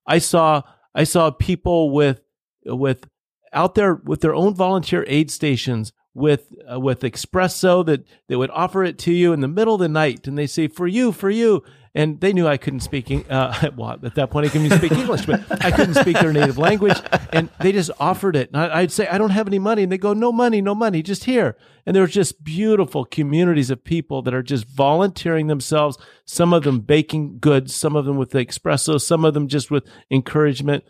I 0.06 0.18
saw 0.18 0.62
I 0.94 1.04
saw 1.04 1.30
people 1.30 1.90
with 1.90 2.20
with 2.64 3.08
out 3.52 3.74
there 3.74 3.94
with 3.94 4.20
their 4.20 4.34
own 4.34 4.54
volunteer 4.54 5.04
aid 5.06 5.30
stations 5.30 5.92
with 6.14 6.52
uh, 6.70 6.80
with 6.80 7.00
espresso 7.00 7.84
that 7.86 8.04
they 8.28 8.36
would 8.36 8.50
offer 8.50 8.82
it 8.84 8.98
to 8.98 9.12
you 9.12 9.32
in 9.32 9.40
the 9.40 9.48
middle 9.48 9.74
of 9.74 9.80
the 9.80 9.88
night 9.88 10.26
and 10.26 10.36
they 10.36 10.46
say 10.46 10.66
for 10.66 10.86
you 10.86 11.12
for 11.12 11.30
you 11.30 11.62
and 11.98 12.20
they 12.20 12.32
knew 12.32 12.46
I 12.46 12.58
couldn't 12.58 12.80
speak. 12.80 13.26
Uh, 13.28 13.70
well, 13.76 13.98
at 14.02 14.14
that 14.14 14.30
point, 14.30 14.46
I 14.46 14.50
couldn't 14.50 14.70
speak 14.78 14.92
English, 14.92 15.26
but 15.26 15.64
I 15.64 15.72
couldn't 15.72 15.94
speak 15.94 16.18
their 16.20 16.32
native 16.32 16.56
language, 16.56 16.96
and 17.32 17.48
they 17.60 17.72
just 17.72 17.90
offered 17.98 18.36
it. 18.36 18.50
And 18.52 18.56
I, 18.56 18.82
would 18.82 18.92
say, 18.92 19.08
"I 19.08 19.18
don't 19.18 19.30
have 19.30 19.48
any 19.48 19.58
money," 19.58 19.82
and 19.82 19.90
they 19.90 19.98
go, 19.98 20.12
"No 20.12 20.30
money, 20.30 20.60
no 20.60 20.76
money, 20.76 21.02
just 21.02 21.24
here." 21.24 21.56
And 21.84 21.96
there 21.96 22.02
were 22.02 22.08
just 22.08 22.44
beautiful 22.44 23.04
communities 23.04 23.70
of 23.70 23.82
people 23.82 24.22
that 24.22 24.34
are 24.34 24.42
just 24.42 24.66
volunteering 24.66 25.46
themselves. 25.48 25.98
Some 26.24 26.52
of 26.52 26.62
them 26.62 26.80
baking 26.80 27.38
goods, 27.40 27.74
some 27.74 27.96
of 27.96 28.04
them 28.04 28.16
with 28.16 28.30
the 28.30 28.44
espresso, 28.44 29.00
some 29.00 29.24
of 29.24 29.34
them 29.34 29.48
just 29.48 29.70
with 29.70 29.84
encouragement. 30.10 30.84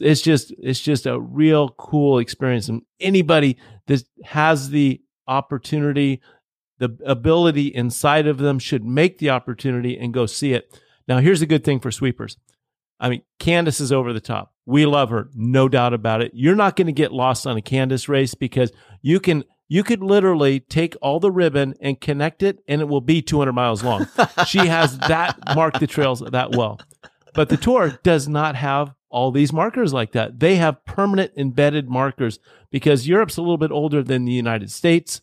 It's 0.00 0.20
just, 0.20 0.52
it's 0.58 0.80
just 0.80 1.06
a 1.06 1.20
real 1.20 1.70
cool 1.70 2.18
experience. 2.18 2.68
And 2.68 2.82
anybody 3.00 3.58
that 3.86 4.02
has 4.24 4.70
the 4.70 5.00
opportunity 5.26 6.20
the 6.78 6.96
ability 7.04 7.74
inside 7.74 8.26
of 8.26 8.38
them 8.38 8.58
should 8.58 8.84
make 8.84 9.18
the 9.18 9.30
opportunity 9.30 9.98
and 9.98 10.14
go 10.14 10.26
see 10.26 10.52
it. 10.52 10.80
Now, 11.06 11.18
here's 11.18 11.42
a 11.42 11.46
good 11.46 11.64
thing 11.64 11.80
for 11.80 11.90
sweepers. 11.90 12.36
I 13.00 13.08
mean, 13.08 13.22
Candice 13.40 13.80
is 13.80 13.92
over 13.92 14.12
the 14.12 14.20
top. 14.20 14.52
We 14.66 14.86
love 14.86 15.10
her, 15.10 15.28
no 15.34 15.68
doubt 15.68 15.94
about 15.94 16.22
it. 16.22 16.32
You're 16.34 16.56
not 16.56 16.76
going 16.76 16.86
to 16.86 16.92
get 16.92 17.12
lost 17.12 17.46
on 17.46 17.56
a 17.56 17.62
Candice 17.62 18.08
race 18.08 18.34
because 18.34 18.72
you 19.02 19.20
can 19.20 19.44
you 19.70 19.84
could 19.84 20.02
literally 20.02 20.60
take 20.60 20.96
all 21.02 21.20
the 21.20 21.30
ribbon 21.30 21.74
and 21.80 22.00
connect 22.00 22.42
it 22.42 22.58
and 22.66 22.80
it 22.80 22.86
will 22.86 23.02
be 23.02 23.20
200 23.20 23.52
miles 23.52 23.84
long. 23.84 24.06
she 24.46 24.66
has 24.66 24.96
that 24.98 25.36
marked 25.54 25.78
the 25.78 25.86
trails 25.86 26.20
that 26.20 26.56
well. 26.56 26.80
But 27.34 27.50
the 27.50 27.58
tour 27.58 27.98
does 28.02 28.28
not 28.28 28.56
have 28.56 28.94
all 29.10 29.30
these 29.30 29.52
markers 29.52 29.92
like 29.92 30.12
that. 30.12 30.40
They 30.40 30.56
have 30.56 30.84
permanent 30.84 31.32
embedded 31.36 31.88
markers 31.88 32.38
because 32.70 33.08
Europe's 33.08 33.36
a 33.36 33.42
little 33.42 33.58
bit 33.58 33.70
older 33.70 34.02
than 34.02 34.24
the 34.24 34.32
United 34.32 34.70
States. 34.70 35.20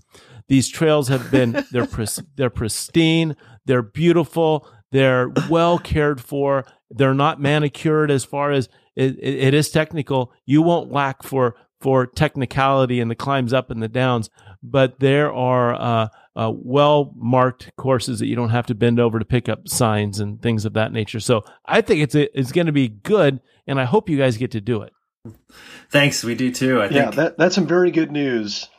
These 0.47 0.69
trails 0.69 1.07
have 1.07 1.31
been 1.31 1.65
they're 1.71 1.87
pris- 1.87 2.23
they're 2.35 2.49
pristine, 2.49 3.35
they're 3.65 3.81
beautiful, 3.81 4.67
they're 4.91 5.31
well 5.49 5.77
cared 5.79 6.21
for. 6.21 6.65
They're 6.89 7.13
not 7.13 7.41
manicured 7.41 8.11
as 8.11 8.23
far 8.23 8.51
as 8.51 8.69
it, 8.95 9.17
it, 9.19 9.35
it 9.47 9.53
is 9.53 9.69
technical. 9.69 10.31
You 10.45 10.61
won't 10.61 10.91
lack 10.91 11.23
for 11.23 11.55
for 11.81 12.07
technicality 12.07 12.99
in 12.99 13.09
the 13.09 13.15
climbs 13.15 13.53
up 13.53 13.69
and 13.69 13.83
the 13.83 13.87
downs, 13.87 14.29
but 14.63 14.99
there 14.99 15.31
are 15.31 15.73
uh, 15.75 16.07
uh, 16.35 16.51
well 16.53 17.13
marked 17.15 17.71
courses 17.77 18.19
that 18.19 18.27
you 18.27 18.35
don't 18.35 18.49
have 18.49 18.65
to 18.67 18.75
bend 18.75 18.99
over 18.99 19.19
to 19.19 19.25
pick 19.25 19.47
up 19.49 19.67
signs 19.67 20.19
and 20.19 20.41
things 20.41 20.65
of 20.65 20.73
that 20.73 20.91
nature. 20.91 21.19
So 21.19 21.43
I 21.65 21.81
think 21.81 22.01
it's 22.01 22.15
a, 22.15 22.37
it's 22.37 22.51
going 22.51 22.67
to 22.67 22.73
be 22.73 22.89
good, 22.89 23.39
and 23.67 23.79
I 23.79 23.85
hope 23.85 24.09
you 24.09 24.17
guys 24.17 24.37
get 24.37 24.51
to 24.51 24.61
do 24.61 24.81
it. 24.81 24.93
Thanks, 25.89 26.23
we 26.23 26.35
do 26.35 26.51
too. 26.51 26.81
I 26.81 26.85
Yeah, 26.85 27.03
think 27.03 27.15
that, 27.15 27.37
that's 27.37 27.55
some 27.55 27.67
very 27.67 27.91
good 27.91 28.11
news. 28.11 28.69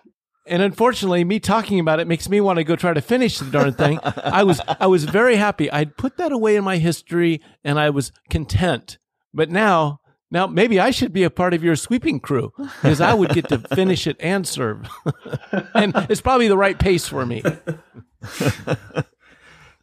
And 0.48 0.62
unfortunately, 0.62 1.24
me 1.24 1.40
talking 1.40 1.80
about 1.80 1.98
it 1.98 2.06
makes 2.06 2.28
me 2.28 2.40
want 2.40 2.58
to 2.58 2.64
go 2.64 2.76
try 2.76 2.94
to 2.94 3.00
finish 3.00 3.38
the 3.40 3.50
darn 3.50 3.72
thing. 3.74 3.98
I 4.04 4.44
was 4.44 4.60
I 4.78 4.86
was 4.86 5.02
very 5.02 5.34
happy. 5.34 5.68
I'd 5.72 5.96
put 5.96 6.18
that 6.18 6.30
away 6.30 6.54
in 6.54 6.62
my 6.62 6.76
history, 6.76 7.42
and 7.64 7.80
I 7.80 7.90
was 7.90 8.12
content. 8.30 8.98
But 9.34 9.50
now, 9.50 9.98
now 10.30 10.46
maybe 10.46 10.80
I 10.80 10.90
should 10.90 11.12
be 11.12 11.22
a 11.22 11.30
part 11.30 11.54
of 11.54 11.62
your 11.62 11.76
sweeping 11.76 12.20
crew 12.20 12.52
because 12.56 13.00
I 13.00 13.14
would 13.14 13.30
get 13.30 13.48
to 13.48 13.58
finish 13.74 14.06
it 14.06 14.16
and 14.20 14.46
serve, 14.46 14.88
and 15.74 15.92
it's 16.08 16.20
probably 16.20 16.48
the 16.48 16.56
right 16.58 16.78
pace 16.78 17.08
for 17.08 17.24
me. 17.24 17.42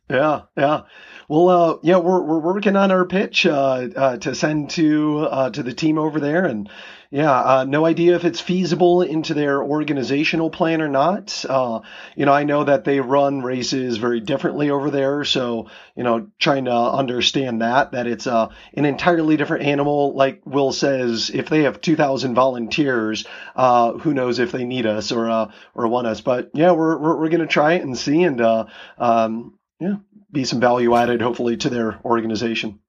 Yeah, 0.09 0.41
yeah. 0.57 0.81
Well, 1.29 1.49
uh, 1.49 1.77
yeah, 1.81 1.97
we're 1.97 2.21
we're 2.21 2.39
working 2.39 2.75
on 2.75 2.91
our 2.91 3.05
pitch 3.05 3.45
uh, 3.45 3.87
uh, 3.95 4.17
to 4.17 4.35
send 4.35 4.69
to 4.71 5.19
uh, 5.21 5.49
to 5.51 5.63
the 5.63 5.73
team 5.73 5.97
over 5.97 6.19
there, 6.19 6.45
and 6.45 6.69
yeah, 7.13 7.31
uh, 7.31 7.63
no 7.63 7.85
idea 7.85 8.15
if 8.15 8.25
it's 8.25 8.41
feasible 8.41 9.03
into 9.03 9.35
their 9.35 9.61
organizational 9.61 10.49
plan 10.49 10.81
or 10.81 10.89
not. 10.89 11.45
Uh, 11.47 11.81
you 12.15 12.25
know, 12.25 12.33
I 12.33 12.43
know 12.43 12.63
that 12.63 12.85
they 12.85 13.01
run 13.01 13.43
races 13.43 13.97
very 13.97 14.19
differently 14.19 14.71
over 14.71 14.89
there, 14.89 15.23
so 15.23 15.69
you 15.95 16.01
know, 16.03 16.29
trying 16.39 16.65
to 16.65 16.71
understand 16.71 17.61
that 17.61 17.91
that 17.91 18.07
it's 18.07 18.25
uh, 18.25 18.49
an 18.73 18.85
entirely 18.85 19.37
different 19.37 19.63
animal. 19.63 20.15
Like 20.15 20.41
Will 20.43 20.71
says, 20.71 21.29
if 21.29 21.49
they 21.49 21.65
have 21.65 21.81
two 21.81 21.95
thousand 21.95 22.33
volunteers, 22.33 23.27
uh, 23.55 23.91
who 23.99 24.15
knows 24.15 24.39
if 24.39 24.51
they 24.51 24.65
need 24.65 24.87
us 24.87 25.11
or 25.11 25.29
uh, 25.29 25.51
or 25.75 25.87
want 25.89 26.07
us? 26.07 26.21
But 26.21 26.49
yeah, 26.55 26.71
we're 26.71 26.97
we're, 26.97 27.19
we're 27.19 27.29
gonna 27.29 27.45
try 27.45 27.73
it 27.73 27.83
and 27.83 27.95
see, 27.95 28.23
and 28.23 28.41
uh, 28.41 28.65
um, 28.97 29.59
yeah, 29.79 29.97
be 30.31 30.45
some 30.45 30.59
value 30.59 30.95
added, 30.95 31.21
hopefully, 31.21 31.57
to 31.57 31.69
their 31.69 31.99
organization. 32.03 32.79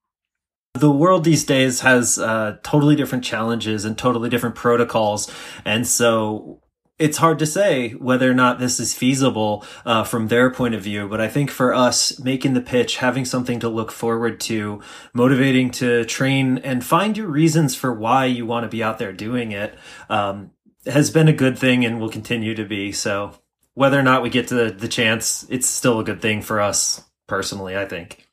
The 0.74 0.90
world 0.90 1.24
these 1.24 1.44
days 1.44 1.80
has 1.80 2.18
uh, 2.18 2.58
totally 2.62 2.96
different 2.96 3.24
challenges 3.24 3.84
and 3.84 3.96
totally 3.96 4.28
different 4.28 4.56
protocols, 4.56 5.30
and 5.64 5.86
so 5.86 6.60
it's 6.98 7.18
hard 7.18 7.38
to 7.40 7.46
say 7.46 7.90
whether 7.90 8.30
or 8.30 8.34
not 8.34 8.58
this 8.58 8.78
is 8.78 8.94
feasible 8.94 9.64
uh, 9.84 10.04
from 10.04 10.28
their 10.28 10.50
point 10.50 10.74
of 10.74 10.82
view. 10.82 11.08
But 11.08 11.20
I 11.20 11.28
think 11.28 11.50
for 11.50 11.74
us, 11.74 12.20
making 12.20 12.54
the 12.54 12.60
pitch, 12.60 12.98
having 12.98 13.24
something 13.24 13.58
to 13.60 13.68
look 13.68 13.90
forward 13.90 14.40
to, 14.42 14.80
motivating 15.12 15.70
to 15.72 16.04
train 16.04 16.58
and 16.58 16.84
find 16.84 17.16
your 17.16 17.26
reasons 17.28 17.74
for 17.74 17.92
why 17.92 18.26
you 18.26 18.46
want 18.46 18.64
to 18.64 18.68
be 18.68 18.82
out 18.82 18.98
there 18.98 19.12
doing 19.12 19.50
it, 19.50 19.76
um, 20.08 20.52
has 20.86 21.10
been 21.10 21.28
a 21.28 21.32
good 21.32 21.58
thing 21.58 21.84
and 21.84 22.00
will 22.00 22.10
continue 22.10 22.54
to 22.54 22.64
be. 22.64 22.92
So 22.92 23.40
whether 23.74 23.98
or 23.98 24.02
not 24.02 24.22
we 24.22 24.30
get 24.30 24.48
to 24.48 24.54
the, 24.54 24.70
the 24.70 24.88
chance, 24.88 25.46
it's 25.48 25.68
still 25.68 25.98
a 25.98 26.04
good 26.04 26.22
thing 26.22 26.42
for 26.42 26.60
us 26.60 27.02
personally, 27.26 27.76
I 27.76 27.86
think. 27.86 28.23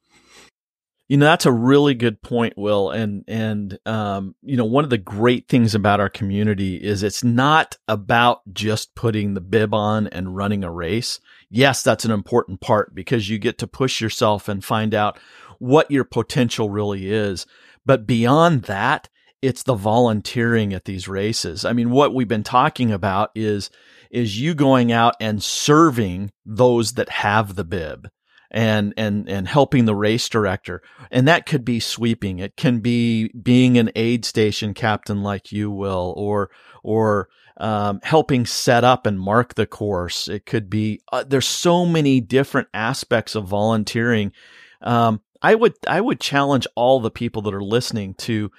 You 1.12 1.18
know, 1.18 1.26
that's 1.26 1.46
a 1.46 1.52
really 1.52 1.94
good 1.94 2.22
point, 2.22 2.54
Will. 2.56 2.90
And, 2.90 3.26
and, 3.28 3.78
um, 3.86 4.34
you 4.44 4.56
know, 4.56 4.64
one 4.64 4.86
of 4.86 4.90
the 4.90 4.98
great 4.98 5.50
things 5.50 5.76
about 5.76 6.00
our 6.00 6.08
community 6.08 6.78
is 6.78 7.04
it's 7.04 7.22
not 7.22 7.78
about 7.90 8.42
just 8.54 8.96
putting 8.96 9.34
the 9.34 9.42
bib 9.42 9.74
on 9.74 10.08
and 10.08 10.38
running 10.38 10.64
a 10.64 10.72
race. 10.72 11.20
Yes, 11.50 11.84
that's 11.84 12.06
an 12.06 12.12
important 12.12 12.62
part 12.62 12.96
because 12.96 13.30
you 13.30 13.40
get 13.40 13.58
to 13.58 13.68
push 13.68 14.00
yourself 14.00 14.48
and 14.48 14.64
find 14.64 14.96
out 14.96 15.20
what 15.60 15.92
your 15.92 16.06
potential 16.06 16.70
really 16.70 17.12
is. 17.12 17.46
But 17.86 18.08
beyond 18.08 18.62
that, 18.64 19.10
it's 19.42 19.64
the 19.64 19.76
volunteering 19.76 20.74
at 20.74 20.86
these 20.86 21.10
races. 21.10 21.66
I 21.66 21.74
mean, 21.74 21.90
what 21.90 22.14
we've 22.14 22.26
been 22.26 22.42
talking 22.42 22.90
about 22.90 23.32
is, 23.36 23.70
is 24.12 24.40
you 24.40 24.54
going 24.54 24.94
out 24.94 25.16
and 25.20 25.44
serving 25.44 26.32
those 26.46 26.94
that 26.94 27.10
have 27.10 27.56
the 27.56 27.66
bib 27.66 28.08
and 28.52 28.94
and 28.98 29.28
and 29.28 29.48
helping 29.48 29.86
the 29.86 29.96
race 29.96 30.28
director. 30.30 30.82
And 31.10 31.28
that 31.28 31.46
could 31.46 31.66
be 31.66 31.80
sweeping. 31.80 32.40
It 32.40 32.56
can 32.58 32.80
be 32.80 33.30
being 33.30 33.78
an 33.78 33.90
aid 33.96 34.26
station 34.26 34.74
captain 34.74 35.24
like 35.24 35.52
you 35.52 35.72
will 35.72 36.14
or 36.18 36.52
or 36.84 37.30
um, 37.58 38.00
helping 38.04 38.46
set 38.46 38.84
up 38.84 39.06
and 39.06 39.20
mark 39.20 39.56
the 39.56 39.66
course. 39.66 40.28
It 40.28 40.46
could 40.46 40.70
be 40.70 41.02
uh, 41.12 41.24
there's 41.24 41.48
so 41.48 41.86
many 41.86 42.20
different 42.20 42.68
aspects 42.74 43.36
of 43.36 43.46
volunteering. 43.46 44.34
Um, 44.82 45.22
i 45.44 45.56
would 45.56 45.74
i 45.88 46.00
would 46.00 46.20
challenge 46.20 46.68
all 46.76 47.00
the 47.00 47.12
people 47.12 47.42
that 47.42 47.54
are 47.54 47.64
listening 47.64 48.14
to 48.14 48.52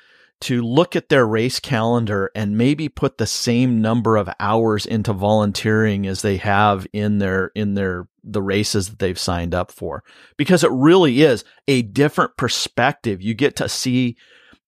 to 0.43 0.63
look 0.63 0.97
at 0.97 1.09
their 1.09 1.27
race 1.27 1.61
calendar 1.61 2.31
and 2.35 2.59
maybe 2.59 2.89
put 2.89 3.19
the 3.19 3.27
same 3.27 3.81
number 3.81 4.17
of 4.17 4.29
hours 4.41 4.87
into 4.87 5.13
volunteering 5.13 6.07
as 6.07 6.23
they 6.23 6.37
have 6.37 6.87
in 6.93 7.19
their 7.19 7.53
in 7.55 7.75
their 7.75 8.09
the 8.25 8.43
races 8.43 8.89
that 8.89 8.99
they've 8.99 9.19
signed 9.19 9.55
up 9.55 9.71
for. 9.71 10.03
Because 10.37 10.65
it 10.65 10.71
really 10.73 11.23
is 11.23 11.45
a 11.69 11.83
different 11.83 12.37
perspective. 12.37 13.23
You 13.23 13.35
get 13.35 13.57
to 13.57 13.69
see 13.69 14.17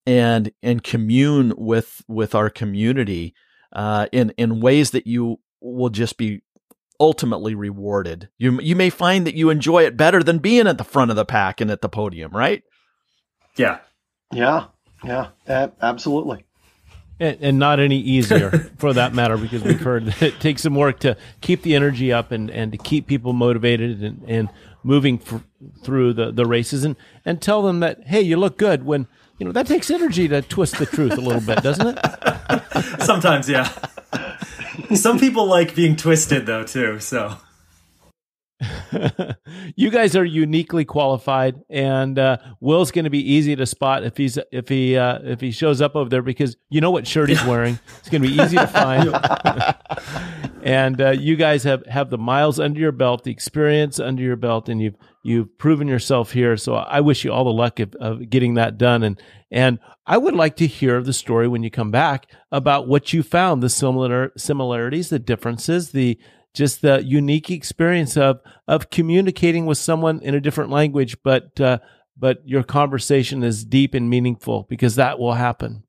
and 0.05 0.51
and 0.63 0.83
commune 0.83 1.53
with 1.57 2.01
with 2.07 2.35
our 2.35 2.49
community 2.49 3.33
uh, 3.73 4.07
in 4.11 4.31
in 4.37 4.61
ways 4.61 4.91
that 4.91 5.07
you 5.07 5.39
will 5.61 5.89
just 5.89 6.17
be 6.17 6.41
ultimately 7.01 7.53
rewarded. 7.53 8.29
You 8.37 8.61
you 8.61 8.77
may 8.77 8.89
find 8.89 9.27
that 9.27 9.35
you 9.35 9.49
enjoy 9.49 9.83
it 9.83 9.97
better 9.97 10.23
than 10.23 10.39
being 10.39 10.67
at 10.67 10.77
the 10.77 10.83
front 10.85 11.11
of 11.11 11.17
the 11.17 11.25
pack 11.25 11.59
and 11.59 11.69
at 11.69 11.81
the 11.81 11.89
podium 11.89 12.31
right? 12.31 12.63
Yeah. 13.57 13.79
Yeah, 14.33 14.67
yeah, 15.05 15.27
a- 15.47 15.71
absolutely. 15.81 16.45
And, 17.19 17.37
and 17.39 17.59
not 17.59 17.79
any 17.79 17.97
easier 17.99 18.51
for 18.77 18.91
that 18.93 19.13
matter, 19.13 19.37
because 19.37 19.63
we've 19.63 19.79
heard 19.79 20.05
that 20.05 20.21
it 20.21 20.39
takes 20.41 20.63
some 20.63 20.75
work 20.75 20.99
to 20.99 21.15
keep 21.41 21.61
the 21.61 21.73
energy 21.75 22.11
up 22.11 22.31
and, 22.31 22.51
and 22.51 22.71
to 22.73 22.77
keep 22.77 23.07
people 23.07 23.31
motivated 23.31 24.03
and, 24.03 24.23
and 24.27 24.49
moving 24.83 25.21
f- 25.25 25.43
through 25.81 26.13
the, 26.13 26.31
the 26.31 26.45
races 26.45 26.83
and, 26.83 26.95
and 27.23 27.41
tell 27.41 27.61
them 27.61 27.79
that, 27.79 28.03
hey, 28.07 28.21
you 28.21 28.35
look 28.35 28.57
good 28.57 28.83
when, 28.85 29.07
you 29.39 29.45
know, 29.45 29.51
that 29.53 29.65
takes 29.65 29.89
energy 29.89 30.27
to 30.27 30.41
twist 30.41 30.77
the 30.77 30.85
truth 30.85 31.13
a 31.13 31.21
little 31.21 31.41
bit, 31.41 31.63
doesn't 31.63 31.97
it? 31.97 33.01
Sometimes, 33.01 33.47
yeah. 33.49 33.71
Some 34.93 35.17
people 35.17 35.45
like 35.45 35.73
being 35.73 35.95
twisted 35.95 36.45
though 36.45 36.63
too. 36.65 36.99
So 36.99 37.37
you 39.75 39.89
guys 39.89 40.15
are 40.15 40.25
uniquely 40.25 40.85
qualified, 40.85 41.61
and 41.69 42.17
uh, 42.17 42.37
Will's 42.59 42.91
going 42.91 43.05
to 43.05 43.09
be 43.09 43.33
easy 43.33 43.55
to 43.55 43.65
spot 43.65 44.03
if 44.03 44.17
he's 44.17 44.37
if 44.51 44.69
he 44.69 44.97
uh, 44.97 45.19
if 45.23 45.41
he 45.41 45.51
shows 45.51 45.81
up 45.81 45.95
over 45.95 46.09
there 46.09 46.21
because 46.21 46.57
you 46.69 46.81
know 46.81 46.91
what 46.91 47.07
shirt 47.07 47.29
he's 47.29 47.43
wearing. 47.43 47.79
It's 47.99 48.09
going 48.09 48.21
to 48.21 48.27
be 48.27 48.33
easy 48.35 48.57
to 48.57 48.67
find. 48.67 49.09
and 50.63 50.99
uh, 50.99 51.11
you 51.11 51.35
guys 51.35 51.63
have 51.63 51.85
have 51.85 52.09
the 52.09 52.17
miles 52.17 52.59
under 52.59 52.79
your 52.79 52.91
belt, 52.91 53.23
the 53.23 53.31
experience 53.31 53.99
under 53.99 54.23
your 54.23 54.35
belt, 54.35 54.69
and 54.69 54.81
you've 54.81 54.95
you've 55.23 55.57
proven 55.57 55.87
yourself 55.87 56.31
here. 56.31 56.57
So 56.57 56.75
I 56.75 57.01
wish 57.01 57.23
you 57.23 57.31
all 57.31 57.43
the 57.43 57.51
luck 57.51 57.79
of, 57.79 57.95
of 57.95 58.29
getting 58.29 58.55
that 58.55 58.77
done. 58.77 59.03
And 59.03 59.21
and 59.51 59.79
I 60.05 60.17
would 60.17 60.35
like 60.35 60.55
to 60.57 60.67
hear 60.67 61.01
the 61.01 61.13
story 61.13 61.47
when 61.47 61.63
you 61.63 61.71
come 61.71 61.91
back 61.91 62.27
about 62.51 62.87
what 62.87 63.13
you 63.13 63.23
found, 63.23 63.63
the 63.63 63.69
similar 63.69 64.31
similarities, 64.37 65.09
the 65.09 65.19
differences, 65.19 65.91
the 65.91 66.19
just 66.55 66.81
the 66.81 67.03
unique 67.03 67.51
experience 67.51 68.17
of 68.17 68.39
of 68.67 68.89
communicating 68.89 69.65
with 69.65 69.77
someone 69.77 70.19
in 70.21 70.33
a 70.33 70.41
different 70.41 70.71
language, 70.71 71.17
but 71.21 71.59
uh, 71.61 71.79
but 72.17 72.41
your 72.47 72.63
conversation 72.63 73.43
is 73.43 73.63
deep 73.63 73.93
and 73.93 74.09
meaningful 74.09 74.65
because 74.69 74.95
that 74.95 75.19
will 75.19 75.33
happen. 75.33 75.83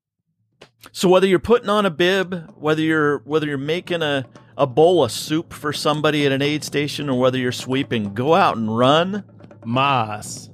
So 0.93 1.09
whether 1.09 1.27
you're 1.27 1.39
putting 1.39 1.69
on 1.69 1.87
a 1.87 1.91
bib, 1.91 2.53
whether 2.57 2.83
you're 2.83 3.19
whether 3.19 3.47
you're 3.47 3.59
making 3.59 4.03
a, 4.03 4.27
a 4.57 4.67
bowl 4.67 5.05
of 5.05 5.13
soup 5.13 5.53
for 5.53 5.73
somebody 5.73 6.27
at 6.27 6.33
an 6.33 6.43
aid 6.43 6.65
station, 6.65 7.09
or 7.09 7.19
whether 7.19 7.39
you're 7.39 7.53
sweeping, 7.53 8.15
go 8.15 8.35
out 8.35 8.57
and 8.57 8.77
run. 8.77 9.25
Mas. 9.65 10.51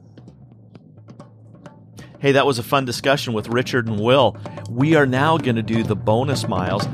Hey, 2.18 2.32
that 2.32 2.46
was 2.46 2.58
a 2.58 2.62
fun 2.62 2.84
discussion 2.84 3.32
with 3.32 3.48
Richard 3.48 3.88
and 3.88 3.98
Will. 3.98 4.36
We 4.70 4.94
are 4.94 5.06
now 5.06 5.38
going 5.38 5.56
to 5.56 5.62
do 5.62 5.82
the 5.82 5.96
bonus 5.96 6.46
miles. 6.46 6.86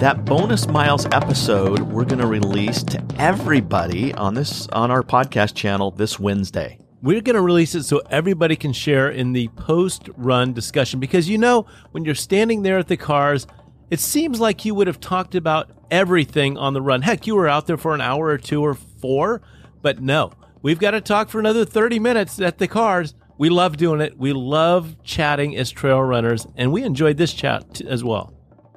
That 0.00 0.26
bonus 0.26 0.68
miles 0.68 1.06
episode 1.06 1.80
we're 1.80 2.04
going 2.04 2.18
to 2.18 2.26
release 2.26 2.82
to 2.82 3.02
everybody 3.16 4.12
on 4.12 4.34
this 4.34 4.68
on 4.68 4.90
our 4.90 5.02
podcast 5.02 5.54
channel 5.54 5.90
this 5.90 6.20
Wednesday. 6.20 6.78
We're 7.00 7.22
going 7.22 7.34
to 7.34 7.40
release 7.40 7.74
it 7.74 7.84
so 7.84 8.02
everybody 8.10 8.56
can 8.56 8.74
share 8.74 9.08
in 9.08 9.32
the 9.32 9.48
post 9.56 10.10
run 10.18 10.52
discussion 10.52 11.00
because 11.00 11.30
you 11.30 11.38
know, 11.38 11.64
when 11.92 12.04
you're 12.04 12.14
standing 12.14 12.60
there 12.60 12.76
at 12.76 12.88
the 12.88 12.98
cars, 12.98 13.46
it 13.90 13.98
seems 13.98 14.38
like 14.38 14.66
you 14.66 14.74
would 14.74 14.86
have 14.86 15.00
talked 15.00 15.34
about 15.34 15.70
everything 15.90 16.58
on 16.58 16.74
the 16.74 16.82
run. 16.82 17.00
Heck, 17.00 17.26
you 17.26 17.34
were 17.34 17.48
out 17.48 17.66
there 17.66 17.78
for 17.78 17.94
an 17.94 18.02
hour 18.02 18.26
or 18.26 18.36
two 18.36 18.60
or 18.62 18.74
four, 18.74 19.40
but 19.80 20.02
no, 20.02 20.30
we've 20.60 20.78
got 20.78 20.90
to 20.90 21.00
talk 21.00 21.30
for 21.30 21.40
another 21.40 21.64
30 21.64 22.00
minutes 22.00 22.38
at 22.38 22.58
the 22.58 22.68
cars. 22.68 23.14
We 23.38 23.48
love 23.48 23.78
doing 23.78 24.02
it. 24.02 24.18
We 24.18 24.34
love 24.34 25.02
chatting 25.02 25.56
as 25.56 25.70
trail 25.70 26.02
runners, 26.02 26.46
and 26.54 26.70
we 26.70 26.82
enjoyed 26.82 27.16
this 27.16 27.32
chat 27.32 27.80
as 27.80 28.04
well. 28.04 28.35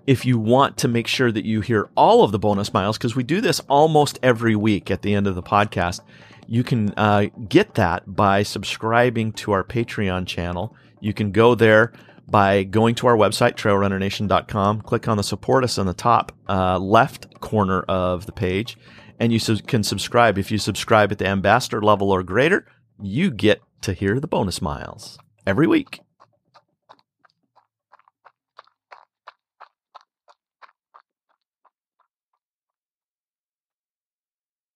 If 0.09 0.25
you 0.25 0.39
want 0.39 0.75
to 0.75 0.87
make 0.87 1.05
sure 1.05 1.31
that 1.31 1.45
you 1.45 1.61
hear 1.61 1.87
all 1.95 2.23
of 2.23 2.31
the 2.31 2.39
bonus 2.39 2.73
miles, 2.73 2.97
because 2.97 3.15
we 3.15 3.21
do 3.21 3.41
this 3.41 3.59
almost 3.69 4.17
every 4.23 4.55
week 4.55 4.89
at 4.89 5.03
the 5.03 5.13
end 5.13 5.27
of 5.27 5.35
the 5.35 5.43
podcast, 5.43 6.01
you 6.47 6.63
can 6.63 6.91
uh, 6.97 7.27
get 7.47 7.75
that 7.75 8.15
by 8.15 8.41
subscribing 8.41 9.31
to 9.33 9.51
our 9.51 9.63
Patreon 9.63 10.25
channel. 10.25 10.75
You 10.99 11.13
can 11.13 11.31
go 11.31 11.53
there 11.53 11.93
by 12.27 12.63
going 12.63 12.95
to 12.95 13.05
our 13.05 13.15
website, 13.15 13.53
trailrunnernation.com, 13.53 14.81
click 14.81 15.07
on 15.07 15.17
the 15.17 15.23
support 15.23 15.63
us 15.63 15.77
on 15.77 15.85
the 15.85 15.93
top 15.93 16.31
uh, 16.49 16.79
left 16.79 17.39
corner 17.39 17.81
of 17.81 18.25
the 18.25 18.31
page, 18.31 18.79
and 19.19 19.31
you 19.31 19.37
su- 19.37 19.57
can 19.57 19.83
subscribe. 19.83 20.39
If 20.39 20.49
you 20.49 20.57
subscribe 20.57 21.11
at 21.11 21.19
the 21.19 21.27
ambassador 21.27 21.83
level 21.83 22.09
or 22.09 22.23
greater, 22.23 22.65
you 22.99 23.29
get 23.29 23.61
to 23.83 23.93
hear 23.93 24.19
the 24.19 24.27
bonus 24.27 24.59
miles 24.59 25.19
every 25.45 25.67
week. 25.67 26.01